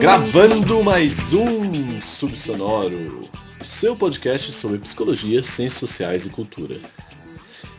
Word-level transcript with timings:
Gravando 0.00 0.82
mais 0.82 1.32
um 1.32 2.00
Subsonoro, 2.00 3.28
seu 3.64 3.96
podcast 3.96 4.52
sobre 4.52 4.78
psicologia, 4.78 5.42
ciências 5.42 5.78
sociais 5.78 6.26
e 6.26 6.30
cultura. 6.30 6.80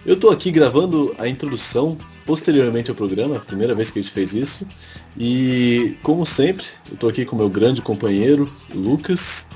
Eu 0.06 0.16
estou 0.16 0.32
aqui 0.32 0.50
gravando 0.50 1.14
a 1.20 1.28
introdução 1.28 1.98
posteriormente 2.28 2.92
ao 2.92 2.96
programa, 2.96 3.40
primeira 3.40 3.74
vez 3.74 3.90
que 3.90 3.98
a 3.98 4.02
gente 4.02 4.12
fez 4.12 4.34
isso. 4.34 4.68
E, 5.18 5.98
como 6.04 6.26
sempre, 6.26 6.66
eu 6.90 6.96
estou 6.96 7.10
aqui 7.10 7.24
com 7.24 7.38
meu 7.38 7.50
grande 7.50 7.82
companheiro, 7.82 8.52
Lucas. 8.76 9.48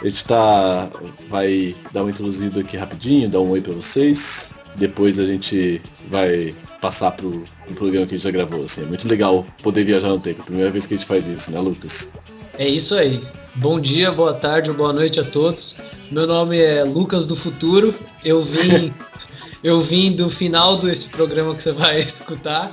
A 0.00 0.04
gente 0.04 0.24
tá, 0.24 0.90
vai 1.30 1.74
dar 1.92 2.02
uma 2.02 2.10
introduzida 2.10 2.60
aqui 2.60 2.76
rapidinho, 2.76 3.28
dar 3.28 3.40
um 3.40 3.50
oi 3.50 3.62
para 3.62 3.72
vocês. 3.72 4.50
Depois 4.76 5.18
a 5.18 5.24
gente 5.24 5.82
vai 6.10 6.54
passar 6.80 7.12
pro, 7.12 7.42
pro 7.66 7.74
programa 7.74 8.06
que 8.06 8.14
a 8.14 8.18
gente 8.18 8.24
já 8.24 8.30
gravou. 8.30 8.64
Assim. 8.64 8.82
É 8.82 8.86
muito 8.86 9.08
legal 9.08 9.46
poder 9.62 9.84
viajar 9.84 10.08
no 10.08 10.20
tempo. 10.20 10.44
Primeira 10.44 10.70
vez 10.70 10.86
que 10.86 10.94
a 10.94 10.96
gente 10.98 11.06
faz 11.06 11.26
isso, 11.26 11.50
né, 11.50 11.58
Lucas? 11.58 12.12
É 12.58 12.68
isso 12.68 12.94
aí. 12.94 13.24
Bom 13.54 13.80
dia, 13.80 14.12
boa 14.12 14.34
tarde 14.34 14.70
boa 14.72 14.92
noite 14.92 15.18
a 15.18 15.24
todos. 15.24 15.74
Meu 16.10 16.26
nome 16.26 16.58
é 16.58 16.84
Lucas 16.84 17.26
do 17.26 17.34
Futuro. 17.34 17.94
Eu 18.22 18.44
vim, 18.44 18.92
eu 19.62 19.82
vim 19.82 20.12
do 20.12 20.30
final 20.30 20.78
desse 20.78 21.08
programa 21.08 21.54
que 21.54 21.62
você 21.62 21.72
vai 21.72 22.00
escutar 22.02 22.72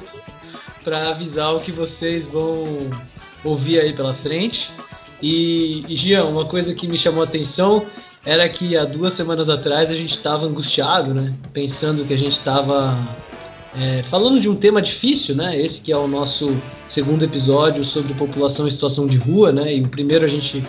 para 0.83 1.09
avisar 1.09 1.53
o 1.53 1.59
que 1.59 1.71
vocês 1.71 2.25
vão 2.25 2.89
ouvir 3.43 3.79
aí 3.79 3.93
pela 3.93 4.13
frente. 4.13 4.69
E, 5.21 5.83
e 5.87 5.95
Gian, 5.95 6.25
uma 6.25 6.45
coisa 6.45 6.73
que 6.73 6.87
me 6.87 6.97
chamou 6.97 7.21
a 7.21 7.25
atenção 7.25 7.85
era 8.25 8.47
que 8.47 8.75
há 8.77 8.85
duas 8.85 9.13
semanas 9.13 9.49
atrás 9.49 9.89
a 9.89 9.93
gente 9.93 10.15
estava 10.15 10.45
angustiado, 10.45 11.13
né? 11.13 11.33
Pensando 11.53 12.05
que 12.05 12.13
a 12.13 12.17
gente 12.17 12.37
estava 12.37 12.97
é, 13.79 14.03
falando 14.09 14.39
de 14.39 14.49
um 14.49 14.55
tema 14.55 14.81
difícil, 14.81 15.35
né? 15.35 15.59
Esse 15.59 15.79
que 15.79 15.91
é 15.91 15.97
o 15.97 16.07
nosso 16.07 16.55
segundo 16.89 17.23
episódio 17.23 17.85
sobre 17.85 18.13
população 18.13 18.67
em 18.67 18.71
situação 18.71 19.07
de 19.07 19.17
rua, 19.17 19.51
né? 19.51 19.75
E 19.75 19.81
o 19.81 19.87
primeiro 19.87 20.25
a 20.25 20.27
gente 20.27 20.63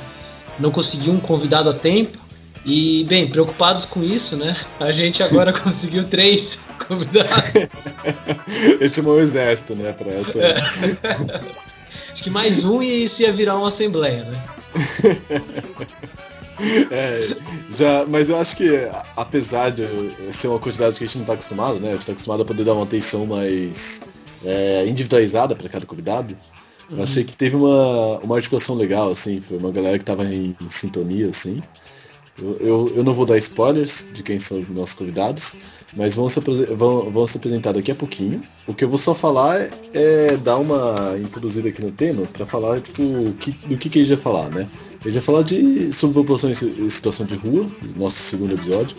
não 0.59 0.71
conseguiu 0.71 1.13
um 1.13 1.21
convidado 1.21 1.71
a 1.71 1.75
tempo. 1.75 2.19
E, 2.65 3.05
bem, 3.05 3.29
preocupados 3.29 3.85
com 3.85 4.03
isso, 4.03 4.37
né? 4.37 4.57
A 4.79 4.93
gente 4.93 5.23
agora 5.23 5.53
conseguiu 5.59 6.09
três 6.09 6.59
convidados. 6.87 7.31
Ele 8.81 8.93
chamou 8.93 9.15
o 9.15 9.21
exército, 9.21 9.75
né, 9.75 9.93
pra 9.93 10.13
essa. 10.13 10.39
É. 10.39 11.29
Acho 12.13 12.23
que 12.25 12.31
mais 12.31 12.63
um 12.65 12.83
e 12.83 13.05
isso 13.05 13.23
ia 13.23 13.33
virar 13.33 13.57
uma 13.57 13.69
assembleia, 13.69 14.25
né? 14.25 14.45
É, 16.91 17.37
já, 17.73 18.05
mas 18.07 18.29
eu 18.29 18.37
acho 18.37 18.57
que, 18.57 18.89
apesar 19.17 19.71
de 19.71 19.85
ser 20.33 20.49
uma 20.49 20.59
quantidade 20.59 20.99
que 20.99 21.05
a 21.05 21.07
gente 21.07 21.17
não 21.17 21.23
está 21.23 21.35
acostumado, 21.35 21.79
né? 21.79 21.91
A 21.91 21.93
gente 21.93 22.01
está 22.01 22.13
acostumado 22.13 22.43
a 22.43 22.45
poder 22.45 22.65
dar 22.65 22.75
uma 22.75 22.83
atenção 22.83 23.25
mais 23.25 24.03
é, 24.45 24.85
individualizada 24.87 25.55
para 25.55 25.69
cada 25.69 25.87
convidado. 25.87 26.37
Uhum. 26.91 26.97
Eu 26.97 27.05
achei 27.05 27.23
que 27.25 27.37
teve 27.37 27.55
uma, 27.55 28.19
uma 28.19 28.37
articulação 28.37 28.75
legal, 28.75 29.13
assim, 29.13 29.41
foi 29.41 29.57
uma 29.57 29.71
galera 29.71 29.99
que 29.99 30.03
estava 30.03 30.25
em, 30.25 30.57
em, 30.61 30.69
sintonia, 30.69 31.29
assim. 31.29 31.63
Eu, 32.41 32.93
eu, 32.95 33.03
não 33.03 33.13
vou 33.13 33.27
dar 33.27 33.37
spoilers 33.39 34.07
de 34.13 34.23
quem 34.23 34.39
são 34.39 34.59
os 34.59 34.69
nossos 34.69 34.95
convidados, 34.95 35.57
mas 35.97 36.15
vão 36.15 36.29
se, 36.29 36.39
vão, 36.39 37.11
vão 37.11 37.27
se 37.27 37.37
apresentar 37.37 37.73
daqui 37.73 37.91
a 37.91 37.95
pouquinho. 37.97 38.43
O 38.67 38.73
que 38.73 38.85
eu 38.85 38.89
vou 38.89 38.99
só 38.99 39.13
falar 39.13 39.61
é, 39.61 39.71
é 39.93 40.37
dar 40.37 40.57
uma 40.59 41.19
introduzida 41.19 41.69
aqui 41.69 41.83
no 41.83 41.91
tema 41.91 42.27
para 42.27 42.47
falar 42.47 42.81
tipo, 42.81 43.03
que, 43.41 43.51
do 43.67 43.77
que, 43.77 43.91
que 43.91 43.99
a 43.99 44.05
gente 44.05 44.15
vai 44.15 44.23
falar, 44.23 44.51
né? 44.51 44.71
A 45.01 45.05
gente 45.05 45.15
vai 45.15 45.23
falar 45.23 45.43
de, 45.43 45.93
sobre 45.93 46.15
população 46.15 46.51
em 46.51 46.91
situação 46.91 47.27
de 47.27 47.35
rua, 47.35 47.69
nosso 47.97 48.19
segundo 48.19 48.55
episódio. 48.55 48.97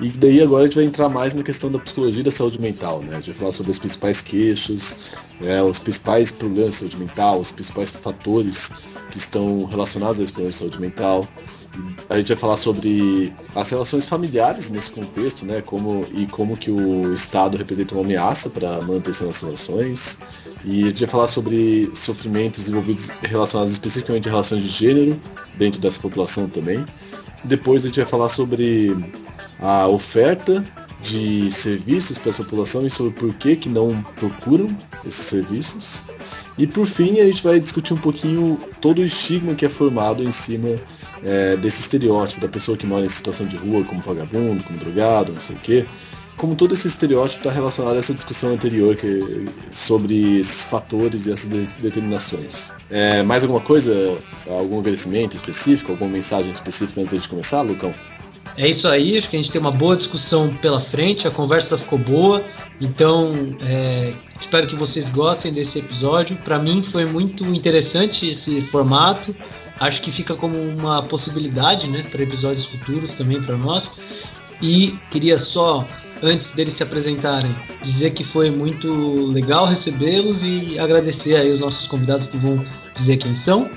E 0.00 0.08
daí 0.10 0.40
agora 0.40 0.62
a 0.62 0.66
gente 0.66 0.76
vai 0.76 0.84
entrar 0.84 1.08
mais 1.08 1.34
na 1.34 1.42
questão 1.42 1.70
da 1.70 1.78
psicologia 1.78 2.20
e 2.20 2.24
da 2.24 2.30
saúde 2.30 2.60
mental, 2.60 3.02
né? 3.02 3.10
A 3.10 3.16
gente 3.16 3.26
vai 3.26 3.34
falar 3.34 3.52
sobre 3.52 3.72
os 3.72 3.78
principais 3.80 4.20
queixos, 4.20 5.16
é, 5.42 5.60
os 5.60 5.80
principais 5.80 6.30
problemas 6.30 6.70
de 6.70 6.76
saúde 6.76 6.96
mental, 6.98 7.40
os 7.40 7.50
principais 7.50 7.90
fatores 7.90 8.70
que 9.10 9.18
estão 9.18 9.64
relacionados 9.64 10.20
a 10.20 10.22
esse 10.22 10.32
problema 10.32 10.52
de 10.52 10.56
saúde 10.56 10.80
mental. 10.80 11.28
A 12.08 12.16
gente 12.16 12.28
vai 12.28 12.36
falar 12.36 12.56
sobre 12.56 13.32
as 13.54 13.70
relações 13.70 14.06
familiares 14.06 14.70
nesse 14.70 14.90
contexto, 14.90 15.44
né? 15.44 15.60
Como, 15.60 16.06
e 16.10 16.26
como 16.26 16.56
que 16.56 16.70
o 16.70 17.12
Estado 17.12 17.56
representa 17.56 17.94
uma 17.94 18.02
ameaça 18.02 18.48
para 18.48 18.80
manutenção 18.80 19.26
das 19.26 19.40
relações. 19.40 20.18
E 20.64 20.84
a 20.84 20.86
gente 20.88 21.00
vai 21.00 21.08
falar 21.08 21.28
sobre 21.28 21.90
sofrimentos 21.94 22.68
envolvidos 22.68 23.08
relacionados 23.22 23.72
especificamente 23.72 24.28
a 24.28 24.30
relações 24.30 24.62
de 24.62 24.68
gênero 24.68 25.20
dentro 25.56 25.80
dessa 25.80 26.00
população 26.00 26.48
também. 26.48 26.84
Depois 27.44 27.84
a 27.84 27.88
gente 27.88 27.96
vai 27.96 28.06
falar 28.06 28.28
sobre 28.28 28.96
a 29.60 29.86
oferta 29.86 30.64
de 31.00 31.50
serviços 31.50 32.18
para 32.18 32.30
essa 32.30 32.42
população 32.42 32.86
e 32.86 32.90
sobre 32.90 33.12
por 33.12 33.32
que, 33.34 33.56
que 33.56 33.68
não 33.68 34.02
procuram 34.16 34.76
esses 35.06 35.26
serviços. 35.26 36.00
E 36.58 36.66
por 36.66 36.86
fim 36.86 37.20
a 37.20 37.24
gente 37.24 37.42
vai 37.42 37.60
discutir 37.60 37.94
um 37.94 37.98
pouquinho 37.98 38.60
todo 38.80 38.98
o 38.98 39.04
estigma 39.04 39.54
que 39.54 39.64
é 39.64 39.68
formado 39.68 40.24
em 40.24 40.32
cima 40.32 40.76
é, 41.22 41.56
desse 41.56 41.80
estereótipo 41.80 42.40
da 42.40 42.48
pessoa 42.48 42.76
que 42.76 42.84
mora 42.84 43.06
em 43.06 43.08
situação 43.08 43.46
de 43.46 43.56
rua 43.56 43.84
como 43.84 44.00
vagabundo, 44.00 44.64
como 44.64 44.78
drogado, 44.78 45.32
não 45.32 45.40
sei 45.40 45.54
o 45.54 45.58
quê. 45.60 45.86
Como 46.36 46.54
todo 46.54 46.74
esse 46.74 46.86
estereótipo 46.86 47.40
está 47.40 47.50
relacionado 47.50 47.96
a 47.96 47.98
essa 47.98 48.14
discussão 48.14 48.52
anterior 48.52 48.96
que, 48.96 49.44
sobre 49.72 50.38
esses 50.38 50.64
fatores 50.64 51.26
e 51.26 51.32
essas 51.32 51.50
de, 51.50 51.66
determinações. 51.80 52.72
É, 52.90 53.22
mais 53.22 53.42
alguma 53.42 53.60
coisa? 53.60 54.18
Algum 54.48 54.80
agradecimento 54.80 55.34
específico? 55.36 55.92
Alguma 55.92 56.10
mensagem 56.10 56.52
específica 56.52 57.00
antes 57.00 57.22
de 57.22 57.28
começar, 57.28 57.62
Lucão? 57.62 57.94
É 58.58 58.66
isso 58.66 58.88
aí, 58.88 59.16
acho 59.16 59.30
que 59.30 59.36
a 59.36 59.38
gente 59.38 59.52
tem 59.52 59.60
uma 59.60 59.70
boa 59.70 59.94
discussão 59.94 60.52
pela 60.56 60.80
frente, 60.80 61.28
a 61.28 61.30
conversa 61.30 61.78
ficou 61.78 61.96
boa, 61.96 62.44
então 62.80 63.56
é, 63.64 64.12
espero 64.40 64.66
que 64.66 64.74
vocês 64.74 65.08
gostem 65.10 65.52
desse 65.52 65.78
episódio. 65.78 66.36
Para 66.38 66.58
mim 66.58 66.84
foi 66.90 67.04
muito 67.04 67.44
interessante 67.54 68.28
esse 68.28 68.62
formato, 68.62 69.32
acho 69.78 70.02
que 70.02 70.10
fica 70.10 70.34
como 70.34 70.58
uma 70.60 71.00
possibilidade 71.04 71.86
né, 71.86 72.04
para 72.10 72.20
episódios 72.20 72.66
futuros 72.66 73.14
também 73.14 73.40
para 73.40 73.56
nós. 73.56 73.88
E 74.60 74.98
queria 75.12 75.38
só, 75.38 75.86
antes 76.20 76.50
deles 76.50 76.74
se 76.74 76.82
apresentarem, 76.82 77.54
dizer 77.84 78.10
que 78.10 78.24
foi 78.24 78.50
muito 78.50 78.90
legal 79.30 79.66
recebê-los 79.66 80.42
e 80.42 80.76
agradecer 80.80 81.36
aí 81.36 81.52
os 81.52 81.60
nossos 81.60 81.86
convidados 81.86 82.26
que 82.26 82.36
vão 82.36 82.66
dizer 82.98 83.18
quem 83.18 83.36
são. 83.36 83.70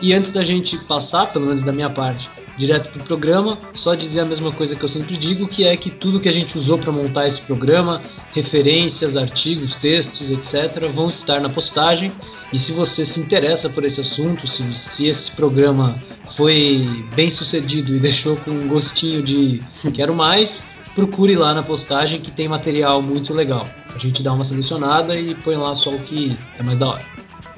E 0.00 0.14
antes 0.14 0.32
da 0.32 0.40
gente 0.40 0.78
passar, 0.78 1.26
pelo 1.26 1.44
menos 1.44 1.62
da 1.62 1.70
minha 1.70 1.90
parte, 1.90 2.28
direto 2.56 2.90
para 2.90 3.02
o 3.02 3.04
programa, 3.04 3.58
só 3.74 3.94
dizer 3.94 4.20
a 4.20 4.24
mesma 4.24 4.52
coisa 4.52 4.76
que 4.76 4.82
eu 4.82 4.88
sempre 4.88 5.16
digo, 5.16 5.48
que 5.48 5.64
é 5.64 5.76
que 5.76 5.90
tudo 5.90 6.20
que 6.20 6.28
a 6.28 6.32
gente 6.32 6.58
usou 6.58 6.78
para 6.78 6.92
montar 6.92 7.28
esse 7.28 7.40
programa, 7.40 8.02
referências, 8.34 9.16
artigos, 9.16 9.74
textos, 9.76 10.30
etc., 10.30 10.86
vão 10.92 11.08
estar 11.08 11.40
na 11.40 11.48
postagem. 11.48 12.12
E 12.52 12.58
se 12.58 12.72
você 12.72 13.06
se 13.06 13.18
interessa 13.18 13.68
por 13.68 13.84
esse 13.84 14.00
assunto, 14.00 14.46
se, 14.46 14.62
se 14.74 15.06
esse 15.06 15.30
programa 15.30 15.96
foi 16.36 16.86
bem 17.14 17.30
sucedido 17.30 17.94
e 17.94 17.98
deixou 17.98 18.36
com 18.36 18.50
um 18.50 18.68
gostinho 18.68 19.22
de 19.22 19.62
quero 19.94 20.14
mais, 20.14 20.50
procure 20.94 21.36
lá 21.36 21.54
na 21.54 21.62
postagem 21.62 22.20
que 22.20 22.30
tem 22.30 22.48
material 22.48 23.02
muito 23.02 23.32
legal. 23.32 23.66
A 23.94 23.98
gente 23.98 24.22
dá 24.22 24.32
uma 24.32 24.44
selecionada 24.44 25.18
e 25.18 25.34
põe 25.34 25.56
lá 25.56 25.74
só 25.76 25.90
o 25.90 25.98
que 26.00 26.36
é 26.58 26.62
mais 26.62 26.78
da 26.78 26.88
hora. 26.88 27.04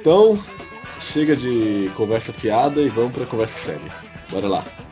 Então, 0.00 0.38
chega 1.00 1.36
de 1.36 1.90
conversa 1.96 2.32
fiada 2.32 2.80
e 2.80 2.88
vamos 2.88 3.12
para 3.12 3.26
conversa 3.26 3.72
séria. 3.72 3.92
Bora 4.30 4.48
lá. 4.48 4.83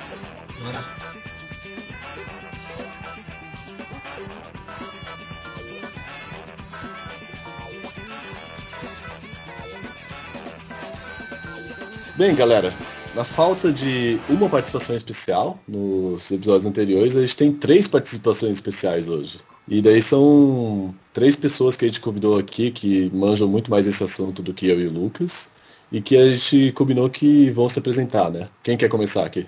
Bem, 12.17 12.35
galera, 12.35 12.73
na 13.15 13.25
falta 13.25 13.73
de 13.73 14.21
uma 14.29 14.49
participação 14.49 14.95
especial 14.95 15.59
nos 15.67 16.31
episódios 16.31 16.65
anteriores, 16.65 17.17
a 17.17 17.21
gente 17.23 17.37
tem 17.37 17.53
três 17.53 17.89
participações 17.89 18.57
especiais 18.57 19.09
hoje. 19.09 19.41
E 19.67 19.83
daí 19.83 20.01
são 20.01 20.95
três 21.13 21.35
pessoas 21.35 21.77
que 21.77 21.85
a 21.85 21.89
gente 21.89 22.01
convidou 22.01 22.39
aqui 22.39 22.71
que 22.71 23.11
manjam 23.13 23.49
muito 23.49 23.71
mais 23.71 23.89
esse 23.89 24.05
assunto 24.05 24.43
do 24.43 24.55
que 24.55 24.69
eu 24.69 24.81
e 24.81 24.87
o 24.87 24.93
Lucas. 24.93 25.51
E 25.91 26.01
que 26.01 26.17
a 26.17 26.33
gente 26.33 26.73
combinou 26.73 27.11
que 27.11 27.51
vão 27.51 27.69
se 27.69 27.79
apresentar, 27.79 28.31
né? 28.31 28.49
Quem 28.63 28.77
quer 28.77 28.89
começar 28.89 29.27
aqui? 29.27 29.47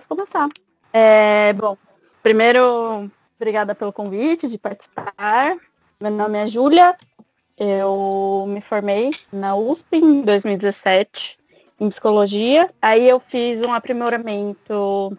Posso 0.00 0.08
começar. 0.08 0.48
É, 0.94 1.52
bom, 1.52 1.76
primeiro, 2.22 3.10
obrigada 3.38 3.74
pelo 3.74 3.92
convite 3.92 4.48
de 4.48 4.56
participar. 4.56 5.58
Meu 6.00 6.10
nome 6.10 6.38
é 6.38 6.46
Júlia, 6.46 6.96
eu 7.58 8.46
me 8.48 8.62
formei 8.62 9.10
na 9.30 9.54
USP 9.54 9.98
em 9.98 10.22
2017 10.22 11.38
em 11.78 11.90
psicologia. 11.90 12.70
Aí 12.80 13.06
eu 13.06 13.20
fiz 13.20 13.60
um 13.60 13.74
aprimoramento 13.74 15.18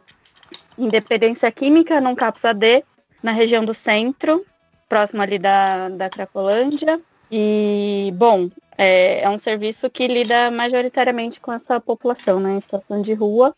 em 0.75 0.88
dependência 0.88 1.51
química 1.51 2.01
num 2.01 2.16
CAPS 2.16 2.45
AD, 2.45 2.84
na 3.22 3.34
região 3.34 3.63
do 3.63 3.75
centro, 3.75 4.44
próximo 4.89 5.22
ali 5.22 5.38
da, 5.38 5.89
da 5.89 6.10
Cracolândia. 6.10 7.00
E, 7.31 8.12
bom, 8.16 8.50
é, 8.75 9.22
é 9.22 9.30
um 9.30 9.38
serviço 9.38 9.92
que 9.92 10.07
lida 10.07 10.50
majoritariamente 10.50 11.39
com 11.39 11.54
essa 11.54 11.80
população, 11.80 12.39
né, 12.39 12.54
em 12.54 12.60
situação 12.60 13.00
de 13.00 13.13
rua. 13.13 13.56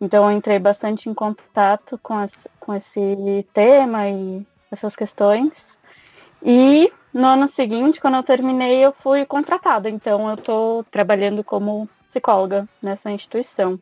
Então 0.00 0.30
eu 0.30 0.36
entrei 0.36 0.58
bastante 0.58 1.08
em 1.08 1.14
contato 1.14 1.98
com, 2.02 2.14
as, 2.14 2.30
com 2.60 2.74
esse 2.74 3.46
tema 3.52 4.08
e 4.08 4.46
essas 4.70 4.94
questões. 4.94 5.52
E 6.42 6.92
no 7.12 7.26
ano 7.26 7.48
seguinte, 7.48 8.00
quando 8.00 8.16
eu 8.16 8.22
terminei, 8.22 8.84
eu 8.84 8.94
fui 9.02 9.26
contratada. 9.26 9.88
Então 9.90 10.28
eu 10.28 10.34
estou 10.34 10.84
trabalhando 10.84 11.42
como 11.42 11.88
psicóloga 12.08 12.68
nessa 12.80 13.10
instituição, 13.10 13.78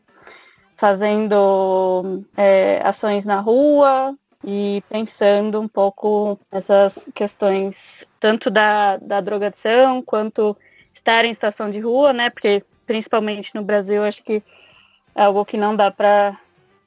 fazendo 0.77 2.25
é, 2.37 2.81
ações 2.83 3.25
na 3.25 3.41
rua 3.41 4.17
e 4.45 4.83
pensando 4.89 5.61
um 5.61 5.69
pouco 5.69 6.39
nessas 6.51 6.95
questões 7.15 8.05
tanto 8.19 8.51
da, 8.51 8.97
da 8.97 9.21
drogadição 9.21 10.03
quanto 10.03 10.57
estar 10.95 11.25
em 11.25 11.31
estação 11.31 11.71
de 11.71 11.81
rua, 11.81 12.13
né? 12.13 12.31
Porque 12.31 12.65
principalmente 12.87 13.55
no 13.55 13.63
Brasil, 13.63 14.03
acho 14.03 14.23
que 14.23 14.43
é 15.17 15.25
algo 15.25 15.45
que 15.45 15.57
não 15.57 15.75
dá 15.75 15.91
para 15.91 16.39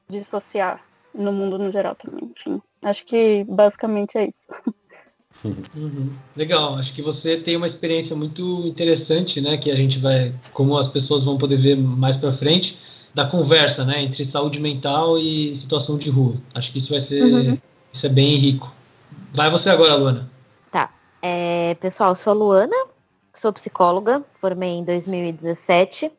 dissociar 0.08 0.80
no 1.14 1.34
mundo 1.34 1.58
no 1.58 1.72
geral 1.72 1.96
também. 1.96 2.31
Enfim, 2.38 2.62
acho 2.84 3.04
que 3.06 3.44
basicamente 3.44 4.18
é 4.18 4.26
isso. 4.26 4.76
Uhum. 5.44 6.12
Legal, 6.38 6.76
acho 6.76 6.94
que 6.94 7.02
você 7.02 7.38
tem 7.38 7.58
uma 7.58 7.68
experiência 7.68 8.16
muito 8.16 8.68
interessante, 8.68 9.42
né? 9.42 9.58
Que 9.58 9.72
a 9.72 9.76
gente 9.76 9.98
vai, 9.98 10.34
como 10.54 10.78
as 10.78 10.88
pessoas 10.88 11.24
vão 11.24 11.38
poder 11.38 11.58
ver 11.58 11.76
mais 11.76 12.16
para 12.16 12.38
frente, 12.38 12.78
da 13.14 13.26
conversa, 13.26 13.84
né? 13.84 14.04
Entre 14.04 14.24
saúde 14.26 14.60
mental 14.60 15.18
e 15.18 15.58
situação 15.58 15.98
de 15.98 16.10
rua. 16.10 16.36
Acho 16.54 16.72
que 16.72 16.80
isso 16.80 16.92
vai 16.92 17.02
ser, 17.02 17.24
uhum. 17.24 17.58
isso 17.92 18.06
é 18.06 18.10
bem 18.10 18.38
rico. 18.38 18.72
Vai 19.34 19.50
você 19.50 19.70
agora, 19.70 19.96
Luana. 19.96 20.30
Tá. 20.72 20.92
É, 21.22 21.76
pessoal, 21.76 22.14
sou 22.16 22.31
a 22.31 22.36
Luana, 22.36 22.76
sou 23.34 23.52
psicóloga, 23.52 24.24
formei 24.40 24.70
em 24.70 24.84
2017. 24.84 26.12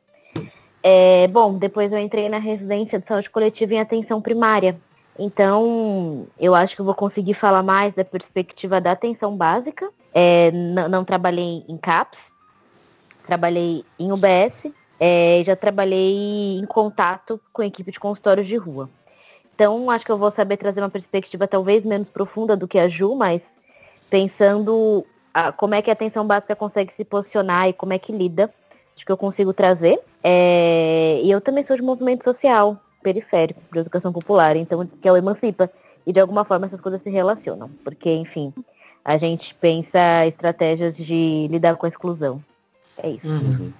É, 0.82 1.29
bom, 1.29 1.59
depois 1.59 1.93
eu 1.93 1.99
entrei 1.99 2.29
na 2.29 2.38
residência 2.38 2.99
de 2.99 3.06
saúde 3.06 3.29
coletiva 3.29 3.75
em 3.75 3.81
atenção 3.81 4.21
primária. 4.21 4.81
Então, 5.19 6.27
eu 6.38 6.55
acho 6.55 6.75
que 6.75 6.81
eu 6.81 6.85
vou 6.85 6.94
conseguir 6.94 7.35
falar 7.35 7.62
mais 7.62 7.94
da 7.94 8.05
perspectiva 8.05 8.81
da 8.81 8.93
atenção 8.93 9.37
básica. 9.37 9.91
É, 10.15 10.50
não 10.50 11.05
trabalhei 11.05 11.62
em 11.69 11.77
CAPS, 11.77 12.19
trabalhei 13.27 13.85
em 13.99 14.11
UBS, 14.12 14.73
é, 14.99 15.43
já 15.44 15.55
trabalhei 15.55 16.59
em 16.59 16.67
contato 16.67 17.38
com 17.53 17.62
equipe 17.62 17.93
de 17.93 18.00
consultórios 18.00 18.49
de 18.49 18.56
rua. 18.56 18.88
Então, 19.55 19.91
acho 19.91 20.06
que 20.06 20.11
eu 20.11 20.17
vou 20.17 20.31
saber 20.31 20.56
trazer 20.56 20.81
uma 20.81 20.88
perspectiva 20.88 21.47
talvez 21.47 21.85
menos 21.85 22.09
profunda 22.09 22.56
do 22.56 22.67
que 22.67 22.79
a 22.79 22.88
Ju, 22.88 23.15
mas 23.15 23.43
pensando 24.09 25.05
a, 25.35 25.53
como 25.53 25.75
é 25.75 25.83
que 25.83 25.91
a 25.91 25.93
atenção 25.93 26.26
básica 26.26 26.56
consegue 26.56 26.94
se 26.94 27.05
posicionar 27.05 27.69
e 27.69 27.73
como 27.75 27.93
é 27.93 27.99
que 27.99 28.11
lida. 28.11 28.53
Acho 29.00 29.06
que 29.06 29.12
eu 29.12 29.17
consigo 29.17 29.55
trazer. 29.55 29.99
É, 30.23 31.23
e 31.25 31.31
eu 31.31 31.41
também 31.41 31.64
sou 31.64 31.75
de 31.75 31.82
movimento 31.82 32.23
social 32.23 32.79
periférico, 33.02 33.58
de 33.73 33.79
educação 33.79 34.12
popular, 34.12 34.56
então 34.56 34.87
que 35.00 35.08
é 35.08 35.11
o 35.11 35.17
Emancipa. 35.17 35.70
E 36.06 36.12
de 36.12 36.20
alguma 36.20 36.44
forma 36.44 36.67
essas 36.67 36.82
coisas 36.82 37.00
se 37.00 37.08
relacionam. 37.08 37.70
Porque, 37.82 38.12
enfim, 38.12 38.52
a 39.02 39.17
gente 39.17 39.55
pensa 39.55 40.26
estratégias 40.26 40.99
de 40.99 41.49
lidar 41.50 41.76
com 41.76 41.87
a 41.87 41.88
exclusão. 41.88 42.44
É 43.02 43.08
isso. 43.08 43.26
Uhum. 43.26 43.73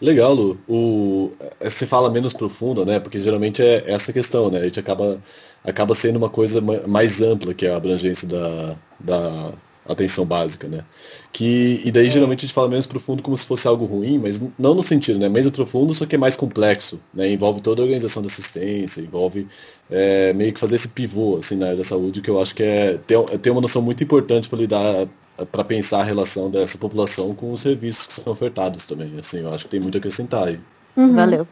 Legal, 0.00 0.32
Lu. 0.32 0.60
O, 0.68 1.32
é, 1.58 1.68
você 1.68 1.84
fala 1.84 2.08
menos 2.08 2.32
profunda, 2.32 2.84
né? 2.84 3.00
Porque 3.00 3.18
geralmente 3.18 3.60
é 3.60 3.90
essa 3.90 4.12
questão, 4.12 4.48
né? 4.52 4.60
A 4.60 4.64
gente 4.64 4.78
acaba, 4.78 5.20
acaba 5.64 5.96
sendo 5.96 6.16
uma 6.16 6.30
coisa 6.30 6.60
mais 6.86 7.20
ampla 7.20 7.52
que 7.52 7.66
é 7.66 7.72
a 7.72 7.76
abrangência 7.76 8.28
da, 8.28 8.76
da, 9.00 9.52
atenção 9.88 10.24
básica, 10.24 10.68
né? 10.68 10.84
Que, 11.32 11.80
e 11.84 11.90
daí 11.90 12.06
é. 12.06 12.10
geralmente 12.10 12.40
a 12.40 12.42
gente 12.42 12.54
fala 12.54 12.68
menos 12.68 12.86
profundo 12.86 13.22
como 13.22 13.36
se 13.36 13.46
fosse 13.46 13.66
algo 13.66 13.84
ruim, 13.84 14.18
mas 14.18 14.40
não 14.58 14.74
no 14.74 14.82
sentido, 14.82 15.18
né? 15.18 15.28
Menos 15.28 15.50
profundo, 15.50 15.94
só 15.94 16.06
que 16.06 16.14
é 16.14 16.18
mais 16.18 16.36
complexo, 16.36 17.00
né? 17.12 17.30
Envolve 17.30 17.60
toda 17.60 17.80
a 17.80 17.84
organização 17.84 18.22
da 18.22 18.26
assistência, 18.26 19.00
envolve 19.00 19.48
é, 19.90 20.32
meio 20.32 20.52
que 20.52 20.60
fazer 20.60 20.76
esse 20.76 20.88
pivô, 20.88 21.38
assim, 21.38 21.56
na 21.56 21.66
área 21.66 21.78
da 21.78 21.84
saúde, 21.84 22.20
que 22.20 22.30
eu 22.30 22.40
acho 22.40 22.54
que 22.54 22.62
é 22.62 22.98
ter, 22.98 23.18
ter 23.38 23.50
uma 23.50 23.60
noção 23.60 23.80
muito 23.80 24.04
importante 24.04 24.48
para 24.48 24.58
lidar, 24.58 25.08
para 25.50 25.64
pensar 25.64 26.00
a 26.00 26.04
relação 26.04 26.50
dessa 26.50 26.76
população 26.76 27.34
com 27.34 27.52
os 27.52 27.60
serviços 27.60 28.06
que 28.06 28.12
são 28.12 28.32
ofertados 28.32 28.84
também, 28.84 29.12
assim, 29.18 29.40
eu 29.40 29.52
acho 29.52 29.64
que 29.64 29.70
tem 29.70 29.80
muito 29.80 29.96
a 29.96 29.98
acrescentar 29.98 30.48
aí. 30.48 30.60
Uhum. 30.96 31.14
Valeu. 31.14 31.48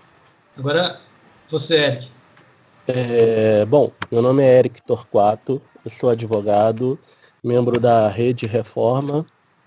Agora, 0.57 1.01
você, 1.51 1.75
Eric. 1.75 2.09
É, 2.89 3.65
bom, 3.65 3.91
meu 4.13 4.23
nome 4.23 4.45
é 4.45 4.59
Eric 4.59 4.81
Torquato, 4.83 5.61
eu 5.85 5.91
sou 5.91 6.11
advogado, 6.11 6.99
membro 7.47 7.79
da 7.79 8.09
Rede 8.09 8.45
Reforma, 8.45 9.25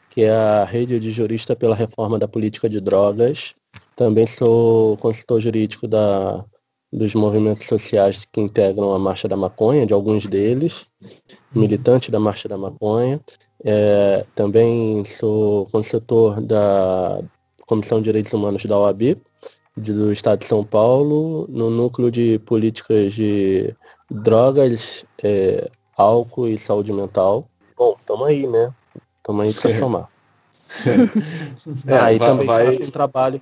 que 0.10 0.24
é 0.24 0.32
a 0.32 0.66
rede 0.66 1.00
de 1.00 1.12
jurista 1.12 1.56
pela 1.56 1.74
reforma 1.74 2.20
da 2.20 2.28
política 2.28 2.70
de 2.70 2.82
drogas. 2.82 3.56
Também 3.96 4.28
sou 4.28 4.98
consultor 4.98 5.40
jurídico 5.40 5.88
da, 5.88 6.44
dos 6.92 7.16
movimentos 7.16 7.68
sociais 7.68 8.26
que 8.30 8.42
integram 8.42 8.94
a 8.94 9.00
Marcha 9.00 9.30
da 9.30 9.38
Maconha, 9.38 9.86
de 9.86 9.94
alguns 9.94 10.26
deles, 10.26 10.86
militante 11.56 12.12
da 12.12 12.20
Marcha 12.20 12.50
da 12.50 12.58
Maconha. 12.58 13.22
É, 13.64 14.26
também 14.36 15.06
sou 15.06 15.66
consultor 15.68 16.42
da 16.42 17.22
Comissão 17.66 18.00
de 18.00 18.06
Direitos 18.06 18.34
Humanos 18.34 18.66
da 18.66 18.78
OAB, 18.78 19.16
do 19.78 20.12
Estado 20.12 20.40
de 20.40 20.46
São 20.46 20.66
Paulo, 20.66 21.46
no 21.48 21.70
núcleo 21.70 22.12
de 22.12 22.40
políticas 22.40 23.14
de 23.14 23.74
drogas, 24.12 25.06
é, 25.24 25.70
álcool 25.96 26.50
e 26.50 26.60
saúde 26.60 26.92
mental. 26.92 27.48
Bom, 27.80 27.96
tamo 28.06 28.26
aí, 28.26 28.46
né? 28.46 28.74
Tamo 29.24 29.42
aí 29.42 29.54
pra 29.54 29.72
somar. 29.80 30.10
é, 31.88 31.98
aí 31.98 32.18
vai, 32.18 32.28
também 32.28 32.46
vai... 32.46 32.66
faço 32.66 32.84
um 32.84 32.92
trabalho, 32.92 33.42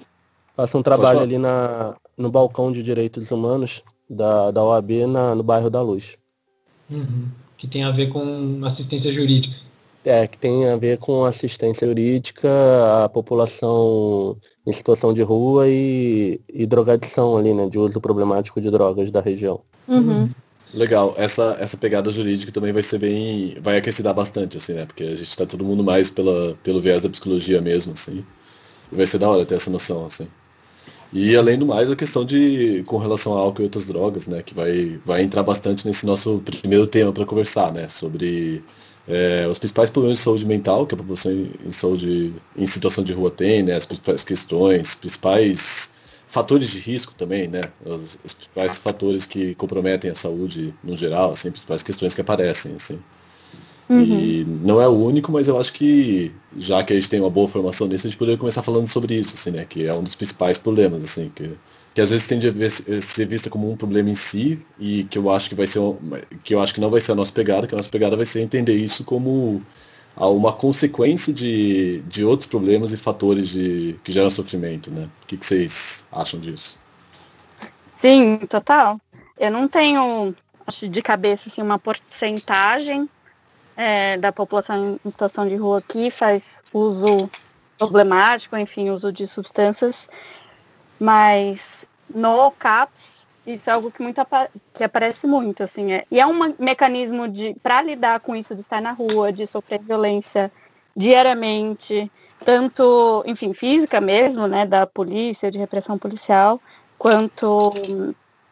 faço 0.56 0.78
um 0.78 0.84
trabalho 0.84 1.20
ali 1.22 1.40
na, 1.40 1.96
no 2.16 2.30
balcão 2.30 2.72
de 2.72 2.84
direitos 2.84 3.32
humanos 3.32 3.82
da, 4.08 4.52
da 4.52 4.64
OAB 4.64 5.08
na, 5.08 5.34
no 5.34 5.42
bairro 5.42 5.72
da 5.72 5.82
Luz. 5.82 6.20
Uhum. 6.88 7.30
Que 7.58 7.68
tem 7.68 7.84
a 7.84 7.90
ver 7.90 8.10
com 8.10 8.62
assistência 8.64 9.12
jurídica. 9.12 9.56
É, 10.06 10.28
que 10.28 10.38
tem 10.38 10.70
a 10.70 10.78
ver 10.78 11.00
com 11.00 11.26
assistência 11.26 11.88
jurídica 11.88 12.48
à 13.04 13.10
população 13.10 14.38
em 14.66 14.72
situação 14.72 15.14
de 15.14 15.24
rua 15.24 15.68
e, 15.68 16.40
e 16.48 16.66
drogadição 16.68 17.36
ali, 17.36 17.56
né? 17.56 17.68
De 17.68 17.80
uso 17.80 18.00
problemático 18.00 18.62
de 18.62 18.70
drogas 18.70 19.10
da 19.10 19.20
região. 19.20 19.60
Uhum. 19.88 20.30
Legal, 20.74 21.14
essa, 21.18 21.58
essa 21.60 21.78
pegada 21.78 22.12
jurídica 22.12 22.52
também 22.52 22.74
vai 22.74 22.84
ser 22.84 23.00
bem. 23.00 23.58
vai 23.62 23.78
aquecer 23.78 24.06
bastante, 24.14 24.58
assim, 24.58 24.74
né? 24.74 24.86
Porque 24.86 25.04
a 25.04 25.16
gente 25.16 25.36
tá 25.36 25.46
todo 25.46 25.64
mundo 25.64 25.84
mais 25.84 26.10
pela, 26.10 26.56
pelo 26.64 26.82
viés 26.82 27.02
da 27.02 27.10
psicologia 27.10 27.62
mesmo, 27.62 27.94
assim. 27.94 28.26
E 28.92 28.96
vai 28.96 29.08
ser 29.08 29.18
da 29.20 29.30
hora 29.30 29.46
ter 29.46 29.56
essa 29.56 29.70
noção, 29.72 30.06
assim. 30.06 30.28
E 31.14 31.36
além 31.38 31.58
do 31.58 31.66
mais, 31.66 31.90
a 31.90 31.96
questão 31.96 32.26
de. 32.26 32.84
com 32.86 32.98
relação 32.98 33.36
a 33.36 33.40
álcool 33.40 33.62
e 33.62 33.66
outras 33.66 33.86
drogas, 33.86 34.28
né? 34.28 34.44
Que 34.44 34.54
vai, 34.54 35.00
vai 35.06 35.22
entrar 35.24 35.44
bastante 35.44 35.88
nesse 35.88 36.06
nosso 36.06 36.40
primeiro 36.46 36.86
tema 36.86 37.14
para 37.14 37.26
conversar, 37.26 37.72
né? 37.74 37.88
Sobre 37.88 38.64
é, 39.08 39.48
os 39.48 39.58
principais 39.58 39.90
problemas 39.90 40.18
de 40.18 40.24
saúde 40.24 40.46
mental 40.46 40.86
que 40.86 40.94
a 40.96 40.98
população 40.98 41.32
em 41.66 41.72
saúde 41.72 42.34
em 42.58 42.68
situação 42.68 43.04
de 43.04 43.14
rua 43.14 43.32
tem, 43.32 43.64
né? 43.64 43.76
As 43.76 43.86
principais 43.86 44.24
questões, 44.24 44.96
principais 44.96 45.92
fatores 46.28 46.70
de 46.70 46.80
risco 46.80 47.14
também, 47.16 47.48
né? 47.48 47.72
Os, 47.84 48.20
os, 48.24 48.34
principais 48.34 48.78
fatores 48.78 49.26
que 49.26 49.56
comprometem 49.56 50.12
a 50.12 50.16
saúde 50.16 50.74
no 50.84 50.96
geral, 50.96 51.32
assim, 51.32 51.48
as 51.48 51.54
principais 51.54 51.82
questões 51.82 52.14
que 52.14 52.22
aparecem, 52.22 52.76
assim. 52.76 53.00
Uhum. 53.90 54.02
E 54.04 54.46
não 54.46 54.82
é 54.82 54.88
o 54.88 54.92
único, 54.92 55.32
mas 55.32 55.48
eu 55.48 55.58
acho 55.58 55.72
que, 55.72 56.34
já 56.58 56.84
que 56.84 56.92
a 56.92 56.96
gente 56.98 57.10
tem 57.10 57.22
uma 57.22 57.30
boa 57.30 57.48
formação 57.48 57.88
nisso, 57.88 58.06
a 58.06 58.10
gente 58.10 58.20
poderia 58.20 58.38
começar 58.38 58.62
falando 58.62 58.88
sobre 58.88 59.16
isso, 59.16 59.36
assim, 59.36 59.52
né? 59.52 59.66
Que 59.66 59.86
é 59.86 59.94
um 59.94 60.04
dos 60.04 60.16
principais 60.16 60.58
problemas, 60.58 61.02
assim, 61.02 61.32
que, 61.34 61.52
que 61.94 62.02
às 62.02 62.10
vezes 62.10 62.28
tende 62.28 62.50
a 62.50 62.52
ver, 62.52 62.70
ser 62.70 63.26
vista 63.26 63.50
como 63.50 63.72
um 63.72 63.78
problema 63.78 64.10
em 64.10 64.16
si, 64.16 64.60
e 64.78 65.06
que 65.06 65.18
eu 65.18 65.30
acho 65.30 65.48
que 65.48 65.56
vai 65.56 65.66
ser 65.66 65.80
que 66.44 66.54
eu 66.54 66.60
acho 66.60 66.74
que 66.74 66.82
não 66.82 66.92
vai 66.92 67.00
ser 67.00 67.14
a 67.14 67.16
nossa 67.16 67.32
pegada, 67.32 67.66
que 67.66 67.74
a 67.74 67.78
nossa 67.78 67.90
pegada 67.90 68.18
vai 68.18 68.26
ser 68.26 68.42
entender 68.42 68.76
isso 68.76 69.06
como 69.06 69.62
uma 70.26 70.52
consequência 70.52 71.32
de, 71.34 72.00
de 72.08 72.24
outros 72.24 72.50
problemas 72.50 72.92
e 72.92 72.98
fatores 72.98 73.50
de, 73.50 74.00
que 74.04 74.12
geram 74.12 74.32
sofrimento, 74.32 74.92
né? 74.92 75.08
O 75.24 75.28
que, 75.28 75.38
que 75.38 75.46
vocês 75.46 76.06
acham 76.12 76.40
disso? 76.40 76.80
Sim, 77.98 78.38
total. 78.50 79.00
Eu 79.38 79.52
não 79.52 79.68
tenho, 79.68 80.36
acho 80.66 80.88
de 80.88 81.02
cabeça, 81.02 81.50
assim, 81.50 81.62
uma 81.62 81.78
porcentagem 81.78 83.08
é, 83.76 84.18
da 84.18 84.32
população 84.32 85.00
em 85.06 85.12
situação 85.12 85.48
de 85.48 85.56
rua 85.56 85.84
que 85.88 86.10
faz 86.10 86.58
uso 86.74 87.30
problemático, 87.78 88.58
enfim, 88.58 88.90
uso 88.90 89.12
de 89.12 89.28
substâncias, 89.28 90.08
mas 91.00 91.86
no 92.14 92.50
CAPS 92.52 93.17
isso 93.48 93.70
é 93.70 93.74
algo 93.74 93.90
que 93.90 94.04
muito 94.04 94.22
que 94.74 94.84
aparece 94.84 95.26
muito, 95.26 95.64
assim, 95.64 95.94
é. 95.94 96.04
E 96.12 96.20
é 96.20 96.28
um 96.28 96.54
mecanismo 96.60 97.28
de 97.28 97.56
para 97.64 97.82
lidar 97.82 98.20
com 98.20 98.36
isso 98.36 98.54
de 98.54 98.62
estar 98.62 98.82
na 98.82 98.92
rua, 98.92 99.32
de 99.32 99.48
sofrer 99.48 99.82
violência 99.82 100.52
diariamente, 100.96 102.12
tanto, 102.44 103.24
enfim, 103.26 103.54
física 103.54 104.02
mesmo, 104.02 104.48
né, 104.48 104.66
da 104.66 104.86
polícia, 104.86 105.50
de 105.50 105.58
repressão 105.58 105.98
policial, 105.98 106.62
quanto 106.98 107.74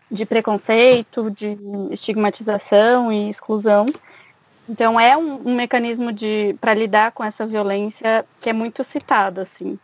de 0.10 0.26
preconceito, 0.26 1.30
de 1.30 1.58
estigmatização 1.92 3.12
e 3.12 3.30
exclusão. 3.30 3.88
Então 4.70 5.00
é 5.00 5.18
um, 5.18 5.50
um 5.50 5.56
mecanismo 5.56 6.12
de 6.12 6.56
para 6.62 6.74
lidar 6.74 7.12
com 7.12 7.24
essa 7.24 7.46
violência 7.46 8.26
que 8.40 8.50
é 8.50 8.54
muito 8.54 8.84
citado, 8.84 9.42
assim. 9.42 9.78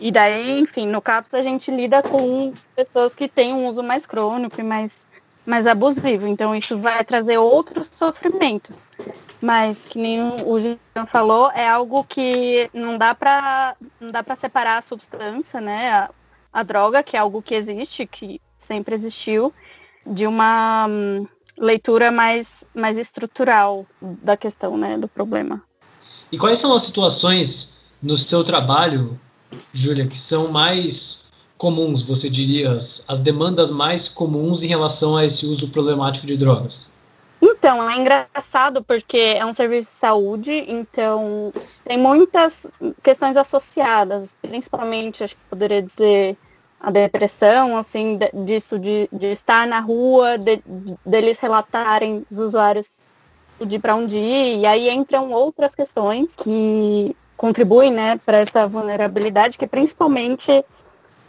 E 0.00 0.10
daí, 0.10 0.60
enfim, 0.60 0.86
no 0.86 1.00
CAPS 1.00 1.34
a 1.34 1.42
gente 1.42 1.70
lida 1.70 2.02
com 2.02 2.52
pessoas 2.74 3.14
que 3.14 3.28
têm 3.28 3.52
um 3.52 3.68
uso 3.68 3.82
mais 3.82 4.06
crônico 4.06 4.60
e 4.60 4.64
mais, 4.64 5.06
mais 5.46 5.66
abusivo. 5.66 6.26
Então 6.26 6.54
isso 6.54 6.78
vai 6.78 7.04
trazer 7.04 7.38
outros 7.38 7.88
sofrimentos. 7.92 8.76
Mas 9.40 9.84
que 9.84 9.98
nem 9.98 10.20
o 10.44 10.58
Jean 10.58 11.06
falou, 11.10 11.50
é 11.52 11.68
algo 11.68 12.04
que 12.04 12.68
não 12.72 12.96
dá 12.96 13.14
para 13.14 13.76
separar 14.36 14.78
a 14.78 14.82
substância, 14.82 15.60
né? 15.60 15.90
A, 15.90 16.10
a 16.52 16.62
droga, 16.62 17.02
que 17.02 17.16
é 17.16 17.20
algo 17.20 17.42
que 17.42 17.54
existe, 17.54 18.06
que 18.06 18.40
sempre 18.58 18.94
existiu, 18.94 19.52
de 20.06 20.26
uma 20.26 20.86
hum, 20.88 21.26
leitura 21.56 22.10
mais, 22.10 22.64
mais 22.74 22.96
estrutural 22.96 23.86
da 24.00 24.36
questão, 24.36 24.76
né, 24.76 24.98
do 24.98 25.08
problema. 25.08 25.62
E 26.30 26.38
quais 26.38 26.58
são 26.58 26.74
as 26.74 26.84
situações 26.84 27.68
no 28.02 28.18
seu 28.18 28.42
trabalho, 28.44 29.18
Júlia, 29.72 30.06
que 30.06 30.18
são 30.18 30.50
mais 30.50 31.18
comuns, 31.56 32.02
você 32.02 32.28
diria, 32.28 32.72
as, 32.72 33.02
as 33.06 33.20
demandas 33.20 33.70
mais 33.70 34.08
comuns 34.08 34.62
em 34.62 34.66
relação 34.66 35.16
a 35.16 35.24
esse 35.24 35.46
uso 35.46 35.68
problemático 35.68 36.26
de 36.26 36.36
drogas? 36.36 36.80
Então, 37.40 37.88
é 37.88 37.96
engraçado 37.96 38.82
porque 38.82 39.18
é 39.18 39.44
um 39.44 39.52
serviço 39.52 39.90
de 39.90 39.96
saúde, 39.96 40.64
então 40.66 41.52
tem 41.84 41.98
muitas 41.98 42.66
questões 43.02 43.36
associadas, 43.36 44.34
principalmente, 44.40 45.24
acho 45.24 45.34
que 45.34 45.42
poderia 45.50 45.82
dizer, 45.82 46.36
a 46.80 46.90
depressão, 46.90 47.76
assim, 47.76 48.18
disso 48.44 48.78
de, 48.78 49.08
de 49.12 49.32
estar 49.32 49.66
na 49.66 49.80
rua, 49.80 50.38
de, 50.38 50.62
deles 51.04 51.38
relatarem 51.38 52.26
os 52.30 52.38
usuários 52.38 52.90
de 53.64 53.78
para 53.78 53.94
onde 53.94 54.18
ir, 54.18 54.58
e 54.58 54.66
aí 54.66 54.90
entram 54.90 55.30
outras 55.30 55.74
questões 55.74 56.34
que 56.36 57.16
contribuem, 57.36 57.90
né, 57.92 58.20
para 58.24 58.38
essa 58.38 58.66
vulnerabilidade, 58.66 59.58
que 59.58 59.64
é 59.64 59.68
principalmente 59.68 60.64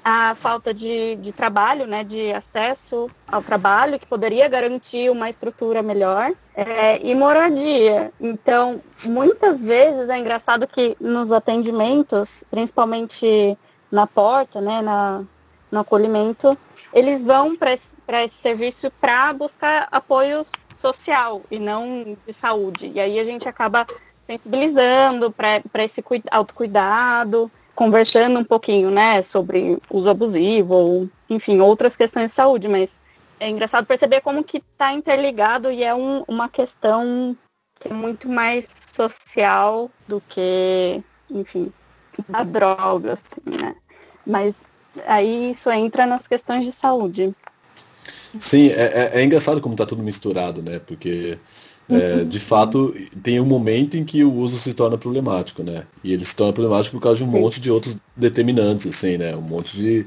a 0.04 0.36
falta 0.36 0.72
de, 0.72 1.16
de 1.16 1.32
trabalho, 1.32 1.88
né, 1.88 2.04
de 2.04 2.32
acesso 2.32 3.10
ao 3.28 3.42
trabalho, 3.42 4.00
que 4.00 4.06
poderia 4.06 4.48
garantir 4.48 5.10
uma 5.10 5.30
estrutura 5.30 5.82
melhor, 5.82 6.32
é, 6.56 7.00
e 7.04 7.16
moradia. 7.16 8.14
Então, 8.22 8.80
muitas 9.06 9.62
vezes 9.62 10.08
é 10.08 10.18
engraçado 10.18 10.68
que 10.68 10.96
nos 11.00 11.32
atendimentos, 11.32 12.44
principalmente 12.52 13.58
na 13.92 14.06
porta, 14.06 14.62
né, 14.62 14.80
na, 14.80 15.24
no 15.72 15.80
acolhimento, 15.80 16.56
eles 16.94 17.24
vão 17.24 17.56
para 17.56 17.74
esse, 17.74 17.96
esse 18.08 18.36
serviço 18.38 18.92
para 19.02 19.34
buscar 19.34 19.88
apoio 19.92 20.46
social 20.76 21.42
e 21.50 21.58
não 21.58 22.16
de 22.28 22.34
saúde. 22.34 22.92
E 22.94 23.00
aí 23.00 23.20
a 23.20 23.24
gente 23.24 23.50
acaba 23.50 23.88
sensibilizando 24.28 25.32
para 25.32 25.84
esse 25.84 26.04
autocuidado, 26.32 27.52
conversando 27.76 28.40
um 28.40 28.44
pouquinho, 28.44 28.90
né, 28.90 29.22
sobre 29.22 29.78
uso 29.90 30.10
abusivo, 30.10 30.74
ou, 30.74 31.10
enfim, 31.30 31.60
outras 31.60 31.96
questões 31.96 32.32
de 32.32 32.36
saúde, 32.36 32.68
mas 32.68 33.00
é 33.40 33.50
engraçado 33.50 33.86
perceber 33.86 34.22
como 34.22 34.44
que 34.44 34.58
está 34.58 34.94
interligado 34.94 35.72
e 35.72 35.84
é 35.84 35.94
um, 35.94 36.24
uma 36.28 36.48
questão 36.48 37.36
que 37.80 37.90
é 37.90 37.94
muito 37.94 38.30
mais 38.30 38.68
social 38.96 39.92
do 40.08 40.22
que, 40.22 41.04
enfim, 41.30 41.72
a 42.32 42.44
droga, 42.44 43.14
assim, 43.14 43.58
né? 43.60 43.76
Mas 44.26 44.64
aí 45.06 45.52
isso 45.52 45.70
entra 45.70 46.06
nas 46.06 46.26
questões 46.28 46.66
de 46.66 46.72
saúde. 46.72 47.36
Sim, 48.40 48.68
é, 48.68 49.12
é, 49.16 49.20
é 49.20 49.24
engraçado 49.24 49.60
como 49.60 49.74
está 49.74 49.86
tudo 49.86 50.02
misturado, 50.02 50.62
né? 50.62 50.80
Porque 50.80 51.38
é, 51.90 52.24
de 52.24 52.40
fato 52.40 52.96
tem 53.22 53.40
um 53.40 53.46
momento 53.46 53.96
em 53.96 54.04
que 54.04 54.24
o 54.24 54.34
uso 54.34 54.58
se 54.58 54.74
torna 54.74 54.98
problemático, 54.98 55.64
né? 55.64 55.84
E 56.04 56.14
ele 56.14 56.26
se 56.26 56.36
torna 56.36 56.54
problemático 56.54 56.98
por 56.98 57.04
causa 57.04 57.18
de 57.18 57.24
um 57.24 57.32
Sim. 57.32 57.40
monte 57.40 57.62
de 57.62 57.70
outros 57.70 57.98
determinantes, 58.16 58.88
assim, 58.88 59.18
né? 59.18 59.36
Um 59.36 59.42
monte 59.42 59.78
de 59.78 60.06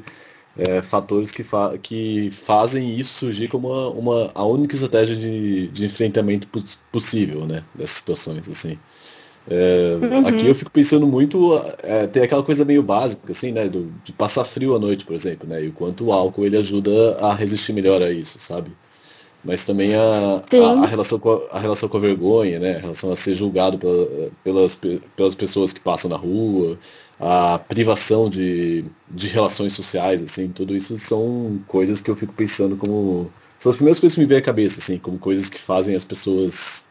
é, 0.56 0.82
fatores 0.82 1.30
que, 1.30 1.44
fa 1.44 1.78
que 1.78 2.30
fazem 2.32 2.98
isso 2.98 3.14
surgir 3.14 3.48
como 3.48 3.68
uma, 3.68 3.88
uma 3.90 4.30
a 4.34 4.44
única 4.44 4.74
estratégia 4.74 5.16
de, 5.16 5.68
de 5.68 5.84
enfrentamento 5.84 6.48
possível, 6.90 7.46
né? 7.46 7.62
Dessas 7.74 7.96
situações, 7.98 8.48
assim. 8.48 8.76
É, 9.50 9.96
uhum. 10.02 10.26
Aqui 10.26 10.46
eu 10.46 10.54
fico 10.54 10.70
pensando 10.70 11.06
muito, 11.06 11.52
é, 11.82 12.06
tem 12.06 12.22
aquela 12.22 12.42
coisa 12.42 12.64
meio 12.64 12.82
básica, 12.82 13.32
assim, 13.32 13.50
né, 13.50 13.66
do, 13.66 13.90
de 14.04 14.12
passar 14.12 14.44
frio 14.44 14.76
à 14.76 14.78
noite, 14.78 15.06
por 15.06 15.14
exemplo, 15.14 15.48
né, 15.48 15.64
e 15.64 15.68
o 15.68 15.72
quanto 15.72 16.04
o 16.04 16.12
álcool 16.12 16.44
ele 16.44 16.58
ajuda 16.58 17.16
a 17.18 17.32
resistir 17.34 17.72
melhor 17.72 18.02
a 18.02 18.10
isso, 18.10 18.38
sabe? 18.38 18.70
Mas 19.44 19.64
também 19.64 19.94
a, 19.94 20.00
a, 20.00 20.82
a, 20.82 20.86
relação 20.86 21.18
com 21.18 21.30
a, 21.30 21.56
a, 21.56 21.60
relação 21.60 21.88
com 21.88 21.96
a 21.96 22.00
vergonha, 22.00 22.58
né, 22.58 22.76
a 22.76 22.80
relação 22.80 23.12
a 23.12 23.16
ser 23.16 23.34
julgado 23.34 23.78
pela, 23.78 24.30
pelas, 24.42 24.74
pelas 25.16 25.34
pessoas 25.34 25.72
que 25.72 25.78
passam 25.78 26.10
na 26.10 26.16
rua, 26.16 26.76
a 27.20 27.58
privação 27.58 28.28
de, 28.28 28.84
de 29.08 29.28
relações 29.28 29.72
sociais, 29.72 30.22
assim, 30.22 30.48
tudo 30.48 30.76
isso 30.76 30.98
são 30.98 31.60
coisas 31.68 32.00
que 32.00 32.10
eu 32.10 32.16
fico 32.16 32.32
pensando 32.32 32.76
como 32.76 33.30
são 33.58 33.70
as 33.70 33.76
primeiras 33.76 33.98
coisas 33.98 34.14
que 34.14 34.20
me 34.20 34.26
vêm 34.26 34.38
à 34.38 34.42
cabeça, 34.42 34.78
assim, 34.80 34.98
como 34.98 35.18
coisas 35.18 35.48
que 35.48 35.58
fazem 35.58 35.94
as 35.96 36.04
pessoas 36.04 36.84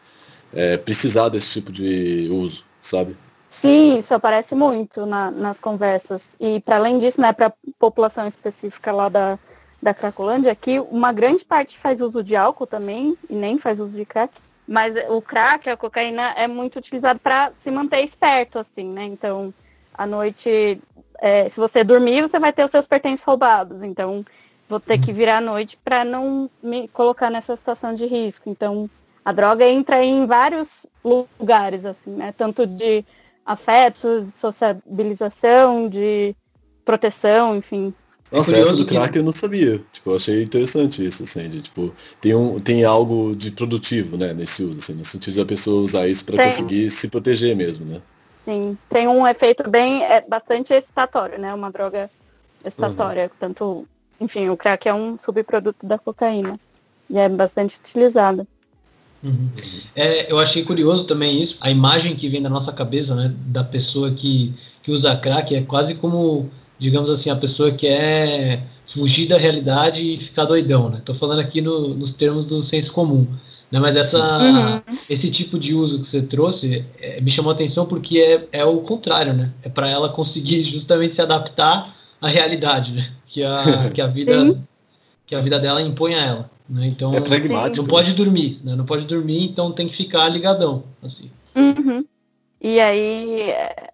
é, 0.52 0.76
precisar 0.76 1.28
desse 1.28 1.50
tipo 1.50 1.72
de 1.72 2.28
uso, 2.30 2.64
sabe? 2.80 3.16
Sim, 3.50 3.98
isso 3.98 4.12
aparece 4.12 4.54
muito 4.54 5.06
na, 5.06 5.30
nas 5.30 5.58
conversas. 5.58 6.36
E 6.38 6.60
para 6.60 6.76
além 6.76 6.98
disso, 6.98 7.20
né, 7.20 7.32
para 7.32 7.46
a 7.46 7.52
população 7.78 8.28
específica 8.28 8.92
lá 8.92 9.08
da, 9.08 9.38
da 9.80 9.94
Cracolândia, 9.94 10.52
aqui 10.52 10.80
uma 10.90 11.12
grande 11.12 11.44
parte 11.44 11.78
faz 11.78 12.00
uso 12.00 12.22
de 12.22 12.34
álcool 12.34 12.66
também, 12.66 13.16
e 13.30 13.34
nem 13.34 13.58
faz 13.58 13.78
uso 13.78 13.96
de 13.96 14.04
crack. 14.04 14.32
Mas 14.66 14.94
o 15.08 15.22
crack, 15.22 15.70
a 15.70 15.76
cocaína, 15.76 16.34
é 16.36 16.46
muito 16.46 16.78
utilizado 16.78 17.18
para 17.18 17.52
se 17.56 17.70
manter 17.70 18.02
esperto, 18.02 18.58
assim, 18.58 18.84
né? 18.84 19.04
Então, 19.04 19.54
à 19.94 20.04
noite, 20.04 20.80
é, 21.20 21.48
se 21.48 21.58
você 21.58 21.82
dormir, 21.82 22.22
você 22.22 22.38
vai 22.38 22.52
ter 22.52 22.64
os 22.64 22.70
seus 22.70 22.86
pertences 22.86 23.24
roubados. 23.24 23.82
Então, 23.82 24.24
vou 24.68 24.78
ter 24.78 24.98
que 24.98 25.12
virar 25.12 25.38
à 25.38 25.40
noite 25.40 25.78
para 25.82 26.04
não 26.04 26.50
me 26.62 26.86
colocar 26.88 27.30
nessa 27.30 27.56
situação 27.56 27.94
de 27.94 28.04
risco. 28.04 28.50
Então, 28.50 28.90
a 29.24 29.32
droga 29.32 29.66
entra 29.66 30.04
em 30.04 30.26
vários 30.26 30.86
lugares, 31.02 31.84
assim, 31.84 32.10
né? 32.10 32.34
Tanto 32.36 32.66
de 32.66 33.04
afeto, 33.46 34.22
de 34.22 34.30
sociabilização, 34.32 35.88
de 35.88 36.36
proteção, 36.84 37.56
enfim. 37.56 37.94
Nossa, 38.30 38.56
essa 38.56 38.76
do 38.76 38.84
crack 38.84 39.12
que... 39.12 39.18
eu 39.18 39.22
não 39.22 39.32
sabia. 39.32 39.80
Tipo, 39.92 40.10
eu 40.10 40.16
achei 40.16 40.42
interessante 40.42 41.04
isso, 41.04 41.22
assim, 41.22 41.48
de, 41.48 41.62
tipo, 41.62 41.92
tem, 42.20 42.34
um, 42.34 42.60
tem 42.60 42.84
algo 42.84 43.34
de 43.34 43.50
produtivo, 43.50 44.16
né, 44.16 44.34
nesse 44.34 44.62
uso, 44.62 44.78
assim, 44.78 44.94
no 44.94 45.04
sentido 45.04 45.36
da 45.36 45.46
pessoa 45.46 45.82
usar 45.82 46.06
isso 46.08 46.24
para 46.24 46.44
conseguir 46.44 46.90
se 46.90 47.08
proteger 47.08 47.56
mesmo, 47.56 47.86
né? 47.86 48.02
Sim, 48.44 48.76
tem 48.88 49.08
um 49.08 49.26
efeito 49.26 49.68
bem, 49.68 50.04
é, 50.04 50.20
bastante 50.20 50.72
excitatório, 50.72 51.38
né, 51.38 51.52
uma 51.54 51.70
droga 51.70 52.10
excitatória, 52.64 53.24
uhum. 53.24 53.30
tanto, 53.38 53.88
enfim, 54.20 54.48
o 54.48 54.56
crack 54.56 54.88
é 54.88 54.94
um 54.94 55.16
subproduto 55.16 55.86
da 55.86 55.98
cocaína 55.98 56.58
e 57.08 57.18
é 57.18 57.28
bastante 57.28 57.78
utilizada. 57.78 58.46
Uhum. 59.22 59.50
É, 59.96 60.30
eu 60.30 60.38
achei 60.38 60.64
curioso 60.64 61.04
também 61.04 61.42
isso, 61.42 61.56
a 61.60 61.70
imagem 61.70 62.14
que 62.14 62.28
vem 62.28 62.42
da 62.42 62.48
nossa 62.48 62.72
cabeça, 62.72 63.14
né, 63.14 63.34
da 63.46 63.64
pessoa 63.64 64.10
que, 64.12 64.54
que 64.82 64.90
usa 64.90 65.16
crack 65.16 65.54
é 65.54 65.62
quase 65.62 65.94
como, 65.94 66.50
digamos 66.78 67.10
assim, 67.10 67.30
a 67.30 67.36
pessoa 67.36 67.72
que 67.72 67.86
é 67.86 68.62
fugir 68.92 69.28
da 69.28 69.36
realidade 69.36 70.00
e 70.00 70.18
ficar 70.18 70.44
doidão, 70.44 70.88
né? 70.88 71.02
Tô 71.04 71.14
falando 71.14 71.40
aqui 71.40 71.60
no, 71.60 71.94
nos 71.94 72.12
termos 72.12 72.44
do 72.44 72.62
senso 72.62 72.92
comum, 72.92 73.26
né? 73.70 73.78
Mas 73.78 73.96
essa, 73.96 74.18
uhum. 74.18 74.80
esse 75.08 75.30
tipo 75.30 75.58
de 75.58 75.74
uso 75.74 76.00
que 76.00 76.08
você 76.08 76.22
trouxe 76.22 76.84
é, 77.00 77.20
me 77.20 77.30
chamou 77.30 77.50
a 77.50 77.54
atenção 77.54 77.86
porque 77.86 78.18
é, 78.18 78.60
é 78.60 78.64
o 78.64 78.78
contrário, 78.78 79.34
né? 79.34 79.52
É 79.62 79.68
para 79.68 79.88
ela 79.88 80.08
conseguir 80.08 80.64
justamente 80.64 81.14
se 81.14 81.22
adaptar 81.22 81.94
à 82.20 82.28
realidade, 82.28 82.92
né? 82.92 83.10
Que 83.26 83.44
a, 83.44 83.90
que 83.92 84.00
a 84.00 84.06
vida 84.06 84.58
que 85.26 85.34
a 85.34 85.40
vida 85.42 85.60
dela 85.60 85.82
impõe 85.82 86.14
a 86.14 86.24
ela. 86.24 86.50
Né? 86.68 86.86
Então, 86.86 87.12
é 87.12 87.20
pragmático. 87.20 87.82
Não 87.82 87.88
pode 87.88 88.14
dormir, 88.14 88.60
né? 88.64 88.74
Não 88.74 88.86
pode 88.86 89.04
dormir, 89.04 89.44
então 89.44 89.70
tem 89.70 89.86
que 89.86 89.94
ficar 89.94 90.28
ligadão. 90.30 90.84
Assim. 91.02 91.30
Uhum. 91.54 92.04
E 92.60 92.80
aí 92.80 93.50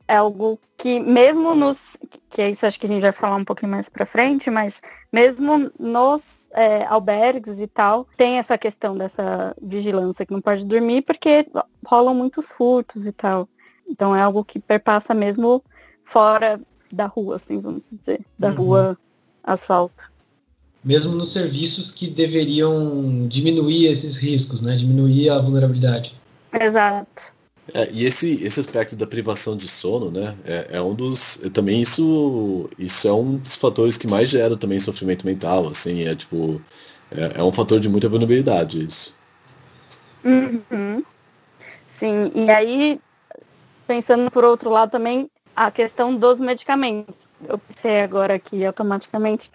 é 0.09 0.17
algo 0.17 0.59
que 0.77 0.99
mesmo 0.99 1.55
nos. 1.55 1.97
Que 2.31 2.43
é 2.43 2.51
isso 2.51 2.67
acho 2.67 2.81
que 2.81 2.87
a 2.87 2.89
gente 2.89 3.03
vai 3.03 3.13
falar 3.13 3.37
um 3.37 3.45
pouquinho 3.45 3.71
mais 3.71 3.89
pra 3.89 4.07
frente, 4.07 4.51
mas 4.51 4.81
mesmo 5.13 5.71
nos 5.79 6.49
é, 6.53 6.85
albergues 6.87 7.61
e 7.61 7.67
tal, 7.67 8.09
tem 8.17 8.39
essa 8.39 8.59
questão 8.59 8.97
dessa 8.97 9.55
vigilância 9.61 10.27
que 10.27 10.33
não 10.33 10.41
pode 10.41 10.65
dormir, 10.65 11.03
porque 11.03 11.47
rolam 11.87 12.15
muitos 12.15 12.51
furtos 12.51 13.07
e 13.07 13.13
tal. 13.13 13.49
Então 13.89 14.17
é 14.17 14.23
algo 14.23 14.45
que 14.45 14.59
perpassa 14.59 15.15
mesmo 15.15 15.63
fora 16.05 16.61
da 16.91 17.07
rua, 17.07 17.37
assim, 17.37 17.61
vamos 17.61 17.85
dizer, 17.91 18.21
da 18.39 18.49
uhum. 18.49 18.55
rua 18.55 18.99
asfalto 19.43 20.15
mesmo 20.85 21.15
nos 21.15 21.33
serviços 21.33 21.91
que 21.91 22.09
deveriam 22.09 23.27
diminuir 23.27 23.87
esses 23.87 24.17
riscos, 24.17 24.61
né? 24.61 24.77
diminuir 24.77 25.31
a 25.31 25.39
vulnerabilidade. 25.39 26.15
Exato. 26.53 27.34
É, 27.73 27.91
e 27.91 28.05
esse, 28.05 28.45
esse 28.45 28.61
aspecto 28.61 28.95
da 28.95 29.07
privação 29.07 29.57
de 29.57 29.69
sono, 29.69 30.11
né, 30.11 30.37
é, 30.45 30.69
é, 30.73 30.83
um 30.83 30.95
dos, 30.95 31.41
também 31.53 31.81
isso, 31.81 32.69
isso 32.79 33.09
é 33.09 33.13
um 33.13 33.37
dos 33.37 33.57
fatores 33.57 33.97
que 33.97 34.07
mais 34.07 34.29
gera 34.29 34.55
também 34.57 34.79
sofrimento 34.79 35.25
mental, 35.25 35.69
assim, 35.69 36.05
é 36.05 36.15
tipo, 36.15 36.61
é, 37.11 37.41
é 37.41 37.43
um 37.43 37.53
fator 37.53 37.81
de 37.81 37.89
muita 37.89 38.09
vulnerabilidade 38.09 38.85
isso. 38.85 39.17
Uhum. 40.23 41.03
Sim, 41.87 42.33
e 42.35 42.51
aí, 42.51 43.01
pensando 43.87 44.31
por 44.31 44.45
outro 44.45 44.69
lado 44.69 44.91
também, 44.91 45.31
a 45.57 45.71
questão 45.71 46.15
dos 46.15 46.39
medicamentos. 46.39 47.15
Eu 47.47 47.59
pensei 47.59 48.01
agora 48.01 48.35
aqui 48.35 48.65
automaticamente 48.65 49.51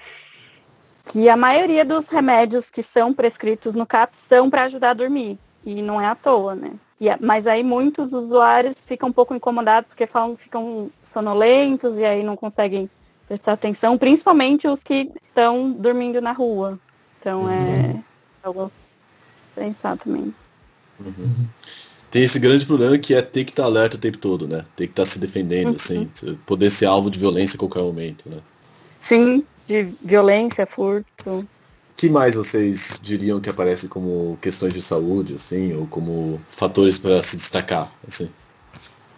que 1.05 1.27
a 1.27 1.35
maioria 1.35 1.83
dos 1.83 2.07
remédios 2.07 2.69
que 2.69 2.81
são 2.83 3.13
prescritos 3.13 3.75
no 3.75 3.85
CAP 3.85 4.15
são 4.15 4.49
para 4.49 4.63
ajudar 4.63 4.91
a 4.91 4.93
dormir. 4.93 5.37
E 5.65 5.81
não 5.81 5.99
é 5.99 6.05
à 6.05 6.15
toa, 6.15 6.55
né? 6.55 6.71
Mas 7.19 7.47
aí 7.47 7.63
muitos 7.63 8.11
usuários 8.11 8.75
ficam 8.85 9.09
um 9.09 9.13
pouco 9.13 9.33
incomodados 9.33 9.87
porque 9.87 10.05
falam, 10.05 10.35
ficam 10.35 10.91
sonolentos 11.03 11.97
e 11.97 12.03
aí 12.03 12.23
não 12.23 12.35
conseguem 12.35 12.89
prestar 13.27 13.53
atenção, 13.53 13.97
principalmente 13.97 14.67
os 14.67 14.83
que 14.83 15.09
estão 15.25 15.71
dormindo 15.71 16.21
na 16.21 16.31
rua. 16.31 16.77
Então 17.19 17.49
é 17.49 17.53
uhum. 17.53 17.89
é 17.89 18.03
algo 18.43 18.63
a 18.63 18.71
pensar 19.55 19.97
também. 19.97 20.33
Uhum. 20.99 21.47
Tem 22.11 22.23
esse 22.23 22.39
grande 22.39 22.65
problema 22.65 22.97
que 22.97 23.13
é 23.13 23.21
ter 23.21 23.45
que 23.45 23.51
estar 23.51 23.65
alerta 23.65 23.95
o 23.95 23.99
tempo 23.99 24.17
todo, 24.17 24.47
né? 24.47 24.65
Ter 24.75 24.87
que 24.87 24.93
estar 24.93 25.05
se 25.05 25.19
defendendo, 25.19 25.69
uhum. 25.69 25.75
assim, 25.75 26.09
poder 26.45 26.71
ser 26.71 26.87
alvo 26.87 27.09
de 27.09 27.19
violência 27.19 27.55
a 27.55 27.59
qualquer 27.59 27.83
momento, 27.83 28.27
né? 28.27 28.37
Sim, 28.99 29.45
de 29.67 29.93
violência, 30.01 30.65
furto 30.65 31.47
que 31.99 32.09
mais 32.09 32.35
vocês 32.35 32.97
diriam 33.01 33.41
que 33.41 33.49
aparece 33.49 33.89
como 33.89 34.39
questões 34.41 34.73
de 34.73 34.81
saúde, 34.81 35.35
assim, 35.35 35.73
ou 35.73 35.85
como 35.85 36.39
fatores 36.47 36.97
para 36.97 37.21
se 37.21 37.35
destacar, 37.35 37.91
assim? 38.07 38.29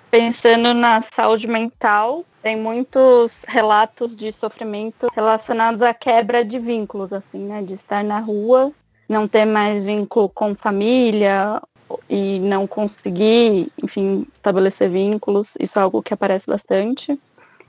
Pensando 0.10 0.74
na 0.74 1.04
saúde 1.16 1.48
mental, 1.48 2.26
tem 2.42 2.58
muitos 2.58 3.44
relatos 3.48 4.16
de 4.16 4.32
sofrimento 4.32 5.10
relacionados 5.14 5.84
à 5.84 5.94
quebra 5.94 6.44
de 6.44 6.58
vínculos, 6.58 7.14
assim, 7.14 7.38
né? 7.38 7.62
De 7.62 7.76
estar 7.76 8.04
na 8.04 8.18
rua, 8.18 8.72
não 9.08 9.28
ter 9.28 9.46
mais 9.46 9.84
vínculo 9.84 10.28
com 10.28 10.56
família 10.56 11.62
e 12.10 12.40
não 12.40 12.66
conseguir, 12.66 13.72
enfim, 13.84 14.26
estabelecer 14.34 14.90
vínculos. 14.90 15.54
Isso 15.60 15.78
é 15.78 15.84
algo 15.84 16.02
que 16.02 16.16
aparece 16.16 16.48
bastante 16.48 17.16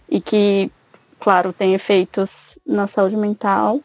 e 0.09 0.23
que, 0.23 0.73
claro, 1.21 1.53
tem 1.53 1.75
efeitos 1.75 2.57
na 2.67 2.87
saúde 2.87 3.17
mental. 3.19 3.79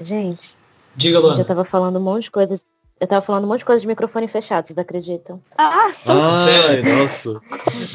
Gente. 0.00 0.54
Diga, 0.96 1.18
Luana. 1.18 1.40
Eu 1.40 1.44
tava 1.44 1.64
falando 1.64 1.98
um 1.98 2.02
monte 2.02 2.24
de 2.24 2.30
coisas. 2.30 2.64
Eu 2.98 3.06
tava 3.06 3.22
falando 3.22 3.44
um 3.44 3.46
monte 3.46 3.60
de 3.60 3.64
coisa 3.64 3.80
de 3.80 3.86
microfone 3.86 4.28
fechado, 4.28 4.66
vocês 4.66 4.78
acreditam? 4.78 5.40
Ah, 5.56 5.90
Ai, 6.06 6.82
nossa. 6.82 7.40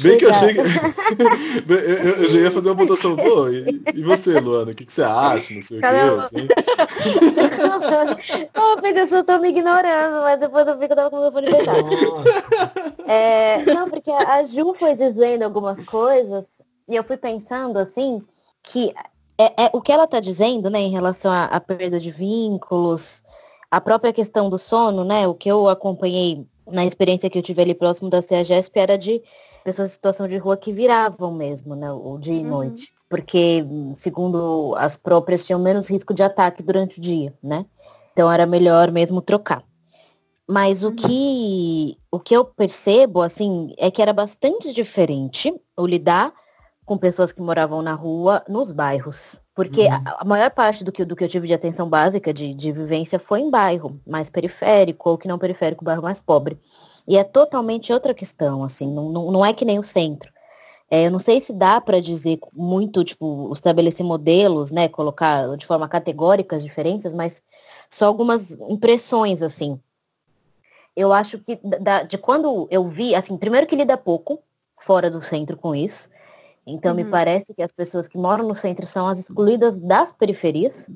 Bem 0.00 0.18
que 0.18 0.24
eu 0.24 0.30
achei 0.30 0.52
que. 0.52 0.60
eu, 0.60 1.78
eu, 1.78 2.28
já 2.28 2.40
ia 2.40 2.50
fazer 2.50 2.70
uma 2.70 2.74
votação. 2.74 3.14
Pô, 3.14 3.48
e, 3.48 3.84
e 3.94 4.02
você, 4.02 4.40
Luana? 4.40 4.72
O 4.72 4.74
que, 4.74 4.84
que 4.84 4.92
você 4.92 5.04
acha? 5.04 5.54
Não 5.54 5.60
sei 5.60 5.78
Caramba. 5.78 6.26
o 6.26 6.28
quê. 6.28 6.48
Assim. 6.82 6.96
Eu 8.98 9.06
só 9.06 9.22
tô 9.22 9.38
me 9.38 9.50
ignorando, 9.50 10.22
mas 10.22 10.40
depois 10.40 10.66
eu 10.66 10.76
vi 10.76 10.86
que 10.86 10.92
eu 10.92 10.96
tava 10.96 11.10
com 11.10 11.18
o 11.18 11.24
microfone 11.24 11.46
fechado. 11.46 11.88
É, 13.06 13.64
não, 13.72 13.88
porque 13.88 14.10
a 14.10 14.42
Ju 14.42 14.74
foi 14.76 14.96
dizendo 14.96 15.44
algumas 15.44 15.80
coisas 15.84 16.46
e 16.88 16.96
eu 16.96 17.04
fui 17.04 17.16
pensando 17.16 17.78
assim 17.78 18.20
que 18.64 18.92
é, 19.38 19.64
é, 19.64 19.70
o 19.72 19.80
que 19.80 19.92
ela 19.92 20.04
está 20.04 20.20
dizendo, 20.20 20.70
né, 20.70 20.80
em 20.80 20.90
relação 20.90 21.30
à, 21.30 21.60
perda 21.60 22.00
de 22.00 22.10
vínculos, 22.10 23.22
a 23.70 23.80
própria 23.80 24.12
questão 24.12 24.48
do 24.48 24.58
sono, 24.58 25.04
né, 25.04 25.26
o 25.26 25.34
que 25.34 25.50
eu 25.50 25.68
acompanhei 25.68 26.46
na 26.66 26.84
experiência 26.84 27.28
que 27.28 27.38
eu 27.38 27.42
tive 27.42 27.62
ali 27.62 27.74
próximo 27.74 28.10
da 28.10 28.22
CEAGESP 28.22 28.78
era 28.78 28.96
de 28.96 29.22
pessoas 29.62 29.90
em 29.90 29.92
situação 29.92 30.26
de 30.26 30.36
rua 30.38 30.56
que 30.56 30.72
viravam 30.72 31.32
mesmo, 31.32 31.74
né, 31.74 31.92
o 31.92 32.18
dia 32.18 32.34
e 32.34 32.38
uhum. 32.38 32.48
noite. 32.48 32.92
Porque, 33.08 33.64
segundo 33.94 34.74
as 34.76 34.96
próprias, 34.96 35.44
tinham 35.44 35.60
menos 35.60 35.88
risco 35.88 36.12
de 36.12 36.24
ataque 36.24 36.60
durante 36.60 36.98
o 36.98 37.00
dia, 37.00 37.32
né? 37.40 37.64
Então 38.12 38.32
era 38.32 38.44
melhor 38.46 38.90
mesmo 38.90 39.22
trocar. 39.22 39.62
Mas 40.48 40.82
o 40.82 40.88
uhum. 40.88 40.96
que, 40.96 41.98
o 42.10 42.18
que 42.18 42.36
eu 42.36 42.44
percebo, 42.44 43.22
assim, 43.22 43.74
é 43.78 43.92
que 43.92 44.02
era 44.02 44.12
bastante 44.12 44.72
diferente 44.72 45.54
o 45.76 45.86
lidar 45.86 46.32
com 46.86 46.96
pessoas 46.96 47.32
que 47.32 47.42
moravam 47.42 47.82
na 47.82 47.92
rua 47.92 48.44
nos 48.48 48.70
bairros. 48.70 49.38
Porque 49.54 49.82
uhum. 49.82 49.92
a, 49.92 50.18
a, 50.20 50.24
maior 50.24 50.50
parte 50.50 50.84
do 50.84 50.92
que, 50.92 51.04
do 51.04 51.16
que 51.16 51.24
eu 51.24 51.28
tive 51.28 51.48
de 51.48 51.54
atenção 51.54 51.88
básica, 51.88 52.32
de, 52.32 52.54
de 52.54 52.70
vivência, 52.70 53.18
foi 53.18 53.40
em 53.40 53.50
bairro 53.50 54.00
mais 54.06 54.30
periférico, 54.30 55.10
ou 55.10 55.18
que 55.18 55.26
não 55.26 55.38
periférico, 55.38 55.84
bairro 55.84 56.02
mais 56.02 56.20
pobre. 56.20 56.58
E 57.08 57.18
é 57.18 57.24
totalmente 57.24 57.92
outra 57.92 58.14
questão, 58.14 58.62
assim, 58.62 58.90
não, 58.90 59.10
não, 59.10 59.32
não 59.32 59.44
é 59.44 59.52
que 59.52 59.64
nem 59.64 59.78
o 59.78 59.82
centro. 59.82 60.32
É, 60.88 61.06
eu 61.06 61.10
não 61.10 61.18
sei 61.18 61.40
se 61.40 61.52
dá 61.52 61.80
para 61.80 62.00
dizer 62.00 62.38
muito, 62.52 63.02
tipo, 63.02 63.52
estabelecer 63.52 64.06
modelos, 64.06 64.70
né, 64.70 64.88
colocar 64.88 65.56
de 65.56 65.66
forma 65.66 65.88
categórica 65.88 66.54
as 66.54 66.62
diferenças, 66.62 67.12
mas 67.12 67.42
só 67.90 68.06
algumas 68.06 68.52
impressões, 68.68 69.42
assim. 69.42 69.80
Eu 70.94 71.12
acho 71.12 71.38
que 71.38 71.58
da, 71.62 72.04
de 72.04 72.16
quando 72.16 72.68
eu 72.70 72.88
vi, 72.88 73.14
assim, 73.14 73.36
primeiro 73.36 73.66
que 73.66 73.74
lida 73.74 73.96
pouco 73.96 74.40
fora 74.80 75.10
do 75.10 75.20
centro 75.20 75.56
com 75.56 75.74
isso, 75.74 76.08
então, 76.66 76.90
uhum. 76.90 77.04
me 77.04 77.04
parece 77.04 77.54
que 77.54 77.62
as 77.62 77.70
pessoas 77.70 78.08
que 78.08 78.18
moram 78.18 78.46
no 78.46 78.54
centro 78.54 78.84
são 78.86 79.06
as 79.06 79.20
excluídas 79.20 79.78
das 79.78 80.12
periferias, 80.12 80.90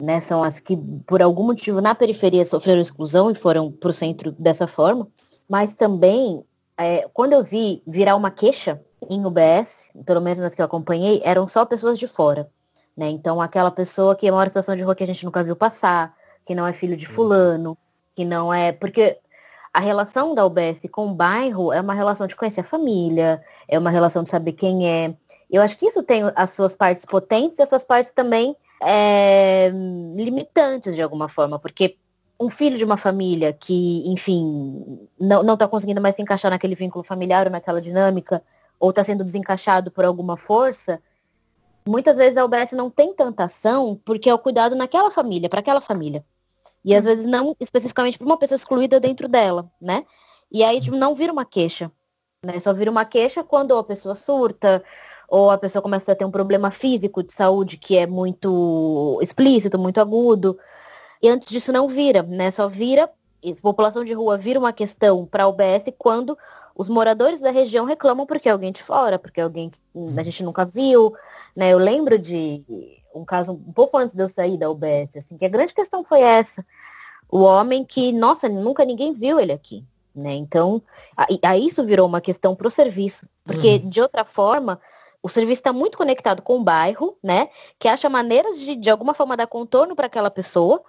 né? 0.00 0.20
São 0.20 0.42
as 0.42 0.58
que, 0.58 0.76
por 1.06 1.22
algum 1.22 1.44
motivo, 1.44 1.80
na 1.80 1.94
periferia 1.94 2.44
sofreram 2.44 2.80
exclusão 2.80 3.30
e 3.30 3.34
foram 3.36 3.70
para 3.70 3.90
o 3.90 3.92
centro 3.92 4.32
dessa 4.32 4.66
forma. 4.66 5.06
Mas 5.48 5.74
também, 5.74 6.44
é, 6.76 7.08
quando 7.12 7.34
eu 7.34 7.44
vi 7.44 7.82
virar 7.86 8.16
uma 8.16 8.30
queixa 8.30 8.82
em 9.08 9.24
UBS, 9.24 9.90
pelo 10.04 10.20
menos 10.20 10.40
nas 10.40 10.54
que 10.54 10.60
eu 10.60 10.66
acompanhei, 10.66 11.20
eram 11.24 11.46
só 11.46 11.64
pessoas 11.64 11.96
de 11.98 12.08
fora. 12.08 12.50
Né? 12.96 13.08
Então, 13.10 13.40
aquela 13.40 13.70
pessoa 13.70 14.16
que 14.16 14.30
mora 14.30 14.46
em 14.46 14.50
situação 14.50 14.74
de 14.74 14.82
rua 14.82 14.96
que 14.96 15.04
a 15.04 15.06
gente 15.06 15.24
nunca 15.24 15.44
viu 15.44 15.54
passar, 15.54 16.14
que 16.44 16.54
não 16.54 16.66
é 16.66 16.72
filho 16.72 16.96
de 16.96 17.06
uhum. 17.06 17.12
fulano, 17.12 17.78
que 18.16 18.24
não 18.24 18.52
é. 18.52 18.72
Porque 18.72 19.18
a 19.72 19.80
relação 19.80 20.34
da 20.34 20.44
UBS 20.44 20.80
com 20.90 21.08
o 21.08 21.14
bairro 21.14 21.72
é 21.72 21.80
uma 21.80 21.94
relação 21.94 22.26
de 22.26 22.36
conhecer 22.36 22.60
a 22.60 22.64
família, 22.64 23.42
é 23.66 23.78
uma 23.78 23.90
relação 23.90 24.22
de 24.22 24.28
saber 24.28 24.52
quem 24.52 24.88
é. 24.88 25.14
Eu 25.50 25.62
acho 25.62 25.76
que 25.76 25.86
isso 25.86 26.02
tem 26.02 26.22
as 26.36 26.50
suas 26.50 26.76
partes 26.76 27.04
potentes 27.04 27.58
e 27.58 27.62
as 27.62 27.68
suas 27.68 27.82
partes 27.82 28.12
também 28.12 28.54
é, 28.82 29.70
limitantes 30.14 30.94
de 30.94 31.00
alguma 31.00 31.28
forma, 31.28 31.58
porque 31.58 31.96
um 32.38 32.50
filho 32.50 32.76
de 32.76 32.84
uma 32.84 32.96
família 32.96 33.52
que, 33.52 34.02
enfim, 34.06 35.08
não 35.18 35.54
está 35.54 35.68
conseguindo 35.68 36.00
mais 36.00 36.16
se 36.16 36.22
encaixar 36.22 36.50
naquele 36.50 36.74
vínculo 36.74 37.04
familiar 37.04 37.46
ou 37.46 37.52
naquela 37.52 37.80
dinâmica, 37.80 38.42
ou 38.78 38.90
está 38.90 39.04
sendo 39.04 39.22
desencaixado 39.24 39.90
por 39.90 40.04
alguma 40.04 40.36
força, 40.36 41.00
muitas 41.86 42.16
vezes 42.16 42.36
a 42.36 42.44
UBS 42.44 42.72
não 42.72 42.90
tem 42.90 43.14
tanta 43.14 43.44
ação 43.44 43.98
porque 44.04 44.28
é 44.28 44.34
o 44.34 44.38
cuidado 44.38 44.74
naquela 44.74 45.10
família, 45.10 45.48
para 45.48 45.60
aquela 45.60 45.80
família. 45.80 46.24
E 46.84 46.94
às 46.94 47.04
vezes 47.04 47.26
não 47.26 47.56
especificamente 47.60 48.18
para 48.18 48.26
uma 48.26 48.38
pessoa 48.38 48.56
excluída 48.56 48.98
dentro 48.98 49.28
dela, 49.28 49.70
né? 49.80 50.04
E 50.50 50.62
aí 50.64 50.80
tipo, 50.80 50.96
não 50.96 51.14
vira 51.14 51.32
uma 51.32 51.44
queixa. 51.44 51.90
Né? 52.44 52.58
Só 52.58 52.72
vira 52.72 52.90
uma 52.90 53.04
queixa 53.04 53.44
quando 53.44 53.76
a 53.76 53.84
pessoa 53.84 54.14
surta, 54.14 54.82
ou 55.28 55.50
a 55.50 55.56
pessoa 55.56 55.80
começa 55.80 56.12
a 56.12 56.14
ter 56.14 56.24
um 56.24 56.30
problema 56.30 56.70
físico 56.70 57.22
de 57.22 57.32
saúde 57.32 57.76
que 57.78 57.96
é 57.96 58.06
muito 58.06 59.18
explícito, 59.22 59.78
muito 59.78 60.00
agudo. 60.00 60.58
E 61.22 61.28
antes 61.28 61.48
disso 61.48 61.72
não 61.72 61.88
vira, 61.88 62.22
né? 62.22 62.50
Só 62.50 62.68
vira, 62.68 63.10
população 63.62 64.04
de 64.04 64.12
rua 64.12 64.36
vira 64.36 64.58
uma 64.58 64.72
questão 64.72 65.24
para 65.24 65.44
a 65.44 65.48
UBS 65.48 65.84
quando 65.96 66.36
os 66.74 66.88
moradores 66.88 67.40
da 67.40 67.50
região 67.50 67.84
reclamam 67.84 68.26
porque 68.26 68.48
é 68.48 68.52
alguém 68.52 68.72
de 68.72 68.82
fora, 68.82 69.18
porque 69.18 69.40
é 69.40 69.44
alguém 69.44 69.70
que 69.70 69.78
a 70.16 70.22
gente 70.22 70.42
nunca 70.42 70.64
viu, 70.64 71.14
né? 71.56 71.72
Eu 71.72 71.78
lembro 71.78 72.18
de 72.18 72.64
um 73.14 73.24
caso 73.24 73.52
um 73.52 73.72
pouco 73.72 73.96
antes 73.98 74.14
de 74.14 74.22
eu 74.22 74.28
sair 74.28 74.56
da 74.56 74.70
UBS, 74.70 75.16
assim, 75.16 75.36
que 75.36 75.44
a 75.44 75.48
grande 75.48 75.74
questão 75.74 76.04
foi 76.04 76.20
essa. 76.20 76.64
O 77.28 77.40
homem 77.40 77.84
que, 77.84 78.12
nossa, 78.12 78.48
nunca 78.48 78.84
ninguém 78.84 79.12
viu 79.12 79.40
ele 79.40 79.52
aqui, 79.52 79.84
né? 80.14 80.34
Então, 80.34 80.82
aí 81.42 81.66
isso 81.66 81.84
virou 81.84 82.06
uma 82.06 82.20
questão 82.20 82.54
para 82.54 82.68
o 82.68 82.70
serviço, 82.70 83.26
porque 83.44 83.76
uhum. 83.76 83.88
de 83.88 84.00
outra 84.00 84.24
forma, 84.24 84.80
o 85.22 85.28
serviço 85.28 85.60
está 85.60 85.72
muito 85.72 85.96
conectado 85.96 86.42
com 86.42 86.56
o 86.56 86.64
bairro, 86.64 87.16
né? 87.22 87.48
Que 87.78 87.88
acha 87.88 88.08
maneiras 88.10 88.58
de, 88.58 88.76
de 88.76 88.90
alguma 88.90 89.14
forma, 89.14 89.36
dar 89.36 89.46
contorno 89.46 89.94
para 89.94 90.06
aquela 90.06 90.30
pessoa 90.30 90.82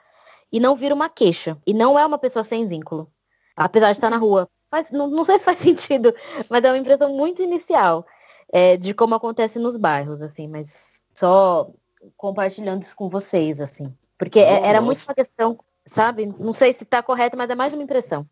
e 0.51 0.59
não 0.59 0.75
vira 0.75 0.93
uma 0.93 1.09
queixa. 1.09 1.57
E 1.65 1.73
não 1.73 1.97
é 1.97 2.05
uma 2.05 2.17
pessoa 2.17 2.43
sem 2.43 2.67
vínculo, 2.67 3.09
apesar 3.55 3.91
de 3.91 3.97
estar 3.97 4.09
na 4.09 4.17
rua. 4.17 4.49
Mas 4.71 4.89
não, 4.91 5.07
não 5.07 5.23
sei 5.23 5.37
se 5.37 5.45
faz 5.45 5.59
sentido, 5.59 6.13
mas 6.49 6.63
é 6.63 6.71
uma 6.71 6.77
impressão 6.77 7.15
muito 7.15 7.41
inicial 7.43 8.05
é, 8.51 8.75
de 8.75 8.93
como 8.93 9.15
acontece 9.15 9.59
nos 9.59 9.75
bairros, 9.75 10.21
assim, 10.21 10.47
mas 10.47 11.01
só 11.13 11.69
compartilhando 12.17 12.83
isso 12.83 12.95
com 12.95 13.09
vocês, 13.09 13.59
assim. 13.61 13.93
Porque 14.17 14.39
é, 14.39 14.55
Nossa. 14.55 14.67
era 14.67 14.81
muito 14.81 15.03
uma 15.03 15.15
questão, 15.15 15.59
sabe? 15.85 16.25
Não 16.39 16.53
sei 16.53 16.73
se 16.73 16.83
está 16.83 17.01
correto, 17.01 17.37
mas 17.37 17.49
é 17.49 17.55
mais 17.55 17.73
uma 17.73 17.83
impressão. 17.83 18.27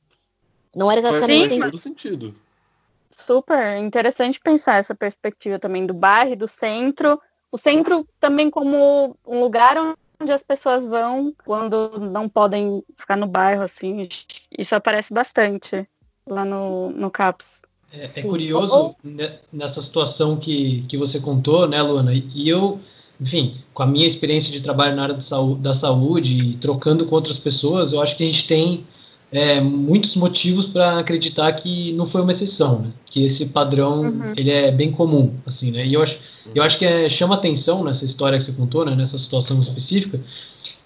Não 0.75 0.91
era 0.91 1.01
exatamente. 1.01 1.49
Faz 1.49 1.71
todo 1.71 1.77
sentido. 1.77 2.35
Super 3.25 3.77
interessante 3.77 4.39
pensar 4.39 4.77
essa 4.77 4.95
perspectiva 4.95 5.59
também 5.59 5.85
do 5.85 5.93
bairro, 5.93 6.35
do 6.35 6.47
centro. 6.47 7.21
O 7.51 7.57
centro 7.57 8.07
também 8.19 8.49
como 8.49 9.15
um 9.27 9.41
lugar 9.41 9.75
onde 10.19 10.31
as 10.31 10.43
pessoas 10.43 10.85
vão 10.85 11.33
quando 11.43 11.99
não 11.99 12.29
podem 12.29 12.83
ficar 12.95 13.17
no 13.17 13.27
bairro, 13.27 13.63
assim. 13.63 14.07
Isso 14.57 14.73
aparece 14.73 15.13
bastante 15.13 15.87
lá 16.25 16.45
no, 16.45 16.89
no 16.91 17.11
CAPS. 17.11 17.61
É, 17.91 18.19
é 18.19 18.21
curioso 18.23 18.95
nessa 19.51 19.81
situação 19.81 20.37
que, 20.37 20.83
que 20.83 20.97
você 20.97 21.19
contou, 21.19 21.67
né, 21.67 21.81
Luana? 21.81 22.13
E 22.13 22.47
eu, 22.47 22.79
enfim, 23.21 23.57
com 23.71 23.83
a 23.83 23.85
minha 23.85 24.07
experiência 24.07 24.51
de 24.51 24.61
trabalho 24.61 24.95
na 24.95 25.03
área 25.03 25.19
da 25.59 25.75
saúde 25.75 26.33
e 26.35 26.53
trocando 26.57 27.05
com 27.05 27.13
outras 27.13 27.37
pessoas, 27.37 27.93
eu 27.93 28.01
acho 28.01 28.17
que 28.17 28.23
a 28.23 28.25
gente 28.25 28.47
tem 28.47 28.83
é, 29.31 29.61
muitos 29.61 30.15
motivos 30.15 30.65
para 30.65 30.97
acreditar 30.97 31.51
que 31.53 31.93
não 31.93 32.09
foi 32.09 32.21
uma 32.21 32.31
exceção, 32.31 32.79
né? 32.79 32.91
que 33.05 33.23
esse 33.23 33.45
padrão 33.45 34.01
uhum. 34.01 34.33
ele 34.35 34.49
é 34.49 34.71
bem 34.71 34.91
comum, 34.91 35.35
assim, 35.45 35.69
né? 35.69 35.85
E 35.85 35.93
eu 35.93 36.01
acho, 36.01 36.17
eu 36.55 36.63
acho 36.63 36.77
que 36.79 36.85
é, 36.85 37.09
chama 37.09 37.35
atenção 37.35 37.83
nessa 37.83 38.03
história 38.05 38.39
que 38.39 38.45
você 38.45 38.51
contou, 38.51 38.85
né? 38.85 38.95
nessa 38.95 39.19
situação 39.19 39.61
específica, 39.61 40.19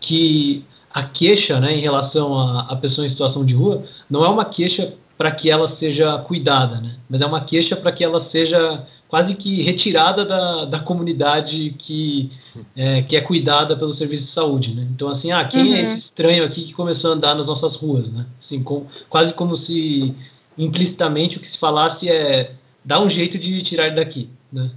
que 0.02 0.64
a 0.94 1.04
queixa, 1.04 1.60
né, 1.60 1.76
em 1.76 1.82
relação 1.82 2.38
a, 2.38 2.62
a 2.70 2.76
pessoa 2.76 3.08
em 3.08 3.10
situação 3.10 3.46
de 3.46 3.54
rua, 3.54 3.84
não 4.10 4.26
é 4.26 4.30
uma 4.30 4.46
queixa 4.46 4.94
para 5.18 5.32
que 5.32 5.50
ela 5.50 5.70
seja 5.70 6.18
cuidada, 6.20 6.82
né? 6.82 6.98
Mas 7.10 7.22
é 7.22 7.26
uma 7.26 7.42
queixa 7.42 7.76
para 7.76 7.92
que 7.92 8.04
ela 8.04 8.22
seja 8.22 8.86
quase 9.08 9.36
que 9.36 9.62
retirada 9.62 10.26
da, 10.26 10.66
da 10.66 10.80
comunidade 10.80 11.76
que 11.78 12.32
é, 12.76 13.02
que 13.02 13.16
é 13.16 13.22
cuidada 13.22 13.78
pelo 13.78 13.94
serviço 13.94 14.26
de 14.26 14.32
saúde, 14.32 14.74
né? 14.74 14.88
Então 14.94 15.08
assim, 15.10 15.32
ah, 15.32 15.46
quem 15.46 15.60
é 15.60 15.64
uhum. 15.64 15.76
é 15.76 15.98
esse 15.98 16.06
estranho 16.06 16.44
aqui 16.44 16.66
que 16.66 16.74
começou 16.74 17.12
a 17.12 17.14
andar 17.14 17.36
nas 17.36 17.48
nossas 17.48 17.76
ruas, 17.76 18.12
né? 18.12 18.26
Assim, 18.44 18.64
com, 18.64 18.86
quase 19.10 19.34
como 19.34 19.58
se 19.58 20.16
implicitamente 20.58 21.38
o 21.38 21.40
que 21.40 21.50
se 21.50 21.58
falasse 21.58 22.10
é 22.10 22.54
dar 22.84 23.02
um 23.02 23.10
jeito 23.10 23.38
de 23.38 23.62
tirar 23.64 23.88
ele 23.88 23.96
daqui, 23.96 24.30
né? 24.52 24.72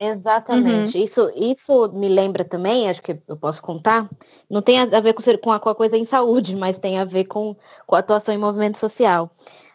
Exatamente. 0.00 0.96
Uhum. 0.96 1.04
Isso, 1.04 1.32
isso 1.34 1.92
me 1.92 2.08
lembra 2.08 2.44
também, 2.44 2.88
acho 2.88 3.02
que 3.02 3.18
eu 3.26 3.36
posso 3.36 3.60
contar, 3.60 4.08
não 4.48 4.62
tem 4.62 4.78
a 4.78 5.00
ver 5.00 5.12
com, 5.12 5.22
com, 5.38 5.50
a, 5.50 5.58
com 5.58 5.68
a 5.68 5.74
coisa 5.74 5.96
em 5.96 6.04
saúde, 6.04 6.54
mas 6.54 6.78
tem 6.78 6.98
a 6.98 7.04
ver 7.04 7.24
com, 7.24 7.56
com 7.84 7.96
a 7.96 7.98
atuação 7.98 8.32
em 8.32 8.38
movimento 8.38 8.78
social. 8.78 9.28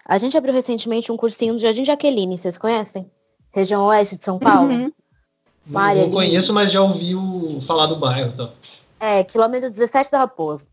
A 0.06 0.18
gente 0.18 0.38
abriu 0.38 0.54
recentemente 0.54 1.12
um 1.12 1.18
cursinho 1.18 1.54
no 1.54 1.60
Jardim 1.60 1.84
Jaqueline, 1.84 2.38
vocês 2.38 2.58
conhecem? 2.58 3.10
Região 3.54 3.86
oeste 3.86 4.18
de 4.18 4.24
São 4.26 4.40
Paulo. 4.40 4.72
Uhum. 4.72 4.92
Não, 5.66 5.96
não 5.96 6.12
conheço, 6.12 6.54
mas 6.54 6.72
já 6.72 6.82
ouvi 6.82 7.16
o, 7.16 7.62
falar 7.66 7.86
do 7.86 7.96
bairro. 7.96 8.34
Tá? 8.36 8.50
É, 9.00 9.24
quilômetro 9.24 9.70
17 9.70 10.12
da 10.12 10.20
Raposa. 10.20 10.66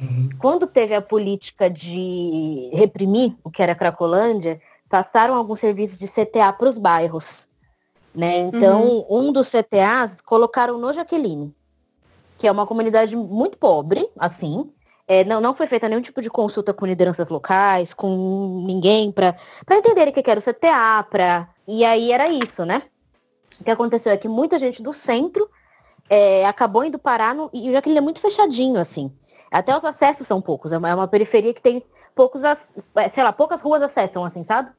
Uhum. 0.00 0.28
Quando 0.38 0.66
teve 0.66 0.94
a 0.94 1.02
política 1.02 1.70
de 1.70 2.70
reprimir 2.72 3.36
o 3.44 3.50
que 3.50 3.62
era 3.62 3.74
Cracolândia, 3.74 4.60
passaram 4.88 5.34
alguns 5.34 5.60
serviços 5.60 5.98
de 5.98 6.08
CTA 6.08 6.52
para 6.52 6.68
os 6.68 6.78
bairros. 6.78 7.46
Né? 8.14 8.38
Então, 8.38 8.82
uhum. 8.82 9.06
um 9.28 9.32
dos 9.32 9.48
CTAs 9.48 10.20
colocaram 10.20 10.78
no 10.78 10.92
Jaqueline, 10.92 11.54
que 12.38 12.46
é 12.46 12.52
uma 12.52 12.66
comunidade 12.66 13.16
muito 13.16 13.58
pobre, 13.58 14.08
assim, 14.16 14.70
é, 15.06 15.24
não, 15.24 15.40
não 15.40 15.54
foi 15.54 15.66
feita 15.66 15.88
nenhum 15.88 16.00
tipo 16.00 16.22
de 16.22 16.30
consulta 16.30 16.72
com 16.72 16.86
lideranças 16.86 17.28
locais, 17.28 17.92
com 17.92 18.64
ninguém, 18.66 19.12
para 19.12 19.36
entenderem 19.70 20.12
o 20.12 20.14
que 20.14 20.30
era 20.30 20.40
o 20.40 20.42
CTA, 20.42 21.06
pra... 21.10 21.48
e 21.66 21.84
aí 21.84 22.12
era 22.12 22.28
isso, 22.28 22.64
né? 22.64 22.82
O 23.60 23.64
que 23.64 23.70
aconteceu 23.70 24.12
é 24.12 24.16
que 24.16 24.28
muita 24.28 24.58
gente 24.58 24.82
do 24.82 24.92
centro 24.92 25.48
é, 26.08 26.44
acabou 26.46 26.84
indo 26.84 26.98
parar, 26.98 27.34
no... 27.34 27.50
e 27.52 27.68
o 27.68 27.72
Jaqueline 27.72 27.98
é 27.98 28.02
muito 28.02 28.20
fechadinho, 28.20 28.80
assim. 28.80 29.12
Até 29.50 29.76
os 29.76 29.84
acessos 29.84 30.26
são 30.26 30.40
poucos, 30.40 30.72
é 30.72 30.78
uma, 30.78 30.88
é 30.88 30.94
uma 30.94 31.08
periferia 31.08 31.54
que 31.54 31.62
tem 31.62 31.82
poucos, 32.14 32.42
é, 32.42 32.56
sei 33.08 33.22
lá, 33.22 33.32
poucas 33.32 33.60
ruas 33.60 33.82
acessam, 33.82 34.24
assim, 34.24 34.42
sabe? 34.42 34.70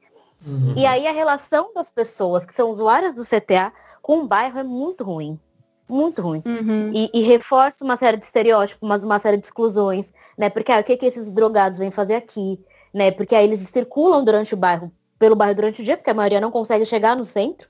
Uhum. 0.45 0.74
E 0.76 0.86
aí 0.86 1.08
a 1.08 1.12
relação 1.12 1.71
das 1.74 1.89
pessoas 1.89 2.45
que 2.45 2.54
são 2.54 2.69
usuárias 2.69 3.15
do 3.15 3.24
CTA 3.24 3.71
com 4.02 4.19
o 4.19 4.28
bairro 4.28 4.60
é 4.60 4.63
muito 4.63 5.04
ruim 5.04 5.39
muito 5.88 6.21
ruim. 6.21 6.41
Uhum. 6.45 6.91
E, 6.93 7.10
e, 7.13 7.21
reforça 7.21 7.84
uma 7.84 7.98
série 7.98 8.17
de 8.17 8.26
estereótipos, 8.26 8.88
mas 8.88 9.04
uma 9.04 9.19
série 9.19 9.38
de 9.38 9.45
exclusões, 9.45 10.13
né? 10.38 10.50
Porque 10.50 10.71
ah, 10.71 10.80
o 10.80 10.84
que, 10.84 10.98
que 10.98 11.06
esses 11.06 11.30
drogados 11.30 11.78
vêm 11.78 11.91
fazer 11.91 12.15
aqui, 12.15 12.60
né? 12.93 13.12
Porque 13.12 13.36
aí 13.36 13.45
eles 13.45 13.60
circulam 13.60 14.24
durante 14.24 14.54
o 14.54 14.58
bairro, 14.58 14.91
pelo 15.17 15.36
bairro 15.36 15.56
durante 15.56 15.82
o 15.82 15.86
dia, 15.86 15.97
porque 15.97 16.10
a 16.10 16.13
maioria 16.13 16.41
não 16.41 16.51
consegue 16.51 16.86
chegar 16.86 17.15
no 17.15 17.25
centro, 17.25 17.69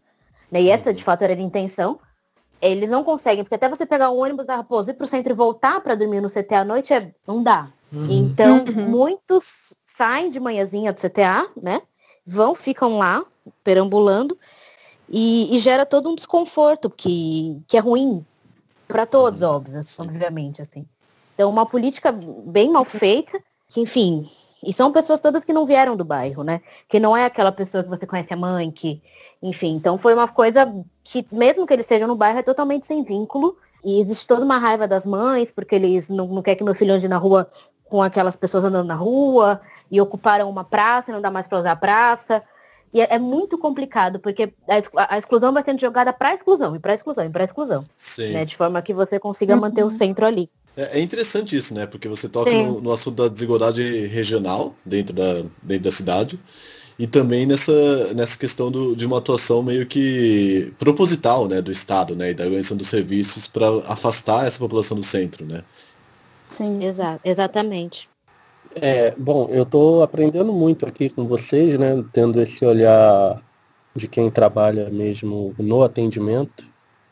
né? 0.51 0.61
E 0.61 0.69
essa 0.69 0.93
de 0.93 1.03
fato 1.03 1.21
era 1.21 1.33
a 1.33 1.37
intenção. 1.37 1.99
Eles 2.61 2.89
não 2.89 3.03
conseguem, 3.03 3.43
porque 3.43 3.55
até 3.55 3.69
você 3.69 3.85
pegar 3.85 4.09
um 4.09 4.17
ônibus 4.17 4.45
da 4.45 4.55
Raposa, 4.55 4.91
ir 4.91 4.93
pro 4.95 5.05
centro 5.05 5.33
e 5.33 5.35
voltar 5.35 5.81
para 5.81 5.95
dormir 5.95 6.21
no 6.21 6.29
CTA 6.29 6.59
à 6.59 6.65
noite, 6.65 6.93
é, 6.93 7.11
não 7.27 7.43
dá. 7.43 7.69
Uhum. 7.91 8.07
Então, 8.09 8.63
uhum. 8.65 8.89
muitos 8.89 9.73
saem 9.85 10.29
de 10.31 10.39
manhãzinha 10.39 10.91
do 10.91 10.99
CTA, 10.99 11.47
né? 11.61 11.81
Vão, 12.25 12.55
ficam 12.55 12.97
lá, 12.97 13.23
perambulando, 13.63 14.37
e, 15.07 15.55
e, 15.55 15.59
gera 15.59 15.85
todo 15.85 16.09
um 16.09 16.15
desconforto 16.15 16.89
que, 16.89 17.61
que 17.67 17.77
é 17.77 17.79
ruim 17.79 18.25
para 18.87 19.05
todos, 19.05 19.43
óbvio, 19.43 19.79
obviamente, 19.99 20.61
assim. 20.61 20.87
Então, 21.35 21.49
uma 21.49 21.65
política 21.65 22.11
bem 22.11 22.71
mal 22.71 22.85
feita, 22.85 23.39
que, 23.69 23.81
enfim, 23.81 24.29
e 24.65 24.73
são 24.73 24.91
pessoas 24.91 25.19
todas 25.19 25.45
que 25.45 25.53
não 25.53 25.65
vieram 25.65 25.95
do 25.95 26.03
bairro, 26.03 26.43
né? 26.43 26.61
Que 26.89 26.99
não 26.99 27.15
é 27.15 27.25
aquela 27.25 27.51
pessoa 27.51 27.83
que 27.83 27.89
você 27.89 28.07
conhece 28.07 28.33
a 28.33 28.37
mãe, 28.37 28.71
que, 28.71 29.01
enfim, 29.41 29.75
então 29.75 29.97
foi 29.97 30.13
uma 30.13 30.27
coisa 30.27 30.73
que, 31.03 31.25
mesmo 31.31 31.67
que 31.67 31.73
eles 31.73 31.85
estejam 31.85 32.07
no 32.07 32.15
bairro, 32.15 32.39
é 32.39 32.43
totalmente 32.43 32.87
sem 32.87 33.03
vínculo. 33.03 33.57
E 33.83 34.01
existe 34.01 34.25
toda 34.25 34.43
uma 34.43 34.57
raiva 34.57 34.87
das 34.87 35.05
mães, 35.05 35.49
porque 35.55 35.75
eles 35.75 36.09
não, 36.09 36.27
não 36.27 36.41
querem 36.41 36.57
que 36.57 36.63
meu 36.63 36.73
filho 36.73 36.95
ande 36.95 37.07
na 37.07 37.17
rua 37.17 37.49
com 37.87 38.01
aquelas 38.01 38.35
pessoas 38.35 38.63
andando 38.63 38.87
na 38.87 38.95
rua, 38.95 39.61
e 39.91 40.01
ocuparam 40.01 40.49
uma 40.49 40.63
praça, 40.63 41.11
e 41.11 41.13
não 41.13 41.21
dá 41.21 41.29
mais 41.29 41.45
para 41.45 41.59
usar 41.59 41.71
a 41.73 41.75
praça. 41.75 42.41
E 42.91 43.01
é, 43.01 43.07
é, 43.11 43.19
muito 43.19 43.57
complicado, 43.59 44.19
porque 44.19 44.53
a, 44.67 45.15
a 45.15 45.17
exclusão 45.19 45.53
vai 45.53 45.63
sendo 45.63 45.79
jogada 45.79 46.11
para 46.11 46.33
exclusão, 46.33 46.75
e 46.75 46.79
para 46.79 46.95
exclusão, 46.95 47.25
e 47.25 47.29
para 47.29 47.43
exclusão. 47.43 47.85
Sim. 47.95 48.31
Né? 48.33 48.45
De 48.45 48.57
forma 48.57 48.81
que 48.81 48.93
você 48.93 49.19
consiga 49.19 49.53
uhum. 49.53 49.61
manter 49.61 49.83
o 49.83 49.89
centro 49.89 50.25
ali. 50.25 50.49
É, 50.77 50.99
é, 50.99 51.01
interessante 51.01 51.55
isso, 51.55 51.73
né? 51.73 51.85
Porque 51.85 52.07
você 52.07 52.27
toca 52.27 52.51
no, 52.51 52.81
no, 52.81 52.91
assunto 52.91 53.23
da 53.23 53.29
desigualdade 53.29 54.07
regional 54.07 54.75
dentro 54.85 55.13
da, 55.13 55.43
dentro 55.63 55.83
da 55.83 55.91
cidade. 55.91 56.39
E 56.97 57.05
também 57.05 57.45
nessa, 57.45 58.13
nessa 58.13 58.37
questão 58.37 58.71
do, 58.71 58.95
de 58.95 59.05
uma 59.05 59.17
atuação 59.17 59.61
meio 59.61 59.85
que 59.85 60.73
proposital 60.79 61.47
né, 61.47 61.61
do 61.61 61.71
Estado 61.71 62.15
né, 62.15 62.31
e 62.31 62.33
da 62.33 62.45
organização 62.45 62.77
dos 62.77 62.87
serviços 62.87 63.47
para 63.47 63.67
afastar 63.87 64.47
essa 64.47 64.57
população 64.59 64.95
do 64.95 65.03
centro, 65.03 65.45
né? 65.45 65.61
Sim, 66.49 66.83
Exa 66.85 67.19
exatamente. 67.23 68.09
É, 68.75 69.11
bom, 69.17 69.47
eu 69.49 69.63
estou 69.63 70.03
aprendendo 70.03 70.51
muito 70.53 70.85
aqui 70.85 71.09
com 71.09 71.27
vocês, 71.27 71.77
né? 71.77 72.03
Tendo 72.13 72.41
esse 72.41 72.63
olhar 72.65 73.41
de 73.95 74.07
quem 74.07 74.29
trabalha 74.29 74.89
mesmo 74.89 75.53
no 75.57 75.83
atendimento. 75.83 76.65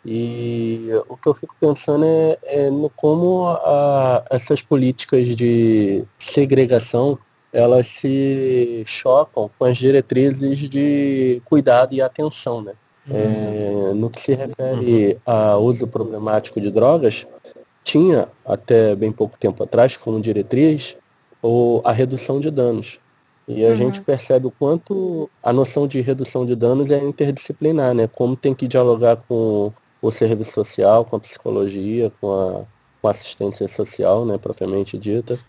E 0.06 0.90
o 1.08 1.16
que 1.16 1.28
eu 1.28 1.34
fico 1.34 1.56
pensando 1.60 2.04
é, 2.04 2.38
é 2.44 2.70
no 2.70 2.90
como 2.90 3.48
a, 3.48 4.24
essas 4.30 4.62
políticas 4.62 5.36
de 5.36 6.04
segregação 6.20 7.18
elas 7.54 7.88
se 7.88 8.84
chocam 8.86 9.50
com 9.58 9.66
as 9.66 9.78
diretrizes 9.78 10.60
de 10.68 11.40
cuidado 11.46 11.94
e 11.94 12.02
atenção, 12.02 12.62
né? 12.62 12.74
Uhum. 13.08 13.16
É, 13.16 13.94
no 13.94 14.10
que 14.10 14.20
se 14.20 14.34
refere 14.34 15.14
uhum. 15.14 15.34
a 15.34 15.58
uso 15.58 15.88
problemático 15.88 16.60
de 16.60 16.72
drogas, 16.72 17.28
tinha 17.84 18.28
até 18.46 18.96
bem 18.96 19.12
pouco 19.12 19.38
tempo 19.38 19.62
atrás 19.64 19.96
como 19.96 20.20
diretriz 20.20 20.98
ou 21.42 21.82
a 21.86 21.92
redução 21.92 22.40
de 22.40 22.50
danos. 22.50 23.00
E 23.48 23.64
a 23.66 23.70
uhum. 23.70 23.76
gente 23.76 24.02
percebe 24.02 24.48
o 24.48 24.52
quanto 24.52 25.30
a 25.44 25.52
noção 25.52 25.86
de 25.86 26.00
redução 26.02 26.46
de 26.46 26.56
danos 26.56 26.90
é 26.90 26.98
interdisciplinar, 27.04 27.94
né? 27.94 28.08
Como 28.08 28.36
tem 28.36 28.56
que 28.56 28.68
dialogar 28.68 29.18
com 29.28 29.72
o 30.04 30.12
serviço 30.12 30.52
social, 30.52 31.06
com 31.06 31.16
a 31.16 31.20
psicologia, 31.20 32.12
com 32.20 32.34
a, 32.34 32.66
com 33.02 33.08
a 33.08 33.12
assistência 33.12 33.70
social, 33.70 34.26
né, 34.26 34.38
propriamente 34.38 34.98
dita. 34.98 35.40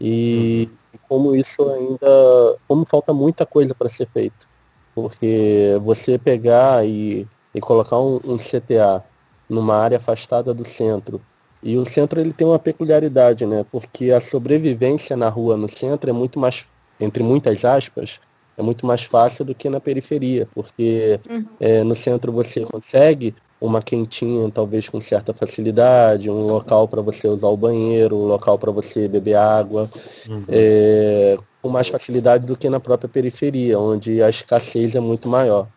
E 0.00 0.68
uhum. 0.92 0.98
como 1.08 1.36
isso 1.36 1.62
ainda, 1.70 2.58
como 2.66 2.84
falta 2.84 3.14
muita 3.14 3.46
coisa 3.46 3.72
para 3.72 3.88
ser 3.88 4.08
feito. 4.12 4.48
Porque 4.96 5.78
você 5.84 6.18
pegar 6.18 6.84
e, 6.84 7.24
e 7.54 7.60
colocar 7.60 8.00
um, 8.00 8.16
um 8.24 8.36
CTA 8.36 9.04
numa 9.48 9.76
área 9.76 9.98
afastada 9.98 10.52
do 10.52 10.64
centro, 10.64 11.20
e 11.62 11.76
o 11.76 11.84
centro 11.84 12.18
ele 12.18 12.32
tem 12.32 12.46
uma 12.46 12.58
peculiaridade, 12.58 13.44
né? 13.46 13.64
Porque 13.70 14.10
a 14.10 14.20
sobrevivência 14.20 15.16
na 15.16 15.28
rua 15.28 15.56
no 15.56 15.68
centro 15.68 16.10
é 16.10 16.12
muito 16.12 16.38
mais, 16.38 16.66
entre 16.98 17.22
muitas 17.22 17.64
aspas, 17.64 18.18
é 18.56 18.62
muito 18.62 18.84
mais 18.86 19.04
fácil 19.04 19.44
do 19.44 19.54
que 19.54 19.68
na 19.68 19.78
periferia, 19.78 20.48
porque 20.54 21.20
uhum. 21.28 21.44
é, 21.60 21.84
no 21.84 21.94
centro 21.94 22.32
você 22.32 22.64
consegue 22.64 23.34
uma 23.60 23.82
quentinha, 23.82 24.50
talvez 24.50 24.88
com 24.88 25.00
certa 25.00 25.34
facilidade, 25.34 26.30
um 26.30 26.46
local 26.46 26.88
para 26.88 27.02
você 27.02 27.28
usar 27.28 27.48
o 27.48 27.56
banheiro, 27.56 28.16
um 28.16 28.26
local 28.26 28.58
para 28.58 28.72
você 28.72 29.06
beber 29.06 29.34
água, 29.34 29.90
uhum. 30.28 30.44
é, 30.48 31.36
com 31.60 31.68
mais 31.68 31.88
facilidade 31.88 32.46
do 32.46 32.56
que 32.56 32.70
na 32.70 32.80
própria 32.80 33.08
periferia, 33.08 33.78
onde 33.78 34.22
a 34.22 34.30
escassez 34.30 34.94
é 34.94 35.00
muito 35.00 35.28
maior. 35.28 35.68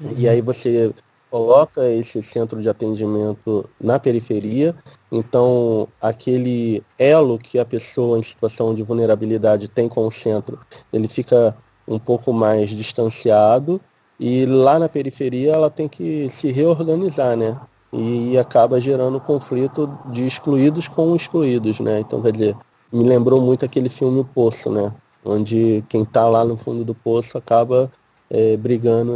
Uhum. 0.00 0.14
E 0.16 0.26
aí 0.26 0.40
você 0.40 0.92
coloca 1.30 1.86
esse 1.90 2.22
centro 2.22 2.62
de 2.62 2.68
atendimento 2.68 3.68
na 3.78 3.98
periferia, 3.98 4.74
então 5.10 5.88
aquele 6.00 6.82
elo 6.98 7.38
que 7.38 7.58
a 7.58 7.64
pessoa 7.64 8.18
em 8.18 8.22
situação 8.22 8.74
de 8.74 8.82
vulnerabilidade 8.82 9.68
tem 9.68 9.88
com 9.88 10.06
o 10.06 10.10
centro, 10.10 10.58
ele 10.92 11.08
fica 11.08 11.54
um 11.86 11.98
pouco 11.98 12.32
mais 12.32 12.70
distanciado 12.70 13.80
e 14.18 14.46
lá 14.46 14.78
na 14.78 14.88
periferia 14.88 15.52
ela 15.52 15.70
tem 15.70 15.88
que 15.88 16.28
se 16.30 16.50
reorganizar, 16.50 17.36
né? 17.36 17.58
E 17.92 18.36
acaba 18.38 18.80
gerando 18.80 19.20
conflito 19.20 19.88
de 20.10 20.26
excluídos 20.26 20.88
com 20.88 21.14
excluídos, 21.14 21.80
né? 21.80 22.00
Então, 22.00 22.20
quer 22.22 22.32
dizer, 22.32 22.56
me 22.92 23.04
lembrou 23.04 23.40
muito 23.40 23.64
aquele 23.64 23.88
filme 23.88 24.20
O 24.20 24.24
Poço, 24.24 24.70
né? 24.70 24.92
Onde 25.24 25.84
quem 25.88 26.02
está 26.02 26.28
lá 26.28 26.44
no 26.44 26.56
fundo 26.56 26.84
do 26.84 26.94
poço 26.94 27.38
acaba 27.38 27.90
é, 28.28 28.56
brigando 28.56 29.14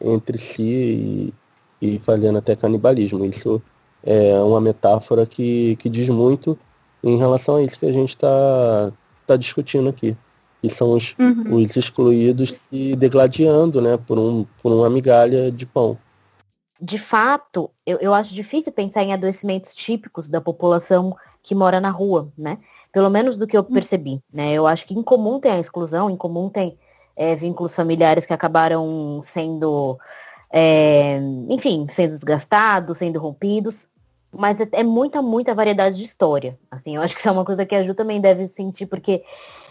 entre 0.00 0.38
si 0.38 1.32
e, 1.82 1.94
e 1.94 1.98
fazendo 1.98 2.38
até 2.38 2.56
canibalismo. 2.56 3.24
Isso 3.24 3.60
é 4.02 4.40
uma 4.40 4.60
metáfora 4.60 5.26
que, 5.26 5.76
que 5.76 5.88
diz 5.88 6.08
muito 6.08 6.58
em 7.04 7.18
relação 7.18 7.56
a 7.56 7.62
isso 7.62 7.78
que 7.78 7.86
a 7.86 7.92
gente 7.92 8.10
está 8.10 8.92
está 9.30 9.36
discutindo 9.36 9.88
aqui. 9.88 10.16
Que 10.60 10.68
são 10.68 10.90
os, 10.90 11.14
uhum. 11.18 11.54
os 11.54 11.76
excluídos 11.76 12.50
se 12.50 12.94
degladiando 12.96 13.80
né, 13.80 13.96
por, 13.96 14.18
um, 14.18 14.44
por 14.62 14.72
uma 14.72 14.90
migalha 14.90 15.50
de 15.50 15.64
pão. 15.64 15.96
De 16.80 16.98
fato, 16.98 17.70
eu, 17.84 17.98
eu 17.98 18.14
acho 18.14 18.34
difícil 18.34 18.72
pensar 18.72 19.02
em 19.02 19.12
adoecimentos 19.12 19.74
típicos 19.74 20.28
da 20.28 20.40
população 20.40 21.14
que 21.42 21.54
mora 21.54 21.78
na 21.78 21.90
rua, 21.90 22.32
né? 22.36 22.58
Pelo 22.90 23.10
menos 23.10 23.36
do 23.36 23.46
que 23.46 23.56
eu 23.56 23.62
percebi, 23.62 24.20
né? 24.32 24.52
Eu 24.52 24.66
acho 24.66 24.86
que 24.86 24.94
em 24.94 25.02
comum 25.02 25.38
tem 25.38 25.52
a 25.52 25.60
exclusão, 25.60 26.08
em 26.08 26.16
comum 26.16 26.48
tem 26.48 26.78
é, 27.14 27.36
vínculos 27.36 27.74
familiares 27.74 28.24
que 28.24 28.32
acabaram 28.32 29.20
sendo, 29.24 29.98
é, 30.50 31.20
enfim, 31.50 31.86
sendo 31.90 32.14
desgastados, 32.14 32.96
sendo 32.96 33.20
rompidos, 33.20 33.89
mas 34.32 34.60
é, 34.60 34.68
é, 34.72 34.82
muita, 34.82 35.20
muita 35.20 35.54
variedade 35.54 35.96
de 35.96 36.04
história. 36.04 36.58
Assim, 36.70 36.96
eu 36.96 37.02
acho 37.02 37.14
que 37.14 37.20
isso 37.20 37.28
é 37.28 37.32
uma 37.32 37.44
coisa 37.44 37.66
que 37.66 37.74
a 37.74 37.82
Ju 37.82 37.94
também 37.94 38.20
deve 38.20 38.48
sentir, 38.48 38.86
porque 38.86 39.24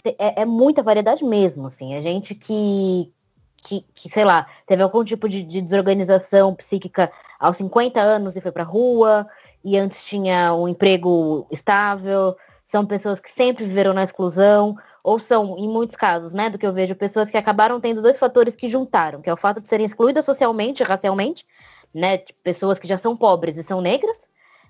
é, 0.04 0.41
é 0.41 0.45
muita 0.45 0.84
variedade 0.84 1.24
mesmo, 1.24 1.67
assim. 1.67 1.95
A 1.95 2.02
gente 2.02 2.36
que, 2.36 3.12
que, 3.58 3.86
que, 3.95 4.10
sei 4.10 4.26
lá, 4.26 4.48
teve 4.67 4.84
algum 4.84 5.04
tipo 5.04 5.30
de, 5.30 5.43
de 5.43 5.62
desorganização 5.62 6.54
psíquica 6.54 7.12
aos 7.39 7.58
50 7.58 8.00
anos 8.00 8.36
e 8.36 8.41
foi 8.41 8.52
pra 8.52 8.63
rua, 8.63 9.26
e 9.63 9.78
antes 9.78 10.04
tinha 10.06 10.54
um 10.54 10.67
emprego 10.67 11.48
estável, 11.52 12.36
são 12.69 12.86
pessoas 12.86 13.19
que 13.19 13.32
sempre 13.34 13.65
viveram 13.65 13.93
na 13.93 14.04
exclusão, 14.04 14.76
ou 15.04 15.19
são, 15.19 15.58
em 15.58 15.67
muitos 15.67 15.95
casos, 15.95 16.34
né, 16.34 16.50
do 16.50 16.58
que 16.58 16.67
eu 16.67 16.74
vejo, 16.74 16.95
pessoas 16.95 17.30
que 17.30 17.38
acabaram 17.38 17.80
tendo 17.80 18.02
dois 18.02 18.19
fatores 18.19 18.56
que 18.56 18.69
juntaram, 18.69 19.22
que 19.22 19.30
é 19.30 19.34
o 19.34 19.38
fato 19.38 19.62
de 19.62 19.67
serem 19.67 19.86
excluídas 19.86 20.26
socialmente, 20.26 20.84
racialmente, 20.84 21.45
né, 21.93 22.17
pessoas 22.43 22.78
que 22.78 22.88
já 22.88 22.98
são 22.98 23.15
pobres 23.15 23.58
e 23.58 23.63
são 23.63 23.82
negras, 23.82 24.28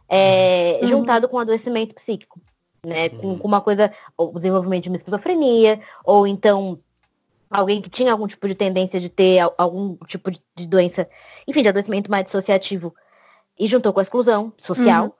é, 0.10 0.80
uhum. 0.82 0.88
juntado 0.88 1.30
com 1.30 1.38
adoecimento 1.38 1.96
psíquico, 1.96 2.40
né, 2.86 3.10
com, 3.10 3.38
com 3.38 3.48
uma 3.48 3.62
coisa, 3.62 3.92
o 4.18 4.32
desenvolvimento 4.34 4.84
de 4.84 4.90
uma 4.90 4.98
esquizofrenia, 4.98 5.80
ou 6.04 6.26
então 6.26 6.80
alguém 7.50 7.82
que 7.82 7.90
tinha 7.90 8.12
algum 8.12 8.28
tipo 8.28 8.48
de 8.48 8.56
tendência 8.56 9.00
de 9.00 9.10
ter 9.10 9.40
algum 9.58 9.96
tipo 10.08 10.32
de 10.32 10.68
doença, 10.68 11.08
enfim, 11.48 11.62
de 11.62 11.70
adoecimento 11.70 12.10
mais 12.10 12.26
dissociativo, 12.26 12.94
e 13.58 13.68
juntou 13.68 13.92
com 13.94 14.00
a 14.00 14.04
exclusão 14.04 14.54
social, 14.58 15.06
uhum 15.06 15.12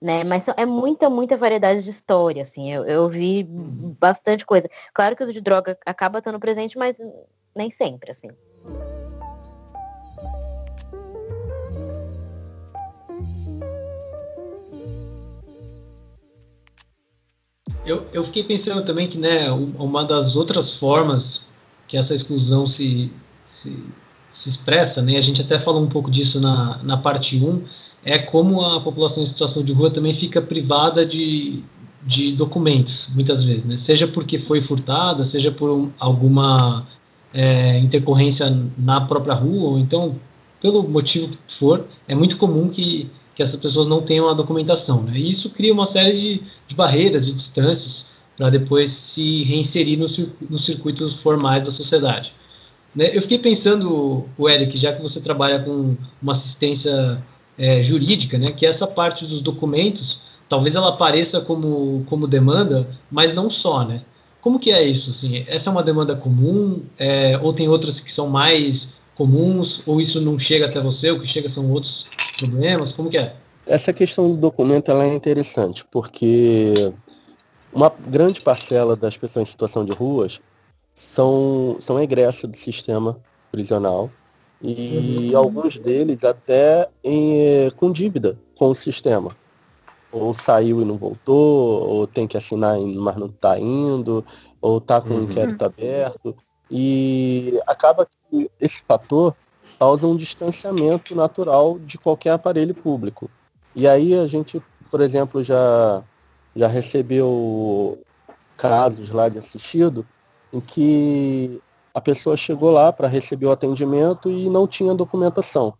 né? 0.00 0.24
Mas 0.24 0.44
é 0.56 0.64
muita, 0.64 1.10
muita 1.10 1.36
variedade 1.36 1.84
de 1.84 1.90
história, 1.90 2.42
assim. 2.42 2.72
Eu, 2.72 2.84
eu 2.86 3.08
vi 3.08 3.42
uhum. 3.42 3.94
bastante 4.00 4.46
coisa. 4.46 4.68
Claro 4.94 5.14
que 5.14 5.22
o 5.22 5.32
de 5.32 5.40
droga 5.40 5.76
acaba 5.84 6.18
estando 6.18 6.40
presente, 6.40 6.78
mas 6.78 6.96
nem 7.54 7.70
sempre, 7.70 8.10
assim. 8.10 8.30
Eu, 17.84 18.06
eu 18.12 18.24
fiquei 18.24 18.44
pensando 18.44 18.84
também 18.84 19.08
que, 19.08 19.16
né, 19.16 19.50
uma 19.50 20.04
das 20.04 20.36
outras 20.36 20.74
formas 20.74 21.40
que 21.88 21.96
essa 21.96 22.14
exclusão 22.14 22.66
se, 22.66 23.10
se, 23.60 23.84
se 24.32 24.48
expressa, 24.48 25.00
né, 25.02 25.16
a 25.16 25.22
gente 25.22 25.40
até 25.40 25.58
falou 25.58 25.82
um 25.82 25.88
pouco 25.88 26.10
disso 26.10 26.40
na, 26.40 26.78
na 26.82 26.96
parte 26.96 27.36
1, 27.36 27.64
é 28.04 28.18
como 28.18 28.62
a 28.62 28.80
população 28.80 29.22
em 29.22 29.26
situação 29.26 29.62
de 29.62 29.72
rua 29.72 29.90
também 29.90 30.14
fica 30.14 30.40
privada 30.40 31.04
de, 31.04 31.62
de 32.02 32.32
documentos, 32.32 33.08
muitas 33.14 33.44
vezes, 33.44 33.64
né? 33.64 33.76
Seja 33.76 34.08
porque 34.08 34.38
foi 34.38 34.62
furtada, 34.62 35.26
seja 35.26 35.52
por 35.52 35.70
um, 35.70 35.90
alguma 35.98 36.86
é, 37.32 37.78
intercorrência 37.78 38.46
na 38.78 39.00
própria 39.02 39.34
rua, 39.34 39.70
ou 39.70 39.78
então, 39.78 40.16
pelo 40.62 40.82
motivo 40.82 41.28
que 41.28 41.54
for, 41.58 41.86
é 42.08 42.14
muito 42.14 42.36
comum 42.36 42.68
que, 42.68 43.10
que 43.40 43.44
essas 43.44 43.58
pessoas 43.58 43.86
não 43.86 44.02
tenham 44.02 44.28
a 44.28 44.34
documentação, 44.34 45.02
né? 45.02 45.12
E 45.16 45.30
isso 45.30 45.48
cria 45.48 45.72
uma 45.72 45.86
série 45.86 46.12
de, 46.12 46.42
de 46.68 46.74
barreiras, 46.74 47.24
de 47.24 47.32
distâncias, 47.32 48.04
para 48.36 48.50
depois 48.50 48.92
se 48.92 49.44
reinserir 49.44 49.98
nos, 49.98 50.20
nos 50.48 50.66
circuitos 50.66 51.14
formais 51.14 51.64
da 51.64 51.72
sociedade. 51.72 52.34
Né? 52.94 53.08
Eu 53.14 53.22
fiquei 53.22 53.38
pensando, 53.38 54.26
o 54.36 54.46
Eric, 54.46 54.76
já 54.76 54.92
que 54.92 55.00
você 55.00 55.20
trabalha 55.20 55.58
com 55.58 55.96
uma 56.20 56.32
assistência 56.32 57.24
é, 57.56 57.82
jurídica, 57.82 58.36
né, 58.36 58.50
que 58.50 58.66
essa 58.66 58.86
parte 58.86 59.24
dos 59.24 59.40
documentos, 59.40 60.20
talvez 60.46 60.74
ela 60.74 60.90
apareça 60.90 61.40
como, 61.40 62.04
como 62.10 62.26
demanda, 62.26 62.90
mas 63.10 63.32
não 63.32 63.48
só, 63.50 63.86
né? 63.86 64.02
Como 64.42 64.58
que 64.58 64.70
é 64.70 64.82
isso? 64.82 65.12
Assim? 65.12 65.46
Essa 65.48 65.70
é 65.70 65.72
uma 65.72 65.82
demanda 65.82 66.14
comum? 66.14 66.82
É, 66.98 67.38
ou 67.42 67.54
tem 67.54 67.68
outras 67.70 68.00
que 68.00 68.12
são 68.12 68.28
mais 68.28 68.86
comuns? 69.14 69.80
Ou 69.86 69.98
isso 69.98 70.20
não 70.20 70.38
chega 70.38 70.66
até 70.66 70.78
você? 70.78 71.10
O 71.10 71.20
que 71.20 71.26
chega 71.26 71.48
são 71.48 71.70
outros 71.70 72.04
problemas? 72.48 72.92
Como 72.92 73.10
que 73.10 73.18
é? 73.18 73.36
Essa 73.66 73.92
questão 73.92 74.30
do 74.30 74.36
documento 74.36 74.90
ela 74.90 75.04
é 75.04 75.14
interessante, 75.14 75.84
porque 75.90 76.92
uma 77.72 77.90
grande 77.90 78.40
parcela 78.40 78.96
das 78.96 79.16
pessoas 79.16 79.48
em 79.48 79.50
situação 79.50 79.84
de 79.84 79.92
ruas 79.92 80.40
são, 80.94 81.76
são 81.80 82.00
egressos 82.00 82.50
do 82.50 82.56
sistema 82.56 83.18
prisional 83.50 84.10
e 84.62 85.30
uhum. 85.32 85.38
alguns 85.38 85.78
deles 85.78 86.22
até 86.24 86.88
em, 87.02 87.70
com 87.76 87.90
dívida 87.90 88.36
com 88.56 88.70
o 88.70 88.74
sistema. 88.74 89.36
Ou 90.12 90.34
saiu 90.34 90.82
e 90.82 90.84
não 90.84 90.96
voltou, 90.96 91.88
ou 91.88 92.06
tem 92.06 92.26
que 92.26 92.36
assinar, 92.36 92.78
mas 92.78 93.16
não 93.16 93.28
está 93.28 93.58
indo, 93.58 94.24
ou 94.60 94.78
está 94.78 95.00
com 95.00 95.10
uhum. 95.10 95.20
um 95.20 95.22
inquérito 95.22 95.64
aberto. 95.64 96.36
E 96.70 97.58
acaba 97.66 98.06
que 98.06 98.50
esse 98.60 98.82
fator 98.82 99.34
causa 99.80 100.06
um 100.06 100.14
distanciamento 100.14 101.16
natural 101.16 101.78
de 101.78 101.96
qualquer 101.96 102.32
aparelho 102.32 102.74
público. 102.74 103.30
E 103.74 103.88
aí 103.88 104.14
a 104.14 104.26
gente, 104.26 104.62
por 104.90 105.00
exemplo, 105.00 105.42
já, 105.42 106.02
já 106.54 106.68
recebeu 106.68 107.98
casos 108.58 109.10
lá 109.10 109.30
de 109.30 109.38
assistido 109.38 110.06
em 110.52 110.60
que 110.60 111.62
a 111.94 112.00
pessoa 112.00 112.36
chegou 112.36 112.70
lá 112.70 112.92
para 112.92 113.08
receber 113.08 113.46
o 113.46 113.50
atendimento 113.50 114.30
e 114.30 114.50
não 114.50 114.66
tinha 114.66 114.94
documentação. 114.94 115.72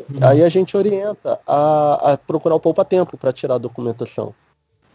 Uhum. 0.00 0.18
Aí 0.22 0.42
a 0.42 0.48
gente 0.48 0.76
orienta 0.76 1.38
a, 1.46 2.12
a 2.12 2.18
procurar 2.18 2.56
o 2.56 2.60
poupa-tempo 2.60 3.16
para 3.16 3.32
tirar 3.32 3.54
a 3.54 3.58
documentação. 3.58 4.34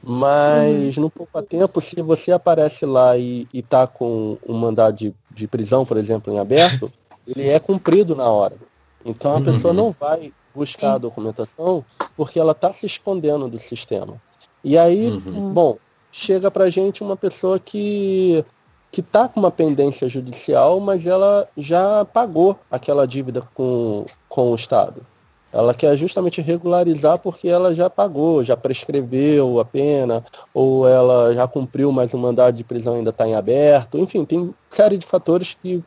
Mas 0.03 0.97
uhum. 0.97 1.03
no 1.03 1.09
poupa-tempo, 1.09 1.79
se 1.79 2.01
você 2.01 2.33
aparece 2.33 2.85
lá 2.85 3.17
e 3.17 3.47
está 3.53 3.87
com 3.87 4.37
um 4.45 4.57
mandado 4.57 4.97
de, 4.97 5.15
de 5.31 5.47
prisão, 5.47 5.85
por 5.85 5.95
exemplo, 5.95 6.33
em 6.33 6.37
aberto, 6.37 6.91
ele 7.27 7.47
é 7.49 7.59
cumprido 7.59 8.15
na 8.15 8.29
hora. 8.29 8.55
Então 9.03 9.31
a 9.31 9.35
uhum. 9.35 9.43
pessoa 9.43 9.73
não 9.73 9.95
vai 9.97 10.33
buscar 10.53 10.93
a 10.93 10.97
documentação 10.97 11.83
porque 12.15 12.39
ela 12.39 12.53
está 12.53 12.71
se 12.73 12.85
escondendo 12.85 13.47
do 13.47 13.59
sistema. 13.59 14.21
E 14.63 14.77
aí, 14.77 15.09
uhum. 15.09 15.53
bom, 15.53 15.77
chega 16.11 16.49
para 16.49 16.69
gente 16.69 17.03
uma 17.03 17.15
pessoa 17.15 17.59
que 17.59 18.43
que 18.91 19.01
está 19.01 19.27
com 19.27 19.41
uma 19.41 19.51
pendência 19.51 20.07
judicial, 20.07 20.79
mas 20.79 21.05
ela 21.05 21.49
já 21.57 22.05
pagou 22.05 22.57
aquela 22.71 23.05
dívida 23.05 23.41
com, 23.53 24.05
com 24.29 24.53
o 24.53 24.55
Estado. 24.55 25.05
Ela 25.51 25.73
quer 25.73 25.97
justamente 25.97 26.41
regularizar 26.41 27.19
porque 27.19 27.49
ela 27.49 27.75
já 27.75 27.89
pagou, 27.89 28.41
já 28.41 28.55
prescreveu 28.55 29.59
a 29.59 29.65
pena, 29.65 30.23
ou 30.53 30.87
ela 30.87 31.33
já 31.33 31.45
cumpriu, 31.45 31.91
mas 31.91 32.13
o 32.13 32.17
mandado 32.17 32.55
de 32.55 32.63
prisão 32.63 32.95
ainda 32.95 33.09
está 33.09 33.27
em 33.27 33.35
aberto. 33.35 33.97
Enfim, 33.97 34.23
tem 34.23 34.53
série 34.69 34.97
de 34.97 35.05
fatores 35.05 35.57
que 35.61 35.83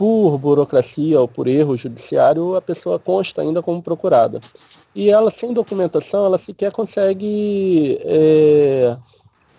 por 0.00 0.38
burocracia 0.38 1.20
ou 1.20 1.28
por 1.28 1.46
erro 1.46 1.76
judiciário, 1.76 2.56
a 2.56 2.62
pessoa 2.62 2.98
consta 2.98 3.42
ainda 3.42 3.62
como 3.62 3.82
procurada. 3.82 4.40
E 4.94 5.10
ela, 5.10 5.30
sem 5.30 5.52
documentação, 5.52 6.24
ela 6.24 6.38
sequer 6.38 6.72
consegue 6.72 7.98
é, 8.00 8.96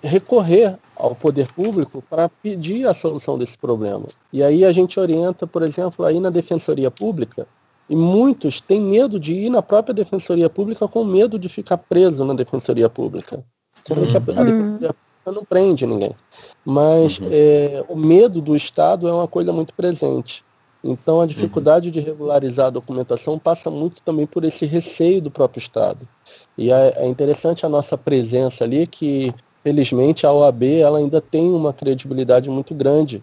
recorrer 0.02 0.80
ao 0.96 1.14
poder 1.14 1.48
público 1.54 2.04
para 2.10 2.28
pedir 2.28 2.88
a 2.88 2.94
solução 2.96 3.38
desse 3.38 3.56
problema. 3.56 4.08
E 4.34 4.42
aí 4.42 4.66
a 4.66 4.72
gente 4.72 5.00
orienta, 5.00 5.46
por 5.46 5.62
exemplo, 5.62 6.04
aí 6.06 6.20
na 6.20 6.32
defensoria 6.32 6.90
pública, 6.90 7.46
e 7.88 7.96
muitos 7.96 8.60
têm 8.60 8.82
medo 8.82 9.20
de 9.20 9.36
ir 9.36 9.52
na 9.52 9.62
própria 9.62 9.94
defensoria 9.94 10.50
pública 10.50 10.88
com 10.88 11.06
medo 11.06 11.38
de 11.38 11.50
ficar 11.50 11.78
preso 11.78 12.26
na 12.26 12.34
defensoria 12.34 12.90
pública. 12.90 13.46
Sendo 13.88 14.08
que 14.08 14.18
a, 14.18 14.20
a 14.20 14.42
uhum. 14.42 14.46
defensoria 14.46 14.90
pública 14.90 15.11
não 15.30 15.46
prende 15.46 15.86
ninguém. 15.86 16.16
Mas 16.66 17.20
uhum. 17.20 17.28
é, 17.30 17.84
o 17.88 17.96
medo 17.96 18.42
do 18.42 18.56
Estado 18.56 19.08
é 19.08 19.14
uma 19.14 19.28
coisa 19.28 19.52
muito 19.52 19.74
presente. 19.74 20.44
Então 20.84 21.22
a 21.22 21.28
dificuldade 21.28 21.90
uhum. 21.90 21.94
de 21.94 22.00
regularizar 22.00 22.68
a 22.68 22.72
documentação 22.72 23.38
passa 23.38 23.70
muito 23.70 24.02
também 24.02 24.26
por 24.26 24.44
esse 24.44 24.66
receio 24.66 25.22
do 25.22 25.30
próprio 25.30 25.60
Estado. 25.60 26.08
E 26.58 26.72
é, 26.72 26.94
é 26.98 27.08
interessante 27.08 27.66
a 27.66 27.70
nossa 27.70 27.98
presença 27.98 28.64
ali, 28.64 28.88
que 28.88 29.34
felizmente 29.64 30.26
a 30.26 30.32
OAB 30.32 30.64
ela 30.64 30.98
ainda 30.98 31.22
tem 31.22 31.52
uma 31.52 31.72
credibilidade 31.72 32.50
muito 32.50 32.74
grande 32.74 33.22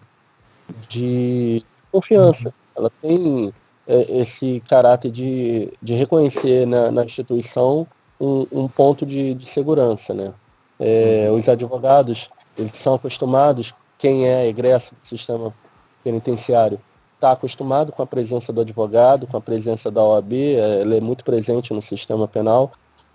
de 0.87 1.63
confiança. 1.91 2.53
Ela 2.75 2.89
tem 3.01 3.53
é, 3.87 4.19
esse 4.19 4.63
caráter 4.67 5.11
de, 5.11 5.73
de 5.81 5.93
reconhecer 5.93 6.65
na, 6.65 6.91
na 6.91 7.03
instituição 7.03 7.85
um, 8.19 8.45
um, 8.51 8.67
ponto 8.67 9.05
de, 9.05 9.33
de 9.33 9.47
segurança. 9.47 10.13
Né? 10.13 10.33
É, 10.79 11.29
os 11.31 11.47
advogados 11.49 12.29
eles 12.57 12.71
são 12.73 12.93
acostumados, 12.95 13.73
quem 13.97 14.27
é 14.27 14.47
egresso 14.47 14.93
do 14.95 15.07
sistema 15.07 15.53
penitenciário 16.03 16.79
está 17.15 17.31
acostumado 17.31 17.91
com 17.91 18.01
a 18.01 18.07
presença 18.07 18.53
do 18.53 18.61
advogado, 18.61 19.27
com 19.27 19.35
a 19.35 19.41
presença 19.41 19.91
da 19.91 20.01
OAB, 20.01 20.33
é, 20.33 20.81
ela 20.81 20.95
é 20.95 21.01
muito 21.01 21.23
presente 21.23 21.73
no 21.73 21.81
sistema 21.81 22.27
penal 22.27 22.71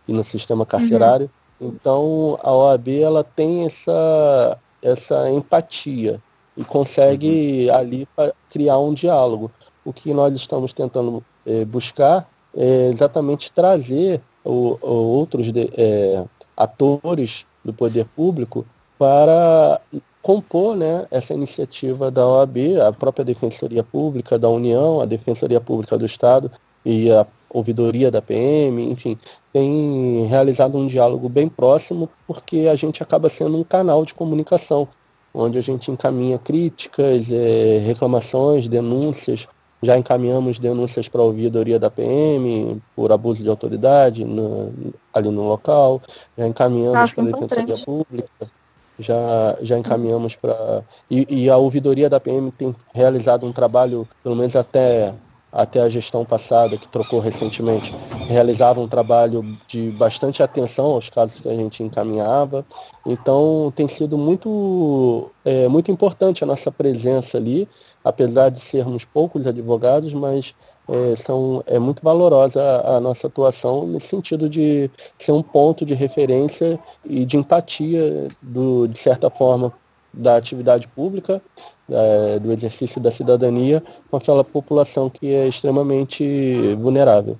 e 0.06 0.12
no 0.12 0.22
sistema 0.22 0.66
carcerário. 0.66 1.30
Uhum. 1.58 1.68
Então 1.68 2.38
a 2.42 2.52
OAB 2.52 2.88
ela 3.00 3.24
tem 3.24 3.64
essa, 3.64 4.58
essa 4.82 5.30
empatia 5.30 6.20
e 6.54 6.62
consegue 6.62 7.68
uhum. 7.70 7.76
ali 7.76 8.08
criar 8.50 8.78
um 8.78 8.92
diálogo. 8.92 9.50
O 9.84 9.92
que 9.92 10.12
nós 10.12 10.34
estamos 10.34 10.74
tentando 10.74 11.24
é, 11.46 11.64
buscar 11.64 12.28
é 12.54 12.88
exatamente 12.92 13.50
trazer 13.50 14.20
o, 14.44 14.78
o 14.82 14.88
outros 14.88 15.50
de, 15.50 15.70
é, 15.76 16.24
atores 16.56 17.46
do 17.64 17.72
poder 17.72 18.04
público 18.04 18.66
para 18.98 19.80
compor 20.22 20.76
né, 20.76 21.06
essa 21.10 21.34
iniciativa 21.34 22.10
da 22.10 22.26
OAB, 22.26 22.80
a 22.86 22.92
própria 22.92 23.24
Defensoria 23.24 23.82
Pública 23.82 24.38
da 24.38 24.48
União, 24.48 25.00
a 25.00 25.04
Defensoria 25.04 25.60
Pública 25.60 25.98
do 25.98 26.06
Estado 26.06 26.50
e 26.84 27.10
a 27.10 27.26
ouvidoria 27.50 28.10
da 28.10 28.20
PM, 28.20 28.90
enfim, 28.90 29.18
tem 29.52 30.26
realizado 30.26 30.76
um 30.76 30.86
diálogo 30.86 31.28
bem 31.28 31.48
próximo 31.48 32.08
porque 32.26 32.68
a 32.70 32.74
gente 32.74 33.02
acaba 33.02 33.28
sendo 33.28 33.56
um 33.58 33.64
canal 33.64 34.04
de 34.04 34.14
comunicação, 34.14 34.88
onde 35.32 35.58
a 35.58 35.62
gente 35.62 35.90
encaminha 35.90 36.38
críticas, 36.38 37.30
é, 37.30 37.78
reclamações, 37.78 38.66
denúncias 38.68 39.46
já 39.84 39.96
encaminhamos 39.96 40.58
denúncias 40.58 41.08
para 41.08 41.20
a 41.20 41.24
ouvidoria 41.24 41.78
da 41.78 41.90
PM 41.90 42.80
por 42.96 43.12
abuso 43.12 43.42
de 43.42 43.48
autoridade 43.48 44.24
no, 44.24 44.92
ali 45.12 45.30
no 45.30 45.46
local, 45.48 46.00
já 46.36 46.46
encaminhamos 46.46 47.14
para 47.14 47.22
a 47.22 47.26
Defensoria 47.26 47.84
Pública, 47.84 48.50
já, 48.98 49.56
já 49.60 49.78
encaminhamos 49.78 50.36
para. 50.36 50.82
E, 51.10 51.26
e, 51.28 51.50
a 51.50 51.56
ouvidoria 51.56 52.08
da 52.08 52.20
PM 52.20 52.50
tem 52.52 52.74
realizado 52.94 53.46
um 53.46 53.52
trabalho, 53.52 54.08
pelo 54.22 54.36
menos 54.36 54.54
até 54.56 55.14
até 55.54 55.80
a 55.80 55.88
gestão 55.88 56.24
passada, 56.24 56.76
que 56.76 56.88
trocou 56.88 57.20
recentemente, 57.20 57.94
realizava 58.26 58.80
um 58.80 58.88
trabalho 58.88 59.56
de 59.68 59.92
bastante 59.92 60.42
atenção 60.42 60.86
aos 60.86 61.08
casos 61.08 61.38
que 61.38 61.48
a 61.48 61.54
gente 61.54 61.80
encaminhava. 61.80 62.66
Então, 63.06 63.72
tem 63.74 63.86
sido 63.86 64.18
muito, 64.18 65.30
é, 65.44 65.68
muito 65.68 65.92
importante 65.92 66.42
a 66.42 66.46
nossa 66.46 66.72
presença 66.72 67.38
ali, 67.38 67.68
apesar 68.04 68.50
de 68.50 68.60
sermos 68.60 69.04
poucos 69.04 69.46
advogados, 69.46 70.12
mas 70.12 70.54
é, 70.88 71.16
são, 71.16 71.64
é 71.66 71.78
muito 71.78 72.02
valorosa 72.02 72.62
a, 72.62 72.96
a, 72.96 73.00
nossa 73.00 73.26
atuação 73.26 73.86
nesse 73.86 74.08
sentido 74.08 74.48
de 74.48 74.90
ser 75.18 75.32
um 75.32 75.42
ponto 75.42 75.86
de 75.86 75.94
referência 75.94 76.78
e 77.04 77.24
de 77.24 77.38
empatia, 77.38 78.28
do, 78.42 78.86
de 78.86 78.98
certa 78.98 79.30
forma, 79.30 79.72
da 80.12 80.36
atividade 80.36 80.86
pública, 80.88 81.40
é, 81.88 82.38
do 82.38 82.52
exercício 82.52 83.00
da 83.00 83.10
cidadania 83.10 83.82
com 84.10 84.16
aquela 84.16 84.44
população 84.44 85.10
que 85.10 85.34
é 85.34 85.48
extremamente 85.48 86.74
vulnerável. 86.74 87.38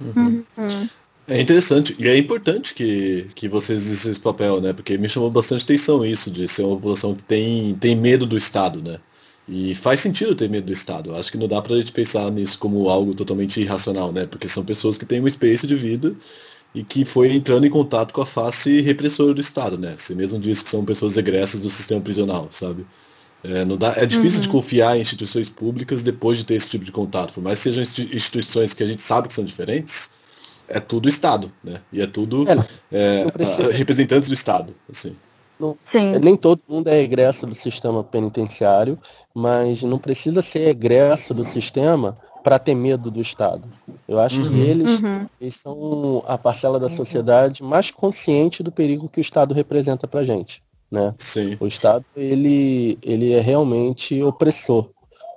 Uhum. 0.00 0.44
É 1.26 1.40
interessante 1.40 1.96
e 1.98 2.06
é 2.06 2.18
importante 2.18 2.74
que, 2.74 3.26
que 3.34 3.48
vocês 3.48 3.82
exerçam 3.86 4.12
esse 4.12 4.20
papel, 4.20 4.60
né? 4.60 4.74
Porque 4.74 4.98
me 4.98 5.08
chamou 5.08 5.30
bastante 5.30 5.64
atenção 5.64 6.04
isso, 6.04 6.30
de 6.30 6.46
ser 6.46 6.64
uma 6.64 6.76
população 6.76 7.14
que 7.14 7.22
tem, 7.22 7.74
tem 7.76 7.96
medo 7.96 8.26
do 8.26 8.36
Estado, 8.36 8.82
né? 8.82 8.98
E 9.46 9.74
faz 9.74 10.00
sentido 10.00 10.34
ter 10.34 10.48
medo 10.48 10.66
do 10.66 10.72
Estado. 10.72 11.10
Eu 11.10 11.16
acho 11.16 11.30
que 11.30 11.36
não 11.36 11.46
dá 11.46 11.60
pra 11.60 11.76
gente 11.76 11.92
pensar 11.92 12.30
nisso 12.30 12.58
como 12.58 12.88
algo 12.88 13.14
totalmente 13.14 13.60
irracional, 13.60 14.10
né? 14.10 14.26
Porque 14.26 14.48
são 14.48 14.64
pessoas 14.64 14.96
que 14.96 15.04
têm 15.04 15.20
uma 15.20 15.28
experiência 15.28 15.68
de 15.68 15.76
vida 15.76 16.14
e 16.74 16.82
que 16.82 17.04
foi 17.04 17.32
entrando 17.32 17.66
em 17.66 17.70
contato 17.70 18.12
com 18.12 18.22
a 18.22 18.26
face 18.26 18.80
repressora 18.80 19.34
do 19.34 19.40
Estado, 19.40 19.76
né? 19.78 19.94
Você 19.96 20.14
mesmo 20.14 20.38
disse 20.38 20.64
que 20.64 20.70
são 20.70 20.84
pessoas 20.84 21.16
egressas 21.16 21.60
do 21.60 21.68
sistema 21.68 22.00
prisional, 22.00 22.48
sabe? 22.50 22.86
É, 23.44 23.62
não 23.64 23.76
dá, 23.76 23.92
é 23.96 24.06
difícil 24.06 24.38
uhum. 24.38 24.44
de 24.44 24.48
confiar 24.48 24.96
em 24.96 25.02
instituições 25.02 25.50
públicas 25.50 26.02
depois 26.02 26.38
de 26.38 26.46
ter 26.46 26.54
esse 26.54 26.68
tipo 26.68 26.84
de 26.84 26.90
contato. 26.90 27.34
Por 27.34 27.42
mais 27.42 27.58
que 27.58 27.64
sejam 27.64 27.82
instituições 27.82 28.72
que 28.72 28.82
a 28.82 28.86
gente 28.86 29.02
sabe 29.02 29.28
que 29.28 29.34
são 29.34 29.44
diferentes, 29.44 30.08
é 30.66 30.80
tudo 30.80 31.08
Estado, 31.08 31.52
né? 31.62 31.80
E 31.92 32.00
é 32.00 32.06
tudo 32.06 32.46
é, 32.48 32.56
é, 32.90 33.70
representantes 33.70 34.28
do 34.28 34.34
Estado, 34.34 34.74
assim. 34.90 35.14
Não, 35.58 35.76
nem 36.20 36.36
todo 36.36 36.60
mundo 36.68 36.88
é 36.88 37.00
egresso 37.00 37.46
do 37.46 37.54
sistema 37.54 38.02
penitenciário, 38.02 38.98
mas 39.32 39.82
não 39.82 39.98
precisa 39.98 40.42
ser 40.42 40.68
egresso 40.68 41.32
do 41.32 41.44
sistema 41.44 42.18
para 42.42 42.58
ter 42.58 42.74
medo 42.74 43.10
do 43.10 43.20
Estado. 43.20 43.66
Eu 44.06 44.18
acho 44.18 44.42
uhum. 44.42 44.48
que 44.48 44.60
eles, 44.60 45.00
uhum. 45.00 45.26
eles, 45.40 45.54
são 45.54 46.22
a 46.26 46.36
parcela 46.36 46.78
da 46.78 46.90
sociedade 46.90 47.62
mais 47.62 47.90
consciente 47.90 48.62
do 48.62 48.70
perigo 48.70 49.08
que 49.08 49.18
o 49.18 49.22
Estado 49.22 49.54
representa 49.54 50.06
para 50.06 50.20
a 50.20 50.24
gente. 50.24 50.62
Né? 50.90 51.14
Sim. 51.18 51.56
O 51.58 51.66
Estado 51.66 52.04
ele, 52.14 52.98
ele 53.02 53.32
é 53.32 53.40
realmente 53.40 54.22
opressor. 54.22 54.90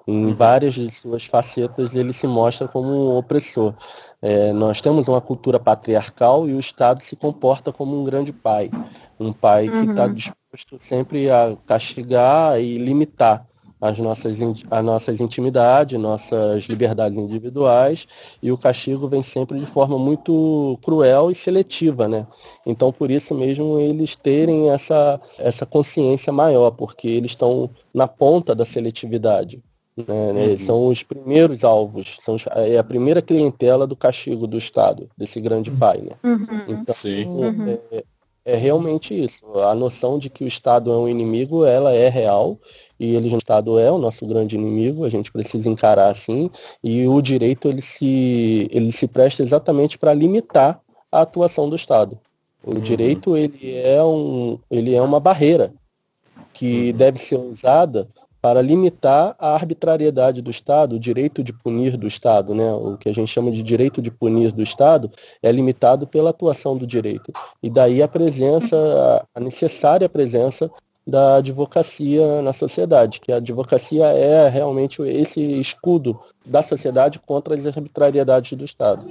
Em 0.08 0.28
uhum. 0.28 0.36
várias 0.36 0.74
de 0.74 0.90
suas 0.90 1.26
facetas 1.26 1.94
ele 1.94 2.14
se 2.14 2.26
mostra 2.26 2.68
como 2.68 2.88
um 2.88 3.18
opressor. 3.18 3.74
É, 4.22 4.54
nós 4.54 4.80
temos 4.80 5.08
uma 5.08 5.20
cultura 5.20 5.60
patriarcal 5.60 6.48
e 6.48 6.54
o 6.54 6.60
Estado 6.60 7.04
se 7.04 7.16
comporta 7.16 7.74
como 7.74 8.00
um 8.00 8.06
grande 8.06 8.32
pai. 8.32 8.72
Um 9.20 9.34
pai 9.34 9.68
que 9.68 9.92
está 9.92 10.06
uhum. 10.06 10.14
disposto 10.14 10.78
sempre 10.80 11.30
a 11.30 11.58
castigar 11.66 12.60
e 12.60 12.78
limitar 12.78 13.46
as 13.80 14.00
nossas, 14.00 14.38
as 14.72 14.84
nossas 14.84 15.20
intimidades, 15.20 16.00
nossas 16.00 16.64
liberdades 16.64 17.18
individuais, 17.18 18.08
e 18.42 18.52
o 18.52 18.58
castigo 18.58 19.08
vem 19.08 19.22
sempre 19.22 19.60
de 19.60 19.66
forma 19.66 20.00
muito 20.00 20.80
cruel 20.82 21.30
e 21.30 21.36
seletiva, 21.36 22.08
né? 22.08 22.26
Então, 22.66 22.92
por 22.92 23.12
isso 23.12 23.36
mesmo, 23.36 23.80
eles 23.80 24.16
terem 24.16 24.72
essa, 24.72 25.22
essa 25.38 25.66
consciência 25.66 26.34
maior, 26.34 26.72
porque 26.72 27.08
eles 27.08 27.32
estão 27.32 27.70
na 27.94 28.08
ponta 28.08 28.56
da 28.56 28.66
seletividade. 28.66 29.62
Né? 29.98 30.48
Uhum. 30.52 30.60
São 30.60 30.88
os 30.88 31.02
primeiros 31.02 31.64
alvos, 31.64 32.20
são, 32.24 32.36
é 32.56 32.78
a 32.78 32.84
primeira 32.84 33.22
clientela 33.22 33.88
do 33.88 33.96
castigo 33.96 34.46
do 34.46 34.58
Estado, 34.58 35.10
desse 35.18 35.40
grande 35.42 35.72
pai. 35.72 36.02
Né? 36.02 36.12
Uhum. 36.24 36.64
Então, 36.68 36.94
Sim. 36.94 37.26
Uhum. 37.26 37.80
É, 37.92 38.04
é 38.46 38.56
realmente 38.56 39.14
isso. 39.14 39.46
A 39.60 39.74
noção 39.74 40.20
de 40.20 40.30
que 40.30 40.44
o 40.44 40.48
Estado 40.48 40.92
é 40.92 40.96
um 40.96 41.10
inimigo, 41.10 41.66
ela 41.66 41.92
é 41.92 42.08
real 42.08 42.60
e 43.00 43.16
ele, 43.16 43.34
o 43.34 43.38
Estado 43.38 43.80
é 43.80 43.92
o 43.92 43.98
nosso 43.98 44.26
grande 44.26 44.56
inimigo, 44.56 45.04
a 45.04 45.10
gente 45.10 45.32
precisa 45.32 45.68
encarar 45.68 46.10
assim, 46.10 46.50
e 46.84 47.08
o 47.08 47.22
direito 47.22 47.68
ele 47.68 47.82
se, 47.82 48.70
ele 48.72 48.92
se 48.92 49.08
presta 49.08 49.44
exatamente 49.44 49.98
para 49.98 50.14
limitar 50.14 50.80
a 51.12 51.22
atuação 51.22 51.70
do 51.70 51.76
Estado. 51.76 52.18
O 52.64 52.76
uhum. 52.76 52.80
direito 52.80 53.36
ele 53.36 53.76
é, 53.76 54.04
um, 54.04 54.60
ele 54.70 54.96
é 54.96 55.02
uma 55.02 55.20
barreira 55.20 55.74
que 56.54 56.92
uhum. 56.92 56.98
deve 56.98 57.20
ser 57.20 57.38
usada 57.38 58.08
para 58.48 58.62
limitar 58.62 59.36
a 59.38 59.56
arbitrariedade 59.56 60.42
do 60.42 60.50
Estado, 60.50 60.96
o 60.96 61.00
direito 61.00 61.44
de 61.44 61.52
punir 61.52 61.98
do 61.98 62.08
Estado, 62.08 62.56
né? 62.56 62.72
o 62.72 62.96
que 62.96 63.10
a 63.10 63.14
gente 63.14 63.28
chama 63.28 63.52
de 63.52 63.62
direito 63.62 64.02
de 64.02 64.10
punir 64.10 64.54
do 64.54 64.64
Estado, 64.64 65.12
é 65.44 65.52
limitado 65.52 66.08
pela 66.08 66.30
atuação 66.30 66.78
do 66.78 66.88
direito. 66.88 67.30
E 67.62 67.70
daí 67.70 68.02
a 68.02 68.08
presença, 68.08 69.28
a 69.36 69.40
necessária 69.42 70.08
presença 70.08 70.72
da 71.06 71.36
advocacia 71.36 72.42
na 72.42 72.54
sociedade, 72.54 73.20
que 73.20 73.34
a 73.34 73.36
advocacia 73.36 74.06
é 74.06 74.48
realmente 74.48 75.02
esse 75.02 75.42
escudo 75.60 76.18
da 76.46 76.64
sociedade 76.64 77.20
contra 77.20 77.54
as 77.54 77.66
arbitrariedades 77.66 78.58
do 78.58 78.64
Estado. 78.64 79.06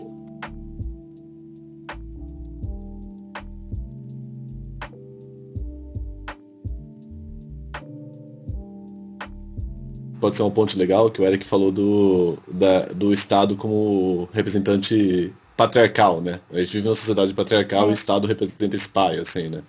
Pode 10.20 10.36
ser 10.36 10.42
um 10.42 10.50
ponto 10.50 10.78
legal 10.78 11.10
que 11.10 11.20
o 11.20 11.24
Eric 11.24 11.44
falou 11.46 11.70
do, 11.70 12.38
da, 12.48 12.86
do 12.86 13.12
Estado 13.12 13.56
como 13.56 14.28
representante 14.32 15.32
patriarcal, 15.56 16.20
né? 16.20 16.40
A 16.52 16.58
gente 16.58 16.72
vive 16.72 16.88
uma 16.88 16.94
sociedade 16.94 17.32
patriarcal 17.32 17.84
é. 17.84 17.86
e 17.88 17.90
o 17.90 17.94
Estado 17.94 18.26
representa 18.26 18.76
esse 18.76 18.88
pai, 18.88 19.18
assim, 19.18 19.48
né? 19.48 19.62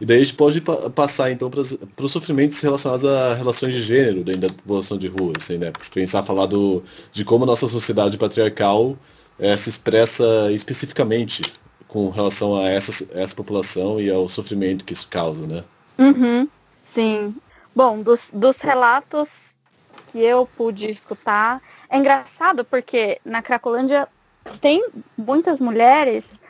E 0.00 0.06
daí 0.06 0.20
a 0.20 0.22
gente 0.22 0.34
pode 0.34 0.60
pa 0.60 0.88
passar 0.90 1.30
então 1.32 1.50
para 1.50 1.60
os 1.60 2.12
sofrimentos 2.12 2.60
relacionados 2.60 3.04
a 3.04 3.34
relações 3.34 3.74
de 3.74 3.82
gênero 3.82 4.22
dentro 4.22 4.42
da 4.42 4.48
população 4.48 4.96
de 4.96 5.08
rua, 5.08 5.32
assim, 5.36 5.58
né? 5.58 5.72
Pensar 5.92 6.22
falar 6.22 6.46
do, 6.46 6.82
de 7.12 7.24
como 7.24 7.44
a 7.44 7.46
nossa 7.46 7.66
sociedade 7.66 8.16
patriarcal 8.16 8.96
é, 9.38 9.56
se 9.56 9.68
expressa 9.68 10.52
especificamente 10.52 11.42
com 11.88 12.10
relação 12.10 12.56
a 12.56 12.68
essa, 12.68 13.06
essa 13.12 13.34
população 13.34 14.00
e 14.00 14.08
ao 14.10 14.28
sofrimento 14.28 14.84
que 14.84 14.92
isso 14.92 15.08
causa, 15.08 15.46
né? 15.46 15.64
Uhum, 15.98 16.48
sim. 16.84 17.34
Bom, 17.74 18.00
dos, 18.00 18.30
dos 18.32 18.60
relatos 18.60 19.47
que 20.10 20.18
eu 20.18 20.46
pude 20.56 20.90
escutar. 20.90 21.62
É 21.88 21.96
engraçado 21.96 22.64
porque 22.64 23.20
na 23.24 23.42
Cracolândia 23.42 24.08
tem 24.60 24.84
muitas 25.16 25.60
mulheres, 25.60 26.40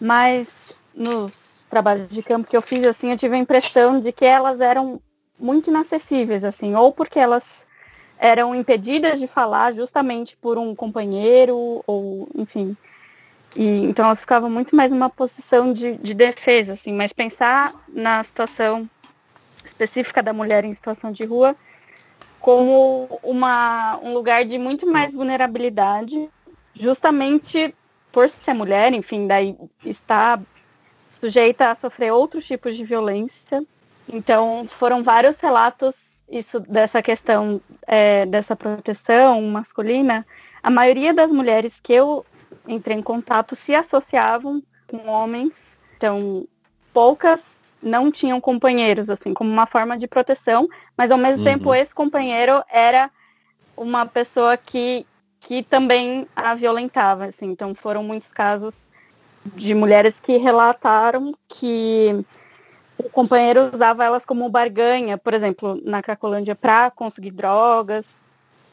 mas 0.00 0.72
nos 0.94 1.66
trabalhos 1.68 2.08
de 2.08 2.22
campo 2.22 2.48
que 2.48 2.56
eu 2.56 2.62
fiz, 2.62 2.84
assim, 2.86 3.10
eu 3.10 3.16
tive 3.16 3.34
a 3.34 3.38
impressão 3.38 3.98
de 3.98 4.12
que 4.12 4.24
elas 4.24 4.60
eram 4.60 5.00
muito 5.38 5.70
inacessíveis, 5.70 6.44
assim, 6.44 6.74
ou 6.74 6.92
porque 6.92 7.18
elas 7.18 7.66
eram 8.18 8.54
impedidas 8.54 9.18
de 9.18 9.26
falar 9.26 9.72
justamente 9.72 10.36
por 10.36 10.58
um 10.58 10.74
companheiro, 10.74 11.82
ou, 11.86 12.28
enfim. 12.34 12.76
E, 13.56 13.66
então 13.86 14.04
elas 14.04 14.20
ficavam 14.20 14.48
muito 14.48 14.76
mais 14.76 14.92
numa 14.92 15.10
posição 15.10 15.72
de, 15.72 15.96
de 15.96 16.14
defesa, 16.14 16.74
assim, 16.74 16.92
mas 16.92 17.12
pensar 17.12 17.72
na 17.88 18.22
situação 18.22 18.88
específica 19.64 20.22
da 20.22 20.32
mulher 20.32 20.64
em 20.64 20.74
situação 20.74 21.10
de 21.10 21.24
rua 21.24 21.56
como 22.42 23.20
uma, 23.22 23.98
um 24.02 24.12
lugar 24.12 24.44
de 24.44 24.58
muito 24.58 24.84
mais 24.84 25.14
vulnerabilidade, 25.14 26.28
justamente 26.74 27.72
por 28.10 28.28
ser 28.28 28.52
mulher, 28.52 28.92
enfim, 28.92 29.28
daí 29.28 29.56
está 29.84 30.38
sujeita 31.08 31.70
a 31.70 31.74
sofrer 31.76 32.12
outros 32.12 32.44
tipos 32.44 32.76
de 32.76 32.84
violência. 32.84 33.64
Então, 34.08 34.66
foram 34.68 35.04
vários 35.04 35.38
relatos 35.38 36.12
isso 36.28 36.58
dessa 36.60 37.00
questão 37.00 37.60
é, 37.86 38.26
dessa 38.26 38.56
proteção 38.56 39.40
masculina. 39.42 40.26
A 40.62 40.70
maioria 40.70 41.14
das 41.14 41.30
mulheres 41.30 41.78
que 41.80 41.92
eu 41.92 42.26
entrei 42.66 42.96
em 42.96 43.02
contato 43.02 43.54
se 43.54 43.72
associavam 43.74 44.62
com 44.88 45.08
homens. 45.08 45.78
Então, 45.96 46.46
poucas 46.92 47.54
não 47.82 48.10
tinham 48.10 48.40
companheiros, 48.40 49.10
assim, 49.10 49.34
como 49.34 49.50
uma 49.50 49.66
forma 49.66 49.96
de 49.96 50.06
proteção, 50.06 50.68
mas 50.96 51.10
ao 51.10 51.18
mesmo 51.18 51.44
uhum. 51.44 51.52
tempo 51.52 51.74
esse 51.74 51.94
companheiro 51.94 52.62
era 52.70 53.10
uma 53.76 54.06
pessoa 54.06 54.56
que, 54.56 55.06
que 55.40 55.62
também 55.62 56.26
a 56.36 56.54
violentava, 56.54 57.26
assim. 57.26 57.46
Então, 57.46 57.74
foram 57.74 58.04
muitos 58.04 58.30
casos 58.32 58.88
de 59.44 59.74
mulheres 59.74 60.20
que 60.20 60.36
relataram 60.36 61.34
que 61.48 62.24
o 62.96 63.10
companheiro 63.10 63.70
usava 63.72 64.04
elas 64.04 64.24
como 64.24 64.48
barganha, 64.48 65.18
por 65.18 65.34
exemplo, 65.34 65.80
na 65.84 66.02
Cracolândia, 66.02 66.54
para 66.54 66.90
conseguir 66.90 67.32
drogas. 67.32 68.22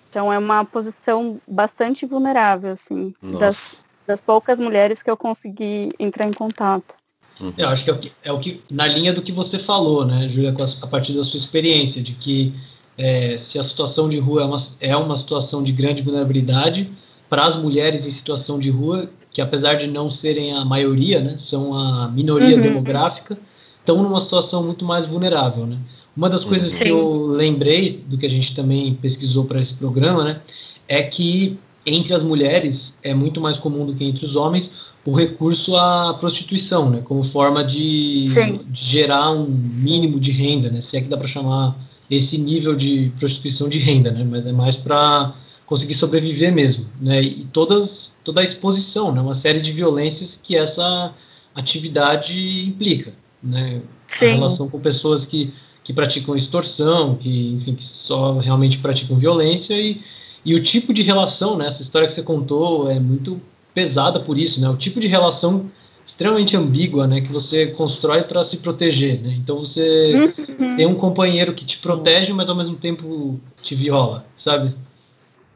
Então 0.10 0.32
é 0.32 0.38
uma 0.38 0.66
posição 0.66 1.40
bastante 1.48 2.06
vulnerável, 2.06 2.72
assim, 2.72 3.14
das, 3.40 3.84
das 4.08 4.20
poucas 4.20 4.58
mulheres 4.58 5.04
que 5.04 5.10
eu 5.10 5.18
consegui 5.18 5.94
entrar 6.00 6.26
em 6.26 6.34
contato. 6.34 6.99
Uhum. 7.40 7.54
Eu 7.58 7.70
acho 7.70 7.84
que 7.84 7.90
é, 7.90 7.94
o 7.94 7.98
que 7.98 8.12
é 8.24 8.32
o 8.34 8.40
que, 8.40 8.62
na 8.70 8.88
linha 8.88 9.14
do 9.14 9.22
que 9.22 9.32
você 9.32 9.60
falou, 9.60 10.06
né, 10.06 10.28
Júlia, 10.30 10.54
a, 10.82 10.88
partir 10.88 11.14
da 11.14 11.24
sua 11.24 11.40
experiência, 11.40 12.02
de 12.02 12.14
que 12.14 12.54
é, 12.98 13.38
se 13.38 13.58
a 13.58 13.64
situação 13.64 14.10
de 14.10 14.20
rua 14.20 14.42
é 14.42 14.46
uma, 14.46 14.64
é 14.82 14.98
uma 14.98 15.18
situação 15.18 15.64
de 15.64 15.72
grande 15.72 16.02
vulnerabilidade 16.02 16.90
para 17.30 17.46
as 17.46 17.56
mulheres 17.56 18.06
em 18.06 18.12
situação 18.12 18.60
de 18.60 18.70
rua, 18.70 19.10
que 19.32 19.42
apesar 19.42 19.76
de 19.76 19.88
não 19.88 20.12
serem 20.12 20.54
a 20.54 20.66
maioria, 20.66 21.22
né, 21.22 21.38
são 21.40 21.74
a 21.74 22.10
minoria 22.10 22.58
uhum. 22.58 22.62
demográfica, 22.62 23.38
estão 23.80 24.04
numa 24.04 24.22
situação 24.22 24.64
muito 24.64 24.84
mais 24.84 25.06
vulnerável, 25.06 25.66
né? 25.66 25.78
Uma 26.18 26.30
das 26.30 26.44
coisas 26.44 26.74
Sim. 26.74 26.84
que 26.84 26.90
eu 26.90 27.28
lembrei 27.28 28.04
do 28.06 28.18
que 28.18 28.26
a 28.26 28.30
gente 28.30 28.54
também 28.54 28.94
pesquisou 28.94 29.46
para 29.46 29.62
esse 29.62 29.74
programa, 29.74 30.24
né, 30.24 30.42
é 30.88 31.02
que 31.02 31.58
entre 31.86 32.14
as 32.14 32.22
mulheres 32.22 32.94
é 33.02 33.14
muito 33.14 33.40
mais 33.40 33.58
comum 33.58 33.86
do 33.86 33.96
que 33.96 34.04
entre 34.04 34.26
os 34.26 34.36
homens 34.36 34.70
o 35.10 35.16
recurso 35.16 35.76
à 35.76 36.14
prostituição, 36.14 36.90
né, 36.90 37.02
como 37.04 37.24
forma 37.24 37.64
de, 37.64 38.26
de 38.26 38.86
gerar 38.86 39.32
um 39.32 39.48
mínimo 39.48 40.20
de 40.20 40.32
renda, 40.32 40.70
né, 40.70 40.82
se 40.82 40.98
é 40.98 41.02
que 41.02 41.08
dá 41.08 41.18
para 41.18 41.28
chamar 41.28 41.76
esse 42.10 42.38
nível 42.38 42.76
de 42.76 43.12
prostituição 43.20 43.70
de 43.70 43.80
renda, 43.80 44.12
né, 44.12 44.26
mas 44.30 44.46
é 44.46 44.52
mais 44.52 44.76
para 44.76 45.34
conseguir 45.66 45.96
sobreviver 45.96 46.54
mesmo, 46.54 46.86
né, 47.00 47.22
e 47.22 47.48
todas 47.52 48.10
toda 48.24 48.42
a 48.42 48.44
exposição, 48.44 49.12
né, 49.12 49.22
uma 49.22 49.36
série 49.36 49.60
de 49.60 49.72
violências 49.72 50.40
que 50.42 50.56
essa 50.56 51.14
atividade 51.56 52.64
implica 52.68 53.14
né? 53.42 53.82
Sim. 54.08 54.28
A 54.28 54.34
relação 54.36 54.70
com 54.70 54.80
pessoas 54.80 55.26
que, 55.26 55.54
que 55.84 55.94
praticam 55.94 56.36
extorsão, 56.36 57.16
que, 57.16 57.54
enfim, 57.54 57.76
que 57.76 57.84
só 57.84 58.38
realmente 58.40 58.78
praticam 58.78 59.18
violência 59.18 59.74
e, 59.74 60.02
e 60.46 60.56
o 60.56 60.64
tipo 60.64 60.94
de 60.94 61.02
relação, 61.02 61.58
né? 61.58 61.68
Essa 61.68 61.82
história 61.82 62.08
que 62.08 62.14
você 62.14 62.24
contou 62.24 62.90
é 62.90 63.00
muito 63.00 63.42
pesada 63.80 64.20
por 64.20 64.38
isso, 64.38 64.60
né? 64.60 64.70
O 64.70 64.76
tipo 64.76 65.00
de 65.00 65.08
relação 65.08 65.72
extremamente 66.06 66.58
ambígua, 66.58 67.08
né? 67.08 67.22
Que 67.22 67.32
você 67.32 67.68
constrói 67.68 68.24
para 68.24 68.44
se 68.44 68.58
proteger, 68.58 69.22
né? 69.22 69.38
Então 69.38 69.60
você 69.60 70.34
uhum. 70.60 70.76
tem 70.76 70.86
um 70.86 70.96
companheiro 70.96 71.54
que 71.54 71.64
te 71.64 71.80
protege, 71.80 72.34
mas 72.34 72.50
ao 72.50 72.56
mesmo 72.56 72.76
tempo 72.76 73.40
te 73.62 73.74
viola, 73.74 74.26
sabe? 74.38 74.76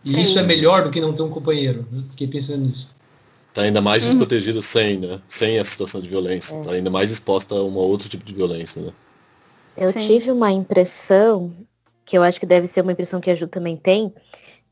E 0.06 0.12
Sim. 0.12 0.22
isso 0.22 0.40
é 0.40 0.44
melhor 0.44 0.86
do 0.86 0.90
que 0.90 1.02
não 1.02 1.12
ter 1.12 1.22
um 1.22 1.30
companheiro. 1.30 1.86
Né? 1.92 2.04
Fiquei 2.12 2.28
pensando 2.28 2.66
nisso. 2.66 2.90
Tá 3.54 3.64
ainda 3.64 3.82
mais 3.82 4.04
uhum. 4.04 4.10
desprotegido 4.12 4.60
uhum. 4.60 4.62
sem, 4.62 4.98
né? 4.98 5.20
Sem 5.28 5.60
a 5.60 5.64
situação 5.66 6.00
de 6.00 6.10
violência. 6.10 6.56
É. 6.56 6.62
Tá 6.62 6.72
ainda 6.72 6.90
mais 6.90 7.12
exposta 7.12 7.56
a 7.56 7.64
um 7.64 7.76
outro 7.76 8.08
tipo 8.08 8.24
de 8.24 8.34
violência, 8.34 8.82
né? 8.82 8.92
Eu 9.76 9.92
Sim. 9.92 10.00
tive 10.00 10.32
uma 10.32 10.52
impressão, 10.52 11.52
que 12.06 12.18
eu 12.18 12.24
acho 12.24 12.40
que 12.40 12.46
deve 12.46 12.68
ser 12.68 12.82
uma 12.82 12.92
impressão 12.92 13.20
que 13.20 13.30
a 13.30 13.36
Ju 13.36 13.48
também 13.48 13.76
tem. 13.76 14.14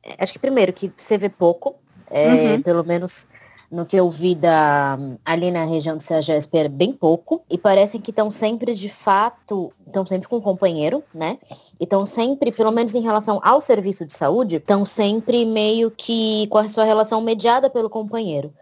É, 0.03 0.15
acho 0.23 0.31
que 0.31 0.39
primeiro 0.39 0.71
que 0.71 0.91
você 0.95 1.17
vê 1.17 1.27
pouco, 1.27 1.75
é, 2.09 2.53
uhum. 2.53 2.61
pelo 2.61 2.83
menos 2.83 3.25
no 3.71 3.85
que 3.85 3.95
eu 3.95 4.09
vi 4.09 4.35
da, 4.35 4.99
ali 5.23 5.49
na 5.49 5.63
região 5.63 5.95
do 5.95 6.03
CEAGESP 6.03 6.57
era 6.57 6.69
bem 6.69 6.91
pouco. 6.91 7.41
E 7.49 7.57
parece 7.57 7.99
que 7.99 8.11
estão 8.11 8.29
sempre, 8.29 8.75
de 8.75 8.89
fato, 8.89 9.71
estão 9.87 10.05
sempre 10.05 10.27
com 10.27 10.37
um 10.37 10.41
companheiro, 10.41 11.01
né? 11.13 11.37
E 11.79 11.85
estão 11.85 12.05
sempre, 12.05 12.51
pelo 12.51 12.71
menos 12.71 12.93
em 12.93 13.01
relação 13.01 13.39
ao 13.41 13.61
serviço 13.61 14.05
de 14.05 14.13
saúde, 14.13 14.57
estão 14.57 14.85
sempre 14.85 15.45
meio 15.45 15.89
que 15.89 16.47
com 16.47 16.57
a 16.57 16.67
sua 16.67 16.83
relação 16.83 17.21
mediada 17.21 17.69
pelo 17.69 17.89
companheiro. 17.89 18.53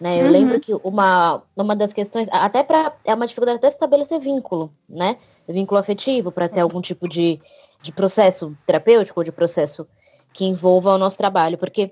Né? 0.00 0.20
Eu 0.20 0.26
uhum. 0.26 0.32
lembro 0.32 0.60
que 0.60 0.74
uma, 0.84 1.42
uma 1.56 1.74
das 1.74 1.92
questões, 1.92 2.28
até 2.30 2.62
para 2.62 2.92
é 3.04 3.14
uma 3.14 3.26
dificuldade 3.26 3.58
até 3.58 3.68
estabelecer 3.68 4.20
vínculo, 4.20 4.70
né? 4.88 5.16
Vínculo 5.48 5.80
afetivo, 5.80 6.32
para 6.32 6.48
ter 6.48 6.60
algum 6.60 6.80
tipo 6.80 7.08
de, 7.08 7.40
de 7.80 7.92
processo 7.92 8.54
terapêutico 8.66 9.20
ou 9.20 9.24
de 9.24 9.32
processo 9.32 9.86
que 10.32 10.44
envolva 10.44 10.92
o 10.92 10.98
nosso 10.98 11.16
trabalho. 11.16 11.56
Porque, 11.56 11.90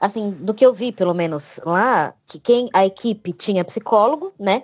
assim, 0.00 0.30
do 0.30 0.54
que 0.54 0.64
eu 0.64 0.72
vi, 0.72 0.90
pelo 0.90 1.12
menos 1.12 1.60
lá, 1.64 2.14
que 2.26 2.40
quem 2.40 2.70
a 2.72 2.86
equipe 2.86 3.32
tinha 3.34 3.64
psicólogo, 3.64 4.32
né? 4.38 4.62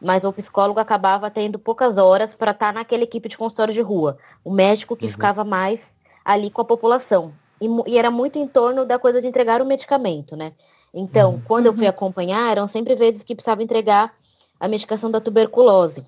Mas 0.00 0.22
o 0.22 0.32
psicólogo 0.32 0.78
acabava 0.78 1.30
tendo 1.30 1.58
poucas 1.58 1.96
horas 1.96 2.34
para 2.34 2.50
estar 2.50 2.66
tá 2.66 2.72
naquela 2.74 3.02
equipe 3.02 3.28
de 3.28 3.38
consultório 3.38 3.72
de 3.72 3.80
rua. 3.80 4.18
O 4.44 4.52
médico 4.52 4.94
que 4.94 5.06
uhum. 5.06 5.12
ficava 5.12 5.42
mais 5.42 5.96
ali 6.22 6.50
com 6.50 6.60
a 6.60 6.64
população. 6.64 7.32
E, 7.58 7.66
e 7.86 7.96
era 7.96 8.10
muito 8.10 8.38
em 8.38 8.46
torno 8.46 8.84
da 8.84 8.98
coisa 8.98 9.22
de 9.22 9.26
entregar 9.26 9.62
o 9.62 9.64
medicamento, 9.64 10.36
né? 10.36 10.52
Então, 10.92 11.32
uhum. 11.32 11.42
quando 11.46 11.66
eu 11.66 11.74
fui 11.74 11.86
acompanhar, 11.86 12.50
eram 12.50 12.68
sempre 12.68 12.94
vezes 12.94 13.24
que 13.24 13.34
precisava 13.34 13.62
entregar 13.62 14.14
a 14.60 14.68
medicação 14.68 15.10
da 15.10 15.20
tuberculose. 15.20 16.04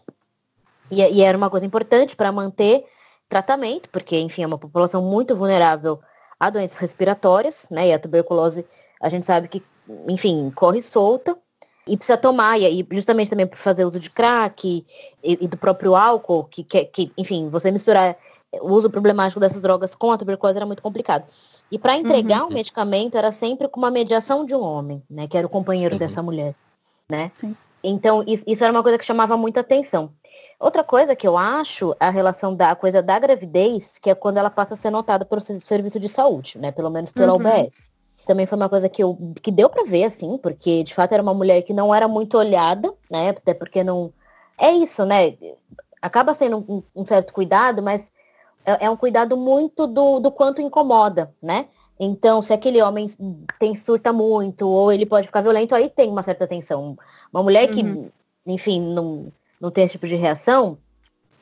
E, 0.91 1.01
e 1.01 1.23
era 1.23 1.37
uma 1.37 1.49
coisa 1.49 1.65
importante 1.65 2.15
para 2.15 2.31
manter 2.31 2.85
tratamento, 3.29 3.89
porque, 3.89 4.19
enfim, 4.19 4.43
é 4.43 4.47
uma 4.47 4.59
população 4.59 5.03
muito 5.03 5.35
vulnerável 5.35 5.99
a 6.39 6.51
doenças 6.51 6.79
respiratórias, 6.79 7.67
né? 7.71 7.89
E 7.89 7.93
a 7.93 7.99
tuberculose, 7.99 8.67
a 9.01 9.09
gente 9.09 9.27
sabe 9.27 9.49
que, 9.49 9.63
enfim, 10.09 10.51
corre 10.55 10.83
solta 10.83 11.37
e 11.87 11.97
precisa 11.97 12.19
tomar, 12.19 12.59
e 12.61 12.87
justamente 12.91 13.31
também 13.31 13.47
por 13.47 13.59
fazer 13.59 13.85
uso 13.85 14.01
de 14.01 14.11
crack 14.11 14.67
e, 14.67 14.85
e 15.23 15.47
do 15.47 15.57
próprio 15.57 15.95
álcool, 15.95 16.45
que, 16.45 16.65
que, 16.65 16.85
que, 16.87 17.13
enfim, 17.17 17.49
você 17.49 17.71
misturar 17.71 18.17
o 18.61 18.73
uso 18.73 18.91
problemático 18.91 19.39
dessas 19.39 19.63
drogas 19.63 19.95
com 19.95 20.11
a 20.11 20.19
tuberculose 20.19 20.59
era 20.59 20.67
muito 20.67 20.83
complicado. 20.83 21.25
E 21.71 21.79
para 21.79 21.97
entregar 21.97 22.43
uhum. 22.43 22.49
o 22.49 22.53
medicamento 22.53 23.17
era 23.17 23.31
sempre 23.31 23.69
com 23.69 23.79
uma 23.79 23.91
mediação 23.91 24.45
de 24.45 24.55
um 24.55 24.61
homem, 24.61 25.03
né? 25.11 25.27
Que 25.27 25.37
era 25.37 25.47
o 25.47 25.51
companheiro 25.51 25.95
Sim. 25.95 25.99
dessa 25.99 26.23
mulher, 26.23 26.55
né? 27.09 27.31
Sim. 27.35 27.57
Então, 27.89 28.25
isso, 28.27 28.45
era 28.65 28.73
uma 28.73 28.83
coisa 28.83 28.99
que 28.99 29.05
chamava 29.05 29.37
muita 29.37 29.61
atenção. 29.61 30.11
Outra 30.59 30.83
coisa 30.83 31.15
que 31.15 31.27
eu 31.27 31.39
acho 31.39 31.95
a 32.01 32.11
relação 32.11 32.55
da 32.55 32.75
coisa 32.75 33.01
da 33.01 33.17
gravidez, 33.19 33.99
que 34.01 34.11
é 34.11 34.15
quando 34.15 34.39
ela 34.39 34.51
passa 34.51 34.75
a 34.75 34.77
ser 34.77 34.91
notada 34.91 35.25
pelo 35.25 35.41
serviço 35.41 36.01
de 36.01 36.09
saúde, 36.09 36.59
né? 36.59 36.73
Pelo 36.73 36.91
menos 36.91 37.13
pela 37.13 37.33
uhum. 37.33 37.39
UBS. 37.39 37.91
Também 38.27 38.45
foi 38.45 38.57
uma 38.57 38.69
coisa 38.69 38.89
que, 38.89 39.03
eu, 39.03 39.17
que 39.41 39.53
deu 39.53 39.71
para 39.71 39.85
ver, 39.85 40.05
assim, 40.05 40.37
porque 40.39 40.83
de 40.83 40.93
fato 40.93 41.13
era 41.13 41.23
uma 41.23 41.33
mulher 41.33 41.63
que 41.63 41.73
não 41.73 41.95
era 41.95 42.09
muito 42.09 42.37
olhada, 42.37 42.93
né? 43.09 43.29
Até 43.31 43.55
porque 43.55 43.85
não. 43.85 44.13
É 44.59 44.73
isso, 44.73 45.05
né? 45.05 45.37
Acaba 46.03 46.35
sendo 46.35 46.65
um, 46.69 46.83
um 46.95 47.05
certo 47.05 47.33
cuidado, 47.33 47.83
mas 47.83 48.11
é, 48.65 48.87
é, 48.87 48.91
um 48.91 48.97
cuidado 48.97 49.37
muito 49.37 49.87
do, 49.87 50.19
do 50.19 50.33
quanto 50.33 50.61
incomoda, 50.61 51.33
né? 51.41 51.67
Então, 51.99 52.43
se 52.43 52.53
aquele 52.53 52.83
homem 52.83 53.09
tem 53.59 53.75
surta 53.75 54.13
muito, 54.13 54.69
ou 54.69 54.93
ele 54.93 55.07
pode 55.07 55.27
ficar 55.27 55.41
violento, 55.41 55.75
aí 55.75 55.89
tem 55.89 56.11
uma 56.11 56.23
certa 56.23 56.47
tensão. 56.47 56.97
Uma 57.33 57.43
mulher 57.43 57.69
que, 57.69 57.83
uhum. 57.83 58.11
enfim, 58.47 58.81
não, 58.81 59.33
não 59.61 59.71
tem 59.71 59.85
esse 59.85 59.93
tipo 59.93 60.07
de 60.07 60.15
reação, 60.15 60.77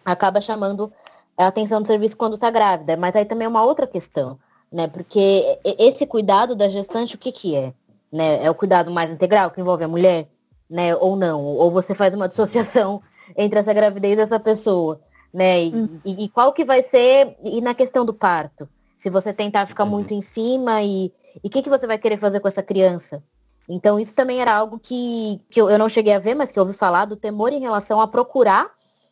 acaba 0.04 0.40
chamando 0.40 0.92
a 1.36 1.48
atenção 1.48 1.82
do 1.82 1.86
serviço 1.86 2.16
quando 2.16 2.34
está 2.34 2.50
grávida. 2.50 2.96
Mas 2.96 3.16
aí 3.16 3.24
também 3.24 3.46
é 3.46 3.48
uma 3.48 3.64
outra 3.64 3.86
questão, 3.86 4.38
né? 4.70 4.86
Porque 4.86 5.58
esse 5.64 6.06
cuidado 6.06 6.54
da 6.54 6.68
gestante, 6.68 7.16
o 7.16 7.18
que 7.18 7.32
que 7.32 7.56
é? 7.56 7.72
Né? 8.12 8.44
É 8.44 8.50
o 8.50 8.54
cuidado 8.54 8.92
mais 8.92 9.10
integral, 9.10 9.50
que 9.50 9.60
envolve 9.60 9.82
a 9.82 9.88
mulher, 9.88 10.28
né? 10.70 10.94
Ou 10.94 11.16
não? 11.16 11.42
Ou 11.42 11.70
você 11.70 11.94
faz 11.94 12.14
uma 12.14 12.28
dissociação 12.28 13.02
entre 13.36 13.58
essa 13.58 13.72
gravidez 13.72 14.16
dessa 14.16 14.38
pessoa 14.38 15.00
né? 15.34 15.64
E, 15.64 15.74
uhum. 15.74 16.00
e, 16.04 16.24
e, 16.24 16.28
qual 16.28 16.52
que 16.52 16.64
vai 16.64 16.84
ser, 16.84 17.36
e 17.42 17.60
na 17.60 17.74
questão 17.74 18.04
do 18.04 18.14
parto? 18.14 18.68
Se 19.04 19.10
você 19.10 19.34
tentar 19.34 19.66
ficar 19.66 19.84
uhum. 19.84 19.90
muito 19.90 20.14
em 20.14 20.22
cima 20.22 20.82
e 20.82 21.12
o 21.42 21.50
que, 21.50 21.60
que 21.60 21.68
você 21.68 21.86
vai 21.86 21.98
querer 21.98 22.16
fazer 22.16 22.40
com 22.40 22.48
essa 22.48 22.62
criança? 22.62 23.22
Então 23.68 24.00
isso 24.00 24.14
também 24.14 24.40
era 24.40 24.54
algo 24.54 24.78
que, 24.78 25.38
que 25.50 25.60
eu, 25.60 25.68
eu 25.68 25.78
não 25.78 25.90
cheguei 25.90 26.14
a 26.14 26.18
ver, 26.18 26.34
mas 26.34 26.50
que 26.50 26.58
eu 26.58 26.62
ouvi 26.62 26.74
falar 26.74 27.04
do 27.04 27.14
temor 27.14 27.52
em 27.52 27.60
relação 27.60 28.00
a 28.00 28.08
procurar 28.08 28.70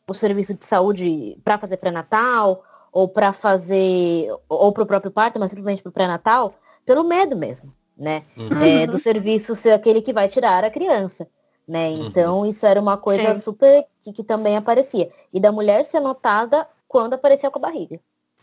o 0.08 0.14
serviço 0.14 0.54
de 0.54 0.64
saúde 0.64 1.38
para 1.44 1.58
fazer 1.58 1.76
pré-natal 1.76 2.64
ou 2.90 3.06
para 3.06 3.34
fazer 3.34 4.28
ou 4.48 4.72
para 4.72 4.82
o 4.82 4.86
próprio 4.86 5.12
parto, 5.12 5.38
mas 5.38 5.50
simplesmente 5.50 5.82
para 5.82 5.90
o 5.90 5.92
pré-natal, 5.92 6.54
pelo 6.86 7.04
medo 7.04 7.36
mesmo, 7.36 7.70
né? 7.94 8.22
Uhum. 8.34 8.62
É, 8.62 8.86
do 8.86 8.98
serviço 8.98 9.54
ser 9.54 9.72
aquele 9.72 10.00
que 10.00 10.14
vai 10.14 10.26
tirar 10.26 10.64
a 10.64 10.70
criança 10.70 11.28
né? 11.68 11.90
Uhum. 11.90 12.06
Então 12.06 12.38
uhum. 12.38 12.46
isso 12.46 12.64
era 12.64 12.80
uma 12.80 12.96
coisa 12.96 13.34
Sim. 13.34 13.40
super 13.40 13.84
que, 14.02 14.12
que, 14.12 14.24
também 14.24 14.56
aparecia. 14.56 15.10
E 15.32 15.38
da 15.38 15.52
mulher 15.52 15.84
ser 15.84 16.00
notada 16.00 16.66
quando 16.88 17.14
aparecia 17.14 17.50
com 17.50 17.58
a 17.58 17.62
barriga. 17.62 18.00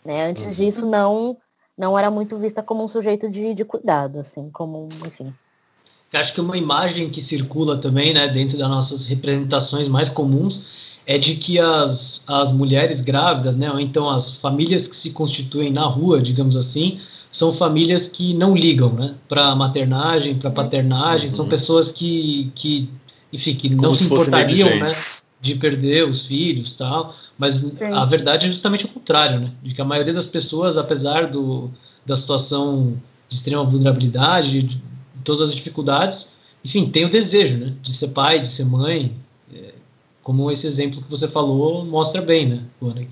Né? 0.09 0.27
Antes 0.27 0.43
uhum. 0.43 0.65
disso 0.65 0.85
não 0.87 1.37
não 1.77 1.97
era 1.97 2.11
muito 2.11 2.37
vista 2.37 2.61
como 2.61 2.83
um 2.83 2.89
sujeito 2.89 3.29
de, 3.29 3.53
de 3.53 3.63
cuidado, 3.63 4.19
assim, 4.19 4.49
como, 4.51 4.89
enfim. 5.05 5.33
Acho 6.11 6.33
que 6.33 6.41
uma 6.41 6.57
imagem 6.57 7.09
que 7.09 7.23
circula 7.23 7.77
também, 7.77 8.13
né, 8.13 8.27
dentro 8.27 8.57
das 8.57 8.67
nossas 8.67 9.05
representações 9.05 9.87
mais 9.87 10.09
comuns, 10.09 10.59
é 11.07 11.17
de 11.17 11.35
que 11.35 11.57
as, 11.57 12.21
as 12.27 12.51
mulheres 12.51 12.99
grávidas, 12.99 13.55
né, 13.55 13.71
ou 13.71 13.79
então 13.79 14.09
as 14.09 14.31
famílias 14.37 14.87
que 14.87 14.97
se 14.97 15.11
constituem 15.11 15.71
na 15.71 15.85
rua, 15.85 16.21
digamos 16.21 16.57
assim, 16.57 16.99
são 17.31 17.55
famílias 17.55 18.09
que 18.09 18.33
não 18.33 18.53
ligam, 18.53 18.91
né, 18.91 19.15
para 19.29 19.55
maternagem, 19.55 20.37
para 20.37 20.51
paternagem, 20.51 21.29
uhum. 21.29 21.35
são 21.35 21.47
pessoas 21.47 21.91
que, 21.91 22.51
que 22.55 22.89
enfim, 23.31 23.55
que 23.55 23.69
Como 23.69 23.83
não 23.83 23.95
se, 23.95 24.03
se 24.03 24.13
importariam, 24.13 24.69
né, 24.79 24.89
de 25.39 25.55
perder 25.55 26.09
os 26.09 26.25
filhos, 26.25 26.73
tal. 26.73 27.15
Mas 27.39 27.55
Sim. 27.55 27.71
a 27.81 28.03
verdade 28.03 28.45
é 28.45 28.49
justamente 28.49 28.83
o 28.83 28.89
contrário, 28.89 29.39
né, 29.39 29.51
de 29.63 29.73
que 29.73 29.81
a 29.81 29.85
maioria 29.85 30.13
das 30.13 30.27
pessoas, 30.27 30.75
apesar 30.75 31.27
do, 31.27 31.71
da 32.05 32.17
situação 32.17 33.01
de 33.29 33.37
extrema 33.37 33.63
vulnerabilidade, 33.63 34.61
de, 34.61 34.81
todas 35.23 35.49
as 35.49 35.55
dificuldades, 35.55 36.27
enfim, 36.63 36.89
tem 36.89 37.05
o 37.05 37.09
desejo, 37.09 37.57
né, 37.57 37.73
de 37.81 37.95
ser 37.95 38.09
pai, 38.09 38.39
de 38.39 38.53
ser 38.53 38.65
mãe, 38.65 39.15
é, 39.53 39.73
como 40.21 40.51
esse 40.51 40.67
exemplo 40.67 41.01
que 41.01 41.09
você 41.09 41.29
falou 41.29 41.85
mostra 41.85 42.21
bem, 42.21 42.45
né, 42.45 42.63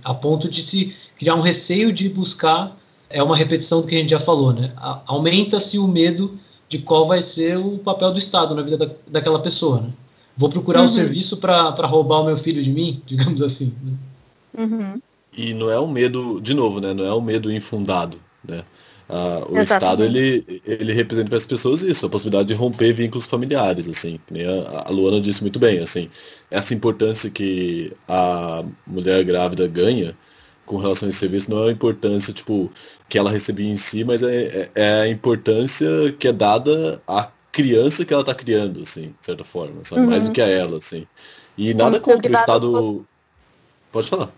a 0.03 0.13
ponto 0.13 0.49
de 0.49 0.61
se 0.61 0.93
criar 1.17 1.35
um 1.35 1.41
receio 1.41 1.93
de 1.93 2.09
buscar 2.09 2.77
é 3.09 3.23
uma 3.23 3.37
repetição 3.37 3.81
do 3.81 3.87
que 3.87 3.95
a 3.95 3.99
gente 3.99 4.09
já 4.09 4.19
falou, 4.19 4.51
né? 4.51 4.73
Aumenta-se 5.05 5.79
o 5.79 5.87
medo 5.87 6.37
de 6.67 6.79
qual 6.79 7.07
vai 7.07 7.23
ser 7.23 7.57
o 7.57 7.77
papel 7.77 8.11
do 8.11 8.19
Estado 8.19 8.53
na 8.53 8.61
vida 8.61 8.77
da, 8.77 8.89
daquela 9.07 9.39
pessoa, 9.39 9.79
né? 9.79 9.93
Vou 10.37 10.49
procurar 10.49 10.81
uhum. 10.81 10.89
um 10.89 10.93
serviço 10.93 11.37
para 11.37 11.87
roubar 11.87 12.21
o 12.21 12.25
meu 12.25 12.37
filho 12.37 12.61
de 12.61 12.69
mim, 12.69 13.01
digamos 13.07 13.41
assim. 13.41 13.73
Né? 13.81 13.93
Uhum. 14.55 15.01
E 15.33 15.53
não 15.53 15.69
é 15.69 15.79
um 15.79 15.87
medo, 15.87 16.41
de 16.41 16.53
novo, 16.53 16.79
né? 16.79 16.93
Não 16.93 17.05
é 17.05 17.13
um 17.13 17.21
medo 17.21 17.51
infundado, 17.51 18.17
né? 18.43 18.63
Ah, 19.09 19.43
o. 19.49 19.57
Estado 19.59 20.03
ele, 20.03 20.61
ele 20.65 20.93
representa 20.93 21.29
para 21.29 21.37
as 21.37 21.45
pessoas 21.45 21.81
isso, 21.81 22.05
a 22.05 22.09
possibilidade 22.09 22.49
de 22.49 22.53
romper 22.53 22.93
vínculos 22.93 23.25
familiares, 23.25 23.87
assim. 23.87 24.19
A, 24.85 24.91
Luana 24.91 25.21
disse 25.21 25.41
muito 25.41 25.59
bem, 25.59 25.79
assim, 25.79 26.09
essa 26.51 26.73
importância 26.73 27.29
que 27.29 27.93
a 28.07 28.63
mulher 28.85 29.23
grávida 29.23 29.67
ganha 29.67 30.15
com 30.65 30.77
relação 30.77 31.07
a 31.07 31.09
esse 31.09 31.19
serviço 31.19 31.49
não 31.49 31.63
é 31.65 31.69
a 31.69 31.71
importância, 31.71 32.33
tipo, 32.33 32.69
que 33.07 33.17
ela 33.17 33.31
recebia 33.31 33.69
em 33.71 33.77
si, 33.77 34.03
mas 34.03 34.21
é, 34.21 34.35
é, 34.35 34.71
é 34.75 35.01
a 35.03 35.07
importância 35.07 35.87
que 36.19 36.27
é 36.27 36.33
dada 36.33 37.01
à 37.07 37.31
criança 37.53 38.03
que 38.03 38.13
ela 38.13 38.21
está 38.21 38.35
criando, 38.35 38.81
assim, 38.81 39.15
de 39.19 39.25
certa 39.25 39.45
forma, 39.45 39.83
sabe? 39.83 40.01
Uhum. 40.01 40.09
Mais 40.09 40.25
do 40.25 40.31
que 40.31 40.41
a 40.41 40.47
ela, 40.47 40.77
assim. 40.77 41.07
E 41.57 41.73
nada 41.73 41.99
contra 41.99 42.29
o 42.29 42.35
Estado. 42.35 43.05
Pode 43.97 44.09
falar. 44.09 44.29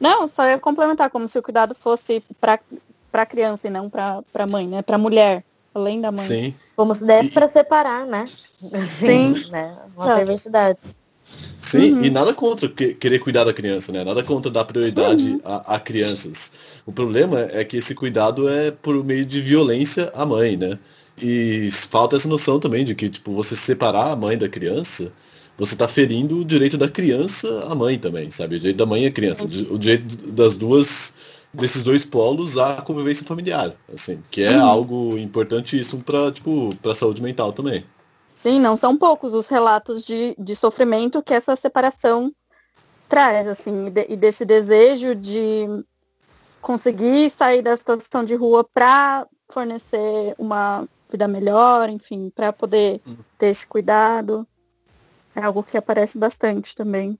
Não, 0.00 0.26
só 0.26 0.46
ia 0.46 0.58
complementar, 0.58 1.10
como 1.10 1.28
se 1.28 1.38
o 1.38 1.42
cuidado 1.42 1.74
fosse 1.74 2.24
para 2.40 2.58
a 3.12 3.26
criança 3.26 3.66
e 3.66 3.70
não 3.70 3.90
para 3.90 4.22
a 4.32 4.46
mãe, 4.46 4.66
né? 4.66 4.80
Para 4.80 4.96
a 4.96 4.98
mulher, 4.98 5.44
além 5.74 6.00
da 6.00 6.10
mãe. 6.10 6.24
Sim. 6.24 6.54
Como 6.74 6.94
se 6.94 7.04
desse 7.04 7.28
e... 7.28 7.32
para 7.32 7.48
separar, 7.48 8.06
né? 8.06 8.30
Sim. 8.98 9.44
né? 9.52 9.76
Uma 9.94 10.16
perversidade. 10.16 10.80
Sim, 11.60 11.92
uhum. 11.92 12.04
e 12.04 12.08
nada 12.08 12.32
contra 12.32 12.66
querer 12.66 13.18
cuidar 13.18 13.44
da 13.44 13.52
criança, 13.52 13.92
né? 13.92 14.02
Nada 14.02 14.22
contra 14.22 14.50
dar 14.50 14.64
prioridade 14.64 15.32
uhum. 15.32 15.40
a, 15.44 15.74
a, 15.74 15.78
crianças. 15.78 16.80
O 16.86 16.92
problema 16.92 17.40
é 17.52 17.62
que 17.62 17.76
esse 17.76 17.94
cuidado 17.94 18.48
é 18.48 18.70
por 18.70 19.04
meio 19.04 19.26
de 19.26 19.42
violência 19.42 20.10
à 20.14 20.24
mãe, 20.24 20.56
né? 20.56 20.78
E 21.20 21.68
falta 21.70 22.16
essa 22.16 22.26
noção 22.26 22.58
também 22.58 22.86
de 22.86 22.94
que, 22.94 23.06
tipo, 23.10 23.32
você 23.32 23.54
separar 23.54 24.12
a 24.12 24.16
mãe 24.16 24.38
da 24.38 24.48
criança, 24.48 25.12
você 25.56 25.74
está 25.74 25.88
ferindo 25.88 26.38
o 26.38 26.44
direito 26.44 26.76
da 26.76 26.88
criança 26.88 27.66
à 27.70 27.74
mãe 27.74 27.98
também, 27.98 28.30
sabe? 28.30 28.56
O 28.56 28.58
direito 28.58 28.76
da 28.76 28.86
mãe 28.86 29.06
à 29.06 29.10
criança. 29.10 29.44
O 29.44 29.78
direito 29.78 30.30
das 30.30 30.56
duas, 30.56 31.46
desses 31.52 31.82
dois 31.82 32.04
polos 32.04 32.58
à 32.58 32.82
convivência 32.82 33.26
familiar, 33.26 33.74
assim, 33.92 34.22
que 34.30 34.42
é 34.42 34.56
uhum. 34.56 34.66
algo 34.66 35.18
importantíssimo 35.18 36.02
para, 36.02 36.30
tipo, 36.30 36.74
para 36.82 36.94
saúde 36.94 37.22
mental 37.22 37.52
também. 37.52 37.84
Sim, 38.34 38.60
não 38.60 38.76
são 38.76 38.96
poucos 38.96 39.32
os 39.32 39.48
relatos 39.48 40.04
de, 40.04 40.36
de 40.38 40.54
sofrimento 40.54 41.22
que 41.22 41.32
essa 41.32 41.56
separação 41.56 42.30
traz, 43.08 43.48
assim, 43.48 43.86
e, 43.86 43.90
de, 43.90 44.06
e 44.10 44.16
desse 44.16 44.44
desejo 44.44 45.14
de 45.14 45.66
conseguir 46.60 47.30
sair 47.30 47.62
da 47.62 47.74
situação 47.76 48.24
de 48.24 48.34
rua 48.34 48.62
para 48.62 49.26
fornecer 49.48 50.34
uma 50.36 50.86
vida 51.10 51.26
melhor, 51.26 51.88
enfim, 51.88 52.30
para 52.34 52.52
poder 52.52 53.00
uhum. 53.06 53.16
ter 53.38 53.46
esse 53.46 53.66
cuidado. 53.66 54.46
É 55.36 55.42
algo 55.42 55.62
que 55.62 55.76
aparece 55.76 56.16
bastante 56.16 56.74
também. 56.74 57.18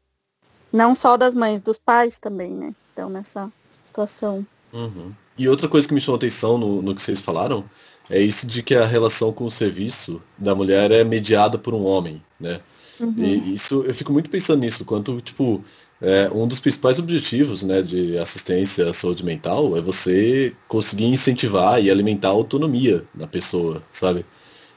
Não 0.72 0.94
só 0.94 1.16
das 1.16 1.34
mães, 1.34 1.60
dos 1.60 1.78
pais 1.78 2.18
também, 2.18 2.50
né? 2.50 2.74
Então, 2.92 3.10
nessa 3.10 3.52
situação. 3.84 4.44
Uhum. 4.72 5.12
E 5.38 5.48
outra 5.48 5.68
coisa 5.68 5.86
que 5.86 5.92
me 5.92 6.00
chamou 6.00 6.16
atenção 6.16 6.56
no, 6.56 6.80
no 6.80 6.94
que 6.94 7.02
vocês 7.02 7.20
falaram 7.20 7.64
é 8.08 8.20
isso 8.20 8.46
de 8.46 8.62
que 8.62 8.74
a 8.74 8.86
relação 8.86 9.32
com 9.32 9.44
o 9.44 9.50
serviço 9.50 10.22
da 10.38 10.54
mulher 10.54 10.90
é 10.90 11.04
mediada 11.04 11.58
por 11.58 11.74
um 11.74 11.84
homem, 11.84 12.22
né? 12.40 12.60
Uhum. 12.98 13.14
E 13.18 13.54
isso, 13.54 13.82
eu 13.82 13.94
fico 13.94 14.12
muito 14.12 14.30
pensando 14.30 14.60
nisso, 14.60 14.84
quanto, 14.84 15.20
tipo, 15.20 15.62
é, 16.00 16.30
um 16.32 16.48
dos 16.48 16.60
principais 16.60 16.98
objetivos, 16.98 17.62
né, 17.62 17.82
de 17.82 18.16
assistência 18.16 18.88
à 18.88 18.94
saúde 18.94 19.24
mental 19.24 19.76
é 19.76 19.80
você 19.80 20.54
conseguir 20.68 21.04
incentivar 21.06 21.82
e 21.82 21.90
alimentar 21.90 22.28
a 22.28 22.32
autonomia 22.32 23.04
da 23.14 23.26
pessoa, 23.26 23.82
sabe? 23.90 24.24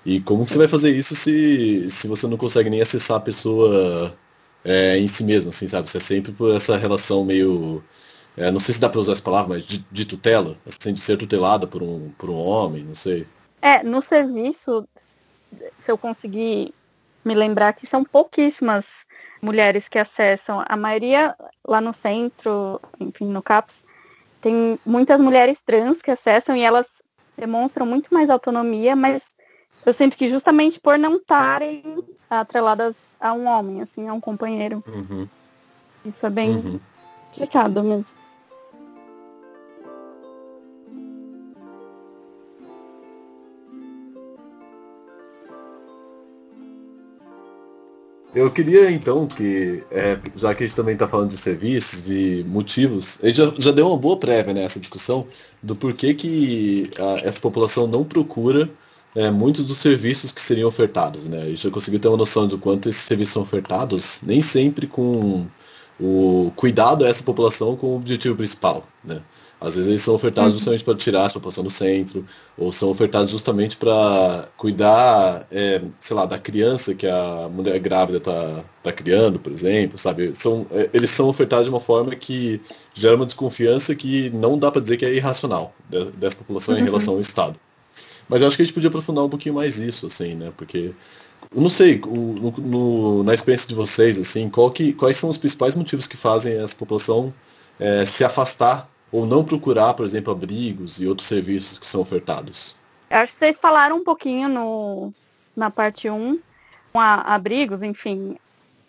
E 0.05 0.21
como 0.21 0.45
que 0.45 0.51
você 0.51 0.57
vai 0.57 0.67
fazer 0.67 0.95
isso 0.95 1.15
se, 1.15 1.89
se 1.89 2.07
você 2.07 2.27
não 2.27 2.37
consegue 2.37 2.69
nem 2.69 2.81
acessar 2.81 3.17
a 3.17 3.21
pessoa 3.21 4.15
é, 4.63 4.97
em 4.97 5.07
si 5.07 5.23
mesmo, 5.23 5.49
assim, 5.49 5.67
sabe? 5.67 5.89
Você 5.89 5.97
é 5.97 6.01
sempre 6.01 6.31
por 6.31 6.55
essa 6.55 6.77
relação 6.77 7.23
meio 7.25 7.83
é, 8.37 8.49
não 8.51 8.59
sei 8.59 8.73
se 8.73 8.79
dá 8.79 8.87
para 8.87 9.01
usar 9.01 9.11
essa 9.11 9.21
palavra, 9.21 9.55
mas 9.55 9.65
de, 9.65 9.85
de, 9.91 10.05
tutela, 10.05 10.57
assim, 10.65 10.93
de 10.93 11.01
ser 11.01 11.17
tutelada 11.17 11.67
por 11.67 11.83
um, 11.83 12.09
por 12.17 12.29
um 12.29 12.35
homem, 12.35 12.83
não 12.85 12.95
sei. 12.95 13.27
É, 13.61 13.83
no 13.83 14.01
serviço, 14.01 14.87
se 15.77 15.91
eu 15.91 15.97
conseguir 15.97 16.73
me 17.25 17.35
lembrar 17.35 17.73
que 17.73 17.85
são 17.85 18.03
pouquíssimas 18.03 19.05
mulheres 19.41 19.89
que 19.89 19.99
acessam. 19.99 20.63
A 20.67 20.77
maioria 20.77 21.35
lá 21.67 21.81
no 21.81 21.93
centro, 21.93 22.79
enfim, 22.99 23.25
no 23.25 23.41
CAPS, 23.41 23.83
tem 24.41 24.79
muitas 24.85 25.19
mulheres 25.19 25.61
trans 25.61 26.01
que 26.01 26.11
acessam 26.11 26.55
e 26.55 26.61
elas 26.61 27.03
demonstram 27.37 27.85
muito 27.85 28.13
mais 28.13 28.29
autonomia, 28.29 28.95
mas 28.95 29.35
eu 29.85 29.93
sinto 29.93 30.17
que 30.17 30.29
justamente 30.29 30.79
por 30.79 30.97
não 30.97 31.15
estarem 31.15 31.83
atreladas 32.29 33.15
a 33.19 33.33
um 33.33 33.47
homem, 33.47 33.81
assim, 33.81 34.07
a 34.07 34.13
um 34.13 34.21
companheiro. 34.21 34.83
Uhum. 34.87 35.27
Isso 36.05 36.25
é 36.25 36.29
bem 36.29 36.51
uhum. 36.51 36.79
complicado 37.31 37.83
mesmo. 37.83 38.19
Eu 48.33 48.51
queria 48.51 48.91
então 48.91 49.25
que, 49.25 49.83
é, 49.89 50.19
já 50.35 50.53
que 50.53 50.63
a 50.63 50.67
gente 50.67 50.75
também 50.75 50.93
está 50.93 51.07
falando 51.07 51.29
de 51.29 51.37
serviços, 51.37 52.05
de 52.05 52.45
motivos, 52.47 53.17
a 53.23 53.27
gente 53.27 53.37
já, 53.37 53.53
já 53.57 53.71
deu 53.71 53.87
uma 53.87 53.97
boa 53.97 54.17
prévia 54.17 54.53
nessa 54.53 54.77
né, 54.77 54.81
discussão 54.81 55.27
do 55.63 55.75
porquê 55.75 56.13
que 56.13 56.83
a, 56.99 57.27
essa 57.27 57.41
população 57.41 57.87
não 57.87 58.03
procura 58.05 58.69
é, 59.15 59.29
muitos 59.29 59.65
dos 59.65 59.77
serviços 59.77 60.31
que 60.31 60.41
seriam 60.41 60.67
ofertados. 60.67 61.23
Né? 61.25 61.41
A 61.41 61.45
gente 61.45 61.63
já 61.63 61.71
conseguiu 61.71 61.99
ter 61.99 62.07
uma 62.07 62.17
noção 62.17 62.47
de 62.47 62.57
quanto 62.57 62.89
esses 62.89 63.01
serviços 63.03 63.33
são 63.33 63.41
ofertados, 63.41 64.19
nem 64.23 64.41
sempre 64.41 64.87
com 64.87 65.47
o 65.99 66.51
cuidado 66.55 67.03
a 67.03 67.09
essa 67.09 67.23
população 67.23 67.75
como 67.75 67.97
objetivo 67.97 68.35
principal. 68.35 68.87
Né? 69.03 69.21
Às 69.59 69.75
vezes 69.75 69.89
eles 69.89 70.01
são 70.01 70.15
ofertados 70.15 70.53
uhum. 70.53 70.59
justamente 70.59 70.85
para 70.85 70.95
tirar 70.95 71.25
a 71.25 71.29
população 71.29 71.63
do 71.63 71.69
centro, 71.69 72.23
ou 72.57 72.71
são 72.71 72.89
ofertados 72.89 73.29
justamente 73.29 73.75
para 73.75 74.47
cuidar, 74.55 75.45
é, 75.51 75.81
sei 75.99 76.15
lá, 76.15 76.25
da 76.25 76.39
criança 76.39 76.95
que 76.95 77.05
a 77.05 77.49
mulher 77.51 77.77
grávida 77.79 78.19
está 78.19 78.63
tá 78.81 78.91
criando, 78.93 79.37
por 79.37 79.51
exemplo, 79.51 79.97
sabe? 79.97 80.33
São, 80.33 80.65
é, 80.71 80.89
eles 80.93 81.09
são 81.09 81.27
ofertados 81.27 81.65
de 81.65 81.69
uma 81.69 81.81
forma 81.81 82.15
que 82.15 82.61
gera 82.93 83.17
uma 83.17 83.25
desconfiança 83.25 83.93
que 83.93 84.29
não 84.29 84.57
dá 84.57 84.71
para 84.71 84.81
dizer 84.81 84.95
que 84.95 85.05
é 85.05 85.13
irracional 85.13 85.73
dessa 86.17 86.37
população 86.37 86.75
uhum. 86.75 86.81
em 86.81 86.83
relação 86.85 87.15
ao 87.15 87.21
Estado. 87.21 87.59
Mas 88.29 88.41
eu 88.41 88.47
acho 88.47 88.55
que 88.55 88.61
a 88.61 88.65
gente 88.65 88.73
podia 88.73 88.89
aprofundar 88.89 89.25
um 89.25 89.29
pouquinho 89.29 89.55
mais 89.55 89.79
isso, 89.79 90.05
assim, 90.05 90.35
né? 90.35 90.53
Porque 90.55 90.93
eu 91.53 91.61
não 91.61 91.69
sei, 91.69 91.99
no, 91.99 92.51
no, 92.51 93.23
na 93.23 93.33
experiência 93.33 93.67
de 93.67 93.73
vocês, 93.73 94.19
assim, 94.19 94.51
que, 94.73 94.93
quais 94.93 95.17
são 95.17 95.31
os 95.31 95.37
principais 95.37 95.73
motivos 95.73 96.05
que 96.05 96.15
fazem 96.15 96.53
essa 96.53 96.75
população 96.75 97.33
é, 97.79 98.05
se 98.05 98.23
afastar 98.23 98.87
ou 99.11 99.25
não 99.25 99.43
procurar, 99.43 99.95
por 99.95 100.05
exemplo, 100.05 100.31
abrigos 100.31 100.99
e 100.99 101.07
outros 101.07 101.27
serviços 101.27 101.79
que 101.79 101.87
são 101.87 102.01
ofertados? 102.01 102.77
Acho 103.09 103.33
que 103.33 103.39
vocês 103.39 103.57
falaram 103.59 103.97
um 103.97 104.03
pouquinho 104.03 104.47
no, 104.47 105.11
na 105.55 105.71
parte 105.71 106.07
1, 106.07 106.39
com 106.93 106.99
abrigos, 106.99 107.81
enfim. 107.81 108.37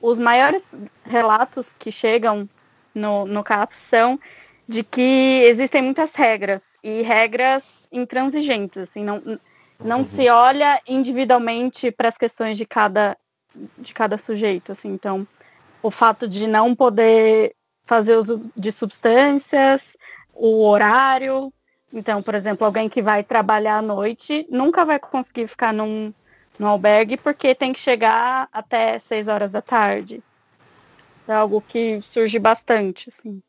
Os 0.03 0.19
maiores 0.19 0.65
relatos 1.03 1.69
que 1.79 1.91
chegam 1.91 2.47
no, 2.95 3.25
no 3.25 3.43
CAPS 3.43 3.79
são 3.79 4.21
de 4.69 4.85
que 4.85 5.43
existem 5.47 5.81
muitas 5.83 6.15
regras, 6.15 6.63
e 6.85 7.03
regras 7.03 7.80
intransigentes, 7.93 8.83
assim, 8.83 9.05
não, 9.05 9.23
não 9.79 10.01
uhum. 10.01 10.07
se 10.07 10.29
olha 10.29 10.81
individualmente 10.87 11.91
para 11.91 12.09
as 12.09 12.17
questões 12.17 12.57
de 12.57 12.65
cada, 12.65 13.17
de 13.79 13.93
cada 13.93 14.17
sujeito, 14.19 14.73
assim, 14.73 14.89
então 14.89 15.27
o 15.83 15.91
fato 15.91 16.29
de 16.29 16.47
não 16.47 16.75
poder 16.75 17.55
fazer 17.85 18.17
uso 18.17 18.51
de 18.55 18.71
substâncias, 18.71 19.97
o 20.33 20.65
horário. 20.65 21.53
Então, 21.93 22.23
por 22.23 22.35
exemplo, 22.35 22.65
alguém 22.65 22.89
que 22.89 23.03
vai 23.03 23.25
trabalhar 23.25 23.79
à 23.79 23.83
noite 23.83 24.47
nunca 24.51 24.85
vai 24.85 24.99
conseguir 24.99 25.49
ficar 25.49 25.73
num, 25.73 26.13
num 26.59 26.67
albergue 26.67 27.17
porque 27.17 27.55
tem 27.55 27.73
que 27.73 27.81
chegar 27.81 28.49
até 28.53 28.99
6 28.99 29.27
horas 29.27 29.51
da 29.51 29.61
tarde. 29.61 30.23
É 31.27 31.33
algo 31.33 31.61
que 31.61 32.01
surge 32.03 32.39
bastante, 32.39 33.09
assim. 33.09 33.43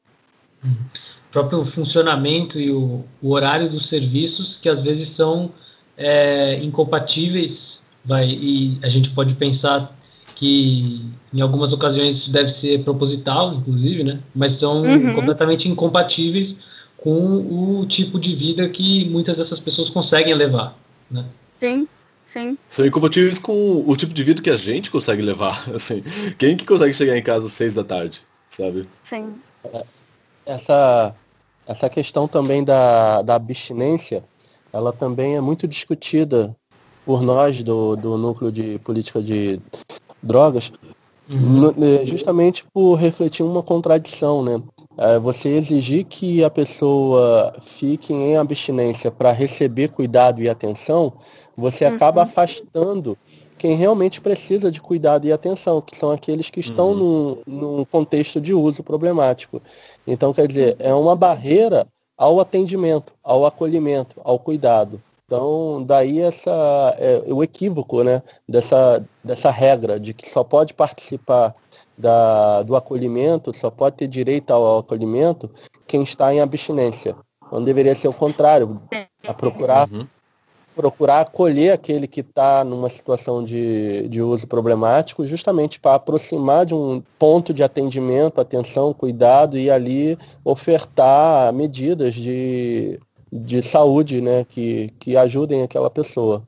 O 0.64 1.32
próprio 1.32 1.66
funcionamento 1.66 2.59
e 2.59 2.72
o, 2.72 3.05
o 3.22 3.32
horário 3.32 3.70
dos 3.70 3.88
serviços, 3.88 4.57
que 4.62 4.68
às 4.68 4.82
vezes 4.82 5.09
são 5.09 5.51
é, 5.97 6.62
incompatíveis, 6.64 7.80
vai, 8.03 8.28
e 8.28 8.78
a 8.82 8.89
gente 8.89 9.09
pode 9.12 9.34
pensar 9.36 9.95
que 10.36 11.05
em 11.34 11.39
algumas 11.39 11.72
ocasiões 11.72 12.18
isso 12.18 12.32
deve 12.32 12.51
ser 12.51 12.84
proposital, 12.84 13.53
inclusive, 13.53 14.03
né? 14.03 14.20
Mas 14.34 14.53
são 14.53 14.82
uhum. 14.82 15.14
completamente 15.14 15.70
incompatíveis 15.70 16.55
com 16.97 17.80
o 17.80 17.86
tipo 17.86 18.20
de 18.20 18.36
vida 18.36 18.68
que 18.68 19.07
muitas 19.09 19.38
dessas 19.38 19.59
pessoas 19.59 19.89
conseguem 19.89 20.34
levar, 20.34 20.78
né? 21.09 21.26
Sim, 21.59 21.88
sim. 22.26 22.57
São 22.68 22.86
incompatíveis 22.86 23.38
com 23.38 23.84
o 23.88 23.95
tipo 23.95 24.14
de 24.14 24.24
vida 24.24 24.41
que 24.41 24.49
a 24.49 24.57
gente 24.57 24.89
consegue 24.89 25.22
levar, 25.22 25.64
assim. 25.74 26.03
Quem 26.38 26.57
que 26.57 26.66
consegue 26.66 26.93
chegar 26.93 27.16
em 27.16 27.24
casa 27.24 27.45
às 27.45 27.51
seis 27.51 27.76
da 27.76 27.84
tarde, 27.84 28.22
sabe? 28.49 28.86
Sim. 29.07 29.34
Essa, 30.46 31.16
essa 31.68 31.89
questão 31.89 32.28
também 32.28 32.64
da, 32.64 33.22
da 33.22 33.36
abstinência, 33.36 34.24
ela 34.74 34.92
também 34.92 35.36
é 35.36 35.42
muito 35.42 35.68
discutida 35.68 36.56
por 37.06 37.22
nós 37.22 37.64
do, 37.64 37.96
do 37.96 38.18
núcleo 38.18 38.52
de 38.52 38.80
política 38.80 39.22
de 39.22 39.60
drogas, 40.22 40.72
uhum. 41.30 41.74
É, 41.84 42.06
justamente 42.06 42.64
por 42.74 42.96
refletir 42.96 43.44
uma 43.44 43.64
contradição, 43.64 44.44
né? 44.44 44.62
É, 44.98 45.18
você 45.18 45.50
exigir 45.50 46.06
que 46.06 46.44
a 46.44 46.50
pessoa 46.50 47.54
fique 47.62 48.14
em 48.14 48.38
abstinência 48.38 49.10
para 49.10 49.32
receber 49.32 49.89
cuidado 49.89 50.42
e 50.42 50.50
atenção, 50.50 51.14
você 51.56 51.86
uhum. 51.86 51.96
acaba 51.96 52.24
afastando 52.24 53.18
quem 53.62 53.76
realmente 53.76 54.20
precisa 54.20 54.72
de 54.72 54.82
cuidado 54.82 55.28
e 55.28 55.32
atenção, 55.32 55.80
que 55.82 55.95
são 55.95 56.09
aqueles 56.09 56.49
que 56.49 56.59
estão 56.59 56.93
uhum. 56.93 57.43
num, 57.45 57.78
num 57.78 57.86
contexto 57.86 58.41
de 58.41 58.55
uso 58.55 58.82
problemático. 58.82 59.62
Então, 60.07 60.34
quer 60.34 60.47
dizer, 60.47 60.76
é 60.80 60.91
uma 60.95 61.16
barreira 61.16 61.86
ao 62.18 62.39
atendimento, 62.39 63.14
ao 63.24 63.45
acolhimento, 63.45 64.20
ao 64.24 64.39
cuidado. 64.39 64.99
Então, 65.28 65.84
daí 65.84 66.22
essa, 66.22 66.49
é, 66.97 67.22
o 67.28 67.43
equívoco 67.43 68.01
né, 68.01 68.24
dessa, 68.49 69.05
dessa 69.24 69.51
regra 69.51 69.99
de 69.99 70.12
que 70.12 70.28
só 70.28 70.43
pode 70.43 70.74
participar 70.74 71.53
da, 71.95 72.64
do 72.64 72.76
acolhimento, 72.76 73.55
só 73.55 73.70
pode 73.70 73.97
ter 73.97 74.07
direito 74.07 74.49
ao 74.49 74.80
acolhimento 74.80 75.51
quem 75.86 76.01
está 76.01 76.34
em 76.34 76.41
abstinência. 76.41 77.16
Não 77.51 77.64
deveria 77.64 77.93
ser 77.93 78.07
o 78.07 78.14
contrário, 78.14 78.82
a 79.28 79.36
procurar, 79.36 79.88
uhum. 79.88 80.07
Procurar 80.76 81.22
acolher 81.22 81.74
aquele 81.74 82.07
que 82.07 82.22
está 82.22 82.63
numa 82.63 82.89
situação 82.89 83.43
de, 83.43 84.07
de 84.07 84.22
uso 84.22 84.47
problemático, 84.47 85.26
justamente 85.26 85.80
para 85.80 85.95
aproximar 85.95 86.65
de 86.65 86.74
um 86.74 87.03
ponto 87.19 87.53
de 87.53 87.63
atendimento, 87.63 88.39
atenção, 88.39 88.93
cuidado 88.93 89.57
e 89.57 89.69
ali 89.69 90.17
ofertar 90.43 91.53
medidas 91.53 92.13
de 92.13 92.99
de 93.32 93.61
saúde, 93.61 94.19
né, 94.19 94.43
que, 94.43 94.93
que 94.99 95.15
ajudem 95.15 95.63
aquela 95.63 95.89
pessoa. 95.89 96.45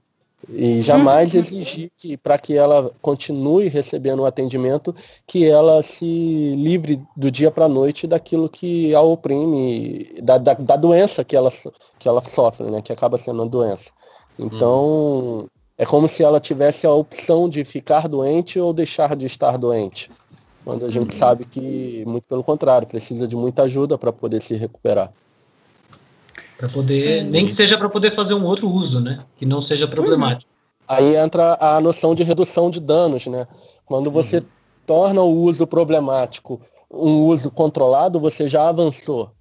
E 0.49 0.81
jamais 0.81 1.33
uhum. 1.33 1.39
exigir 1.39 1.91
que, 1.97 2.17
para 2.17 2.37
que 2.37 2.55
ela 2.55 2.91
continue 3.01 3.69
recebendo 3.69 4.21
o 4.21 4.25
atendimento, 4.25 4.93
que 5.25 5.47
ela 5.47 5.81
se 5.81 6.55
livre 6.55 7.01
do 7.15 7.31
dia 7.31 7.49
para 7.49 7.65
a 7.65 7.69
noite 7.69 8.05
daquilo 8.05 8.49
que 8.49 8.93
a 8.93 9.01
oprime, 9.01 10.13
da, 10.21 10.37
da, 10.37 10.53
da, 10.53 10.75
doença 10.75 11.23
que 11.23 11.35
ela, 11.35 11.51
que 11.97 12.07
ela 12.07 12.21
sofre, 12.21 12.69
né, 12.69 12.81
que 12.81 12.91
acaba 12.91 13.17
sendo 13.17 13.41
uma 13.41 13.49
doença. 13.49 13.89
Então, 14.37 14.83
uhum. 14.83 15.47
é 15.77 15.85
como 15.85 16.09
se 16.09 16.23
ela 16.23 16.39
tivesse 16.39 16.85
a 16.85 16.91
opção 16.91 17.47
de 17.47 17.63
ficar 17.63 18.07
doente 18.09 18.59
ou 18.59 18.73
deixar 18.73 19.15
de 19.15 19.25
estar 19.25 19.57
doente. 19.57 20.11
Quando 20.65 20.85
a 20.85 20.89
gente 20.89 21.13
uhum. 21.13 21.19
sabe 21.19 21.45
que, 21.45 22.03
muito 22.05 22.23
pelo 22.23 22.43
contrário, 22.43 22.87
precisa 22.87 23.27
de 23.27 23.35
muita 23.35 23.63
ajuda 23.63 23.97
para 23.97 24.11
poder 24.11 24.41
se 24.41 24.55
recuperar. 24.55 25.11
Para 26.63 26.71
poder, 26.71 27.25
nem 27.25 27.47
que 27.47 27.55
seja 27.55 27.77
para 27.77 27.89
poder 27.89 28.15
fazer 28.15 28.33
um 28.33 28.45
outro 28.45 28.69
uso, 28.69 29.01
né? 29.01 29.25
Que 29.35 29.45
não 29.45 29.61
seja 29.61 29.85
problemático. 29.85 30.49
Aí 30.87 31.17
entra 31.17 31.57
a 31.59 31.81
noção 31.81 32.15
de 32.15 32.23
redução 32.23 32.69
de 32.69 32.79
danos, 32.79 33.27
né? 33.27 33.45
Quando 33.85 34.09
você 34.09 34.37
uhum. 34.37 34.45
torna 34.87 35.21
o 35.21 35.41
uso 35.41 35.67
problemático 35.67 36.61
um 36.89 37.25
uso 37.25 37.51
controlado, 37.51 38.17
você 38.17 38.47
já 38.47 38.69
avançou. 38.69 39.31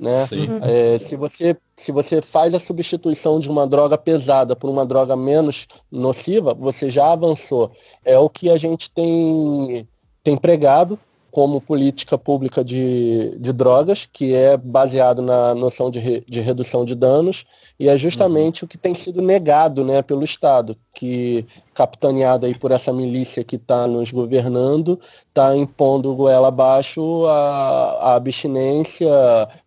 Né? 0.00 0.26
Uhum. 0.32 0.58
É, 0.62 0.98
se, 0.98 1.14
você, 1.14 1.56
se 1.76 1.92
você 1.92 2.20
faz 2.20 2.52
a 2.52 2.58
substituição 2.58 3.38
de 3.38 3.48
uma 3.48 3.64
droga 3.64 3.96
pesada 3.96 4.56
por 4.56 4.68
uma 4.68 4.84
droga 4.84 5.14
menos 5.14 5.68
nociva, 5.88 6.52
você 6.52 6.90
já 6.90 7.12
avançou. 7.12 7.70
É 8.04 8.18
o 8.18 8.28
que 8.28 8.50
a 8.50 8.56
gente 8.56 8.90
tem, 8.90 9.86
tem 10.24 10.36
pregado 10.36 10.98
como 11.32 11.62
política 11.62 12.18
pública 12.18 12.62
de, 12.62 13.38
de 13.38 13.54
drogas, 13.54 14.06
que 14.12 14.34
é 14.34 14.54
baseado 14.54 15.22
na 15.22 15.54
noção 15.54 15.90
de, 15.90 15.98
re, 15.98 16.22
de 16.28 16.42
redução 16.42 16.84
de 16.84 16.94
danos, 16.94 17.46
e 17.80 17.88
é 17.88 17.96
justamente 17.96 18.62
uhum. 18.62 18.66
o 18.66 18.68
que 18.68 18.76
tem 18.76 18.94
sido 18.94 19.22
negado 19.22 19.82
né, 19.82 20.02
pelo 20.02 20.22
Estado, 20.22 20.76
que, 20.94 21.46
capitaneado 21.72 22.44
aí 22.44 22.54
por 22.54 22.70
essa 22.70 22.92
milícia 22.92 23.42
que 23.42 23.56
está 23.56 23.86
nos 23.86 24.12
governando, 24.12 25.00
está 25.26 25.56
impondo 25.56 26.14
goela 26.14 26.48
abaixo 26.48 27.24
a, 27.26 28.10
a 28.10 28.14
abstinência, 28.14 29.08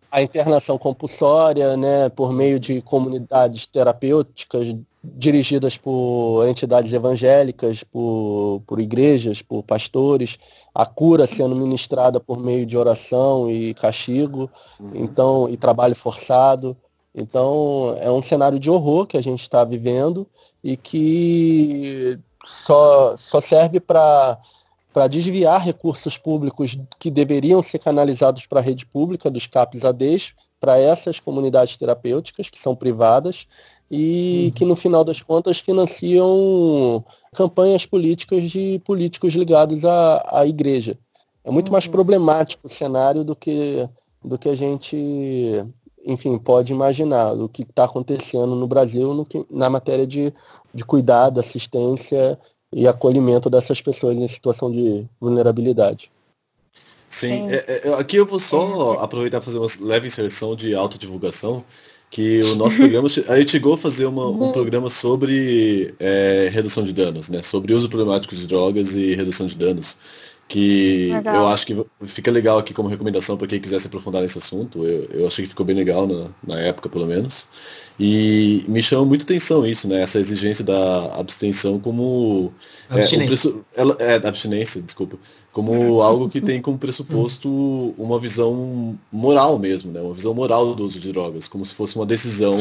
a 0.08 0.22
internação 0.22 0.78
compulsória, 0.78 1.76
né, 1.76 2.08
por 2.10 2.32
meio 2.32 2.60
de 2.60 2.80
comunidades 2.80 3.66
terapêuticas 3.66 4.72
dirigidas 5.14 5.78
por 5.78 6.46
entidades 6.48 6.92
evangélicas, 6.92 7.84
por, 7.84 8.62
por 8.66 8.80
igrejas, 8.80 9.40
por 9.40 9.62
pastores, 9.62 10.38
a 10.76 10.84
cura 10.84 11.26
sendo 11.26 11.56
ministrada 11.56 12.20
por 12.20 12.38
meio 12.38 12.66
de 12.66 12.76
oração 12.76 13.50
e 13.50 13.72
castigo, 13.72 14.50
uhum. 14.78 14.90
então 14.92 15.48
e 15.48 15.56
trabalho 15.56 15.96
forçado. 15.96 16.76
Então 17.14 17.96
é 17.98 18.10
um 18.10 18.20
cenário 18.20 18.60
de 18.60 18.70
horror 18.70 19.06
que 19.06 19.16
a 19.16 19.22
gente 19.22 19.40
está 19.40 19.64
vivendo 19.64 20.26
e 20.62 20.76
que 20.76 22.18
só, 22.44 23.16
só 23.16 23.40
serve 23.40 23.80
para 23.80 24.38
para 24.92 25.08
desviar 25.08 25.62
recursos 25.62 26.16
públicos 26.16 26.78
que 26.98 27.10
deveriam 27.10 27.62
ser 27.62 27.78
canalizados 27.78 28.46
para 28.46 28.60
a 28.60 28.62
rede 28.62 28.86
pública 28.86 29.30
dos 29.30 29.46
CAPs 29.46 29.84
ADs 29.84 30.32
para 30.58 30.78
essas 30.78 31.20
comunidades 31.20 31.76
terapêuticas 31.76 32.48
que 32.48 32.58
são 32.58 32.74
privadas 32.74 33.46
e 33.90 34.52
que 34.54 34.64
no 34.64 34.74
final 34.74 35.04
das 35.04 35.22
contas 35.22 35.58
financiam 35.58 37.04
campanhas 37.34 37.86
políticas 37.86 38.50
de 38.50 38.80
políticos 38.84 39.34
ligados 39.34 39.84
à, 39.84 40.26
à 40.30 40.46
igreja. 40.46 40.98
É 41.44 41.50
muito 41.50 41.68
uhum. 41.68 41.72
mais 41.72 41.86
problemático 41.86 42.66
o 42.66 42.70
cenário 42.70 43.22
do 43.22 43.36
que, 43.36 43.88
do 44.24 44.36
que 44.36 44.48
a 44.48 44.56
gente, 44.56 44.96
enfim, 46.04 46.36
pode 46.38 46.72
imaginar, 46.72 47.34
do 47.34 47.48
que 47.48 47.62
está 47.62 47.84
acontecendo 47.84 48.56
no 48.56 48.66
Brasil 48.66 49.14
no 49.14 49.24
que, 49.24 49.46
na 49.50 49.70
matéria 49.70 50.06
de, 50.06 50.32
de 50.74 50.84
cuidado, 50.84 51.38
assistência 51.38 52.38
e 52.72 52.88
acolhimento 52.88 53.48
dessas 53.48 53.80
pessoas 53.80 54.16
em 54.16 54.26
situação 54.26 54.72
de 54.72 55.06
vulnerabilidade. 55.20 56.10
Sim, 57.08 57.48
é, 57.48 57.88
é, 57.88 57.94
aqui 57.94 58.16
eu 58.16 58.26
vou 58.26 58.40
só 58.40 58.94
aproveitar 58.94 59.38
para 59.40 59.46
fazer 59.46 59.58
uma 59.58 59.88
leve 59.88 60.08
inserção 60.08 60.56
de 60.56 60.74
autodivulgação 60.74 61.64
que 62.10 62.42
o 62.42 62.54
nosso 62.54 62.76
programa, 62.78 63.08
a 63.28 63.38
gente 63.38 63.50
chegou 63.50 63.74
a 63.74 63.78
fazer 63.78 64.06
uma, 64.06 64.28
um 64.28 64.52
programa 64.52 64.90
sobre 64.90 65.94
é, 65.98 66.48
redução 66.52 66.84
de 66.84 66.92
danos, 66.92 67.28
né? 67.28 67.42
Sobre 67.42 67.74
uso 67.74 67.88
problemático 67.88 68.34
de 68.34 68.46
drogas 68.46 68.94
e 68.94 69.14
redução 69.14 69.46
de 69.46 69.56
danos. 69.56 69.96
Que 70.48 71.10
legal. 71.12 71.34
eu 71.34 71.48
acho 71.48 71.66
que 71.66 71.86
fica 72.04 72.30
legal 72.30 72.58
aqui 72.58 72.72
como 72.72 72.88
recomendação 72.88 73.36
para 73.36 73.48
quem 73.48 73.60
quiser 73.60 73.80
se 73.80 73.88
aprofundar 73.88 74.22
nesse 74.22 74.38
assunto. 74.38 74.86
Eu, 74.86 75.04
eu 75.20 75.26
achei 75.26 75.44
que 75.44 75.50
ficou 75.50 75.66
bem 75.66 75.74
legal 75.74 76.06
na, 76.06 76.28
na 76.46 76.60
época, 76.60 76.88
pelo 76.88 77.06
menos. 77.06 77.48
E 77.98 78.64
me 78.68 78.82
chama 78.82 79.04
muita 79.06 79.24
atenção 79.24 79.66
isso, 79.66 79.88
né? 79.88 80.02
Essa 80.02 80.18
exigência 80.18 80.64
da 80.64 81.16
abstenção 81.18 81.78
como. 81.78 82.52
Abstinência. 82.90 83.16
É, 83.16 83.22
um 83.22 83.26
preço, 83.26 83.64
ela, 83.74 83.96
é, 83.98 84.18
da 84.18 84.28
abstinência, 84.28 84.82
desculpa 84.82 85.18
como 85.56 86.02
algo 86.02 86.28
que 86.28 86.38
tem 86.38 86.60
como 86.60 86.76
pressuposto 86.76 87.48
uma 87.96 88.20
visão 88.20 88.94
moral 89.10 89.58
mesmo, 89.58 89.90
né? 89.90 90.02
Uma 90.02 90.12
visão 90.12 90.34
moral 90.34 90.74
do 90.74 90.84
uso 90.84 91.00
de 91.00 91.10
drogas, 91.10 91.48
como 91.48 91.64
se 91.64 91.74
fosse 91.74 91.96
uma 91.96 92.04
decisão, 92.04 92.56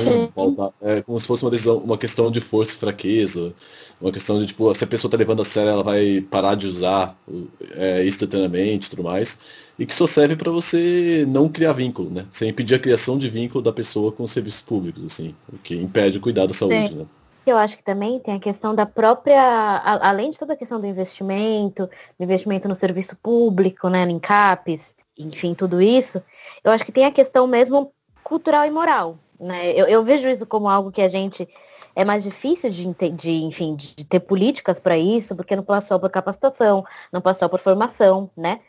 é, 0.82 1.02
como 1.02 1.20
se 1.20 1.28
fosse 1.28 1.44
uma 1.44 1.52
decisão, 1.52 1.80
uma 1.80 1.98
questão 1.98 2.32
de 2.32 2.40
força 2.40 2.74
e 2.74 2.78
fraqueza, 2.78 3.54
uma 4.00 4.14
questão 4.14 4.40
de 4.40 4.46
tipo, 4.46 4.74
se 4.74 4.86
a 4.86 4.88
pessoa 4.88 5.10
está 5.10 5.18
levando 5.18 5.42
a 5.42 5.46
sério, 5.46 5.72
ela 5.72 5.84
vai 5.84 6.22
parar 6.22 6.56
de 6.56 6.68
usar 6.68 7.20
é, 7.72 8.06
instantaneamente, 8.06 8.90
tudo 8.90 9.04
mais, 9.04 9.38
e 9.78 9.86
que 9.86 9.94
só 9.94 10.08
serve 10.08 10.36
para 10.36 10.52
você 10.52 11.26
não 11.28 11.50
criar 11.50 11.74
vínculo, 11.74 12.10
né? 12.10 12.26
Sem 12.32 12.50
impedir 12.50 12.76
a 12.76 12.80
criação 12.80 13.18
de 13.18 13.30
vínculo 13.30 13.62
da 13.62 13.74
pessoa 13.74 14.12
com 14.12 14.24
os 14.24 14.32
serviços 14.32 14.62
públicos, 14.62 15.06
assim, 15.06 15.36
o 15.52 15.58
que 15.58 15.76
impede 15.76 16.18
o 16.18 16.22
cuidado 16.22 16.50
da 16.50 16.54
saúde, 16.54 16.90
Sim. 16.90 16.96
né? 17.00 17.06
Eu 17.46 17.58
acho 17.58 17.78
que 17.78 17.84
também 17.84 18.20
tem 18.20 18.34
a 18.34 18.40
questão 18.40 18.74
da 18.74 18.88
própria, 18.88 19.40
além 20.02 20.32
de 20.32 20.40
toda 20.40 20.54
a 20.54 20.58
questão 20.58 20.82
do 20.82 20.88
investimento, 20.88 21.88
do 22.18 22.24
investimento 22.24 22.68
no 22.68 22.74
serviço 22.74 23.16
público, 23.22 23.88
né, 23.88 24.02
em 24.02 24.18
CAPES, 24.18 24.82
enfim, 25.16 25.54
tudo 25.54 25.80
isso, 25.80 26.22
eu 26.64 26.72
acho 26.72 26.84
que 26.84 26.92
tem 26.92 27.06
a 27.06 27.12
questão 27.12 27.46
mesmo 27.46 27.92
cultural 28.24 28.66
e 28.66 28.72
moral. 28.72 29.20
Né? 29.40 29.72
Eu, 29.74 29.86
eu 29.86 30.04
vejo 30.04 30.28
isso 30.28 30.46
como 30.46 30.68
algo 30.68 30.92
que 30.92 31.02
a 31.02 31.08
gente 31.08 31.48
é 31.96 32.04
mais 32.04 32.24
difícil 32.24 32.70
de, 32.70 32.86
de 33.14 33.32
enfim, 33.32 33.76
de 33.76 34.04
ter 34.04 34.20
políticas 34.20 34.80
para 34.80 34.98
isso, 34.98 35.36
porque 35.36 35.56
não 35.56 35.64
passa 35.64 35.88
só 35.88 36.00
por 36.00 36.10
capacitação, 36.10 36.84
não 37.12 37.22
passa 37.22 37.42
só 37.42 37.48
por 37.48 37.62
formação, 37.62 38.30
né? 38.36 38.60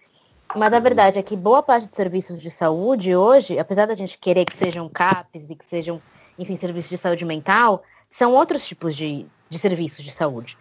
Mas 0.55 0.73
a 0.73 0.79
verdade 0.79 1.19
é 1.19 1.23
que 1.23 1.37
boa 1.37 1.63
parte 1.63 1.89
dos 1.89 1.97
serviços 1.97 2.41
de 2.41 2.51
saúde 2.51 3.15
hoje, 3.15 3.59
apesar 3.59 3.87
da 3.87 3.95
gente 3.95 4.17
querer 4.19 4.45
que 4.45 4.57
sejam 4.57 4.89
CAPs 4.89 5.51
e 5.51 5.55
que 5.55 5.65
sejam, 5.65 6.01
enfim, 6.39 6.57
serviços 6.57 6.91
de 6.91 6.97
saúde 6.97 7.25
mental, 7.25 7.83
são 8.11 8.33
outros 8.33 8.67
tipos 8.67 8.95
de, 8.95 9.27
de 9.51 9.59
serviços 9.59 10.05
de 10.05 10.11
saúde. 10.11 10.57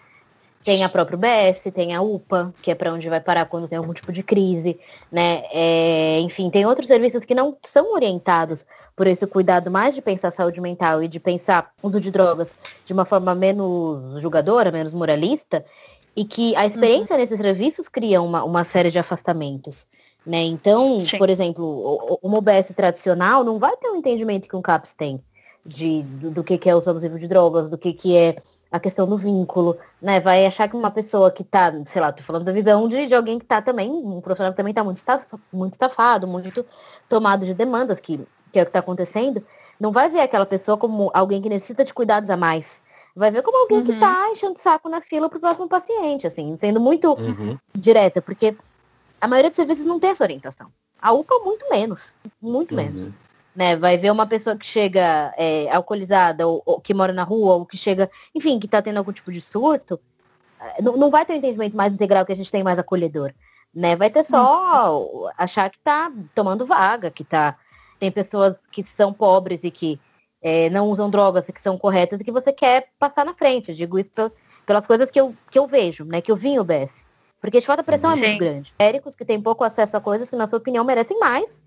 Tem 0.64 0.84
a 0.84 0.90
própria 0.90 1.16
UBS, 1.16 1.72
tem 1.72 1.94
a 1.94 2.02
UPA, 2.02 2.52
que 2.64 2.72
é 2.72 2.76
para 2.76 2.92
onde 2.92 3.08
vai 3.08 3.22
parar 3.22 3.46
quando 3.46 3.68
tem 3.68 3.78
algum 3.78 3.94
tipo 3.94 4.12
de 4.12 4.24
crise, 4.24 4.80
né? 5.12 5.44
É, 5.54 6.20
enfim, 6.22 6.50
tem 6.50 6.66
outros 6.66 6.88
serviços 6.88 7.24
que 7.24 7.36
não 7.36 7.56
são 7.68 7.94
orientados 7.94 8.66
por 8.96 9.06
esse 9.06 9.28
cuidado 9.28 9.70
mais 9.70 9.94
de 9.94 10.02
pensar 10.02 10.32
saúde 10.32 10.60
mental 10.60 11.04
e 11.04 11.08
de 11.08 11.20
pensar 11.20 11.72
uso 11.84 12.00
de 12.00 12.10
drogas 12.10 12.56
de 12.84 12.94
uma 12.94 13.06
forma 13.06 13.36
menos 13.36 14.20
julgadora, 14.22 14.72
menos 14.72 14.92
moralista, 14.92 15.64
e 16.16 16.24
que 16.24 16.56
a 16.56 16.66
experiência 16.66 17.16
uhum. 17.16 17.22
nesses 17.22 17.40
serviços 17.40 17.88
cria 17.88 18.22
uma, 18.22 18.44
uma 18.44 18.64
série 18.64 18.90
de 18.90 18.98
afastamentos. 18.98 19.86
Né? 20.26 20.44
Então, 20.44 21.00
Sim. 21.02 21.18
por 21.18 21.30
exemplo, 21.30 22.18
uma 22.22 22.40
UBS 22.40 22.74
tradicional 22.76 23.44
não 23.44 23.60
vai 23.60 23.76
ter 23.78 23.90
o 23.90 23.94
um 23.94 23.98
entendimento 23.98 24.48
que 24.48 24.56
um 24.56 24.62
CAPS 24.62 24.94
tem 24.94 25.22
de, 25.66 26.02
do, 26.04 26.32
do 26.32 26.44
que, 26.44 26.58
que 26.58 26.70
é 26.70 26.76
o 26.76 26.90
abusivo 26.90 27.20
de 27.20 27.28
drogas, 27.28 27.70
do 27.70 27.78
que, 27.78 27.94
que 27.94 28.18
é 28.18 28.36
a 28.72 28.80
questão 28.80 29.08
do 29.08 29.18
vínculo, 29.18 29.78
né? 30.02 30.20
Vai 30.20 30.46
achar 30.46 30.68
que 30.68 30.76
uma 30.76 30.92
pessoa 30.92 31.32
que 31.32 31.44
tá, 31.44 31.72
sei 31.86 32.02
lá, 32.02 32.12
tô 32.12 32.24
falando 32.24 32.44
da 32.44 32.52
visão 32.52 32.88
de, 32.88 33.06
de 33.08 33.14
alguém 33.14 33.40
que 33.40 33.46
tá 33.46 33.62
também, 33.62 33.90
um 33.90 34.20
profissional 34.20 34.52
que 34.52 34.58
também 34.58 34.74
tá 34.74 34.84
muito, 34.84 35.02
muito 35.52 35.74
estafado, 35.74 36.28
muito 36.28 36.66
tomado 37.08 37.46
de 37.46 37.54
demandas, 37.54 38.00
que, 38.00 38.20
que 38.52 38.60
é 38.60 38.64
o 38.64 38.66
que 38.66 38.72
tá 38.72 38.80
acontecendo, 38.80 39.46
não 39.80 39.92
vai 39.92 40.10
ver 40.10 40.22
aquela 40.22 40.46
pessoa 40.46 40.78
como 40.78 41.10
alguém 41.14 41.42
que 41.42 41.50
necessita 41.50 41.84
de 41.84 41.94
cuidados 41.94 42.30
a 42.30 42.38
mais. 42.38 42.84
Vai 43.16 43.32
ver 43.32 43.42
como 43.42 43.58
alguém 43.58 43.80
uhum. 43.80 43.86
que 43.86 44.00
tá 44.00 44.30
enchendo 44.30 44.60
saco 44.60 44.90
na 44.90 45.02
fila 45.02 45.30
pro 45.30 45.40
próximo 45.40 45.70
paciente, 45.70 46.28
assim, 46.28 46.58
sendo 46.58 46.82
muito 46.82 47.14
uhum. 47.14 47.58
direta, 47.74 48.22
porque 48.22 48.56
a 49.22 49.28
maioria 49.28 49.50
dos 49.50 49.56
serviços 49.56 49.86
não 49.86 50.00
tem 50.00 50.10
essa 50.10 50.24
orientação. 50.24 50.68
A 51.02 51.14
UPA 51.14 51.40
muito 51.40 51.70
menos, 51.70 52.14
muito 52.42 52.72
uhum. 52.72 52.84
menos 52.84 53.12
né? 53.56 53.76
Vai 53.76 53.98
ver 53.98 54.12
uma 54.12 54.28
pessoa 54.28 54.58
que 54.58 54.66
chega 54.66 55.34
é, 55.38 55.72
alcoolizada 55.72 56.46
ou, 56.46 56.62
ou, 56.66 56.82
que 56.82 56.94
mora 56.94 57.14
na 57.14 57.24
rua 57.24 57.56
ou 57.56 57.66
que 57.66 57.78
chega, 57.78 58.12
enfim, 58.34 58.60
que 58.60 58.66
está 58.66 58.82
tendo 58.82 58.98
algum 58.98 59.14
tipo 59.14 59.32
de 59.32 59.40
surto, 59.40 60.00
é, 60.60 60.82
não, 60.82 60.98
não 60.98 61.10
vai 61.10 61.26
ter 61.26 61.34
um 61.34 61.38
entendimento 61.38 61.76
mais 61.76 61.94
integral 61.94 62.26
que 62.26 62.34
a 62.34 62.36
gente 62.36 62.52
tem 62.52 62.64
mais 62.64 62.78
acolhedor, 62.78 63.34
né? 63.74 63.96
Vai 63.96 64.10
ter 64.10 64.26
só 64.26 65.00
uhum. 65.00 65.30
achar 65.38 65.70
que 65.70 65.78
está 65.78 66.12
tomando 66.34 66.66
vaga, 66.66 67.10
que 67.10 67.24
tá 67.24 67.56
tem 67.98 68.12
pessoas 68.12 68.56
que 68.72 68.84
são 68.98 69.14
pobres 69.14 69.62
e 69.64 69.72
que 69.72 69.98
é, 70.46 70.70
não 70.70 70.88
usam 70.90 71.10
drogas 71.10 71.50
e 71.50 71.52
que 71.52 71.60
são 71.60 71.76
corretas 71.76 72.20
e 72.22 72.24
que 72.24 72.32
você 72.32 72.54
quer 72.54 72.90
passar 73.00 73.26
na 73.26 73.34
frente. 73.34 73.72
Eu 73.72 73.76
digo 73.76 73.98
isso 73.98 74.32
pelas 74.64 74.86
coisas 74.86 75.10
que 75.10 75.20
eu, 75.20 75.36
que 75.50 75.58
eu 75.58 75.66
vejo, 75.66 76.06
né? 76.06 76.22
Que 76.22 76.32
eu 76.32 76.36
vi 76.36 76.50
em 76.50 76.60
UBS. 76.60 76.92
Porque 77.42 77.60
de 77.60 77.66
fato 77.66 77.80
a 77.80 77.84
pressão 77.84 78.16
Sim. 78.16 78.24
é 78.24 78.28
muito 78.28 78.40
grande. 78.40 78.74
Érico 78.78 79.12
que 79.12 79.26
têm 79.26 79.42
pouco 79.42 79.64
acesso 79.64 79.98
a 79.98 80.02
coisas 80.02 80.30
que, 80.30 80.36
na 80.36 80.46
sua 80.46 80.60
opinião, 80.60 80.86
merecem 80.86 81.18
mais 81.18 81.60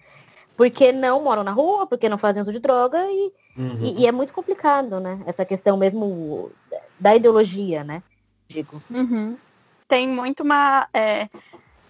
porque 0.56 0.92
não 0.92 1.22
moram 1.22 1.44
na 1.44 1.52
rua, 1.52 1.86
porque 1.86 2.08
não 2.08 2.18
fazem 2.18 2.42
uso 2.42 2.52
de 2.52 2.58
droga 2.58 2.98
e, 3.06 3.32
uhum. 3.56 3.78
e, 3.80 4.02
e, 4.02 4.06
é 4.06 4.12
muito 4.12 4.32
complicado, 4.32 4.98
né? 4.98 5.20
Essa 5.24 5.44
questão 5.44 5.76
mesmo 5.76 6.50
da 6.98 7.14
ideologia, 7.14 7.84
né? 7.84 8.02
Digo. 8.48 8.82
Uhum. 8.90 9.36
Tem 9.86 10.08
muito 10.08 10.42
uma 10.42 10.88
é, 10.92 11.28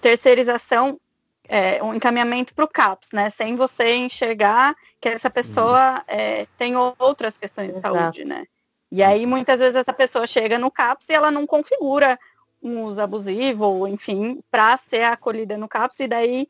terceirização, 0.02 1.00
é, 1.48 1.82
um 1.82 1.94
encaminhamento 1.94 2.54
para 2.54 2.64
o 2.64 2.68
CAPS, 2.68 3.08
né? 3.12 3.30
Sem 3.30 3.56
você 3.56 3.96
enxergar 3.96 4.76
que 5.00 5.08
essa 5.08 5.30
pessoa 5.30 5.94
uhum. 5.94 6.02
é, 6.06 6.46
tem 6.58 6.74
outras 6.76 7.38
questões 7.38 7.70
Exato. 7.70 7.94
de 7.94 8.00
saúde, 8.00 8.24
né? 8.24 8.44
E 8.90 9.02
aí 9.02 9.26
muitas 9.26 9.58
vezes 9.58 9.76
essa 9.76 9.92
pessoa 9.92 10.26
chega 10.26 10.58
no 10.58 10.70
CAPS 10.70 11.08
e 11.08 11.14
ela 11.14 11.30
não 11.30 11.46
configura 11.46 12.18
um 12.62 12.84
uso 12.84 13.00
abusivo, 13.00 13.86
enfim, 13.86 14.40
para 14.50 14.76
ser 14.78 15.04
acolhida 15.04 15.56
no 15.56 15.68
CAPS 15.68 16.00
e 16.00 16.08
daí 16.08 16.48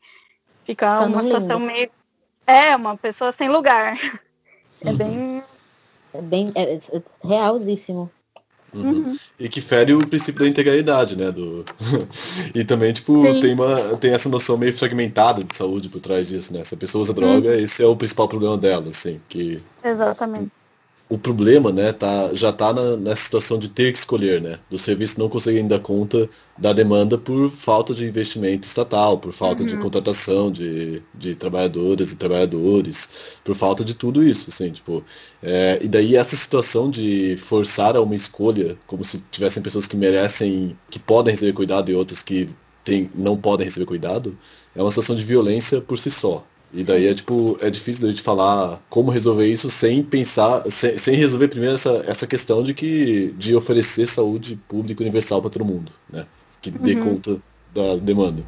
fica 0.65 0.99
tá 0.99 1.05
uma 1.05 1.23
situação 1.23 1.59
meio 1.59 1.89
é, 2.45 2.75
uma 2.75 2.97
pessoa 2.97 3.31
sem 3.31 3.49
lugar. 3.49 3.97
É 4.81 4.93
bem. 4.93 5.43
É 6.13 6.21
bem. 6.21 6.53
É, 6.55 6.75
é 6.75 7.01
realzíssimo. 7.21 8.09
Uhum. 8.73 8.89
Uhum. 8.91 9.17
E 9.39 9.49
que 9.49 9.61
fere 9.61 9.93
o 9.93 10.05
princípio 10.05 10.41
da 10.41 10.47
integralidade, 10.47 11.15
né? 11.15 11.31
Do... 11.31 11.65
e 12.53 12.63
também, 12.63 12.93
tipo, 12.93 13.21
tem, 13.39 13.53
uma, 13.53 13.97
tem 13.97 14.11
essa 14.11 14.29
noção 14.29 14.57
meio 14.57 14.73
fragmentada 14.73 15.43
de 15.43 15.55
saúde 15.55 15.89
por 15.89 15.99
trás 15.99 16.27
disso, 16.27 16.53
né? 16.53 16.63
Se 16.63 16.75
a 16.75 16.77
pessoa 16.77 17.03
usa 17.03 17.13
droga, 17.13 17.49
uhum. 17.49 17.55
esse 17.55 17.83
é 17.83 17.87
o 17.87 17.95
principal 17.95 18.27
problema 18.27 18.57
dela, 18.57 18.89
assim. 18.89 19.19
Que... 19.29 19.59
Exatamente 19.83 20.58
o 21.09 21.17
problema, 21.17 21.71
né, 21.71 21.91
tá, 21.91 22.29
já 22.35 22.49
está 22.49 22.71
nessa 22.97 23.23
situação 23.23 23.57
de 23.57 23.67
ter 23.67 23.91
que 23.91 23.97
escolher, 23.97 24.39
né, 24.39 24.59
do 24.69 24.77
serviço 24.77 25.19
não 25.19 25.27
conseguirem 25.27 25.67
dar 25.67 25.79
conta 25.79 26.29
da 26.55 26.71
demanda 26.71 27.17
por 27.17 27.49
falta 27.49 27.95
de 27.95 28.07
investimento 28.07 28.67
estatal, 28.67 29.17
por 29.17 29.33
falta 29.33 29.63
uhum. 29.63 29.67
de 29.67 29.77
contratação 29.77 30.51
de, 30.51 31.01
de 31.15 31.33
trabalhadoras 31.33 32.11
e 32.11 32.15
trabalhadores, 32.15 33.39
por 33.43 33.55
falta 33.55 33.83
de 33.83 33.95
tudo 33.95 34.23
isso, 34.23 34.51
assim, 34.51 34.71
tipo, 34.71 35.03
é, 35.41 35.79
e 35.81 35.87
daí 35.87 36.15
essa 36.15 36.35
situação 36.35 36.91
de 36.91 37.35
forçar 37.39 37.95
a 37.95 38.01
uma 38.01 38.13
escolha, 38.13 38.77
como 38.85 39.03
se 39.03 39.19
tivessem 39.31 39.63
pessoas 39.63 39.87
que 39.87 39.97
merecem, 39.97 40.77
que 40.91 40.99
podem 40.99 41.33
receber 41.33 41.53
cuidado 41.53 41.89
e 41.89 41.95
outras 41.95 42.21
que 42.21 42.47
tem, 42.83 43.09
não 43.15 43.35
podem 43.35 43.65
receber 43.65 43.87
cuidado, 43.87 44.37
é 44.75 44.81
uma 44.81 44.91
situação 44.91 45.15
de 45.15 45.25
violência 45.25 45.81
por 45.81 45.97
si 45.97 46.11
só, 46.11 46.45
e 46.71 46.83
daí 46.83 47.07
é 47.07 47.13
tipo, 47.13 47.57
é 47.61 47.69
difícil 47.69 48.07
a 48.07 48.11
gente 48.11 48.21
falar 48.21 48.79
como 48.89 49.09
resolver 49.11 49.47
isso 49.47 49.69
sem 49.69 50.03
pensar, 50.03 50.63
sem, 50.69 50.97
sem 50.97 51.15
resolver 51.15 51.47
primeiro 51.47 51.75
essa, 51.75 52.03
essa 52.05 52.27
questão 52.27 52.61
de 52.61 52.73
que 52.73 53.33
de 53.37 53.55
oferecer 53.55 54.07
saúde 54.07 54.55
pública 54.67 55.01
universal 55.01 55.41
para 55.41 55.49
todo 55.49 55.65
mundo, 55.65 55.91
né? 56.11 56.25
Que 56.61 56.69
dê 56.69 56.93
uhum. 56.93 57.15
conta 57.15 57.37
da 57.73 57.95
demanda. 57.95 58.43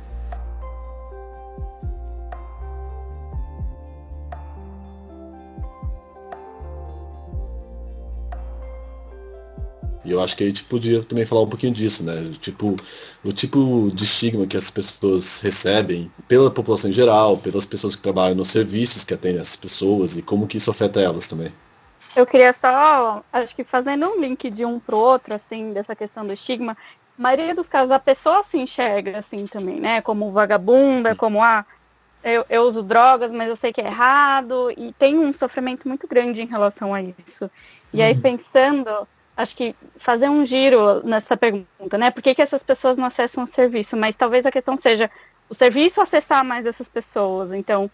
E 10.04 10.12
eu 10.12 10.22
acho 10.22 10.36
que 10.36 10.44
a 10.44 10.48
gente 10.48 10.64
podia 10.64 11.04
também 11.04 11.26
falar 11.26 11.42
um 11.42 11.50
pouquinho 11.50 11.74
disso, 11.74 12.04
né? 12.04 12.32
Tipo, 12.40 12.76
o 13.24 13.32
tipo 13.32 13.92
de 13.94 14.04
estigma 14.04 14.48
que 14.48 14.58
as 14.58 14.72
pessoas 14.72 15.40
recebem 15.42 16.12
pela 16.28 16.50
população 16.50 16.90
em 16.90 16.94
geral, 16.94 17.38
pelas 17.38 17.66
pessoas 17.66 17.96
que 17.96 18.02
trabalham 18.02 18.36
nos 18.36 18.48
serviços 18.48 19.04
que 19.04 19.14
atendem 19.14 19.42
essas 19.42 19.56
pessoas 19.56 20.18
e 20.18 20.22
como 20.22 20.48
que 20.48 20.58
isso 20.58 20.72
afeta 20.72 21.00
elas 21.00 21.28
também. 21.28 21.54
Eu 22.16 22.26
queria 22.26 22.52
só, 22.52 23.24
acho 23.32 23.56
que 23.56 23.64
fazendo 23.64 24.08
um 24.08 24.20
link 24.20 24.50
de 24.50 24.66
um 24.66 24.80
pro 24.80 24.98
outro, 24.98 25.34
assim, 25.34 25.72
dessa 25.72 25.96
questão 25.96 26.26
do 26.26 26.34
estigma, 26.34 26.76
a 27.18 27.22
maioria 27.22 27.56
dos 27.56 27.68
casos 27.68 27.92
a 27.92 28.00
pessoa 28.00 28.44
se 28.44 28.58
enxerga 28.58 29.20
assim 29.20 29.46
também, 29.46 29.80
né? 29.80 30.02
Como 30.02 30.32
vagabunda, 30.32 31.16
como 31.16 31.42
ah, 31.42 31.66
eu, 32.24 32.44
eu 32.50 32.64
uso 32.64 32.84
drogas, 32.84 33.32
mas 33.32 33.48
eu 33.48 33.56
sei 33.56 33.72
que 33.72 33.82
é 33.82 33.88
errado, 33.88 34.72
e 34.76 34.94
tem 34.94 35.18
um 35.18 35.32
sofrimento 35.32 35.88
muito 35.88 36.08
grande 36.08 36.42
em 36.42 36.48
relação 36.48 36.94
a 36.94 37.02
isso. 37.02 37.50
E 37.94 38.02
aí 38.02 38.14
uhum. 38.14 38.22
pensando 38.22 39.08
acho 39.42 39.56
que 39.56 39.76
fazer 39.98 40.30
um 40.30 40.46
giro 40.46 41.06
nessa 41.06 41.36
pergunta, 41.36 41.98
né? 41.98 42.12
Por 42.12 42.22
que, 42.22 42.36
que 42.36 42.42
essas 42.42 42.64
pessoas 42.64 42.98
não 42.98 43.06
acessam 43.06 43.44
o 43.44 43.48
serviço? 43.48 43.98
Mas 43.98 44.16
talvez 44.16 44.46
a 44.46 44.52
questão 44.52 44.78
seja 44.78 45.10
o 45.50 45.54
serviço 45.54 46.02
acessar 46.02 46.46
mais 46.46 46.66
essas 46.66 46.88
pessoas. 46.88 47.52
Então, 47.52 47.90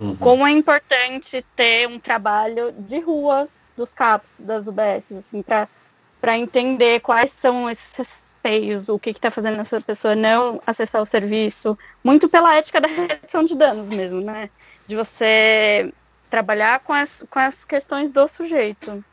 uhum. 0.00 0.16
como 0.16 0.46
é 0.46 0.50
importante 0.50 1.44
ter 1.54 1.86
um 1.88 1.98
trabalho 1.98 2.72
de 2.72 2.98
rua 3.00 3.48
dos 3.76 3.92
CAPs, 3.92 4.30
das 4.38 4.66
UBS, 4.66 5.12
assim, 5.18 5.42
para 5.42 6.38
entender 6.38 7.00
quais 7.00 7.32
são 7.32 7.68
esses 7.68 7.92
receios, 7.92 8.88
o 8.88 8.98
que 8.98 9.10
está 9.10 9.30
fazendo 9.30 9.60
essa 9.60 9.80
pessoa 9.80 10.14
não 10.14 10.62
acessar 10.66 11.02
o 11.02 11.06
serviço, 11.06 11.78
muito 12.02 12.28
pela 12.28 12.54
ética 12.54 12.80
da 12.80 12.88
redução 12.88 13.44
de 13.44 13.54
danos 13.54 13.88
mesmo, 13.88 14.20
né? 14.20 14.48
De 14.86 14.94
você 14.94 15.92
trabalhar 16.30 16.80
com 16.80 16.92
as, 16.92 17.24
com 17.28 17.38
as 17.38 17.64
questões 17.64 18.10
do 18.10 18.26
sujeito. 18.28 19.04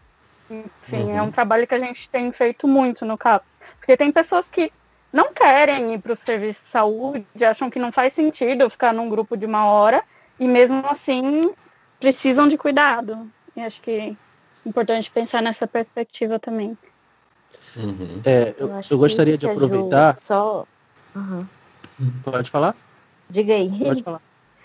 Enfim, 0.51 1.03
uhum. 1.03 1.17
é 1.17 1.21
um 1.21 1.31
trabalho 1.31 1.65
que 1.65 1.75
a 1.75 1.79
gente 1.79 2.09
tem 2.09 2.31
feito 2.31 2.67
muito 2.67 3.05
no 3.05 3.17
CAPS. 3.17 3.47
Porque 3.79 3.95
tem 3.95 4.11
pessoas 4.11 4.49
que 4.49 4.71
não 5.11 5.33
querem 5.33 5.93
ir 5.93 5.99
para 5.99 6.13
o 6.13 6.15
serviço 6.15 6.61
de 6.61 6.69
saúde, 6.69 7.25
acham 7.43 7.69
que 7.69 7.79
não 7.79 7.91
faz 7.91 8.13
sentido 8.13 8.69
ficar 8.69 8.93
num 8.93 9.09
grupo 9.09 9.35
de 9.35 9.45
uma 9.45 9.65
hora 9.65 10.03
e 10.39 10.47
mesmo 10.47 10.83
assim 10.87 11.53
precisam 11.99 12.47
de 12.47 12.57
cuidado. 12.57 13.29
E 13.55 13.61
acho 13.61 13.81
que 13.81 13.91
é 13.91 14.15
importante 14.65 15.09
pensar 15.09 15.41
nessa 15.41 15.65
perspectiva 15.65 16.37
também. 16.39 16.77
Uhum. 17.75 18.21
É, 18.25 18.53
eu, 18.57 18.69
eu, 18.69 18.81
eu 18.89 18.97
gostaria 18.97 19.37
de 19.37 19.47
aproveitar. 19.47 20.17
Só... 20.17 20.65
Uhum. 21.15 21.45
Pode 22.23 22.49
falar? 22.49 22.75
Diga 23.29 23.53
aí. 23.53 23.69
Pode 23.69 24.03
falar. 24.03 24.21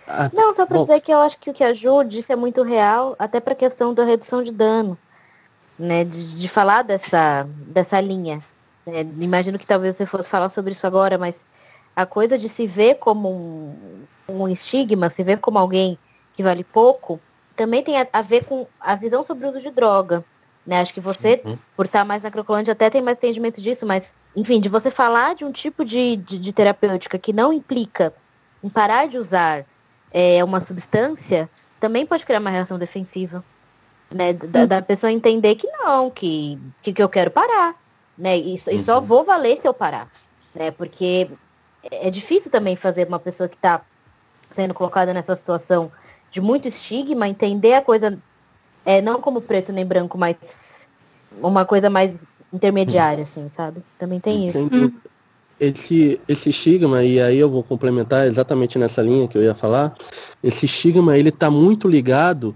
Ah, 0.08 0.30
não, 0.32 0.54
só 0.54 0.64
para 0.64 0.80
dizer 0.82 1.00
que 1.00 1.12
eu 1.12 1.18
acho 1.18 1.36
que 1.38 1.50
o 1.50 1.54
que 1.54 1.64
ajuda 1.64 2.14
isso 2.14 2.32
é 2.32 2.36
muito 2.36 2.62
real, 2.62 3.16
até 3.18 3.40
para 3.40 3.54
a 3.54 3.56
questão 3.56 3.92
da 3.92 4.04
redução 4.04 4.42
de 4.42 4.52
dano 4.52 4.96
né, 5.78 6.04
de, 6.04 6.36
de 6.36 6.48
falar 6.48 6.82
dessa, 6.82 7.48
dessa 7.66 8.00
linha. 8.00 8.42
É, 8.86 9.00
imagino 9.00 9.58
que 9.58 9.66
talvez 9.66 9.96
você 9.96 10.06
fosse 10.06 10.28
falar 10.28 10.48
sobre 10.48 10.72
isso 10.72 10.86
agora, 10.86 11.18
mas 11.18 11.44
a 11.94 12.06
coisa 12.06 12.38
de 12.38 12.48
se 12.48 12.66
ver 12.66 12.96
como 12.96 13.28
um, 13.28 14.04
um 14.28 14.48
estigma, 14.48 15.08
se 15.08 15.22
ver 15.22 15.38
como 15.38 15.58
alguém 15.58 15.98
que 16.34 16.42
vale 16.42 16.62
pouco, 16.62 17.20
também 17.56 17.82
tem 17.82 18.00
a, 18.00 18.06
a, 18.12 18.22
ver 18.22 18.44
com 18.44 18.66
a 18.78 18.94
visão 18.94 19.24
sobre 19.24 19.46
o 19.46 19.50
uso 19.50 19.60
de 19.60 19.70
droga. 19.70 20.24
Né? 20.66 20.80
Acho 20.80 20.92
que 20.92 21.00
você, 21.00 21.40
uhum. 21.44 21.56
por 21.76 21.86
estar 21.86 22.04
mais 22.04 22.22
na 22.22 22.30
Crocolândia, 22.30 22.72
até 22.72 22.90
tem 22.90 23.00
mais 23.00 23.16
entendimento 23.16 23.60
disso, 23.60 23.86
mas, 23.86 24.14
enfim, 24.34 24.60
de 24.60 24.68
você 24.68 24.90
falar 24.90 25.34
de 25.34 25.44
um 25.44 25.52
tipo 25.52 25.84
de, 25.84 26.16
de, 26.16 26.38
de 26.38 26.52
terapêutica 26.52 27.18
que 27.18 27.32
não 27.32 27.52
implica 27.52 28.12
em 28.62 28.68
parar 28.68 29.06
de 29.06 29.16
usar 29.16 29.64
é, 30.12 30.42
uma 30.44 30.60
substância, 30.60 31.48
também 31.80 32.04
pode 32.04 32.26
criar 32.26 32.40
uma 32.40 32.50
reação 32.50 32.78
defensiva. 32.78 33.44
Né? 34.10 34.32
Da, 34.32 34.66
da 34.66 34.82
pessoa 34.82 35.12
entender 35.12 35.56
que 35.56 35.66
não, 35.66 36.10
que, 36.10 36.58
que, 36.82 36.92
que 36.92 37.02
eu 37.02 37.08
quero 37.08 37.30
parar. 37.30 37.74
Né? 38.16 38.38
E, 38.38 38.54
e 38.54 38.84
só 38.84 38.98
uhum. 38.98 39.06
vou 39.06 39.24
valer 39.24 39.58
se 39.60 39.66
eu 39.66 39.74
parar. 39.74 40.10
Né? 40.54 40.70
Porque 40.70 41.28
é 41.90 42.10
difícil 42.10 42.50
também 42.50 42.76
fazer 42.76 43.06
uma 43.06 43.18
pessoa 43.18 43.48
que 43.48 43.56
está 43.56 43.82
sendo 44.50 44.72
colocada 44.74 45.12
nessa 45.12 45.34
situação 45.36 45.90
de 46.30 46.40
muito 46.40 46.68
estigma, 46.68 47.28
entender 47.28 47.74
a 47.74 47.82
coisa 47.82 48.18
é, 48.84 49.02
não 49.02 49.20
como 49.20 49.40
preto 49.40 49.72
nem 49.72 49.84
branco, 49.84 50.16
mas 50.16 50.36
uma 51.42 51.64
coisa 51.64 51.90
mais 51.90 52.16
intermediária, 52.52 53.22
assim, 53.22 53.48
sabe? 53.48 53.82
Também 53.98 54.20
tem 54.20 54.46
isso. 54.46 54.70
Esse, 55.58 56.20
esse 56.28 56.50
estigma, 56.50 57.02
e 57.02 57.20
aí 57.20 57.38
eu 57.38 57.50
vou 57.50 57.62
complementar 57.62 58.26
exatamente 58.26 58.78
nessa 58.78 59.00
linha 59.02 59.26
que 59.26 59.38
eu 59.38 59.42
ia 59.42 59.54
falar, 59.54 59.96
esse 60.42 60.66
estigma 60.66 61.16
ele 61.16 61.30
está 61.30 61.50
muito 61.50 61.88
ligado 61.88 62.54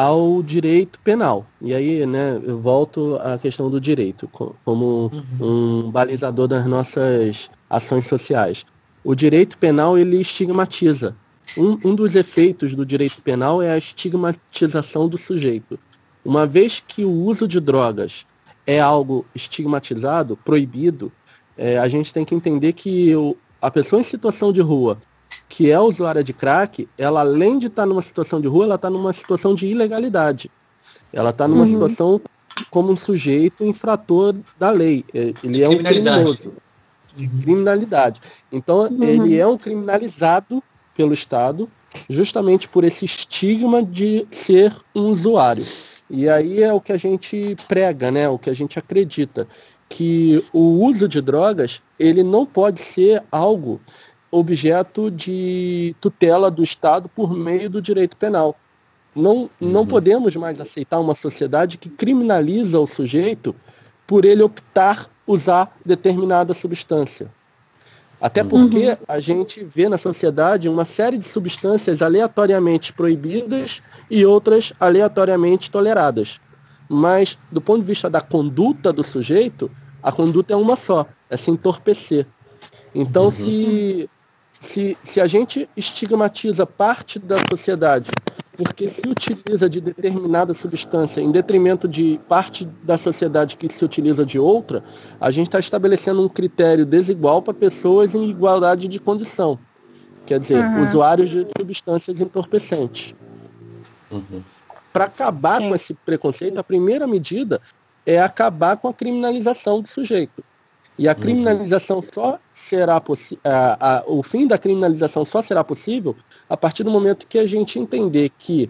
ao 0.00 0.42
direito 0.42 0.98
penal. 1.00 1.44
E 1.60 1.74
aí, 1.74 2.06
né, 2.06 2.40
eu 2.42 2.58
volto 2.58 3.16
à 3.22 3.36
questão 3.36 3.68
do 3.68 3.78
direito, 3.78 4.26
como 4.64 5.12
uhum. 5.12 5.84
um 5.84 5.90
balizador 5.90 6.48
das 6.48 6.64
nossas 6.66 7.50
ações 7.68 8.06
sociais. 8.06 8.64
O 9.04 9.14
direito 9.14 9.58
penal, 9.58 9.98
ele 9.98 10.18
estigmatiza. 10.18 11.14
Um, 11.54 11.78
um 11.84 11.94
dos 11.94 12.16
efeitos 12.16 12.74
do 12.74 12.86
direito 12.86 13.20
penal 13.20 13.60
é 13.60 13.72
a 13.72 13.76
estigmatização 13.76 15.06
do 15.06 15.18
sujeito. 15.18 15.78
Uma 16.24 16.46
vez 16.46 16.80
que 16.80 17.04
o 17.04 17.10
uso 17.10 17.46
de 17.46 17.60
drogas 17.60 18.24
é 18.66 18.80
algo 18.80 19.26
estigmatizado, 19.34 20.34
proibido, 20.34 21.12
é, 21.58 21.76
a 21.76 21.88
gente 21.88 22.10
tem 22.10 22.24
que 22.24 22.34
entender 22.34 22.72
que 22.72 23.14
o, 23.14 23.36
a 23.60 23.70
pessoa 23.70 24.00
em 24.00 24.04
situação 24.04 24.50
de 24.50 24.62
rua, 24.62 24.96
que 25.50 25.68
é 25.68 25.78
usuária 25.80 26.22
de 26.22 26.32
crack, 26.32 26.88
ela 26.96 27.20
além 27.20 27.58
de 27.58 27.66
estar 27.66 27.82
tá 27.82 27.86
numa 27.86 28.00
situação 28.00 28.40
de 28.40 28.46
rua, 28.46 28.66
ela 28.66 28.74
está 28.76 28.88
numa 28.88 29.12
situação 29.12 29.52
de 29.52 29.66
ilegalidade. 29.66 30.48
Ela 31.12 31.30
está 31.30 31.48
numa 31.48 31.62
uhum. 31.62 31.66
situação 31.66 32.20
como 32.70 32.92
um 32.92 32.96
sujeito 32.96 33.64
infrator 33.64 34.36
da 34.56 34.70
lei. 34.70 35.04
É, 35.12 35.34
ele 35.42 35.60
é 35.60 35.68
um 35.68 35.82
criminoso. 35.82 36.52
De 37.16 37.26
criminalidade. 37.26 38.20
Então, 38.52 38.82
uhum. 38.82 39.02
ele 39.02 39.36
é 39.36 39.44
um 39.44 39.58
criminalizado 39.58 40.62
pelo 40.96 41.12
Estado, 41.12 41.68
justamente 42.08 42.68
por 42.68 42.84
esse 42.84 43.04
estigma 43.04 43.82
de 43.82 44.24
ser 44.30 44.72
um 44.94 45.10
usuário. 45.10 45.64
E 46.08 46.28
aí 46.28 46.62
é 46.62 46.72
o 46.72 46.80
que 46.80 46.92
a 46.92 46.96
gente 46.96 47.56
prega, 47.66 48.12
né? 48.12 48.28
O 48.28 48.38
que 48.38 48.50
a 48.50 48.54
gente 48.54 48.78
acredita 48.78 49.48
que 49.88 50.44
o 50.52 50.84
uso 50.84 51.08
de 51.08 51.20
drogas 51.20 51.82
ele 51.98 52.22
não 52.22 52.46
pode 52.46 52.78
ser 52.80 53.22
algo 53.32 53.80
objeto 54.30 55.10
de 55.10 55.94
tutela 56.00 56.50
do 56.50 56.62
Estado 56.62 57.08
por 57.08 57.34
meio 57.34 57.68
do 57.68 57.82
direito 57.82 58.16
penal. 58.16 58.56
Não, 59.14 59.50
não 59.60 59.80
uhum. 59.80 59.86
podemos 59.86 60.36
mais 60.36 60.60
aceitar 60.60 61.00
uma 61.00 61.14
sociedade 61.14 61.76
que 61.76 61.88
criminaliza 61.88 62.78
o 62.78 62.86
sujeito 62.86 63.54
por 64.06 64.24
ele 64.24 64.42
optar 64.42 65.10
usar 65.26 65.76
determinada 65.84 66.54
substância. 66.54 67.30
Até 68.20 68.44
porque 68.44 68.88
uhum. 68.88 68.96
a 69.08 69.18
gente 69.18 69.64
vê 69.64 69.88
na 69.88 69.96
sociedade 69.96 70.68
uma 70.68 70.84
série 70.84 71.16
de 71.16 71.24
substâncias 71.24 72.02
aleatoriamente 72.02 72.92
proibidas 72.92 73.82
e 74.10 74.26
outras 74.26 74.72
aleatoriamente 74.78 75.70
toleradas. 75.70 76.38
Mas, 76.88 77.38
do 77.50 77.60
ponto 77.60 77.80
de 77.80 77.86
vista 77.86 78.10
da 78.10 78.20
conduta 78.20 78.92
do 78.92 79.02
sujeito, 79.02 79.70
a 80.02 80.12
conduta 80.12 80.52
é 80.52 80.56
uma 80.56 80.76
só, 80.76 81.06
é 81.30 81.36
se 81.36 81.50
entorpecer. 81.50 82.26
Então, 82.94 83.26
uhum. 83.26 83.30
se, 83.30 84.10
se, 84.60 84.96
se 85.02 85.20
a 85.20 85.26
gente 85.26 85.68
estigmatiza 85.76 86.66
parte 86.66 87.18
da 87.18 87.38
sociedade 87.48 88.10
porque 88.62 88.88
se 88.88 89.00
utiliza 89.08 89.70
de 89.70 89.80
determinada 89.80 90.52
substância 90.52 91.18
em 91.18 91.32
detrimento 91.32 91.88
de 91.88 92.20
parte 92.28 92.66
da 92.82 92.98
sociedade 92.98 93.56
que 93.56 93.72
se 93.72 93.82
utiliza 93.82 94.24
de 94.24 94.38
outra, 94.38 94.84
a 95.18 95.30
gente 95.30 95.46
está 95.46 95.58
estabelecendo 95.58 96.22
um 96.22 96.28
critério 96.28 96.84
desigual 96.84 97.40
para 97.40 97.54
pessoas 97.54 98.14
em 98.14 98.28
igualdade 98.28 98.86
de 98.86 98.98
condição. 99.00 99.58
Quer 100.26 100.38
dizer, 100.38 100.62
uhum. 100.62 100.84
usuários 100.84 101.30
de 101.30 101.46
substâncias 101.58 102.20
entorpecentes. 102.20 103.14
Uhum. 104.10 104.42
Para 104.92 105.04
acabar 105.04 105.62
Sim. 105.62 105.68
com 105.70 105.74
esse 105.74 105.94
preconceito, 105.94 106.58
a 106.58 106.64
primeira 106.64 107.06
medida 107.06 107.62
é 108.04 108.20
acabar 108.20 108.76
com 108.76 108.88
a 108.88 108.92
criminalização 108.92 109.80
do 109.80 109.88
sujeito. 109.88 110.44
E 111.00 111.08
a 111.08 111.12
uhum. 111.12 111.18
criminalização 111.18 112.02
só 112.02 112.38
será 112.52 113.00
possível. 113.00 113.40
O 114.06 114.22
fim 114.22 114.46
da 114.46 114.58
criminalização 114.58 115.24
só 115.24 115.40
será 115.40 115.64
possível 115.64 116.14
a 116.46 116.58
partir 116.58 116.84
do 116.84 116.90
momento 116.90 117.26
que 117.26 117.38
a 117.38 117.46
gente 117.46 117.78
entender 117.78 118.30
que 118.38 118.68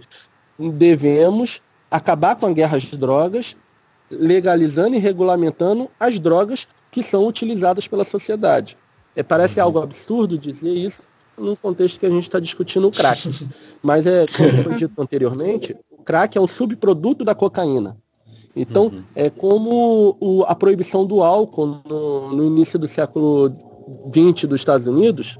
devemos 0.56 1.60
acabar 1.90 2.36
com 2.36 2.46
a 2.46 2.52
guerra 2.52 2.76
às 2.76 2.84
drogas, 2.84 3.56
legalizando 4.08 4.94
e 4.94 5.00
regulamentando 5.00 5.90
as 5.98 6.20
drogas 6.20 6.68
que 6.88 7.02
são 7.02 7.26
utilizadas 7.26 7.88
pela 7.88 8.04
sociedade. 8.04 8.76
É, 9.16 9.24
parece 9.24 9.58
uhum. 9.58 9.66
algo 9.66 9.82
absurdo 9.82 10.38
dizer 10.38 10.72
isso 10.72 11.02
num 11.36 11.56
contexto 11.56 11.98
que 11.98 12.06
a 12.06 12.10
gente 12.10 12.22
está 12.22 12.38
discutindo 12.38 12.86
o 12.86 12.92
crack. 12.92 13.28
Mas 13.82 14.06
é, 14.06 14.24
como 14.36 14.62
foi 14.62 14.74
dito 14.78 15.02
anteriormente, 15.02 15.76
o 15.90 16.04
crack 16.04 16.38
é 16.38 16.40
um 16.40 16.46
subproduto 16.46 17.24
da 17.24 17.34
cocaína. 17.34 17.96
Então, 18.54 18.86
uhum. 18.86 19.02
é 19.14 19.30
como 19.30 20.16
o, 20.20 20.42
a 20.44 20.54
proibição 20.54 21.06
do 21.06 21.22
álcool 21.22 21.80
no, 21.84 22.34
no 22.34 22.44
início 22.44 22.78
do 22.78 22.88
século 22.88 23.50
XX 24.12 24.48
dos 24.48 24.60
Estados 24.60 24.86
Unidos, 24.86 25.38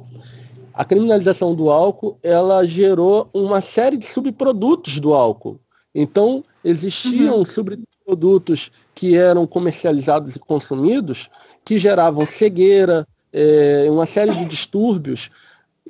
a 0.73 0.85
criminalização 0.85 1.55
do 1.55 1.71
álcool, 1.71 2.17
ela 2.23 2.65
gerou 2.65 3.29
uma 3.35 3.61
série 3.61 3.97
de 3.97 4.07
subprodutos 4.07 4.99
do 5.01 5.13
álcool. 5.13 5.59
Então, 5.95 6.45
existiam 6.65 7.39
uhum. 7.39 7.45
subprodutos 7.45 8.71
que 8.95 9.17
eram 9.17 9.47
comercializados 9.47 10.37
e 10.37 10.39
consumidos 10.39 11.29
que 11.65 11.79
geravam 11.79 12.27
cegueira, 12.27 13.07
é, 13.33 13.87
uma 13.91 14.07
série 14.07 14.35
de 14.35 14.45
distúrbios 14.45 15.31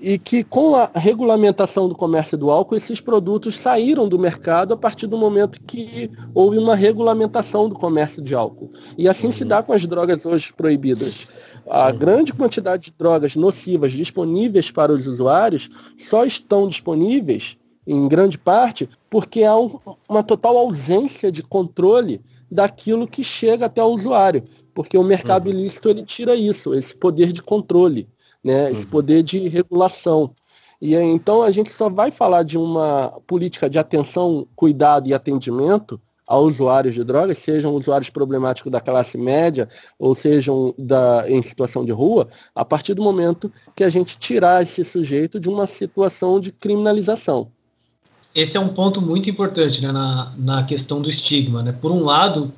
e 0.00 0.18
que 0.18 0.42
com 0.42 0.74
a 0.74 0.90
regulamentação 0.94 1.88
do 1.88 1.94
comércio 1.94 2.36
do 2.38 2.50
álcool, 2.50 2.76
esses 2.76 3.00
produtos 3.00 3.56
saíram 3.56 4.08
do 4.08 4.18
mercado 4.18 4.72
a 4.72 4.76
partir 4.76 5.06
do 5.06 5.18
momento 5.18 5.60
que 5.66 6.10
houve 6.34 6.56
uma 6.56 6.74
regulamentação 6.74 7.68
do 7.68 7.74
comércio 7.74 8.22
de 8.22 8.34
álcool. 8.34 8.70
E 8.96 9.06
assim 9.08 9.30
se 9.30 9.44
dá 9.44 9.62
com 9.62 9.72
as 9.72 9.86
drogas 9.86 10.24
hoje 10.24 10.52
proibidas. 10.54 11.28
A 11.68 11.92
grande 11.92 12.32
quantidade 12.32 12.84
de 12.84 12.94
drogas 12.96 13.36
nocivas 13.36 13.92
disponíveis 13.92 14.70
para 14.70 14.92
os 14.92 15.06
usuários 15.06 15.68
só 15.98 16.24
estão 16.24 16.66
disponíveis, 16.66 17.58
em 17.86 18.08
grande 18.08 18.38
parte, 18.38 18.88
porque 19.10 19.44
há 19.44 19.56
um, 19.56 19.78
uma 20.08 20.22
total 20.22 20.56
ausência 20.56 21.30
de 21.30 21.42
controle 21.42 22.22
daquilo 22.50 23.06
que 23.06 23.22
chega 23.22 23.66
até 23.66 23.82
o 23.82 23.94
usuário. 23.94 24.42
Porque 24.72 24.96
o 24.96 25.04
mercado 25.04 25.48
uhum. 25.48 25.52
ilícito 25.52 25.90
ele 25.90 26.04
tira 26.04 26.34
isso, 26.34 26.72
esse 26.72 26.94
poder 26.94 27.32
de 27.32 27.42
controle 27.42 28.08
né, 28.42 28.70
esse 28.70 28.84
uhum. 28.84 28.90
poder 28.90 29.22
de 29.22 29.48
regulação. 29.48 30.34
E 30.80 30.94
então 30.94 31.42
a 31.42 31.50
gente 31.50 31.70
só 31.70 31.90
vai 31.90 32.10
falar 32.10 32.42
de 32.42 32.56
uma 32.56 33.12
política 33.26 33.68
de 33.68 33.78
atenção, 33.78 34.46
cuidado 34.56 35.08
e 35.08 35.14
atendimento 35.14 36.00
a 36.30 36.38
usuários 36.38 36.94
de 36.94 37.02
drogas, 37.02 37.38
sejam 37.38 37.74
usuários 37.74 38.08
problemáticos 38.08 38.70
da 38.70 38.80
classe 38.80 39.18
média 39.18 39.68
ou 39.98 40.14
sejam 40.14 40.72
da, 40.78 41.24
em 41.28 41.42
situação 41.42 41.84
de 41.84 41.90
rua, 41.90 42.28
a 42.54 42.64
partir 42.64 42.94
do 42.94 43.02
momento 43.02 43.52
que 43.74 43.82
a 43.82 43.90
gente 43.90 44.16
tirar 44.16 44.62
esse 44.62 44.84
sujeito 44.84 45.40
de 45.40 45.48
uma 45.48 45.66
situação 45.66 46.38
de 46.38 46.52
criminalização. 46.52 47.48
Esse 48.32 48.56
é 48.56 48.60
um 48.60 48.68
ponto 48.68 49.02
muito 49.02 49.28
importante 49.28 49.82
né, 49.82 49.90
na, 49.90 50.32
na 50.38 50.62
questão 50.62 51.02
do 51.02 51.10
estigma. 51.10 51.64
Né? 51.64 51.72
Por 51.72 51.90
um 51.90 52.04
lado, 52.04 52.52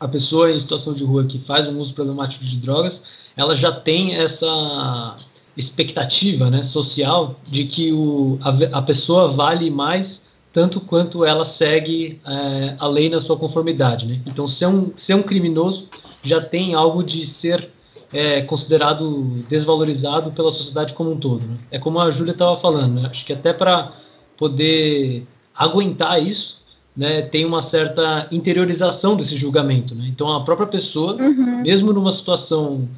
a 0.00 0.08
pessoa 0.08 0.50
em 0.50 0.58
situação 0.58 0.94
de 0.94 1.04
rua 1.04 1.26
que 1.26 1.38
faz 1.40 1.68
um 1.68 1.78
uso 1.78 1.92
problemático 1.92 2.42
de 2.42 2.56
drogas, 2.56 2.98
ela 3.36 3.56
já 3.56 3.72
tem 3.72 4.14
essa 4.14 5.16
expectativa 5.56 6.50
né, 6.50 6.62
social 6.64 7.38
de 7.46 7.64
que 7.64 7.92
o, 7.92 8.38
a, 8.42 8.78
a 8.78 8.82
pessoa 8.82 9.32
vale 9.32 9.70
mais 9.70 10.20
tanto 10.52 10.80
quanto 10.80 11.24
ela 11.24 11.44
segue 11.44 12.20
é, 12.24 12.76
a 12.78 12.86
lei 12.86 13.08
na 13.08 13.20
sua 13.20 13.36
conformidade. 13.36 14.06
Né? 14.06 14.20
Então, 14.24 14.46
ser 14.46 14.66
um, 14.66 14.92
ser 14.96 15.14
um 15.14 15.22
criminoso 15.22 15.88
já 16.22 16.40
tem 16.40 16.74
algo 16.74 17.02
de 17.02 17.26
ser 17.26 17.70
é, 18.12 18.40
considerado 18.42 19.44
desvalorizado 19.48 20.30
pela 20.30 20.52
sociedade 20.52 20.92
como 20.92 21.10
um 21.10 21.16
todo. 21.16 21.44
Né? 21.44 21.56
É 21.72 21.78
como 21.78 21.98
a 21.98 22.10
Júlia 22.12 22.32
estava 22.32 22.56
falando, 22.60 23.00
né? 23.00 23.08
acho 23.10 23.24
que 23.24 23.32
até 23.32 23.52
para 23.52 23.92
poder 24.38 25.26
aguentar 25.56 26.22
isso, 26.22 26.62
né, 26.96 27.22
tem 27.22 27.44
uma 27.44 27.62
certa 27.64 28.28
interiorização 28.30 29.16
desse 29.16 29.36
julgamento. 29.36 29.94
Né? 29.96 30.04
Então, 30.08 30.32
a 30.32 30.44
própria 30.44 30.68
pessoa, 30.68 31.14
uhum. 31.14 31.62
mesmo 31.62 31.92
numa 31.92 32.12
situação 32.12 32.88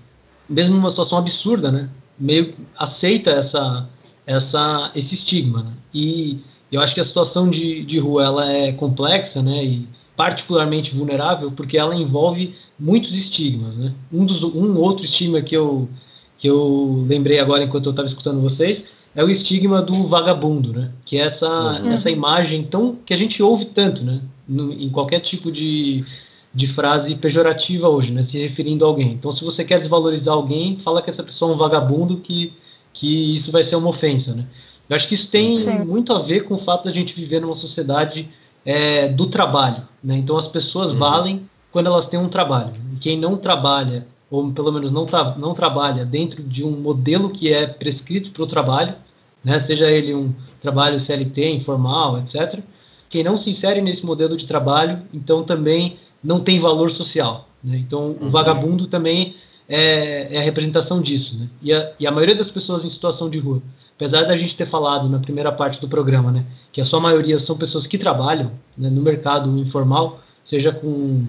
mesmo 0.49 0.74
numa 0.74 0.90
situação 0.90 1.18
absurda, 1.18 1.70
né? 1.70 1.88
Meio 2.18 2.55
aceita 2.76 3.30
essa, 3.30 3.88
essa, 4.26 4.90
esse 4.94 5.14
estigma. 5.14 5.62
Né? 5.62 5.72
E 5.92 6.38
eu 6.70 6.80
acho 6.80 6.94
que 6.94 7.01
a 7.01 7.05
situação 7.05 7.49
de, 7.49 7.84
de 7.84 7.99
rua 7.99 8.24
ela 8.24 8.53
é 8.53 8.72
complexa, 8.72 9.42
né? 9.42 9.64
E 9.64 9.88
particularmente 10.16 10.94
vulnerável 10.94 11.53
porque 11.53 11.76
ela 11.76 11.94
envolve 11.94 12.55
muitos 12.78 13.12
estigmas, 13.12 13.76
né? 13.76 13.92
Um, 14.12 14.24
dos, 14.24 14.42
um 14.42 14.76
outro 14.78 15.05
estigma 15.05 15.40
que 15.42 15.57
eu, 15.57 15.88
que 16.38 16.49
eu 16.49 17.05
lembrei 17.09 17.38
agora 17.38 17.64
enquanto 17.64 17.86
eu 17.86 17.90
estava 17.90 18.09
escutando 18.09 18.40
vocês 18.40 18.82
é 19.14 19.24
o 19.24 19.30
estigma 19.30 19.80
do 19.80 20.09
vagabundo, 20.09 20.72
né? 20.72 20.90
Que 21.05 21.16
é 21.16 21.22
essa, 21.22 21.49
uhum. 21.49 21.92
essa 21.92 22.11
imagem 22.11 22.64
tão 22.64 22.97
que 23.05 23.14
a 23.14 23.16
gente 23.16 23.42
ouve 23.42 23.64
tanto, 23.66 24.05
né? 24.05 24.20
No, 24.47 24.72
em 24.72 24.88
qualquer 24.90 25.20
tipo 25.20 25.51
de, 25.51 26.05
de 26.57 26.66
frase 26.68 27.14
pejorativa 27.14 27.86
hoje, 27.86 28.11
né? 28.11 28.22
Se 28.22 28.38
referindo 28.38 28.82
a 28.82 28.88
alguém. 28.88 29.12
Então, 29.12 29.30
se 29.30 29.44
você 29.44 29.62
quer 29.62 29.78
desvalorizar 29.78 30.32
alguém, 30.32 30.78
fala 30.82 31.02
que 31.02 31.11
essa 31.11 31.22
pessoa 31.22 31.52
é 31.52 31.54
um 31.54 31.59
vagabundo, 31.59 32.16
que, 32.16 32.50
que 32.94 33.36
isso 33.36 33.52
vai 33.52 33.62
ser 33.62 33.76
uma 33.76 33.90
ofensa, 33.90 34.32
né? 34.32 34.46
Eu 34.88 34.96
acho 34.96 35.07
que 35.07 35.14
isso 35.14 35.28
tem 35.28 35.59
Sim. 35.59 35.80
muito 35.80 36.14
a 36.14 36.22
ver 36.22 36.44
com 36.44 36.54
o 36.54 36.59
fato 36.59 36.86
da 36.86 36.92
gente 36.92 37.14
viver 37.14 37.42
numa 37.42 37.57
sociedade 37.57 38.30
é, 38.64 39.07
do 39.07 39.26
trabalho, 39.26 39.86
né? 40.02 40.16
Então, 40.16 40.38
as 40.38 40.48
pessoas 40.48 40.92
uhum. 40.92 40.98
valem 40.98 41.50
quando 41.70 41.88
elas 41.88 42.07
têm 42.07 42.18
um 42.18 42.30
trabalho. 42.30 42.72
E 42.94 42.96
quem 42.96 43.18
não 43.18 43.36
trabalha, 43.36 44.07
ou 44.30 44.50
pelo 44.50 44.72
menos 44.72 44.90
não, 44.90 45.04
tra 45.04 45.36
não 45.36 45.52
trabalha 45.52 46.07
dentro 46.07 46.42
de 46.42 46.64
um 46.64 46.70
modelo 46.70 47.28
que 47.28 47.52
é 47.52 47.66
prescrito 47.66 48.30
para 48.30 48.42
o 48.44 48.46
trabalho, 48.46 48.94
né? 49.44 49.61
seja 49.61 49.90
ele 49.90 50.14
um 50.14 50.32
trabalho 50.62 50.98
CLT, 51.00 51.50
informal, 51.50 52.18
etc., 52.20 52.61
quem 53.11 53.22
não 53.22 53.38
se 53.38 53.50
insere 53.50 53.82
nesse 53.82 54.04
modelo 54.04 54.36
de 54.36 54.46
trabalho, 54.46 55.02
então 55.12 55.44
também 55.44 55.98
não 56.26 56.40
tem 56.40 56.58
valor 56.58 56.90
social. 56.90 57.48
Né? 57.62 57.78
Então, 57.78 58.16
o 58.20 58.24
uhum. 58.24 58.30
vagabundo 58.30 58.88
também 58.88 59.36
é, 59.68 60.34
é, 60.34 60.38
a 60.38 60.42
representação 60.42 61.00
disso. 61.00 61.38
Né? 61.38 61.48
E, 61.62 61.72
a, 61.72 61.92
e 62.00 62.06
a 62.06 62.10
maioria 62.10 62.34
das 62.34 62.50
pessoas 62.50 62.84
em 62.84 62.90
situação 62.90 63.30
de 63.30 63.38
rua, 63.38 63.62
apesar 63.94 64.24
da 64.24 64.36
gente 64.36 64.56
ter 64.56 64.68
falado 64.68 65.08
na 65.08 65.20
primeira 65.20 65.52
parte 65.52 65.80
do 65.80 65.88
programa, 65.88 66.32
né, 66.32 66.44
que 66.72 66.80
a 66.80 66.84
sua 66.84 67.00
maioria 67.00 67.38
são 67.38 67.56
pessoas 67.56 67.86
que 67.86 67.96
trabalham 67.96 68.50
né, 68.76 68.90
no 68.90 69.00
mercado 69.00 69.56
informal, 69.56 70.20
seja 70.44 70.72
com 70.72 71.24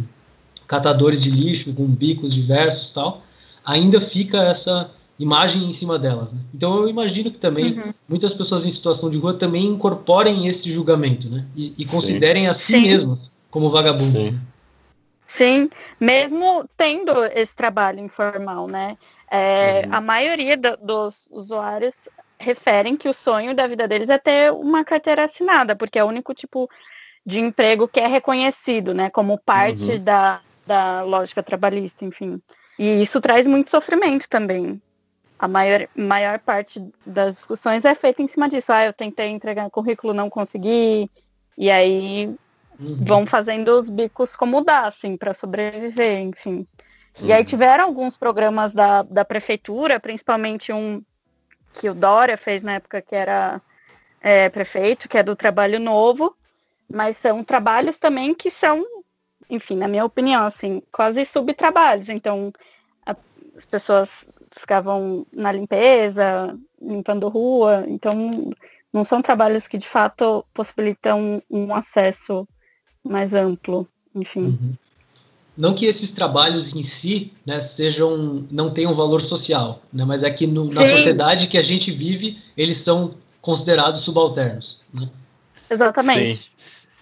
catadores 0.67 1.21
de 1.21 1.29
lixo, 1.29 1.71
com 1.73 1.85
bicos 1.85 2.33
diversos 2.33 2.89
tal, 2.89 3.21
ainda 3.63 4.01
fica 4.01 4.39
essa 4.39 4.89
imagem 5.19 5.63
em 5.69 5.73
cima 5.73 5.97
delas. 5.97 6.31
Né? 6.31 6.39
Então 6.53 6.75
eu 6.77 6.89
imagino 6.89 7.31
que 7.31 7.37
também 7.37 7.73
uhum. 7.73 7.93
muitas 8.09 8.33
pessoas 8.33 8.65
em 8.65 8.73
situação 8.73 9.09
de 9.09 9.17
rua 9.17 9.33
também 9.33 9.65
incorporem 9.65 10.47
esse 10.47 10.71
julgamento, 10.71 11.29
né? 11.29 11.45
E, 11.55 11.73
e 11.77 11.85
considerem 11.85 12.43
Sim. 12.43 12.49
a 12.49 12.53
si 12.53 12.73
Sim. 12.73 12.81
mesmas 12.81 13.19
como 13.49 13.71
vagabundo. 13.71 14.03
Sim. 14.03 14.31
Né? 14.31 14.39
Sim, 15.28 15.69
mesmo 15.99 16.67
tendo 16.78 17.25
esse 17.36 17.53
trabalho 17.53 17.99
informal, 17.99 18.65
né? 18.67 18.97
É, 19.30 19.84
uhum. 19.86 19.95
A 19.95 20.01
maioria 20.01 20.55
do, 20.55 20.78
dos 20.78 21.28
usuários 21.30 21.93
referem 22.39 22.95
que 22.95 23.09
o 23.09 23.13
sonho 23.13 23.53
da 23.53 23.67
vida 23.67 23.88
deles 23.88 24.09
é 24.09 24.17
ter 24.17 24.53
uma 24.53 24.86
carteira 24.86 25.25
assinada, 25.25 25.75
porque 25.75 25.99
é 25.99 26.03
o 26.03 26.07
único 26.07 26.34
tipo 26.34 26.69
de 27.25 27.39
emprego 27.39 27.89
que 27.89 27.99
é 27.99 28.07
reconhecido, 28.07 28.93
né? 28.93 29.09
Como 29.09 29.38
parte 29.38 29.91
uhum. 29.91 30.03
da, 30.03 30.39
da 30.65 31.01
lógica 31.01 31.43
trabalhista, 31.43 32.05
enfim. 32.05 32.41
E 32.80 33.01
isso 33.01 33.19
traz 33.19 33.45
muito 33.45 33.69
sofrimento 33.69 34.30
também. 34.30 34.82
A 35.38 35.47
maior, 35.47 35.88
maior 35.93 36.39
parte 36.39 36.82
das 37.05 37.36
discussões 37.36 37.84
é 37.84 37.93
feita 37.93 38.21
em 38.21 38.28
cima 38.28 38.47
disso. 38.47 38.71
Ah, 38.71 38.86
eu 38.86 38.93
tentei 38.93 39.28
entregar 39.28 39.69
currículo, 39.69 40.13
não 40.13 40.30
consegui. 40.30 41.11
E 41.57 41.69
aí 41.69 42.34
uhum. 42.80 43.03
vão 43.05 43.25
fazendo 43.25 43.69
os 43.80 43.89
bicos 43.89 44.36
como 44.36 44.63
dá, 44.63 44.88
assim, 44.88 45.17
para 45.17 45.34
sobreviver, 45.34 46.19
enfim. 46.19 46.67
Uhum. 47.19 47.28
E 47.28 47.34
aí 47.34 47.39
uhum. 47.39 47.45
tiveram 47.45 47.86
alguns 47.86 48.17
programas 48.17 48.73
da, 48.73 49.03
da 49.03 49.25
prefeitura, 49.25 49.99
principalmente 49.99 50.71
um 50.71 51.01
que 51.73 51.89
o 51.89 51.93
Dória 51.93 52.38
fez 52.38 52.63
na 52.63 52.73
época 52.73 53.01
que 53.01 53.15
era 53.15 53.61
é, 54.21 54.49
prefeito, 54.49 55.07
que 55.07 55.17
é 55.17 55.23
do 55.23 55.36
Trabalho 55.36 55.80
Novo, 55.80 56.36
mas 56.89 57.17
são 57.17 57.43
trabalhos 57.43 57.97
também 57.99 58.34
que 58.34 58.49
são 58.49 58.84
enfim, 59.49 59.75
na 59.75 59.88
minha 59.88 60.05
opinião, 60.05 60.45
assim, 60.45 60.82
quase 60.91 61.23
subtrabalhos. 61.25 62.09
Então, 62.09 62.51
a, 63.05 63.15
as 63.55 63.65
pessoas 63.65 64.25
ficavam 64.51 65.25
na 65.32 65.51
limpeza, 65.51 66.57
limpando 66.82 67.30
rua. 67.30 67.86
Então, 67.88 68.51
não 68.91 69.05
são 69.05 69.21
trabalhos 69.21 69.67
que 69.67 69.78
de 69.78 69.88
fato 69.88 70.45
possibilitam 70.53 71.41
um, 71.49 71.73
acesso 71.73 72.47
mais 73.08 73.34
amplo, 73.34 73.88
enfim. 74.16 74.45
Uhum. 74.45 74.74
Não 75.58 75.74
que 75.74 75.86
esses 75.86 76.12
trabalhos 76.12 76.74
em 76.76 76.84
si 76.84 77.34
né, 77.45 77.64
sejam, 77.64 78.45
não 78.51 78.70
tenham 78.70 78.93
valor 78.95 79.22
social, 79.22 79.82
né, 79.91 80.05
mas 80.05 80.22
é 80.22 80.30
que 80.30 80.45
no, 80.45 80.66
na 80.66 80.88
sociedade 80.88 81.47
que 81.47 81.58
a 81.58 81.64
gente 81.64 81.89
vive, 81.91 82.38
eles 82.55 82.78
são 82.80 83.16
considerados 83.41 84.03
subalternos. 84.03 84.78
Né? 84.93 85.10
Exatamente. 85.70 86.43
Sim. 86.43 86.49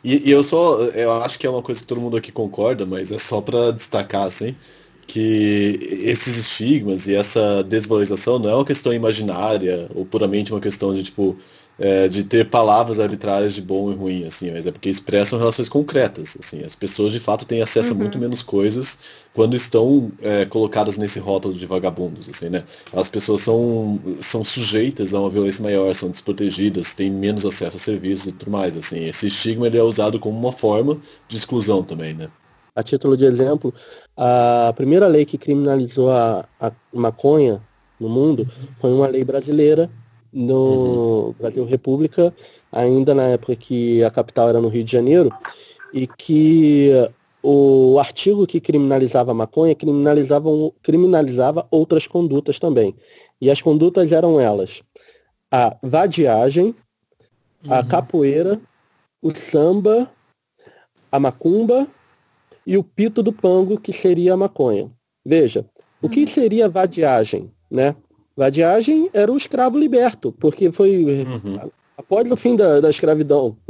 E, 0.04 0.30
e, 0.30 0.32
eu 0.32 0.44
só, 0.44 0.80
eu 0.84 1.12
acho 1.24 1.38
que 1.40 1.48
é 1.48 1.50
uma 1.50 1.64
coisa 1.64 1.82
que 1.82 1.88
todo 1.88 2.00
mundo 2.00 2.16
aqui 2.16 2.32
concorda, 2.32 2.86
mas 2.86 3.12
é 3.12 3.18
só 3.18 3.42
para 3.42 3.72
destacar, 3.72 4.28
assim, 4.28 4.56
que 5.08 5.80
esses 6.04 6.38
estigmas 6.38 7.08
e 7.08 7.16
essa 7.16 7.64
desvalorização 7.64 8.40
não 8.40 8.50
é 8.50 8.56
uma 8.56 8.66
questão 8.66 8.94
imaginária 8.94 9.90
ou 9.96 10.06
puramente 10.06 10.54
uma 10.54 10.62
questão 10.62 10.94
de, 10.94 11.04
tipo, 11.04 11.36
é, 11.78 12.08
de 12.08 12.24
ter 12.24 12.50
palavras 12.50 13.00
arbitrárias 13.00 13.54
de 13.54 13.62
bom 13.62 13.92
e 13.92 13.96
ruim, 13.96 14.26
assim, 14.26 14.52
mas 14.52 14.66
é 14.66 14.72
porque 14.72 14.90
expressam 14.90 15.38
relações 15.38 15.68
concretas, 15.68 16.38
assim, 16.40 16.62
as 16.62 16.76
pessoas 16.76 17.12
de 17.12 17.20
fato 17.20 17.46
têm 17.46 17.62
acesso 17.62 17.92
uhum. 17.92 18.00
a 18.00 18.00
muito 18.04 18.18
menos 18.18 18.42
coisas 18.42 18.98
quando 19.34 19.56
estão 19.56 20.12
é, 20.22 20.46
colocadas 20.46 20.98
nesse 20.98 21.20
rótulo 21.20 21.54
de 21.54 21.66
vagabundos, 21.66 22.30
assim, 22.30 22.50
né? 22.50 22.64
As 22.94 23.10
pessoas 23.10 23.42
são, 23.42 24.00
são 24.22 24.44
sujeitas 24.44 25.14
a 25.14 25.20
uma 25.20 25.30
violência 25.30 25.62
maior, 25.62 25.94
são 25.94 26.10
desprotegidas, 26.10 26.94
têm 26.94 27.12
menos 27.12 27.46
acesso 27.46 27.76
a 27.76 27.80
serviços 27.80 28.28
e 28.28 28.32
tudo 28.32 28.52
mais, 28.52 28.78
assim, 28.78 29.06
esse 29.06 29.28
estigma 29.28 29.68
ele 29.68 29.78
é 29.78 29.84
usado 29.84 30.20
como 30.20 30.38
uma 30.38 30.54
forma 30.54 30.98
de 31.28 31.36
exclusão 31.36 31.84
também, 31.84 32.14
né? 32.14 32.30
A 32.74 32.84
título 32.84 33.16
de 33.16 33.26
exemplo, 33.26 33.74
a 34.18 34.74
primeira 34.76 35.08
lei 35.08 35.26
que 35.26 35.38
criminalizou 35.38 36.12
a, 36.12 36.46
a 36.60 36.72
maconha 36.94 37.62
no 38.00 38.10
mundo 38.10 38.50
foi 38.82 38.92
uma 38.92 39.08
lei 39.08 39.24
brasileira 39.24 39.90
no 40.36 41.28
uhum. 41.28 41.36
Brasil 41.40 41.66
República, 41.66 42.36
ainda 42.70 43.16
na 43.16 43.24
época 43.24 43.56
que 43.56 44.04
a 44.04 44.12
capital 44.12 44.50
era 44.50 44.60
no 44.60 44.68
Rio 44.68 44.84
de 44.84 44.92
Janeiro, 44.92 45.32
e 45.94 46.06
que 46.06 46.92
o 47.42 47.98
artigo 48.00 48.46
que 48.46 48.60
criminalizava 48.60 49.32
a 49.32 49.34
maconha 49.34 49.74
criminalizava, 49.74 50.50
criminalizava 50.84 51.66
outras 51.72 52.06
condutas 52.06 52.60
também. 52.60 52.94
E 53.40 53.50
as 53.50 53.62
condutas 53.62 54.12
eram 54.12 54.38
elas: 54.38 54.84
a 55.50 55.78
vadiagem, 55.82 56.76
uhum. 57.64 57.74
a 57.74 57.84
capoeira, 57.84 58.60
o 59.22 59.34
samba, 59.34 60.12
a 61.10 61.18
macumba 61.18 61.88
e 62.68 62.78
o 62.78 62.84
pito 62.84 63.24
do 63.24 63.32
pango, 63.32 63.80
que 63.80 63.94
seria 63.94 64.34
a 64.34 64.38
maconha. 64.38 64.92
Veja, 65.26 65.66
o 66.02 66.10
que 66.10 66.22
uhum. 66.22 66.28
seria 66.28 66.68
vadiagem, 66.68 67.50
né? 67.72 67.96
Vadiagem 68.36 69.10
era 69.14 69.32
o 69.32 69.38
escravo 69.38 69.78
liberto, 69.78 70.32
porque 70.34 70.72
foi 70.72 71.06
uhum. 71.06 71.70
após 71.98 72.30
o 72.30 72.36
fim 72.36 72.56
da, 72.56 72.80
da 72.80 72.90
escravidão. 72.90 73.56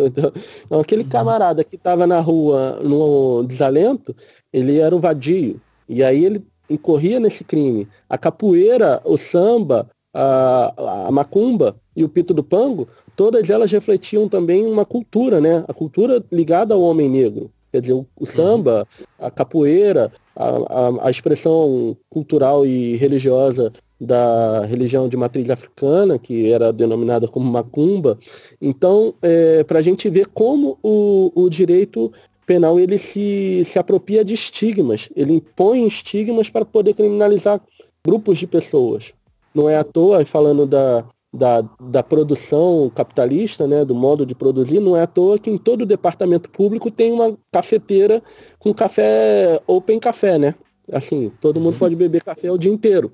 Então, 0.66 0.80
aquele 0.80 1.04
uhum. 1.04 1.10
camarada 1.10 1.64
que 1.64 1.76
estava 1.76 2.08
na 2.08 2.20
rua 2.20 2.80
no 2.82 3.44
desalento, 3.44 4.16
ele 4.52 4.80
era 4.80 4.96
o 4.96 5.00
vadio. 5.00 5.62
E 5.88 6.04
aí 6.04 6.26
ele 6.26 6.44
incorria 6.70 7.20
nesse 7.20 7.44
crime. 7.44 7.88
A 8.10 8.18
capoeira, 8.18 9.02
o 9.06 9.18
samba, 9.18 9.88
a, 10.14 11.08
a 11.08 11.12
macumba 11.12 11.76
e 11.96 12.04
o 12.04 12.10
pito 12.10 12.34
do 12.34 12.44
pango, 12.44 12.88
todas 13.16 13.50
elas 13.50 13.72
refletiam 13.72 14.28
também 14.28 14.66
uma 14.66 14.86
cultura, 14.86 15.40
né? 15.40 15.64
A 15.68 15.74
cultura 15.74 16.24
ligada 16.32 16.74
ao 16.74 16.82
homem 16.82 17.10
negro. 17.10 17.52
Quer 17.76 17.82
dizer, 17.82 17.94
o, 17.94 18.08
o 18.16 18.22
uhum. 18.22 18.26
samba, 18.26 18.88
a 19.20 19.30
capoeira, 19.30 20.10
a, 20.34 20.46
a, 20.48 21.08
a, 21.08 21.12
expressão 21.12 21.98
cultural 22.10 22.66
e 22.66 22.96
religiosa 22.96 23.74
da 24.00 24.66
religião 24.66 25.10
de 25.10 25.18
matriz 25.18 25.50
africana, 25.50 26.18
que 26.18 26.50
era 26.50 26.72
denominada 26.72 27.28
como 27.28 27.52
macumba. 27.52 28.18
Então, 28.62 29.14
é, 29.22 29.62
para 29.66 29.80
a 29.80 29.82
gente 29.82 30.10
ver 30.10 30.28
como 30.28 30.80
o, 30.82 31.34
o 31.36 31.50
direito 31.50 32.14
penal 32.46 32.80
ele 32.80 32.98
se, 32.98 33.64
se 33.66 33.78
apropria 33.78 34.24
de 34.24 34.34
estigmas, 34.34 35.10
ele 35.14 35.34
impõe 35.34 35.86
estigmas 35.86 36.50
para 36.50 36.64
poder 36.64 36.94
criminalizar 36.94 37.60
grupos 38.06 38.38
de 38.38 38.48
pessoas. 38.48 39.12
Não 39.54 39.70
é 39.70 39.76
à 39.76 39.84
toa, 39.84 40.24
falando 40.24 40.66
da, 40.66 41.04
da, 41.36 41.62
da 41.80 42.02
produção 42.02 42.92
capitalista, 42.94 43.68
né, 43.68 43.84
do 43.84 43.94
modo 43.94 44.26
de 44.26 44.34
produzir, 44.34 44.80
não 44.80 44.96
é 44.96 45.04
à 45.04 45.08
toa 45.08 45.38
que 45.38 45.50
em 45.50 45.58
todo 45.58 45.86
departamento 45.86 46.50
público 46.50 46.90
tem 46.90 47.12
uma 47.12 47.38
cafeteira 47.52 48.24
com 48.58 48.74
café 48.74 49.62
open 49.68 50.00
café, 50.00 50.40
né? 50.40 50.56
Assim, 50.92 51.32
todo 51.42 51.60
mundo 51.60 51.74
uhum. 51.74 51.80
pode 51.80 51.96
beber 51.96 52.24
café 52.24 52.52
o 52.52 52.58
dia 52.58 52.72
inteiro. 52.72 53.12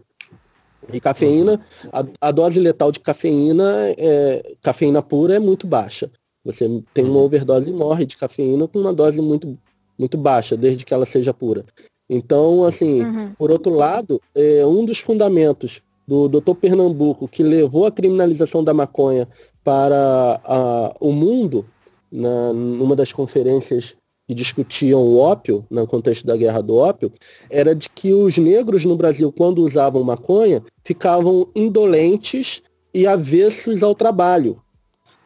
E 0.92 1.00
cafeína, 1.00 1.62
a, 1.92 2.06
a 2.20 2.32
dose 2.32 2.60
letal 2.60 2.92
de 2.92 3.00
cafeína, 3.00 3.94
é, 3.98 4.56
cafeína 4.62 5.02
pura 5.02 5.36
é 5.36 5.40
muito 5.40 5.68
baixa. 5.68 6.12
Você 6.44 6.84
tem 6.94 7.06
uma 7.06 7.20
overdose 7.20 7.70
e 7.70 7.74
morre 7.74 8.06
de 8.06 8.18
cafeína 8.18 8.68
com 8.68 8.80
uma 8.80 8.94
dose 8.94 9.22
muito, 9.22 9.58
muito 9.98 10.18
baixa, 10.18 10.58
desde 10.58 10.84
que 10.84 10.94
ela 10.94 11.06
seja 11.06 11.34
pura. 11.34 11.64
Então, 12.10 12.66
assim, 12.66 13.04
uhum. 13.04 13.34
por 13.38 13.52
outro 13.52 13.74
lado, 13.74 14.22
é, 14.36 14.66
um 14.66 14.84
dos 14.84 15.00
fundamentos 15.00 15.82
do 16.12 16.28
Dr. 16.28 16.56
Pernambuco 16.56 17.26
que 17.26 17.42
levou 17.42 17.86
a 17.86 17.92
criminalização 17.92 18.62
da 18.62 18.74
maconha 18.74 19.30
para 19.64 20.42
a, 20.44 20.94
o 21.00 21.14
mundo, 21.14 21.66
na, 22.12 22.52
numa 22.52 22.98
das 22.98 23.14
conferências 23.14 23.96
que 24.28 24.34
discutiam 24.36 25.00
o 25.00 25.18
ópio, 25.18 25.66
no 25.70 25.88
contexto 25.88 26.26
da 26.26 26.36
guerra 26.36 26.62
do 26.62 26.76
ópio, 26.76 27.14
era 27.50 27.74
de 27.74 27.90
que 27.90 28.14
os 28.14 28.38
negros 28.38 28.84
no 28.84 28.98
Brasil, 28.98 29.32
quando 29.32 29.64
usavam 29.64 30.04
maconha, 30.04 30.62
ficavam 30.84 31.48
indolentes 31.56 32.62
e 32.94 33.08
avessos 33.08 33.82
ao 33.82 33.96
trabalho. 33.96 34.62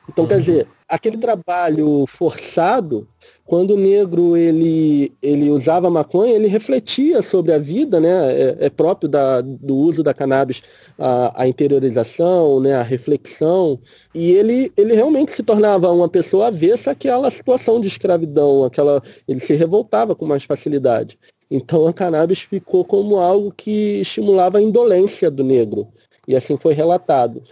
Então, 0.08 0.28
quer 0.28 0.36
uhum. 0.36 0.40
dizer, 0.40 0.68
aquele 0.88 1.18
trabalho 1.18 2.06
forçado, 2.08 3.08
quando 3.44 3.72
o 3.72 3.78
negro 3.78 4.38
ele, 4.38 5.12
ele 5.22 5.50
usava 5.50 5.90
maconha, 5.90 6.34
ele 6.34 6.48
refletia 6.48 7.22
sobre 7.22 7.54
a 7.54 7.60
vida, 7.60 8.00
né? 8.00 8.10
É, 8.10 8.58
é 8.62 8.70
próprio 8.70 9.10
da, 9.10 9.42
do 9.42 9.76
uso 9.76 10.04
da 10.04 10.14
cannabis 10.14 10.62
a, 10.98 11.44
a, 11.44 11.48
interiorização, 11.48 12.60
né? 12.60 12.76
a 12.76 12.84
reflexão, 12.84 13.80
e 14.14 14.32
ele, 14.32 14.72
ele 14.78 14.94
realmente 14.94 15.32
se 15.32 15.44
tornava 15.44 15.92
uma 15.92 16.10
pessoa 16.10 16.48
avessa 16.48 16.92
àquela 16.92 17.30
situação 17.30 17.80
de 17.80 17.88
escravidão, 17.88 18.64
aquela, 18.64 19.02
ele 19.28 19.40
se 19.40 19.54
revoltava 19.54 20.16
com 20.16 20.26
mais 20.26 20.44
facilidade. 20.44 21.18
Então 21.50 21.88
a 21.88 21.94
cannabis 21.94 22.40
ficou 22.40 22.84
como 22.84 23.18
algo 23.18 23.52
que 23.52 24.02
estimulava 24.02 24.58
a 24.58 24.62
indolência 24.62 25.30
do 25.30 25.44
negro. 25.44 25.88
E 26.28 26.36
assim 26.36 26.58
foi 26.58 26.74
relatado. 26.74 27.44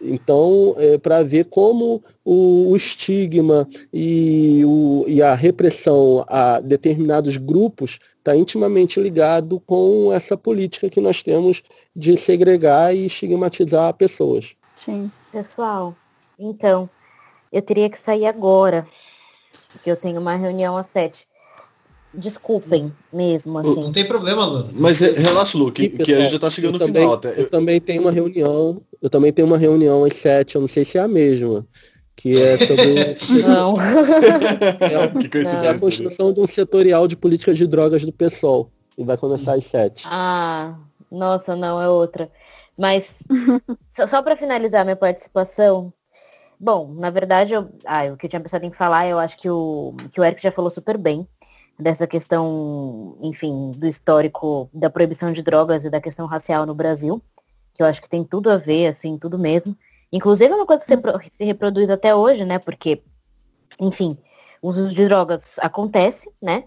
Então, 0.00 0.74
é, 0.78 0.98
para 0.98 1.22
ver 1.22 1.46
como 1.46 2.02
o, 2.24 2.70
o 2.70 2.76
estigma 2.76 3.68
e, 3.92 4.62
o, 4.64 5.04
e, 5.08 5.22
a 5.22 5.34
repressão 5.34 6.24
a 6.28 6.60
determinados 6.60 7.36
grupos 7.36 7.98
está 8.18 8.36
intimamente 8.36 9.00
ligado 9.00 9.60
com 9.60 10.12
essa 10.12 10.36
política 10.36 10.88
que 10.88 11.00
nós 11.00 11.22
temos 11.22 11.62
de 11.94 12.16
segregar 12.16 12.94
e 12.94 13.06
estigmatizar 13.06 13.92
pessoas. 13.94 14.54
Sim. 14.76 15.10
Pessoal, 15.32 15.96
então, 16.38 16.88
eu 17.50 17.62
teria 17.62 17.88
que 17.88 17.98
sair 17.98 18.26
agora, 18.26 18.86
porque 19.72 19.90
eu 19.90 19.96
tenho 19.96 20.20
uma 20.20 20.36
reunião 20.36 20.76
às 20.76 20.86
sete. 20.86 21.26
Desculpem 22.14 22.92
mesmo, 23.10 23.58
assim. 23.58 23.82
Não 23.82 23.92
tem 23.92 24.06
problema, 24.06 24.44
Luna. 24.44 24.68
Mas 24.72 25.00
relaxa, 25.00 25.56
Lu, 25.56 25.72
que, 25.72 25.88
que 25.88 26.12
a 26.12 26.20
gente 26.20 26.32
já 26.32 26.38
tá 26.38 26.50
chegando 26.50 26.74
no 26.74 26.78
também, 26.78 27.02
final. 27.02 27.14
Até. 27.14 27.40
Eu 27.40 27.48
também 27.48 27.80
tenho 27.80 28.02
uma 28.02 28.12
reunião, 28.12 28.82
eu 29.00 29.08
também 29.08 29.32
tenho 29.32 29.48
uma 29.48 29.56
reunião 29.56 30.04
às 30.04 30.16
sete, 30.16 30.56
eu 30.56 30.60
não 30.60 30.68
sei 30.68 30.84
se 30.84 30.98
é 30.98 31.00
a 31.00 31.08
mesma. 31.08 31.66
Que 32.14 32.40
é 32.40 32.58
sobre. 32.58 33.16
não. 33.42 33.80
é, 33.80 35.08
que 35.26 35.38
é 35.38 35.68
a 35.70 35.78
construção 35.78 36.34
de 36.34 36.40
um 36.40 36.46
setorial 36.46 37.08
de 37.08 37.16
políticas 37.16 37.56
de 37.56 37.66
drogas 37.66 38.04
do 38.04 38.12
PSOL. 38.12 38.70
E 38.98 39.04
vai 39.04 39.16
começar 39.16 39.54
às 39.54 39.64
sete. 39.64 40.04
Ah, 40.06 40.76
nossa, 41.10 41.56
não, 41.56 41.80
é 41.80 41.88
outra. 41.88 42.30
Mas, 42.76 43.04
só, 43.96 44.06
só 44.06 44.22
para 44.22 44.36
finalizar 44.36 44.84
minha 44.84 44.96
participação, 44.96 45.90
bom, 46.60 46.92
na 46.92 47.08
verdade, 47.08 47.54
eu, 47.54 47.70
ah, 47.86 48.04
o 48.12 48.18
que 48.18 48.26
eu 48.26 48.30
tinha 48.30 48.40
pensado 48.40 48.66
em 48.66 48.72
falar, 48.72 49.06
eu 49.06 49.18
acho 49.18 49.38
que 49.38 49.48
o, 49.48 49.94
que 50.10 50.20
o 50.20 50.24
Eric 50.24 50.42
já 50.42 50.52
falou 50.52 50.70
super 50.70 50.98
bem 50.98 51.26
dessa 51.82 52.06
questão, 52.06 53.16
enfim, 53.20 53.72
do 53.72 53.86
histórico 53.86 54.70
da 54.72 54.88
proibição 54.88 55.32
de 55.32 55.42
drogas 55.42 55.84
e 55.84 55.90
da 55.90 56.00
questão 56.00 56.26
racial 56.26 56.64
no 56.64 56.74
Brasil, 56.74 57.20
que 57.74 57.82
eu 57.82 57.86
acho 57.86 58.00
que 58.00 58.08
tem 58.08 58.24
tudo 58.24 58.50
a 58.50 58.56
ver, 58.56 58.86
assim, 58.86 59.18
tudo 59.18 59.38
mesmo. 59.38 59.76
Inclusive 60.12 60.52
é 60.52 60.56
uma 60.56 60.66
coisa 60.66 60.84
que 60.84 61.30
se 61.30 61.44
reproduz 61.44 61.90
até 61.90 62.14
hoje, 62.14 62.44
né? 62.44 62.58
Porque, 62.58 63.02
enfim, 63.80 64.16
o 64.60 64.68
uso 64.68 64.94
de 64.94 65.04
drogas 65.06 65.44
acontece, 65.58 66.30
né? 66.40 66.64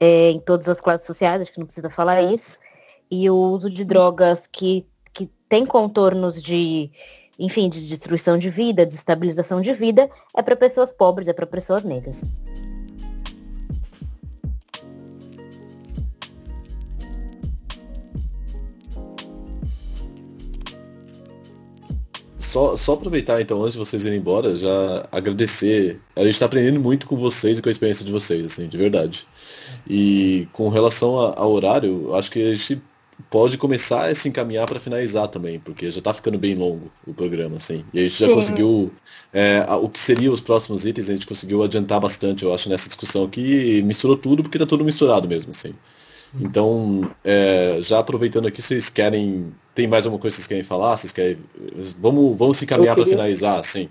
É, 0.00 0.30
em 0.30 0.40
todas 0.40 0.68
as 0.68 0.80
classes 0.80 1.06
sociais, 1.06 1.40
acho 1.40 1.52
que 1.52 1.58
não 1.58 1.66
precisa 1.66 1.88
falar 1.90 2.22
isso. 2.22 2.58
E 3.10 3.28
o 3.30 3.34
uso 3.34 3.70
de 3.70 3.84
drogas 3.84 4.46
que, 4.46 4.86
que 5.12 5.26
tem 5.48 5.64
contornos 5.64 6.42
de, 6.42 6.90
enfim, 7.38 7.68
de 7.68 7.86
destruição 7.86 8.36
de 8.36 8.50
vida, 8.50 8.84
de 8.84 8.94
estabilização 8.94 9.60
de 9.60 9.72
vida, 9.72 10.10
é 10.36 10.42
para 10.42 10.56
pessoas 10.56 10.92
pobres, 10.92 11.28
é 11.28 11.32
para 11.32 11.46
pessoas 11.46 11.84
negras. 11.84 12.22
Só, 22.48 22.78
só 22.78 22.94
aproveitar 22.94 23.42
então, 23.42 23.60
antes 23.60 23.74
de 23.74 23.78
vocês 23.78 24.06
irem 24.06 24.18
embora, 24.18 24.56
já 24.56 25.06
agradecer. 25.12 26.00
A 26.16 26.20
gente 26.20 26.32
está 26.32 26.46
aprendendo 26.46 26.80
muito 26.80 27.06
com 27.06 27.14
vocês 27.14 27.58
e 27.58 27.62
com 27.62 27.68
a 27.68 27.72
experiência 27.72 28.06
de 28.06 28.10
vocês, 28.10 28.46
assim, 28.46 28.66
de 28.66 28.78
verdade. 28.78 29.28
E 29.86 30.48
com 30.54 30.70
relação 30.70 31.14
ao 31.16 31.52
horário, 31.52 32.14
acho 32.14 32.30
que 32.30 32.42
a 32.42 32.54
gente 32.54 32.80
pode 33.28 33.58
começar 33.58 34.06
a 34.06 34.14
se 34.14 34.30
encaminhar 34.30 34.66
para 34.66 34.80
finalizar 34.80 35.28
também, 35.28 35.60
porque 35.60 35.90
já 35.90 35.98
está 35.98 36.14
ficando 36.14 36.38
bem 36.38 36.54
longo 36.54 36.90
o 37.06 37.12
programa, 37.12 37.58
assim. 37.58 37.84
E 37.92 37.98
a 37.98 38.02
gente 38.02 38.18
já 38.18 38.26
Sim. 38.26 38.34
conseguiu 38.34 38.92
é, 39.30 39.66
o 39.70 39.86
que 39.86 40.00
seriam 40.00 40.32
os 40.32 40.40
próximos 40.40 40.86
itens, 40.86 41.10
a 41.10 41.12
gente 41.12 41.26
conseguiu 41.26 41.62
adiantar 41.62 42.00
bastante, 42.00 42.44
eu 42.44 42.54
acho, 42.54 42.70
nessa 42.70 42.88
discussão 42.88 43.24
aqui, 43.24 43.82
misturou 43.82 44.16
tudo, 44.16 44.42
porque 44.42 44.56
está 44.56 44.66
tudo 44.66 44.86
misturado 44.86 45.28
mesmo, 45.28 45.50
assim. 45.50 45.74
Então, 46.40 47.10
é, 47.24 47.78
já 47.80 47.98
aproveitando 47.98 48.46
aqui, 48.46 48.60
vocês 48.60 48.90
querem. 48.90 49.52
Tem 49.78 49.86
mais 49.86 50.04
alguma 50.04 50.20
coisa 50.20 50.34
que 50.34 50.38
vocês 50.38 50.48
querem 50.48 50.64
falar? 50.64 50.96
Vocês 50.96 51.12
querem. 51.12 51.38
Vamos, 52.00 52.36
vamos 52.36 52.56
se 52.56 52.64
encaminhar 52.64 52.96
queria... 52.96 53.04
para 53.04 53.16
finalizar, 53.16 53.64
sim. 53.64 53.88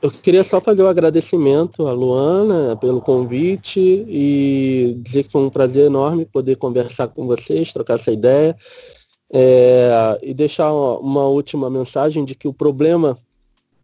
Eu 0.00 0.10
queria 0.10 0.42
só 0.42 0.58
fazer 0.58 0.80
o 0.80 0.86
um 0.86 0.88
agradecimento 0.88 1.86
à 1.86 1.92
Luana 1.92 2.74
pelo 2.76 3.02
convite 3.02 3.78
e 3.78 4.96
dizer 5.02 5.24
que 5.24 5.30
foi 5.30 5.42
um 5.42 5.50
prazer 5.50 5.84
enorme 5.84 6.24
poder 6.24 6.56
conversar 6.56 7.08
com 7.08 7.26
vocês, 7.26 7.70
trocar 7.74 7.96
essa 7.96 8.10
ideia. 8.10 8.56
É, 9.30 10.18
e 10.22 10.32
deixar 10.32 10.72
uma, 10.72 10.98
uma, 10.98 11.24
última 11.26 11.68
mensagem 11.68 12.24
de 12.24 12.34
que 12.34 12.48
o 12.48 12.54
problema, 12.54 13.18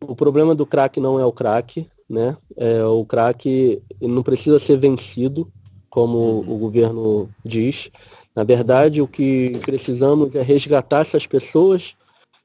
o 0.01 0.17
problema 0.17 0.55
do 0.55 0.65
crack 0.65 0.99
não 0.99 1.21
é 1.21 1.27
o 1.27 1.33
crack, 1.33 1.87
né? 2.09 2.39
É, 2.57 2.83
o 2.85 3.05
crack 3.05 3.83
não 4.01 4.23
precisa 4.23 4.59
ser 4.59 4.79
vencido, 4.79 5.47
como 5.95 6.19
uhum. 6.19 6.55
o 6.55 6.59
governo 6.59 7.29
diz. 7.45 7.89
Na 8.35 8.43
verdade, 8.43 9.01
o 9.01 9.07
que 9.07 9.61
precisamos 9.65 10.35
é 10.35 10.43
resgatar 10.43 11.03
essas 11.03 11.25
pessoas 11.25 11.95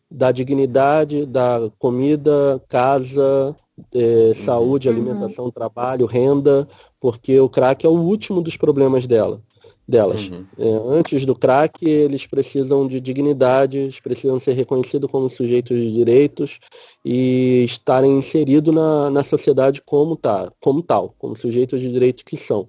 da 0.09 0.31
dignidade, 0.31 1.25
da 1.25 1.71
comida, 1.79 2.61
casa, 2.69 3.55
é, 3.91 4.33
saúde, 4.45 4.87
uhum. 4.87 4.93
alimentação, 4.93 5.49
trabalho, 5.49 6.05
renda, 6.05 6.67
porque 7.01 7.39
o 7.39 7.49
crack 7.49 7.87
é 7.87 7.89
o 7.89 7.93
último 7.93 8.39
dos 8.39 8.55
problemas 8.55 9.07
dela, 9.07 9.41
delas. 9.87 10.29
Uhum. 10.29 10.45
É, 10.59 10.97
antes 10.99 11.25
do 11.25 11.33
crack, 11.33 11.83
eles 11.83 12.27
precisam 12.27 12.87
de 12.87 12.99
dignidade, 12.99 13.79
eles 13.79 13.99
precisam 13.99 14.39
ser 14.39 14.53
reconhecidos 14.53 15.09
como 15.09 15.27
sujeitos 15.27 15.75
de 15.75 15.91
direitos 15.91 16.59
e 17.03 17.63
estarem 17.63 18.15
inseridos 18.15 18.75
na, 18.75 19.09
na 19.09 19.23
sociedade 19.23 19.81
como, 19.83 20.15
tá, 20.15 20.51
como 20.61 20.83
tal, 20.83 21.15
como 21.17 21.35
sujeitos 21.35 21.81
de 21.81 21.91
direitos 21.91 22.21
que 22.21 22.37
são. 22.37 22.67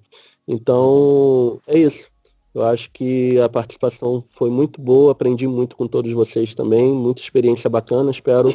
Então, 0.51 1.61
é 1.65 1.79
isso. 1.79 2.09
Eu 2.53 2.63
acho 2.63 2.91
que 2.91 3.39
a 3.39 3.47
participação 3.47 4.21
foi 4.27 4.49
muito 4.49 4.81
boa, 4.81 5.13
aprendi 5.13 5.47
muito 5.47 5.77
com 5.77 5.87
todos 5.87 6.11
vocês 6.11 6.53
também, 6.53 6.91
muita 6.91 7.21
experiência 7.21 7.69
bacana. 7.69 8.11
Espero 8.11 8.53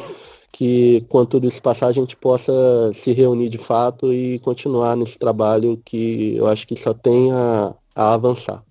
que, 0.51 1.03
quando 1.09 1.29
tudo 1.29 1.47
isso 1.47 1.59
passar, 1.59 1.87
a 1.87 1.91
gente 1.91 2.15
possa 2.15 2.53
se 2.93 3.11
reunir 3.11 3.49
de 3.49 3.57
fato 3.57 4.13
e 4.13 4.37
continuar 4.39 4.95
nesse 4.95 5.17
trabalho 5.17 5.81
que 5.83 6.35
eu 6.35 6.45
acho 6.45 6.67
que 6.67 6.75
só 6.75 6.93
tem 6.93 7.31
a, 7.31 7.73
a 7.95 8.13
avançar. 8.13 8.63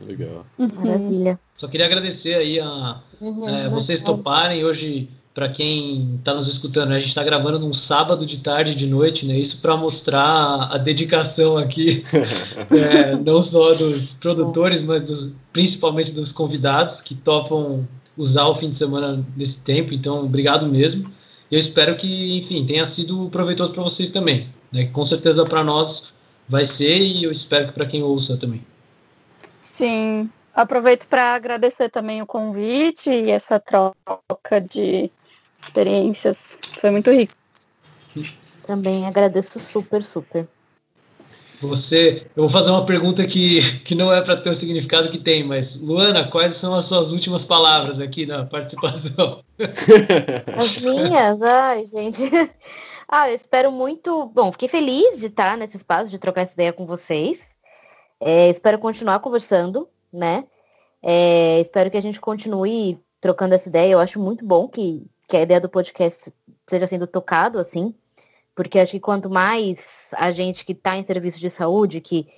Legal. 0.00 0.46
Uhum. 0.58 0.68
Maravilha. 0.74 1.38
Só 1.58 1.68
queria 1.68 1.86
agradecer 1.86 2.34
aí 2.34 2.58
a 2.58 3.02
uhum, 3.20 3.46
é, 3.46 3.68
vocês 3.68 4.02
toparem 4.02 4.64
hoje 4.64 5.08
para 5.34 5.48
quem 5.48 6.14
está 6.16 6.32
nos 6.32 6.48
escutando, 6.48 6.92
a 6.92 6.98
gente 6.98 7.08
está 7.08 7.24
gravando 7.24 7.58
num 7.58 7.74
sábado 7.74 8.24
de 8.24 8.38
tarde 8.38 8.70
e 8.70 8.74
de 8.76 8.86
noite, 8.86 9.26
né? 9.26 9.36
Isso 9.36 9.58
para 9.58 9.76
mostrar 9.76 10.68
a 10.70 10.78
dedicação 10.78 11.58
aqui, 11.58 12.04
é, 12.70 13.16
não 13.16 13.42
só 13.42 13.74
dos 13.74 14.14
produtores, 14.14 14.80
mas 14.84 15.02
dos, 15.02 15.32
principalmente 15.52 16.12
dos 16.12 16.30
convidados 16.30 17.00
que 17.00 17.16
topam 17.16 17.86
usar 18.16 18.46
o 18.46 18.54
fim 18.54 18.70
de 18.70 18.76
semana 18.76 19.26
nesse 19.36 19.58
tempo. 19.58 19.92
Então, 19.92 20.24
obrigado 20.24 20.66
mesmo. 20.68 21.12
Eu 21.50 21.58
espero 21.58 21.96
que, 21.96 22.38
enfim, 22.38 22.64
tenha 22.64 22.86
sido 22.86 23.28
proveitoso 23.28 23.72
para 23.72 23.82
vocês 23.82 24.10
também. 24.10 24.48
Né? 24.70 24.84
Com 24.86 25.04
certeza 25.04 25.44
para 25.44 25.64
nós 25.64 26.12
vai 26.48 26.64
ser 26.66 27.00
e 27.00 27.24
eu 27.24 27.32
espero 27.32 27.66
que 27.66 27.72
para 27.72 27.86
quem 27.86 28.04
ouça 28.04 28.36
também. 28.36 28.64
Sim, 29.76 30.30
aproveito 30.54 31.06
para 31.08 31.34
agradecer 31.34 31.88
também 31.90 32.22
o 32.22 32.26
convite 32.26 33.10
e 33.10 33.32
essa 33.32 33.58
troca 33.58 34.60
de 34.60 35.10
experiências. 35.64 36.58
Foi 36.80 36.90
muito 36.90 37.10
rico. 37.10 37.34
Também 38.66 39.06
agradeço 39.06 39.58
super, 39.60 40.02
super. 40.02 40.48
Você, 41.60 42.26
eu 42.36 42.44
vou 42.44 42.50
fazer 42.50 42.70
uma 42.70 42.84
pergunta 42.84 43.26
que, 43.26 43.80
que 43.80 43.94
não 43.94 44.12
é 44.12 44.20
para 44.20 44.36
ter 44.36 44.50
o 44.50 44.56
significado 44.56 45.10
que 45.10 45.18
tem, 45.18 45.44
mas 45.44 45.74
Luana, 45.74 46.28
quais 46.28 46.56
são 46.56 46.74
as 46.74 46.84
suas 46.84 47.10
últimas 47.10 47.44
palavras 47.44 48.00
aqui 48.00 48.26
na 48.26 48.44
participação? 48.44 49.42
As 50.56 50.76
minhas? 50.78 51.40
Ai, 51.42 51.86
gente. 51.86 52.22
Ah, 53.06 53.28
eu 53.28 53.34
espero 53.34 53.70
muito. 53.70 54.26
Bom, 54.26 54.50
fiquei 54.50 54.66
feliz 54.66 55.20
de 55.20 55.26
estar 55.26 55.58
nesse 55.58 55.76
espaço, 55.76 56.10
de 56.10 56.18
trocar 56.18 56.40
essa 56.40 56.54
ideia 56.54 56.72
com 56.72 56.86
vocês. 56.86 57.38
É, 58.18 58.48
espero 58.48 58.78
continuar 58.78 59.20
conversando, 59.20 59.86
né? 60.10 60.44
É, 61.02 61.60
espero 61.60 61.90
que 61.90 61.98
a 61.98 62.02
gente 62.02 62.18
continue 62.18 62.98
trocando 63.20 63.54
essa 63.54 63.68
ideia. 63.68 63.92
Eu 63.92 64.00
acho 64.00 64.18
muito 64.18 64.44
bom 64.44 64.66
que 64.66 65.06
que 65.34 65.38
a 65.38 65.42
ideia 65.42 65.60
do 65.60 65.68
podcast 65.68 66.32
seja 66.64 66.86
sendo 66.86 67.08
tocado 67.08 67.58
assim, 67.58 67.92
porque 68.54 68.78
acho 68.78 68.92
que 68.92 69.00
quanto 69.00 69.28
mais 69.28 69.84
a 70.12 70.30
gente 70.30 70.64
que 70.64 70.70
está 70.70 70.96
em 70.96 71.04
serviço 71.04 71.40
de 71.40 71.50
saúde, 71.50 72.00
que, 72.00 72.28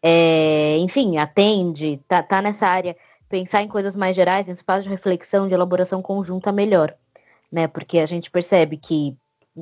é, 0.00 0.76
enfim, 0.78 1.18
atende, 1.18 2.00
tá, 2.06 2.22
tá 2.22 2.40
nessa 2.40 2.68
área, 2.68 2.96
pensar 3.28 3.62
em 3.62 3.66
coisas 3.66 3.96
mais 3.96 4.14
gerais, 4.14 4.46
em 4.46 4.52
espaço 4.52 4.84
de 4.84 4.88
reflexão, 4.88 5.48
de 5.48 5.54
elaboração 5.54 6.00
conjunta, 6.00 6.52
melhor. 6.52 6.94
né? 7.50 7.66
Porque 7.66 7.98
a 7.98 8.06
gente 8.06 8.30
percebe 8.30 8.76
que, 8.76 9.16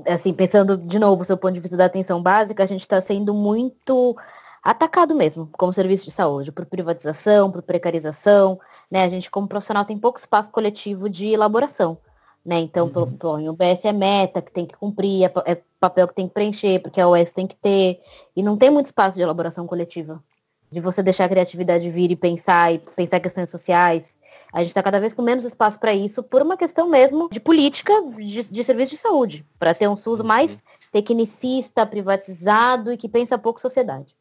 assim, 0.07 0.35
pensando 0.35 0.77
de 0.77 0.99
novo, 0.99 1.25
do 1.25 1.39
ponto 1.39 1.55
de 1.55 1.61
vista 1.61 1.79
da 1.79 1.87
atenção 1.87 2.23
básica, 2.23 2.63
a 2.63 2.67
gente 2.67 2.83
está 2.83 3.01
sendo 3.01 3.33
muito 3.33 4.15
atacado 4.63 5.15
mesmo, 5.15 5.49
como 5.53 5.73
serviço 5.73 6.05
de 6.05 6.11
saúde, 6.11 6.53
por 6.53 6.67
privatização, 6.67 7.51
por 7.51 7.63
precarização, 7.63 8.61
né? 8.91 9.03
A 9.03 9.09
gente, 9.09 9.31
como 9.31 9.49
profissional, 9.49 9.87
tem 9.87 9.99
pouco 9.99 10.19
espaço 10.19 10.51
coletivo 10.51 11.09
de 11.09 11.29
elaboração. 11.29 11.97
Né? 12.45 12.59
Então, 12.59 12.91
uhum. 12.93 13.51
o 13.51 13.53
BS 13.53 13.85
é 13.85 13.93
meta 13.93 14.43
que 14.43 14.51
tem 14.51 14.67
que 14.67 14.77
cumprir, 14.77 15.25
é, 15.25 15.53
é 15.53 15.63
papel 15.79 16.09
que 16.09 16.15
tem 16.15 16.27
que 16.27 16.35
preencher, 16.35 16.81
porque 16.81 17.01
a 17.01 17.09
OS 17.09 17.31
tem 17.31 17.47
que 17.47 17.55
ter, 17.55 18.01
e 18.35 18.43
não 18.43 18.57
tem 18.57 18.69
muito 18.69 18.87
espaço 18.87 19.17
de 19.17 19.23
elaboração 19.23 19.67
coletiva. 19.67 20.23
De 20.71 20.81
você 20.81 21.03
deixar 21.03 21.27
a 21.27 21.29
criatividade 21.29 21.89
vir 21.91 22.11
e 22.11 22.17
pensar, 22.17 22.73
e 22.73 22.79
pensar 22.79 23.21
questões 23.21 23.51
sociais. 23.51 24.19
A 24.53 24.61
gente 24.61 24.69
está 24.69 24.83
cada 24.83 24.99
vez 24.99 25.13
com 25.13 25.23
menos 25.23 25.45
espaço 25.45 25.79
para 25.79 25.95
isso, 25.95 26.23
por 26.23 26.43
uma 26.43 26.57
questão 26.57 26.89
mesmo 26.89 27.29
de 27.31 27.39
política 27.39 27.93
de, 28.17 28.43
de 28.43 28.65
serviço 28.65 28.93
de 28.93 28.97
saúde, 28.97 29.47
para 29.59 29.75
ter 29.75 29.89
um 29.89 29.97
SUS 29.97 30.21
uhum. 30.21 30.27
mais 30.27 30.65
tecnicista, 30.91 31.87
privatizado 31.87 32.93
e 32.93 32.97
que 32.97 33.09
pensa 33.09 33.39
pouco 33.39 33.61
sociedade. 33.61 34.15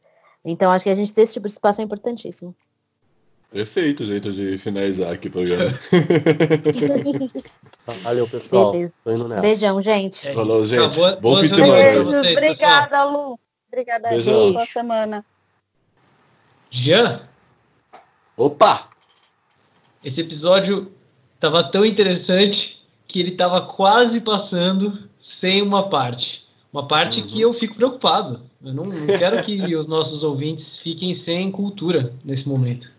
Então, 0.43 0.71
acho 0.71 0.83
que 0.83 0.89
a 0.89 0.95
gente 0.95 1.13
ter 1.13 1.21
esse 1.23 1.33
tipo 1.33 1.47
de 1.47 1.53
espaço 1.53 1.81
é 1.81 1.83
importantíssimo. 1.83 2.55
Perfeito 3.51 4.05
jeito 4.05 4.31
de 4.31 4.57
finalizar 4.57 5.11
aqui 5.11 5.27
o 5.27 5.31
programa. 5.31 5.77
Valeu, 8.01 8.25
pessoal. 8.25 8.71
Tô 9.03 9.11
indo 9.11 9.27
nessa. 9.27 9.41
Beijão, 9.41 9.81
gente. 9.81 10.25
É, 10.25 10.33
Falou, 10.33 10.65
gente. 10.65 10.95
Boa, 10.95 11.17
Bom 11.17 11.37
fim 11.37 11.49
de 11.49 11.55
semana. 11.55 11.75
Beijo. 11.75 12.17
Obrigada, 12.17 13.03
Lu. 13.03 13.37
Obrigada. 13.67 14.09
Beijão. 14.09 14.53
Boa 14.53 14.65
semana. 14.65 15.25
Jean? 16.69 17.27
Opa! 18.37 18.87
Esse 20.01 20.21
episódio 20.21 20.89
tava 21.37 21.61
tão 21.61 21.85
interessante 21.85 22.81
que 23.05 23.19
ele 23.19 23.31
tava 23.31 23.59
quase 23.59 24.21
passando 24.21 25.09
sem 25.21 25.61
uma 25.61 25.89
parte. 25.89 26.47
Uma 26.71 26.87
parte 26.87 27.19
uhum. 27.19 27.27
que 27.27 27.41
eu 27.41 27.53
fico 27.53 27.75
preocupado. 27.75 28.43
Eu 28.63 28.73
não, 28.73 28.85
não 28.85 29.07
quero 29.07 29.43
que 29.43 29.75
os 29.75 29.87
nossos 29.87 30.23
ouvintes 30.23 30.77
fiquem 30.77 31.13
sem 31.13 31.51
cultura 31.51 32.13
nesse 32.23 32.47
momento. 32.47 32.89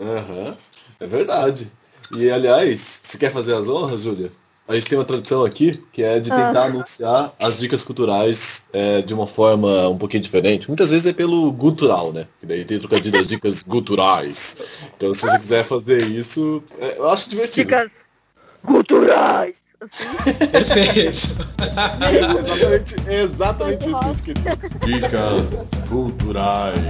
Aham, 0.00 0.56
é 0.98 1.06
verdade. 1.06 1.70
E 2.16 2.30
aliás, 2.30 3.00
você 3.02 3.18
quer 3.18 3.30
fazer 3.30 3.54
as 3.54 3.68
honras, 3.68 4.02
Júlia? 4.02 4.32
A 4.66 4.74
gente 4.74 4.86
tem 4.86 4.96
uma 4.96 5.04
tradição 5.04 5.44
aqui 5.44 5.82
que 5.92 6.00
é 6.00 6.20
de 6.20 6.30
tentar 6.30 6.62
ah. 6.62 6.64
anunciar 6.66 7.34
as 7.40 7.58
dicas 7.58 7.82
culturais 7.82 8.66
é, 8.72 9.02
de 9.02 9.12
uma 9.12 9.26
forma 9.26 9.88
um 9.88 9.98
pouquinho 9.98 10.22
diferente. 10.22 10.68
Muitas 10.68 10.90
vezes 10.90 11.06
é 11.06 11.12
pelo 11.12 11.50
gutural, 11.50 12.12
né? 12.12 12.28
Que 12.38 12.46
daí 12.46 12.64
tem 12.64 12.78
trocadilho 12.78 13.10
das 13.10 13.26
dicas 13.26 13.62
guturais. 13.66 14.86
Então 14.96 15.12
se 15.12 15.22
você 15.22 15.38
quiser 15.38 15.64
fazer 15.64 16.06
isso, 16.06 16.62
é, 16.80 16.98
eu 16.98 17.08
acho 17.10 17.28
divertido. 17.28 17.68
Dicas 17.68 17.90
guturais. 18.64 19.60
Perfeito. 20.52 21.18
exatamente, 22.14 22.94
exatamente 23.08 23.88
isso 23.88 24.22
que 24.22 24.30
a 24.30 24.50
gente 24.50 24.78
queria. 24.78 25.00
Dicas 25.00 25.70
culturais. 25.88 26.80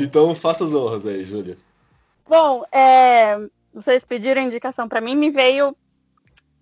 Então 0.04 0.34
faça 0.34 0.64
as 0.64 0.74
honras 0.74 1.06
aí, 1.06 1.24
Júlia. 1.24 1.56
Bom, 2.28 2.64
é, 2.72 3.38
vocês 3.74 4.04
pediram 4.04 4.42
indicação 4.42 4.88
para 4.88 5.00
mim, 5.00 5.14
me 5.14 5.30
veio 5.30 5.76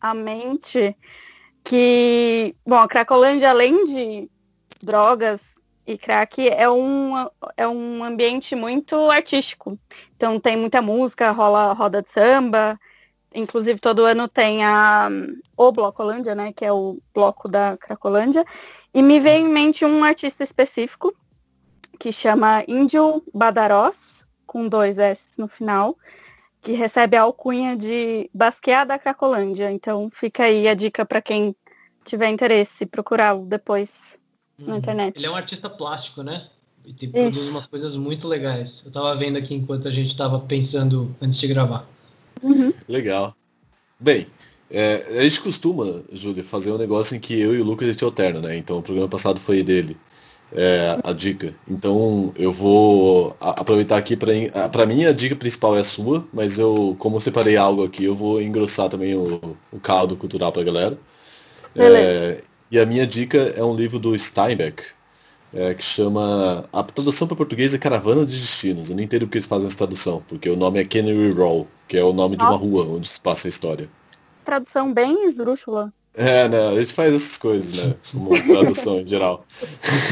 à 0.00 0.14
mente 0.14 0.96
que, 1.62 2.54
bom, 2.66 2.76
a 2.76 2.88
Cracolândia, 2.88 3.50
além 3.50 3.86
de 3.86 4.30
drogas 4.82 5.54
e 5.86 5.96
crack, 5.96 6.48
é 6.48 6.68
um, 6.68 7.12
é 7.56 7.66
um 7.66 8.04
ambiente 8.04 8.54
muito 8.54 9.10
artístico. 9.10 9.78
Então 10.16 10.38
tem 10.40 10.56
muita 10.56 10.80
música, 10.82 11.30
rola 11.30 11.72
roda 11.72 12.02
de 12.02 12.10
samba, 12.10 12.78
inclusive 13.34 13.78
todo 13.78 14.04
ano 14.04 14.28
tem 14.28 14.64
a 14.64 15.08
o 15.56 15.72
Blocolândia, 15.72 16.34
né, 16.34 16.52
que 16.52 16.64
é 16.64 16.72
o 16.72 16.98
bloco 17.12 17.48
da 17.48 17.76
Cracolândia, 17.76 18.44
e 18.94 19.02
me 19.02 19.20
veio 19.20 19.46
em 19.46 19.50
mente 19.50 19.84
um 19.84 20.04
artista 20.04 20.44
específico, 20.44 21.14
que 21.98 22.12
chama 22.12 22.64
Índio 22.68 23.22
Badarós, 23.34 24.24
com 24.46 24.68
dois 24.68 24.98
S 24.98 25.38
no 25.38 25.48
final, 25.48 25.96
que 26.62 26.72
recebe 26.72 27.16
a 27.16 27.22
alcunha 27.22 27.76
de 27.76 28.30
Basquear 28.32 28.86
da 28.86 28.98
Cracolândia. 28.98 29.70
Então 29.70 30.10
fica 30.14 30.44
aí 30.44 30.68
a 30.68 30.74
dica 30.74 31.04
para 31.04 31.20
quem 31.20 31.54
tiver 32.04 32.28
interesse, 32.28 32.86
procurá-lo 32.86 33.44
depois 33.44 34.16
na 34.58 34.72
uhum. 34.72 34.78
internet. 34.78 35.16
Ele 35.16 35.26
é 35.26 35.30
um 35.30 35.36
artista 35.36 35.68
plástico, 35.68 36.22
né? 36.22 36.48
E 36.84 36.92
tem, 36.92 37.10
produz 37.10 37.48
umas 37.48 37.66
coisas 37.66 37.96
muito 37.96 38.26
legais. 38.26 38.82
Eu 38.84 38.90
tava 38.90 39.14
vendo 39.14 39.36
aqui 39.36 39.54
enquanto 39.54 39.86
a 39.86 39.90
gente 39.90 40.16
tava 40.16 40.40
pensando 40.40 41.14
antes 41.20 41.38
de 41.38 41.46
gravar. 41.46 41.86
Uhum. 42.42 42.72
Legal. 42.88 43.36
Bem, 44.00 44.26
é, 44.70 45.18
a 45.18 45.22
gente 45.24 45.42
costuma, 45.42 46.02
Júlia, 46.12 46.42
fazer 46.42 46.72
um 46.72 46.78
negócio 46.78 47.14
em 47.14 47.20
que 47.20 47.38
eu 47.38 47.54
e 47.54 47.60
o 47.60 47.64
Lucas 47.64 47.88
a 47.88 47.92
gente 47.92 48.04
alterna, 48.04 48.40
né? 48.40 48.56
Então 48.56 48.78
o 48.78 48.82
programa 48.82 49.08
passado 49.08 49.38
foi 49.38 49.62
dele 49.62 49.96
é, 50.52 50.98
a 51.04 51.12
dica. 51.12 51.54
Então 51.68 52.32
eu 52.36 52.50
vou 52.50 53.36
aproveitar 53.40 53.96
aqui 53.96 54.16
para 54.16 54.32
para 54.70 54.86
mim 54.86 55.04
a 55.04 55.12
dica 55.12 55.36
principal 55.36 55.76
é 55.76 55.80
a 55.80 55.84
sua, 55.84 56.26
mas 56.32 56.58
eu 56.58 56.96
como 56.98 57.16
eu 57.16 57.20
separei 57.20 57.56
algo 57.56 57.84
aqui, 57.84 58.04
eu 58.04 58.14
vou 58.14 58.40
engrossar 58.40 58.88
também 58.88 59.14
o, 59.14 59.56
o 59.72 59.80
caldo 59.80 60.16
cultural 60.16 60.52
para 60.52 60.62
a 60.62 60.64
galera. 60.64 60.98
É, 61.76 62.42
e 62.70 62.78
a 62.78 62.86
minha 62.86 63.06
dica 63.06 63.38
é 63.56 63.62
um 63.62 63.74
livro 63.74 63.98
do 63.98 64.18
Steinbeck, 64.18 64.82
é, 65.52 65.74
que 65.74 65.84
chama 65.84 66.68
a 66.72 66.82
tradução 66.82 67.26
para 67.26 67.36
português 67.36 67.72
é 67.74 67.78
Caravana 67.78 68.26
de 68.26 68.38
Destinos. 68.38 68.90
Eu 68.90 68.96
não 68.96 69.02
entendo 69.02 69.22
porque 69.22 69.38
eles 69.38 69.46
fazem 69.46 69.66
essa 69.66 69.78
tradução, 69.78 70.22
porque 70.28 70.48
o 70.50 70.56
nome 70.56 70.80
é 70.80 70.84
Canary 70.84 71.30
Row, 71.30 71.66
que 71.86 71.96
é 71.96 72.02
o 72.02 72.12
nome 72.12 72.36
de 72.36 72.44
uma 72.44 72.56
rua 72.56 72.86
onde 72.86 73.06
se 73.08 73.20
passa 73.20 73.48
a 73.48 73.50
história. 73.50 73.88
Tradução 74.44 74.92
bem 74.92 75.24
esdrúxula. 75.24 75.92
É, 76.18 76.48
né? 76.48 76.68
A 76.70 76.74
gente 76.74 76.92
faz 76.92 77.14
essas 77.14 77.38
coisas, 77.38 77.72
né? 77.72 77.94
Como 78.10 78.30
tradução 78.42 79.00
em 79.00 79.06
geral. 79.06 79.46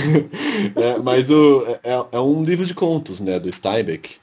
é, 0.77 0.99
mas 1.01 1.29
o, 1.33 1.67
é, 1.83 2.07
é, 2.13 2.21
um 2.21 2.45
livro 2.45 2.65
de 2.65 2.73
contos, 2.75 3.19
né? 3.19 3.41
Do 3.41 3.53
Steinbeck. 3.53 4.15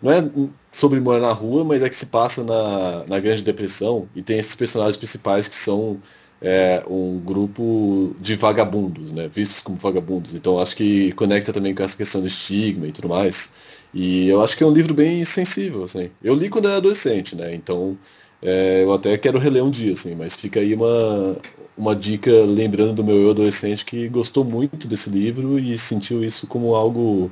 Não 0.00 0.12
é 0.12 0.30
sobre 0.70 1.00
morar 1.00 1.20
na 1.20 1.32
rua, 1.32 1.64
mas 1.64 1.82
é 1.82 1.88
que 1.88 1.96
se 1.96 2.06
passa 2.06 2.44
na, 2.44 3.04
na 3.08 3.18
Grande 3.18 3.42
Depressão 3.42 4.08
e 4.14 4.22
tem 4.22 4.38
esses 4.38 4.54
personagens 4.54 4.96
principais 4.96 5.48
que 5.48 5.56
são 5.56 6.00
é, 6.40 6.84
um 6.88 7.18
grupo 7.18 8.14
de 8.20 8.36
vagabundos, 8.36 9.12
né? 9.12 9.26
Vistos 9.26 9.60
como 9.60 9.76
vagabundos. 9.76 10.34
Então 10.34 10.60
acho 10.60 10.76
que 10.76 11.10
conecta 11.12 11.52
também 11.52 11.74
com 11.74 11.82
essa 11.82 11.96
questão 11.96 12.20
do 12.20 12.28
estigma 12.28 12.86
e 12.86 12.92
tudo 12.92 13.08
mais. 13.08 13.50
E 13.92 14.28
eu 14.28 14.42
acho 14.44 14.56
que 14.56 14.62
é 14.62 14.66
um 14.66 14.72
livro 14.72 14.94
bem 14.94 15.24
sensível, 15.24 15.82
assim. 15.82 16.08
Eu 16.22 16.36
li 16.36 16.48
quando 16.48 16.68
era 16.68 16.76
adolescente, 16.76 17.34
né? 17.34 17.52
Então 17.52 17.98
é, 18.42 18.82
eu 18.82 18.92
até 18.92 19.16
quero 19.16 19.38
reler 19.38 19.62
um 19.62 19.70
dia, 19.70 19.92
assim, 19.92 20.14
mas 20.14 20.34
fica 20.34 20.58
aí 20.58 20.74
uma, 20.74 21.36
uma 21.76 21.94
dica 21.94 22.30
lembrando 22.44 22.94
do 22.94 23.04
meu 23.04 23.16
eu 23.22 23.30
adolescente 23.30 23.84
que 23.84 24.08
gostou 24.08 24.44
muito 24.44 24.88
desse 24.88 25.08
livro 25.08 25.58
e 25.58 25.78
sentiu 25.78 26.24
isso 26.24 26.46
como 26.48 26.74
algo 26.74 27.30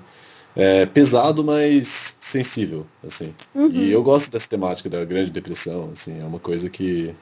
é, 0.54 0.86
pesado, 0.86 1.44
mas 1.44 2.16
sensível, 2.20 2.86
assim. 3.04 3.34
Uhum. 3.54 3.70
E 3.72 3.90
eu 3.90 4.02
gosto 4.02 4.30
dessa 4.30 4.48
temática 4.48 4.88
da 4.88 5.04
Grande 5.04 5.30
Depressão, 5.30 5.90
assim, 5.92 6.20
é 6.20 6.24
uma 6.24 6.38
coisa 6.38 6.70
que 6.70 7.14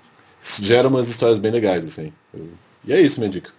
gera 0.60 0.88
umas 0.88 1.08
histórias 1.08 1.38
bem 1.38 1.50
legais, 1.50 1.84
assim. 1.84 2.12
Eu, 2.32 2.48
e 2.84 2.92
é 2.92 3.00
isso, 3.00 3.18
minha 3.18 3.30
dica. 3.30 3.50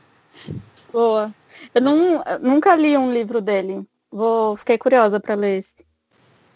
Boa. 0.93 1.33
Eu 1.73 1.81
não, 1.81 2.23
nunca 2.41 2.75
li 2.75 2.97
um 2.97 3.11
livro 3.11 3.41
dele. 3.41 3.83
Vou, 4.11 4.55
fiquei 4.55 4.77
curiosa 4.77 5.19
para 5.19 5.35
ler 5.35 5.59
esse. 5.59 5.75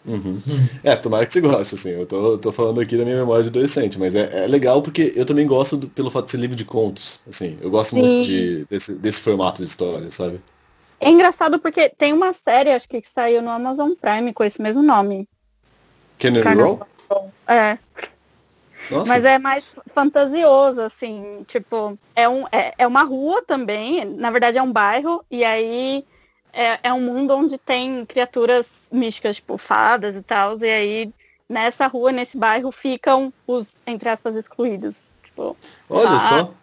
Uhum. 0.06 0.42
É, 0.82 0.94
tomara 0.96 1.24
que 1.24 1.32
você 1.32 1.40
goste, 1.40 1.74
assim. 1.74 1.90
Eu 1.90 2.06
tô, 2.06 2.36
tô 2.36 2.52
falando 2.52 2.80
aqui 2.80 2.96
da 2.96 3.04
minha 3.04 3.16
memória 3.16 3.42
de 3.42 3.48
adolescente, 3.48 3.98
mas 3.98 4.14
é, 4.14 4.44
é 4.44 4.46
legal 4.46 4.82
porque 4.82 5.12
eu 5.16 5.24
também 5.24 5.46
gosto 5.46 5.76
do, 5.76 5.88
pelo 5.88 6.10
fato 6.10 6.26
de 6.26 6.32
ser 6.32 6.36
livro 6.36 6.56
de 6.56 6.64
contos. 6.64 7.22
Assim, 7.26 7.58
eu 7.62 7.70
gosto 7.70 7.90
Sim. 7.90 8.00
muito 8.00 8.26
de, 8.26 8.64
desse, 8.66 8.92
desse 8.94 9.20
formato 9.20 9.62
de 9.62 9.68
história, 9.68 10.10
sabe? 10.10 10.40
É 11.00 11.10
engraçado 11.10 11.58
porque 11.58 11.88
tem 11.88 12.12
uma 12.12 12.32
série, 12.32 12.70
acho 12.70 12.88
que, 12.88 13.00
que 13.00 13.08
saiu 13.08 13.42
no 13.42 13.50
Amazon 13.50 13.92
Prime 13.92 14.32
com 14.32 14.44
esse 14.44 14.60
mesmo 14.60 14.82
nome. 14.82 15.28
Canary 16.18 16.54
Row? 16.54 16.86
É. 17.46 17.78
Nossa. 18.90 19.12
Mas 19.12 19.24
é 19.24 19.38
mais 19.38 19.74
fantasioso, 19.94 20.82
assim, 20.82 21.42
tipo, 21.46 21.98
é, 22.14 22.28
um, 22.28 22.44
é, 22.52 22.74
é 22.78 22.86
uma 22.86 23.02
rua 23.02 23.42
também, 23.42 24.04
na 24.04 24.30
verdade 24.30 24.58
é 24.58 24.62
um 24.62 24.70
bairro, 24.70 25.24
e 25.30 25.42
aí 25.42 26.04
é, 26.54 26.78
é 26.84 26.92
um 26.92 27.00
mundo 27.00 27.34
onde 27.34 27.58
tem 27.58 28.04
criaturas 28.06 28.66
místicas, 28.90 29.36
tipo 29.36 29.58
fadas 29.58 30.16
e 30.16 30.22
tal, 30.22 30.58
e 30.58 30.70
aí 30.70 31.14
nessa 31.48 31.86
rua, 31.86 32.12
nesse 32.12 32.36
bairro, 32.36 32.72
ficam 32.72 33.32
os, 33.46 33.76
entre 33.86 34.08
aspas, 34.08 34.36
excluídos. 34.36 35.14
Tipo, 35.24 35.56
Olha 35.88 36.20
só. 36.20 36.54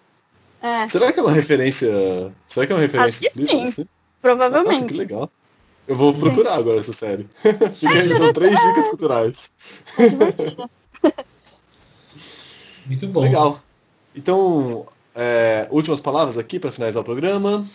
É. 0.61 0.87
Será 0.87 1.11
que 1.11 1.19
é 1.19 1.23
uma 1.23 1.31
referência. 1.31 1.89
Será 2.47 2.67
que 2.67 2.73
é 2.73 2.75
uma 2.75 2.81
referência 2.81 3.27
explícita? 3.27 3.57
Sim, 3.57 3.63
assim? 3.63 3.87
Provavelmente. 4.21 4.73
Nossa, 4.73 4.87
que 4.87 4.93
legal. 4.93 5.29
Eu 5.87 5.95
vou 5.95 6.13
procurar 6.13 6.55
agora 6.55 6.79
essa 6.79 6.93
série. 6.93 7.27
Fica 7.73 7.93
aí, 7.93 8.11
então, 8.11 8.31
três 8.31 8.57
dicas 8.59 8.89
culturais. 8.89 9.51
Muito 12.85 13.07
bom. 13.07 13.21
Legal. 13.21 13.59
Então, 14.15 14.85
é, 15.15 15.67
últimas 15.71 15.99
palavras 15.99 16.37
aqui 16.37 16.59
para 16.59 16.71
finalizar 16.71 17.01
o 17.01 17.05
programa. 17.05 17.65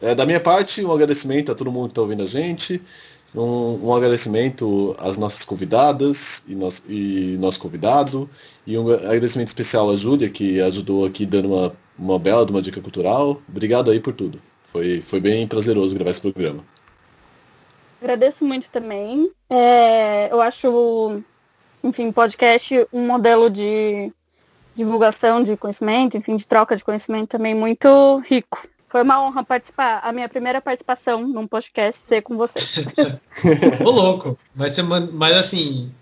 É, 0.00 0.14
da 0.14 0.24
minha 0.24 0.40
parte, 0.40 0.84
um 0.84 0.92
agradecimento 0.92 1.52
a 1.52 1.54
todo 1.54 1.70
mundo 1.70 1.88
que 1.88 1.92
está 1.92 2.00
ouvindo 2.00 2.22
a 2.22 2.26
gente. 2.26 2.80
Um, 3.34 3.86
um, 3.86 3.94
agradecimento 3.94 4.96
às 4.98 5.16
nossas 5.16 5.44
convidadas 5.44 6.42
e, 6.48 6.54
nosso, 6.54 6.82
e 6.88 7.36
nosso 7.38 7.60
convidado. 7.60 8.28
E 8.66 8.76
um 8.76 8.90
agradecimento 8.90 9.48
especial 9.48 9.90
à 9.90 9.96
Júlia, 9.96 10.28
que 10.28 10.60
ajudou 10.60 11.04
aqui 11.04 11.24
dando 11.26 11.52
uma, 11.52 11.72
uma 11.98 12.18
bela 12.18 12.44
uma 12.50 12.62
dica 12.62 12.80
cultural. 12.80 13.40
Obrigado 13.48 13.90
aí 13.90 14.00
por 14.00 14.14
tudo. 14.14 14.40
Foi, 14.64 15.02
foi 15.02 15.20
bem 15.20 15.46
prazeroso 15.46 15.94
gravar 15.94 16.10
esse 16.10 16.20
programa. 16.20 16.64
Agradeço 18.00 18.44
muito 18.44 18.70
também. 18.70 19.30
É, 19.48 20.32
eu 20.32 20.40
acho, 20.40 21.22
enfim, 21.84 22.10
podcast 22.10 22.86
um 22.92 23.06
modelo 23.06 23.50
de 23.50 24.10
divulgação 24.74 25.42
de 25.42 25.56
conhecimento, 25.56 26.16
enfim, 26.16 26.36
de 26.36 26.46
troca 26.46 26.74
de 26.74 26.82
conhecimento 26.82 27.28
também 27.28 27.54
muito 27.54 28.18
rico. 28.26 28.66
Foi 28.90 29.04
uma 29.04 29.22
honra 29.22 29.44
participar, 29.44 30.00
a 30.02 30.12
minha 30.12 30.28
primeira 30.28 30.60
participação 30.60 31.24
num 31.26 31.46
podcast 31.46 32.02
ser 32.02 32.22
com 32.22 32.36
vocês. 32.36 32.68
Ô 33.86 33.90
louco, 33.90 34.36
ser, 34.52 34.82
mas 35.12 35.36
assim, 35.36 35.92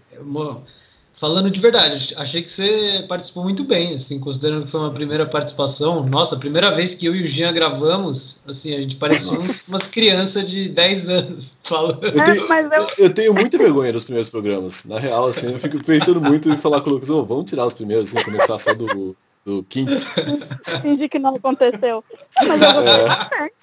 falando 1.21 1.51
de 1.51 1.61
verdade, 1.61 2.15
achei 2.17 2.43
que 2.43 2.51
você 2.51 3.05
participou 3.07 3.45
muito 3.45 3.63
bem, 3.63 3.97
assim, 3.97 4.19
considerando 4.19 4.65
que 4.65 4.71
foi 4.71 4.81
uma 4.81 4.91
primeira 4.91 5.27
participação. 5.27 6.03
Nossa, 6.03 6.35
a 6.35 6.39
primeira 6.39 6.75
vez 6.75 6.95
que 6.95 7.05
eu 7.05 7.15
e 7.15 7.25
o 7.25 7.27
Jean 7.27 7.53
gravamos, 7.53 8.37
assim, 8.47 8.75
a 8.75 8.81
gente 8.81 8.97
parecia 8.97 9.33
umas 9.69 9.87
crianças 9.87 10.49
de 10.49 10.71
10 10.71 11.09
anos 11.11 11.53
falando. 11.69 12.03
Eu 12.03 12.13
tenho, 12.13 12.53
é, 12.53 12.79
eu... 12.79 12.89
eu 12.97 13.11
tenho 13.13 13.35
muita 13.35 13.59
vergonha 13.59 13.93
dos 13.93 14.05
primeiros 14.05 14.31
programas. 14.31 14.87
Na 14.87 14.99
real, 14.99 15.27
assim, 15.27 15.53
eu 15.53 15.59
fico 15.59 15.85
pensando 15.85 16.23
muito 16.23 16.49
em 16.49 16.57
falar 16.57 16.81
com 16.81 16.89
o 16.89 16.95
Lucas, 16.95 17.11
oh, 17.11 17.23
vamos 17.23 17.45
tirar 17.51 17.67
os 17.67 17.75
primeiros, 17.75 18.17
assim, 18.17 18.25
começar 18.25 18.59
só 18.59 18.73
do, 18.73 19.15
do 19.45 19.63
quinto. 19.65 19.93
Fingi 20.83 21.09
que 21.09 21.19
não 21.19 21.37
aconteceu. 21.37 22.05
Mas 22.37 22.61
eu 22.61 22.73
gostei 22.75 22.95
é. 22.95 23.09
bastante. 23.09 23.55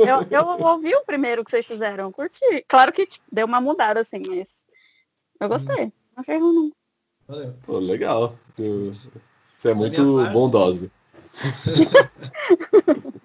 Eu, 0.00 0.26
eu 0.30 0.46
ouvi 0.66 0.94
o 0.94 1.04
primeiro 1.04 1.44
que 1.44 1.50
vocês 1.50 1.66
fizeram, 1.66 2.12
curti. 2.12 2.64
Claro 2.68 2.92
que 2.92 3.06
tipo, 3.06 3.24
deu 3.30 3.46
uma 3.46 3.60
mudada, 3.60 4.00
assim, 4.00 4.22
mas 4.26 4.48
eu 5.40 5.48
gostei. 5.48 5.86
Não 5.86 5.92
achei 6.18 6.38
ruim, 6.38 6.54
não. 6.54 6.72
Valeu. 7.26 7.54
Pô, 7.64 7.78
legal. 7.78 8.36
Você 8.48 9.70
é 9.70 9.74
muito 9.74 10.28
bondoso. 10.30 10.90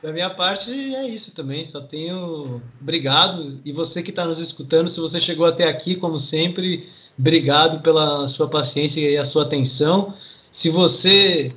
Da 0.00 0.12
minha 0.12 0.30
parte 0.30 0.70
é 0.70 1.08
isso 1.08 1.32
também. 1.32 1.68
Só 1.70 1.80
tenho 1.80 2.62
obrigado. 2.80 3.60
E 3.64 3.72
você 3.72 4.02
que 4.02 4.10
está 4.10 4.24
nos 4.24 4.38
escutando, 4.38 4.90
se 4.90 5.00
você 5.00 5.20
chegou 5.20 5.44
até 5.44 5.64
aqui, 5.64 5.96
como 5.96 6.20
sempre, 6.20 6.88
obrigado 7.18 7.82
pela 7.82 8.28
sua 8.28 8.48
paciência 8.48 9.00
e 9.00 9.16
a 9.16 9.26
sua 9.26 9.42
atenção. 9.42 10.14
Se 10.58 10.70
você 10.70 11.52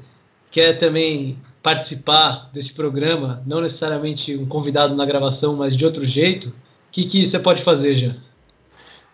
quer 0.52 0.78
também 0.78 1.36
participar 1.64 2.52
desse 2.54 2.72
programa, 2.72 3.42
não 3.48 3.60
necessariamente 3.60 4.38
um 4.38 4.46
convidado 4.46 4.94
na 4.96 5.08
gravação, 5.08 5.56
mas 5.56 5.76
de 5.76 5.84
outro 5.84 6.06
jeito, 6.06 6.50
o 6.50 6.54
que, 6.92 7.08
que 7.08 7.26
você 7.26 7.40
pode 7.40 7.64
fazer, 7.64 7.98
Jean? 7.98 8.18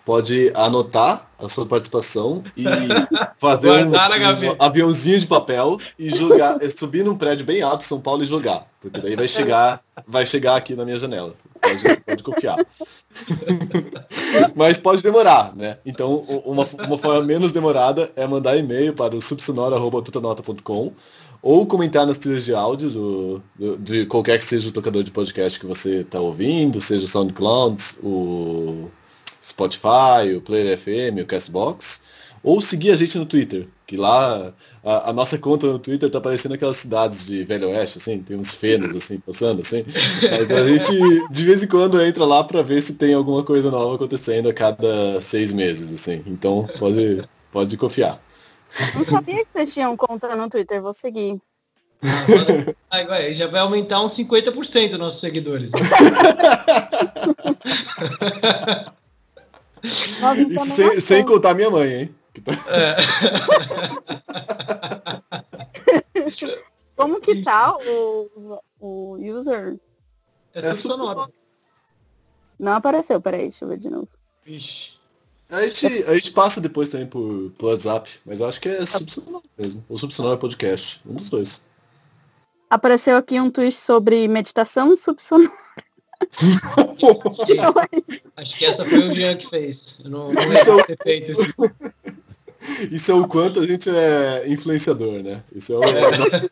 Pode 0.07 0.53
anotar 0.55 1.29
a 1.37 1.49
sua 1.49 1.65
participação 1.65 2.41
e 2.55 2.63
fazer 3.41 3.85
um, 3.85 3.91
um, 3.91 4.55
aviãozinho 4.57 5.19
de 5.19 5.27
papel 5.27 5.77
e 5.99 6.07
jogar, 6.07 6.57
subir 6.77 7.03
num 7.03 7.17
prédio 7.17 7.45
bem 7.45 7.61
alto 7.61 7.83
São 7.83 7.99
Paulo 7.99 8.23
e 8.23 8.25
jogar, 8.25 8.65
porque 8.79 9.01
daí 9.01 9.17
vai 9.17 9.27
chegar, 9.27 9.83
vai 10.07 10.25
chegar 10.25 10.55
aqui 10.55 10.75
na 10.75 10.85
minha 10.85 10.97
janela. 10.97 11.35
Pode, 11.61 11.97
pode 12.05 12.23
copiar. 12.23 12.55
Mas 14.55 14.77
pode 14.77 15.03
demorar, 15.03 15.53
né? 15.53 15.77
Então, 15.85 16.19
uma, 16.45 16.65
uma 16.87 16.97
forma 16.97 17.21
menos 17.23 17.51
demorada 17.51 18.09
é 18.15 18.25
mandar 18.25 18.55
e-mail 18.55 18.93
para 18.93 19.13
o 19.13 19.21
subsonora.tutanota.com 19.21 20.93
ou 21.41 21.65
comentar 21.65 22.07
nas 22.07 22.17
trilhas 22.17 22.45
de 22.45 22.53
áudio 22.53 22.89
do, 22.89 23.43
do, 23.59 23.77
de 23.77 24.05
qualquer 24.05 24.39
que 24.39 24.45
seja 24.45 24.69
o 24.69 24.71
tocador 24.71 25.03
de 25.03 25.11
podcast 25.11 25.59
que 25.59 25.65
você 25.65 25.97
está 25.97 26.21
ouvindo, 26.21 26.79
seja 26.79 27.03
o 27.03 27.09
SoundCloud, 27.09 27.83
o 28.01 28.89
Spotify, 29.57 30.35
o 30.37 30.41
Player 30.41 30.77
FM, 30.77 31.23
o 31.23 31.25
Castbox, 31.25 31.99
ou 32.43 32.61
seguir 32.61 32.91
a 32.91 32.95
gente 32.95 33.17
no 33.17 33.25
Twitter, 33.25 33.67
que 33.87 33.97
lá 33.97 34.53
a, 34.83 35.09
a, 35.09 35.13
nossa 35.13 35.39
conta 35.39 35.65
no 35.65 35.79
Twitter 35.79 36.11
tá 36.11 36.21
parecendo 36.21 36.53
aquelas 36.53 36.77
cidades 36.77 37.25
de 37.25 37.43
Velho 37.43 37.69
Oeste, 37.69 37.97
assim, 37.97 38.21
tem 38.21 38.37
uns 38.37 38.53
fenos 38.53 38.95
assim, 38.95 39.19
passando, 39.19 39.63
assim. 39.63 39.83
Mas 40.21 40.51
a 40.51 40.67
gente 40.67 41.27
de 41.31 41.45
vez 41.45 41.63
em 41.63 41.67
quando 41.67 41.99
entra 41.99 42.23
lá 42.23 42.43
para 42.43 42.61
ver 42.61 42.81
se 42.81 42.93
tem 42.93 43.15
alguma 43.15 43.43
coisa 43.43 43.71
nova 43.71 43.95
acontecendo 43.95 44.47
a 44.47 44.53
cada 44.53 45.19
seis 45.21 45.51
meses, 45.51 45.91
assim. 45.91 46.21
Então 46.27 46.69
pode, 46.77 47.27
pode 47.51 47.75
confiar. 47.77 48.21
Não 48.95 49.05
sabia 49.05 49.43
que 49.43 49.49
vocês 49.51 49.73
tinham 49.73 49.97
conta 49.97 50.35
no 50.35 50.47
Twitter, 50.49 50.79
vou 50.81 50.93
seguir. 50.93 51.41
Ah, 52.91 53.01
já 53.33 53.47
vai 53.47 53.61
aumentar 53.61 54.03
uns 54.03 54.15
50% 54.15 54.91
dos 54.91 54.99
nossos 54.99 55.19
seguidores. 55.19 55.71
Sem, 60.65 60.99
sem 60.99 61.25
contar 61.25 61.53
minha 61.53 61.69
mãe, 61.69 61.93
hein? 61.93 62.15
Tá- 62.43 62.53
é. 62.69 62.95
Como 66.95 67.21
que 67.21 67.43
tá 67.43 67.75
o, 67.77 68.59
o 68.79 69.17
user? 69.19 69.77
É, 70.53 70.67
é 70.67 70.75
sonoro. 70.75 71.31
Não 72.59 72.73
apareceu, 72.73 73.21
peraí, 73.21 73.43
deixa 73.43 73.65
eu 73.65 73.69
ver 73.69 73.77
de 73.77 73.89
novo. 73.89 74.07
A 75.49 75.67
gente, 75.67 75.85
a 75.85 76.15
gente 76.15 76.31
passa 76.31 76.59
depois 76.59 76.89
também 76.89 77.07
por, 77.07 77.51
por 77.51 77.67
WhatsApp, 77.67 78.19
mas 78.25 78.39
eu 78.39 78.47
acho 78.47 78.59
que 78.59 78.67
é 78.67 78.85
subsonoro 78.85 79.43
mesmo. 79.57 79.85
Ou 79.87 79.97
subsonoro 79.97 80.39
podcast, 80.39 81.01
um 81.07 81.13
dos 81.13 81.29
dois. 81.29 81.63
Apareceu 82.69 83.15
aqui 83.15 83.39
um 83.39 83.49
tweet 83.49 83.75
sobre 83.75 84.27
meditação 84.27 84.97
subsonoro. 84.97 85.51
Acho 88.37 88.57
que 88.57 88.65
essa 88.65 88.85
foi 88.85 89.09
o 89.09 89.15
Jean 89.15 89.37
que 89.37 89.49
fez. 89.49 89.81
Eu 90.03 90.09
não, 90.09 90.33
não 90.33 90.53
isso, 90.53 90.79
é 90.79 90.83
ter 90.83 90.97
feito 91.03 91.41
isso. 91.41 91.53
isso 92.91 93.11
é 93.11 93.15
o 93.15 93.27
quanto 93.27 93.61
a 93.61 93.67
gente 93.67 93.89
é 93.89 94.43
influenciador, 94.47 95.23
né? 95.23 95.43
Isso 95.55 95.73
é 95.73 95.77
o... 95.77 95.83
é. 95.83 96.49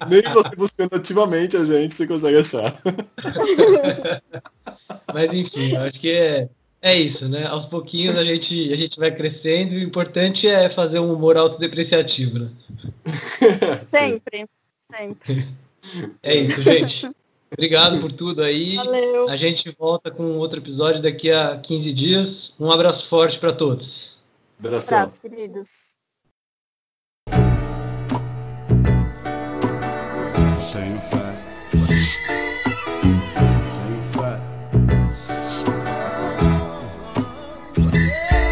Nem 0.08 0.22
você 0.32 0.56
buscando 0.56 0.96
ativamente 0.96 1.56
a 1.56 1.64
gente, 1.64 1.94
você 1.94 2.06
consegue 2.06 2.38
achar. 2.38 2.74
Mas 5.12 5.32
enfim, 5.32 5.76
acho 5.76 6.00
que 6.00 6.10
é, 6.10 6.48
é 6.82 6.98
isso, 6.98 7.28
né? 7.28 7.46
Aos 7.46 7.66
pouquinhos 7.66 8.16
a 8.16 8.24
gente, 8.24 8.72
a 8.72 8.76
gente 8.76 8.98
vai 8.98 9.14
crescendo 9.14 9.74
e 9.74 9.78
o 9.78 9.86
importante 9.86 10.46
é 10.46 10.70
fazer 10.70 10.98
um 10.98 11.12
humor 11.12 11.36
autodepreciativo, 11.36 12.38
né? 12.38 12.48
Sempre, 13.86 14.46
sempre. 14.90 15.46
É 16.22 16.34
isso, 16.34 16.62
gente. 16.62 17.10
Obrigado 17.52 18.00
por 18.00 18.12
tudo 18.12 18.42
aí. 18.42 18.76
Valeu. 18.76 19.28
A 19.28 19.36
gente 19.36 19.74
volta 19.78 20.10
com 20.10 20.36
outro 20.38 20.58
episódio 20.58 21.00
daqui 21.00 21.30
a 21.30 21.56
15 21.56 21.92
dias. 21.92 22.52
Um 22.58 22.70
abraço 22.70 23.08
forte 23.08 23.38
para 23.38 23.52
todos. 23.52 24.16
Abraço, 24.58 24.94
abraço 24.94 25.20
queridos. 25.20 25.96
Tenho 30.72 31.00
fé. 31.00 31.32
Tenho 31.70 31.90
fé. 34.12 34.40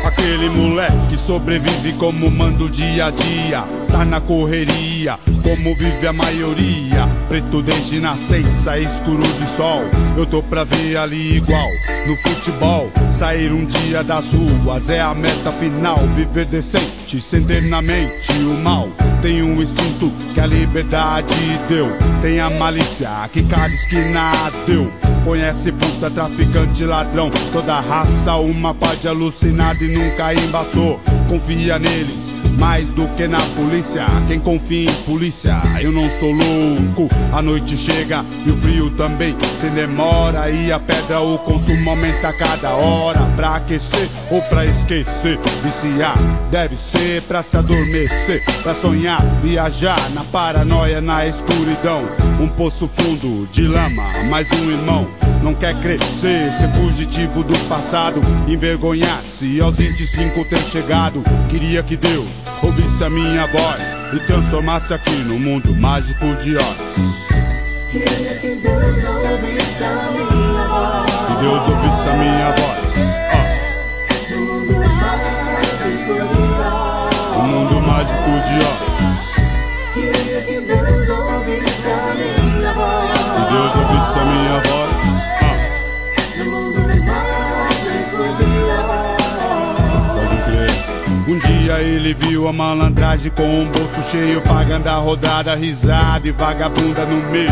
Aquele 0.06 0.48
moleque 0.50 1.03
sobrevive 1.16 1.92
como 1.94 2.30
manda 2.30 2.64
o 2.64 2.70
dia 2.70 3.06
a 3.06 3.10
dia. 3.10 3.64
Tá 3.90 4.04
na 4.04 4.20
correria 4.20 5.18
como 5.42 5.76
vive 5.76 6.06
a 6.06 6.12
maioria. 6.12 7.06
Preto 7.28 7.62
desde 7.62 8.00
nascença, 8.00 8.78
escuro 8.78 9.22
de 9.22 9.46
sol. 9.46 9.82
Eu 10.16 10.26
tô 10.26 10.42
pra 10.42 10.64
ver 10.64 10.96
ali 10.96 11.36
igual 11.36 11.68
no 12.06 12.16
futebol. 12.16 12.90
Sair 13.12 13.52
um 13.52 13.64
dia 13.64 14.02
das 14.02 14.32
ruas 14.32 14.88
é 14.88 15.00
a 15.00 15.14
meta 15.14 15.52
final. 15.52 15.98
Viver 16.14 16.46
decente, 16.46 17.20
sender 17.20 17.62
na 17.62 17.82
mente 17.82 18.32
o 18.32 18.56
mal. 18.62 18.88
Tem 19.20 19.42
um 19.42 19.62
instinto 19.62 20.10
que 20.32 20.40
a 20.40 20.46
liberdade 20.46 21.34
deu. 21.68 21.88
Tem 22.22 22.40
a 22.40 22.50
malícia 22.50 23.08
que 23.32 23.42
cada 23.44 23.72
esquina 23.72 24.32
deu. 24.66 24.90
Conhece 25.24 25.72
puta, 25.72 26.10
traficante, 26.10 26.84
ladrão. 26.84 27.30
Toda 27.52 27.80
raça, 27.80 28.36
uma 28.36 28.74
pá 28.74 28.94
de 28.94 29.08
alucinado 29.08 29.82
e 29.82 29.88
nunca 29.88 30.34
embaçou. 30.34 31.00
Confia 31.28 31.78
neles 31.78 32.34
mais 32.58 32.92
do 32.92 33.06
que 33.08 33.26
na 33.26 33.40
polícia. 33.40 34.06
Quem 34.28 34.38
confia 34.38 34.90
em 34.90 34.94
polícia, 35.04 35.60
eu 35.80 35.92
não 35.92 36.08
sou 36.08 36.30
louco. 36.30 37.08
A 37.32 37.42
noite 37.42 37.76
chega 37.76 38.24
e 38.46 38.50
o 38.50 38.56
frio 38.56 38.90
também. 38.90 39.36
Sem 39.58 39.70
demora 39.70 40.50
e 40.50 40.72
a 40.72 40.78
pedra, 40.78 41.20
o 41.20 41.38
consumo 41.38 41.90
aumenta 41.90 42.28
a 42.28 42.32
cada 42.32 42.70
hora. 42.70 43.20
Pra 43.36 43.56
aquecer 43.56 44.08
ou 44.30 44.40
pra 44.42 44.64
esquecer. 44.64 45.38
Viciar 45.62 46.16
deve 46.50 46.76
ser 46.76 47.22
pra 47.22 47.42
se 47.42 47.56
adormecer. 47.56 48.42
Pra 48.62 48.74
sonhar, 48.74 49.20
viajar 49.42 50.10
na 50.10 50.24
paranoia, 50.24 51.00
na 51.00 51.26
escuridão. 51.26 52.02
Um 52.40 52.48
poço 52.48 52.88
fundo 52.88 53.48
de 53.52 53.66
lama, 53.66 54.04
mais 54.28 54.50
um 54.52 54.70
irmão 54.70 55.08
não 55.44 55.54
quer 55.54 55.78
crescer, 55.82 56.50
ser 56.52 56.68
fugitivo 56.72 57.44
do 57.44 57.56
passado, 57.68 58.18
envergonhar-se 58.48 59.60
aos 59.60 59.76
25 59.76 60.42
ter 60.46 60.58
chegado. 60.58 61.22
Queria 61.50 61.82
que 61.82 61.98
Deus 61.98 62.42
ouvisse 62.62 63.04
a 63.04 63.10
minha 63.10 63.46
voz 63.48 63.82
e 64.14 64.20
transformasse 64.20 64.94
aqui 64.94 65.14
no 65.16 65.38
mundo 65.38 65.74
mágico 65.76 66.34
de 66.36 66.56
Oz. 66.56 66.64
Queria 67.92 68.34
que 68.36 68.54
Deus 68.56 69.04
ouvisse 69.04 69.84
a 69.84 70.00
minha 70.22 70.66
voz. 70.66 71.12
Que 71.26 71.34
Deus 71.42 71.68
ouvisse 71.68 72.08
a 72.08 72.16
minha 72.16 72.54
voz. 72.56 72.94
O 77.36 77.42
mundo 77.42 77.80
mágico 77.82 78.30
de 78.48 78.56
Oz. 78.64 78.84
Queria 79.92 80.40
que 80.40 80.60
Deus 80.60 81.08
ouvisse 81.10 81.86
a 81.86 82.14
minha 82.14 82.72
voz. 82.72 83.10
Que 83.12 83.42
Deus 83.52 83.72
ouvisse 83.76 84.18
a 84.18 84.24
minha 84.24 84.62
voz. 84.62 84.73
Um 91.26 91.38
dia 91.38 91.80
ele 91.80 92.12
viu 92.12 92.46
a 92.46 92.52
malandragem 92.52 93.30
com 93.30 93.42
um 93.42 93.64
bolso 93.70 94.02
cheio, 94.10 94.42
pagando 94.42 94.88
a 94.88 94.96
rodada, 94.96 95.54
risada 95.54 96.28
e 96.28 96.30
vagabunda 96.30 97.06
no 97.06 97.16
meio. 97.30 97.50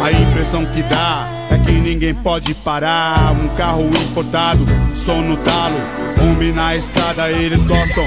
A 0.00 0.10
impressão 0.10 0.64
que 0.64 0.82
dá 0.84 1.28
é 1.50 1.58
que 1.58 1.72
ninguém 1.72 2.14
pode 2.14 2.54
parar. 2.54 3.32
Um 3.32 3.48
carro 3.48 3.86
importado, 3.86 4.64
som 4.94 5.20
no 5.20 5.36
talo, 5.36 5.76
homem 6.22 6.52
na 6.52 6.74
estrada, 6.74 7.30
eles 7.30 7.66
gostam. 7.66 8.04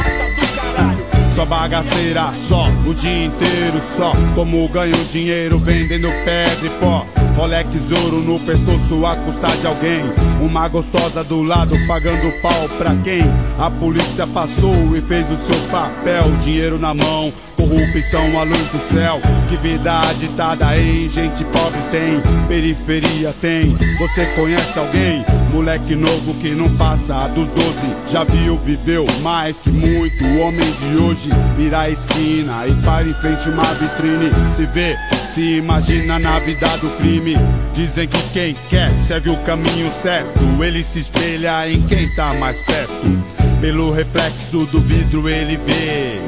Só 1.31 1.45
bagaceira, 1.45 2.31
só 2.33 2.67
o 2.87 2.95
dia 2.95 3.25
inteiro, 3.25 3.79
só 3.79 4.11
como 4.33 4.67
ganham 4.69 5.03
dinheiro 5.03 5.59
vendendo 5.59 6.09
pedra 6.25 6.65
e 6.65 6.69
pó. 6.79 7.05
Rolex 7.35 7.91
ouro 7.91 8.21
no 8.21 8.39
pescoço 8.39 9.05
a 9.05 9.15
custar 9.17 9.55
de 9.57 9.67
alguém. 9.67 10.01
Uma 10.41 10.67
gostosa 10.67 11.23
do 11.23 11.41
lado 11.41 11.75
pagando 11.87 12.31
pau 12.41 12.69
pra 12.77 12.95
quem? 13.03 13.23
A 13.59 13.69
polícia 13.69 14.27
passou 14.27 14.95
e 14.95 15.01
fez 15.01 15.29
o 15.29 15.37
seu 15.37 15.59
papel. 15.69 16.23
Dinheiro 16.41 16.79
na 16.79 16.93
mão, 16.93 17.31
corrupção 17.55 18.39
à 18.39 18.43
luz 18.43 18.67
do 18.67 18.79
céu. 18.79 19.19
Que 19.49 19.57
vida 19.57 19.99
agitada 20.01 20.77
em 20.77 21.09
gente 21.09 21.43
pobre 21.45 21.81
tem, 21.91 22.21
periferia 22.47 23.33
tem. 23.39 23.75
Você 23.99 24.25
conhece 24.27 24.77
alguém? 24.77 25.25
Moleque 25.51 25.95
novo 25.95 26.33
que 26.35 26.49
não 26.49 26.69
passa 26.77 27.27
dos 27.29 27.51
12 27.51 27.71
Já 28.09 28.23
viu, 28.23 28.57
viveu 28.59 29.05
mais 29.21 29.59
que 29.59 29.69
muito 29.69 30.23
homem 30.39 30.71
de 30.71 30.97
hoje. 30.97 31.29
Vira 31.57 31.81
a 31.81 31.89
esquina 31.89 32.65
E 32.67 32.73
para 32.83 33.07
em 33.07 33.13
frente 33.13 33.49
uma 33.49 33.73
vitrine. 33.73 34.31
Se 34.55 34.65
vê, 34.67 34.97
se 35.29 35.57
imagina 35.57 36.19
na 36.19 36.39
vida 36.39 36.77
do 36.77 36.89
crime. 36.97 37.35
Dizem 37.73 38.07
que 38.07 38.21
quem 38.33 38.55
quer 38.69 38.91
segue 38.97 39.29
o 39.29 39.37
caminho 39.37 39.91
certo. 39.91 40.39
Ele 40.63 40.83
se 40.83 40.99
espelha 40.99 41.69
em 41.69 41.81
quem 41.81 42.13
tá 42.15 42.33
mais 42.33 42.61
perto. 42.63 43.41
Pelo 43.59 43.91
reflexo 43.91 44.65
do 44.65 44.79
vidro 44.81 45.29
ele 45.29 45.55
vê 45.57 46.19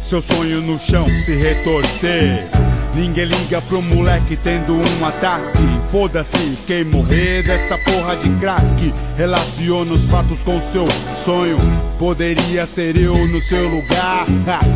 Seu 0.00 0.22
sonho 0.22 0.62
no 0.62 0.78
chão 0.78 1.06
se 1.22 1.34
retorcer 1.34 2.61
Ninguém 2.94 3.24
liga 3.24 3.60
pro 3.62 3.80
moleque 3.80 4.36
tendo 4.36 4.74
um 4.74 5.04
ataque. 5.06 5.58
Foda-se 5.90 6.58
quem 6.66 6.84
morrer 6.84 7.42
dessa 7.42 7.78
porra 7.78 8.16
de 8.16 8.28
crack. 8.38 8.94
Relaciona 9.16 9.92
os 9.92 10.10
fatos 10.10 10.44
com 10.44 10.60
seu 10.60 10.86
sonho. 11.16 11.58
Poderia 11.98 12.66
ser 12.66 12.96
eu 12.96 13.26
no 13.28 13.40
seu 13.40 13.68
lugar. 13.68 14.26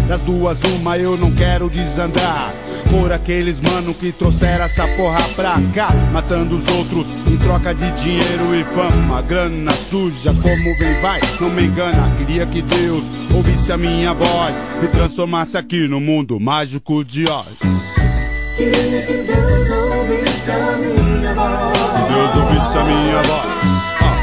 Das 0.08 0.20
duas, 0.22 0.62
uma 0.62 0.96
eu 0.96 1.16
não 1.16 1.30
quero 1.30 1.68
desandar. 1.68 2.54
Por 2.90 3.12
aqueles 3.12 3.60
mano 3.60 3.92
que 3.92 4.12
trouxeram 4.12 4.64
essa 4.64 4.86
porra 4.88 5.22
pra 5.34 5.56
cá. 5.74 5.90
Matando 6.12 6.56
os 6.56 6.66
outros 6.68 7.06
em 7.26 7.36
troca 7.36 7.74
de 7.74 7.90
dinheiro 7.92 8.54
e 8.54 8.64
fama. 8.74 9.20
Grana 9.22 9.72
suja, 9.72 10.32
como 10.32 10.78
vem, 10.78 11.00
vai, 11.02 11.20
não 11.38 11.50
me 11.50 11.64
engana. 11.64 12.10
Queria 12.16 12.46
que 12.46 12.62
Deus 12.62 13.04
ouvisse 13.34 13.72
a 13.72 13.76
minha 13.76 14.14
voz 14.14 14.54
e 14.82 14.86
transformasse 14.88 15.58
aqui 15.58 15.86
no 15.86 16.00
mundo 16.00 16.40
mágico 16.40 17.04
de 17.04 17.26
Oz. 17.28 18.05
Queria 18.56 19.02
que 19.02 19.12
Deus 19.12 19.70
ouvisse 19.70 20.50
a 20.50 20.76
minha 20.78 21.34
voz. 21.34 21.72
Que 21.96 22.12
Deus 22.12 22.36
ouvisse 22.36 22.78
a 22.78 22.84
minha 22.84 23.22
voz. 23.22 23.46
Ah, 24.00 24.16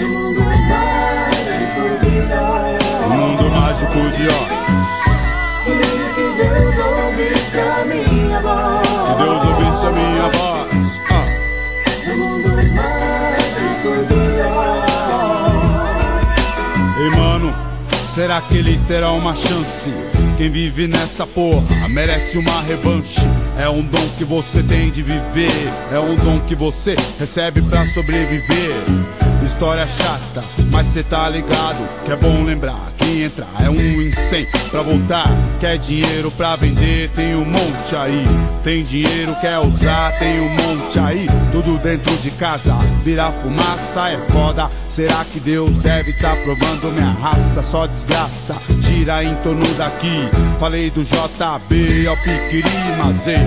No 0.00 0.08
mundo 0.08 0.40
mágico 0.40 1.98
de 2.00 2.20
Oz. 2.32 3.04
o 3.04 3.08
mundo 3.10 3.50
mágico 3.50 4.00
de 4.16 4.28
Oz. 4.28 4.48
Que 6.14 6.24
Deus 6.36 6.78
ouvisse 6.78 7.58
a 7.58 7.84
minha 7.84 8.40
voz. 8.40 8.88
Que 8.88 9.14
Deus 9.22 9.44
ouvisse 9.44 9.86
a 9.86 9.90
minha 9.90 10.28
voz. 10.38 10.87
Será 18.18 18.40
que 18.40 18.56
ele 18.56 18.76
terá 18.88 19.12
uma 19.12 19.32
chance? 19.32 19.92
Quem 20.36 20.50
vive 20.50 20.88
nessa 20.88 21.24
porra 21.24 21.88
merece 21.88 22.36
uma 22.36 22.60
revanche. 22.62 23.20
É 23.56 23.68
um 23.68 23.80
dom 23.80 24.08
que 24.18 24.24
você 24.24 24.60
tem 24.60 24.90
de 24.90 25.02
viver. 25.02 25.72
É 25.92 26.00
um 26.00 26.16
dom 26.16 26.40
que 26.40 26.56
você 26.56 26.96
recebe 27.16 27.62
pra 27.62 27.86
sobreviver. 27.86 28.74
História 29.44 29.86
chata, 29.86 30.42
mas 30.68 30.88
cê 30.88 31.04
tá 31.04 31.28
ligado 31.28 31.88
que 32.04 32.10
é 32.10 32.16
bom 32.16 32.42
lembrar. 32.42 32.97
Quem 33.08 33.22
entra 33.22 33.46
é 33.64 33.70
um 33.70 34.02
incêndio 34.02 34.50
pra 34.70 34.82
voltar. 34.82 35.26
Quer 35.58 35.78
dinheiro 35.78 36.30
pra 36.30 36.56
vender, 36.56 37.08
tem 37.16 37.34
um 37.34 37.44
monte 37.46 37.96
aí. 37.96 38.22
Tem 38.62 38.84
dinheiro, 38.84 39.34
quer 39.40 39.58
usar, 39.60 40.12
tem 40.18 40.38
um 40.42 40.50
monte 40.50 40.98
aí. 40.98 41.26
Tudo 41.50 41.78
dentro 41.78 42.14
de 42.18 42.30
casa, 42.32 42.74
virar 43.02 43.32
fumaça 43.32 44.10
é 44.10 44.18
foda. 44.30 44.68
Será 44.90 45.24
que 45.24 45.40
Deus 45.40 45.74
deve 45.76 46.12
tá 46.18 46.36
provando 46.36 46.92
minha 46.92 47.12
raça? 47.12 47.62
Só 47.62 47.86
desgraça, 47.86 48.54
gira 48.82 49.24
em 49.24 49.34
torno 49.36 49.64
daqui. 49.78 50.28
Falei 50.60 50.90
do 50.90 51.02
JB 51.02 52.06
ao 52.08 52.16
Piquiri, 52.18 52.68
mas 52.98 53.26
ei, 53.26 53.38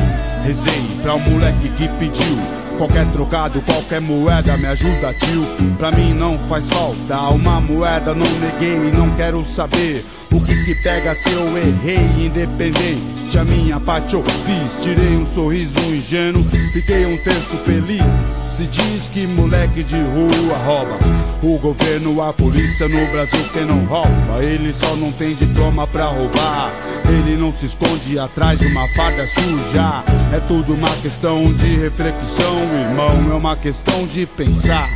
rezei 0.44 0.82
pra 1.04 1.14
um 1.14 1.20
moleque 1.20 1.70
que 1.78 1.88
pediu. 2.00 2.71
Qualquer 2.82 3.06
trocado, 3.12 3.62
qualquer 3.62 4.02
moeda 4.02 4.58
me 4.58 4.66
ajuda, 4.66 5.14
tio. 5.14 5.46
Pra 5.78 5.92
mim 5.92 6.16
não 6.16 6.36
faz 6.50 6.68
falta 6.68 7.16
uma 7.30 7.62
moeda, 7.62 8.16
não 8.16 8.26
neguei, 8.40 8.92
não 8.92 9.16
quero 9.16 9.46
saber 9.46 10.04
o 10.32 10.42
que 10.42 10.66
que 10.66 10.74
pega 10.82 11.14
se 11.14 11.32
eu 11.32 11.56
errei, 11.56 12.26
independente. 12.26 13.38
A 13.38 13.44
minha 13.44 13.80
parte 13.80 14.16
eu 14.16 14.24
fiz, 14.24 14.82
tirei 14.82 15.16
um 15.16 15.28
sorriso 15.28 15.80
ingênuo, 15.80 16.44
fiquei 16.74 17.06
um 17.06 17.18
terço 17.18 17.58
feliz. 17.58 18.18
Se 18.18 18.66
diz 18.66 19.10
que 19.10 19.28
moleque 19.28 19.84
de 19.84 19.98
rua 19.98 20.58
rouba, 20.66 20.98
o 21.44 21.60
governo, 21.60 22.20
a 22.20 22.34
polícia 22.34 22.88
no 22.88 23.12
Brasil 23.12 23.48
quem 23.54 23.64
não 23.64 23.86
rouba, 23.86 24.44
ele 24.44 24.74
só 24.74 24.96
não 24.96 25.12
tem 25.12 25.36
diploma 25.36 25.86
pra 25.86 26.06
roubar. 26.06 26.72
Ele 27.12 27.36
não 27.36 27.52
se 27.52 27.66
esconde 27.66 28.18
atrás 28.18 28.58
de 28.58 28.66
uma 28.68 28.88
farda 28.96 29.28
suja. 29.28 30.04
É 30.34 30.40
tudo 30.48 30.74
uma 30.74 30.90
questão 31.02 31.52
de 31.54 31.76
reflexão, 31.76 32.58
irmão. 32.74 33.32
É 33.32 33.36
uma 33.36 33.56
questão 33.56 34.08
de 34.08 34.26
pensar. 34.26 34.88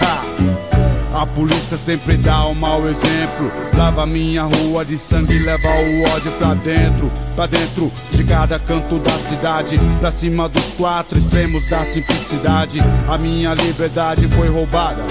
Ha! 0.00 0.22
A 1.22 1.26
polícia 1.26 1.78
sempre 1.78 2.16
dá 2.18 2.46
um 2.46 2.54
mau 2.54 2.86
exemplo. 2.86 3.50
Lava 3.74 4.04
minha 4.04 4.42
rua 4.42 4.84
de 4.84 4.98
sangue, 4.98 5.38
leva 5.38 5.68
o 5.68 6.14
ódio 6.14 6.32
pra 6.32 6.52
dentro. 6.54 7.10
Pra 7.34 7.46
dentro 7.46 7.90
de 8.10 8.22
cada 8.24 8.58
canto 8.58 8.98
da 8.98 9.18
cidade. 9.18 9.80
Pra 9.98 10.10
cima 10.10 10.48
dos 10.50 10.72
quatro 10.72 11.18
extremos 11.18 11.66
da 11.70 11.84
simplicidade. 11.84 12.80
A 13.08 13.16
minha 13.16 13.54
liberdade 13.54 14.28
foi 14.28 14.48
roubada. 14.48 15.02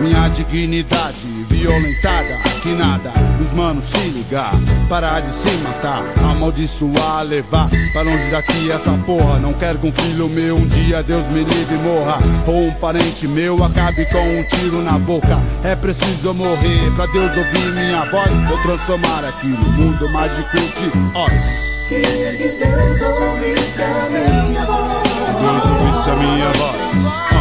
Minha 0.00 0.28
dignidade 0.28 1.26
violentada, 1.48 2.36
que 2.62 2.72
nada, 2.72 3.12
os 3.40 3.52
manos 3.52 3.84
se 3.84 4.08
ligar, 4.08 4.52
parar 4.88 5.20
de 5.20 5.32
se 5.32 5.50
matar, 5.58 6.02
amaldiçoar, 6.30 7.22
levar 7.22 7.68
pra 7.92 8.02
longe 8.02 8.30
daqui 8.30 8.70
essa 8.70 8.90
porra. 9.06 9.38
Não 9.38 9.52
quero 9.52 9.78
que 9.78 9.86
um 9.86 9.92
filho 9.92 10.28
meu 10.28 10.56
um 10.56 10.66
dia 10.66 11.02
Deus 11.02 11.28
me 11.28 11.44
livre 11.44 11.74
e 11.74 11.78
morra, 11.78 12.18
ou 12.46 12.66
um 12.66 12.72
parente 12.72 13.28
meu 13.28 13.62
acabe 13.62 14.04
com 14.06 14.18
um 14.18 14.42
tiro 14.44 14.82
na 14.82 14.98
boca. 14.98 15.40
É 15.62 15.76
preciso 15.76 16.34
morrer 16.34 16.90
pra 16.96 17.06
Deus 17.06 17.36
ouvir 17.36 17.72
minha 17.74 18.04
voz, 18.10 18.30
vou 18.48 18.58
transformar 18.62 19.24
aqui 19.24 19.48
no 19.48 19.72
mundo 19.72 20.08
mágico 20.10 20.56
de 20.56 20.90
Oz. 21.18 21.86
Queria 21.88 22.36
que 22.36 22.48
Deus 22.48 23.00
ouvisse 23.00 23.82
a 23.82 24.08
minha 24.10 24.64
voz. 24.64 25.04
Deus 25.40 25.64
ouvisse 25.64 26.10
a 26.10 26.16
minha 26.16 26.52
voz. 26.52 27.33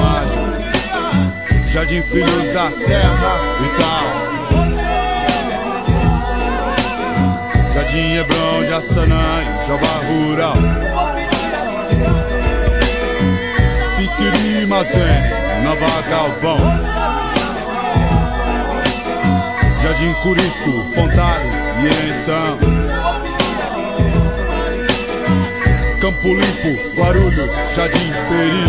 Mágico. 0.00 0.50
Jardim 1.68 2.02
Filhos 2.02 2.52
da 2.52 2.70
Terra 2.70 3.40
e 3.64 3.68
tal. 3.80 4.20
Jardim 7.74 8.14
Hebrão 8.16 8.64
de 8.66 8.72
Assanã 8.72 9.42
e 9.42 9.66
Jabá 9.66 10.00
Rural. 10.08 10.56
Piquiri 13.96 14.66
Mazem, 14.66 15.22
Nova 15.64 16.02
Galvão. 16.08 16.60
Jardim 19.82 20.12
Curisco, 20.22 20.72
Fontales 20.94 21.60
e 21.80 21.88
então. 22.10 23.29
Campo 26.10 26.34
Limpo, 26.34 26.96
Guarulhos, 26.96 27.50
Jardim 27.76 28.12
Peri. 28.28 28.64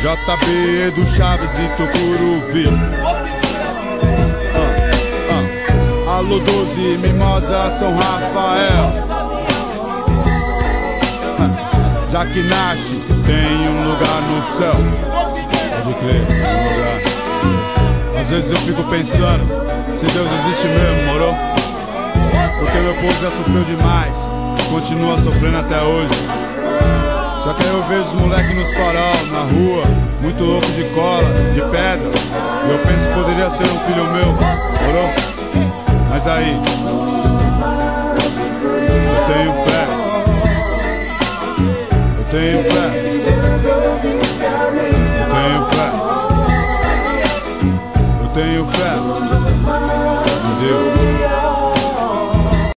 JB, 0.00 0.46
Edu 0.86 1.04
Chaves 1.06 1.58
e 1.58 1.68
Tucuruvi. 1.76 2.68
Ah, 4.54 4.70
ah. 5.32 6.18
Alô 6.18 6.38
12, 6.38 6.98
Mimosa, 6.98 7.70
São 7.70 7.96
Rafael. 7.96 8.92
Ah, 11.40 11.50
já 12.12 12.26
que 12.26 12.42
nasce, 12.44 12.94
tem 13.26 13.68
um 13.68 13.88
lugar 13.88 14.22
no 14.22 14.42
céu. 14.44 14.76
Pode 15.82 15.94
crer, 15.98 16.22
um 16.22 16.68
lugar. 16.74 18.20
Às 18.20 18.30
vezes 18.30 18.50
eu 18.52 18.58
fico 18.58 18.84
pensando 18.84 19.44
se 19.96 20.06
Deus 20.06 20.28
existe 20.44 20.68
mesmo, 20.68 21.12
moro? 21.12 21.65
Porque 22.58 22.78
meu 22.78 22.94
povo 22.94 23.12
já 23.20 23.30
sofreu 23.30 23.64
demais, 23.64 24.14
continua 24.70 25.18
sofrendo 25.18 25.58
até 25.58 25.80
hoje. 25.82 26.14
Só 27.44 27.52
que 27.52 27.62
aí 27.62 27.68
eu 27.68 27.82
vejo 27.84 28.02
os 28.02 28.12
moleques 28.14 28.56
nos 28.56 28.72
farol, 28.74 29.14
na 29.30 29.40
rua, 29.40 29.84
muito 30.20 30.42
louco 30.42 30.66
de 30.72 30.82
cola, 30.94 31.28
de 31.54 31.60
pedra. 31.60 32.10
E 32.66 32.70
eu 32.70 32.78
penso 32.78 33.08
que 33.08 33.14
poderia 33.14 33.50
ser 33.50 33.64
um 33.64 33.78
filho 33.86 34.04
meu, 34.12 34.32
moro? 34.32 34.56
Mas 36.10 36.26
aí, 36.26 36.60
eu 39.12 39.26
tenho 39.32 39.52
fé. 39.64 39.86
Eu 42.18 42.24
tenho 42.30 42.62
fé. 42.64 42.86
Eu 42.88 43.52
tenho 45.32 45.64
fé. 45.66 45.88
Eu 48.22 48.28
tenho 48.34 48.66
fé. 48.66 48.92
Deus. 50.60 51.45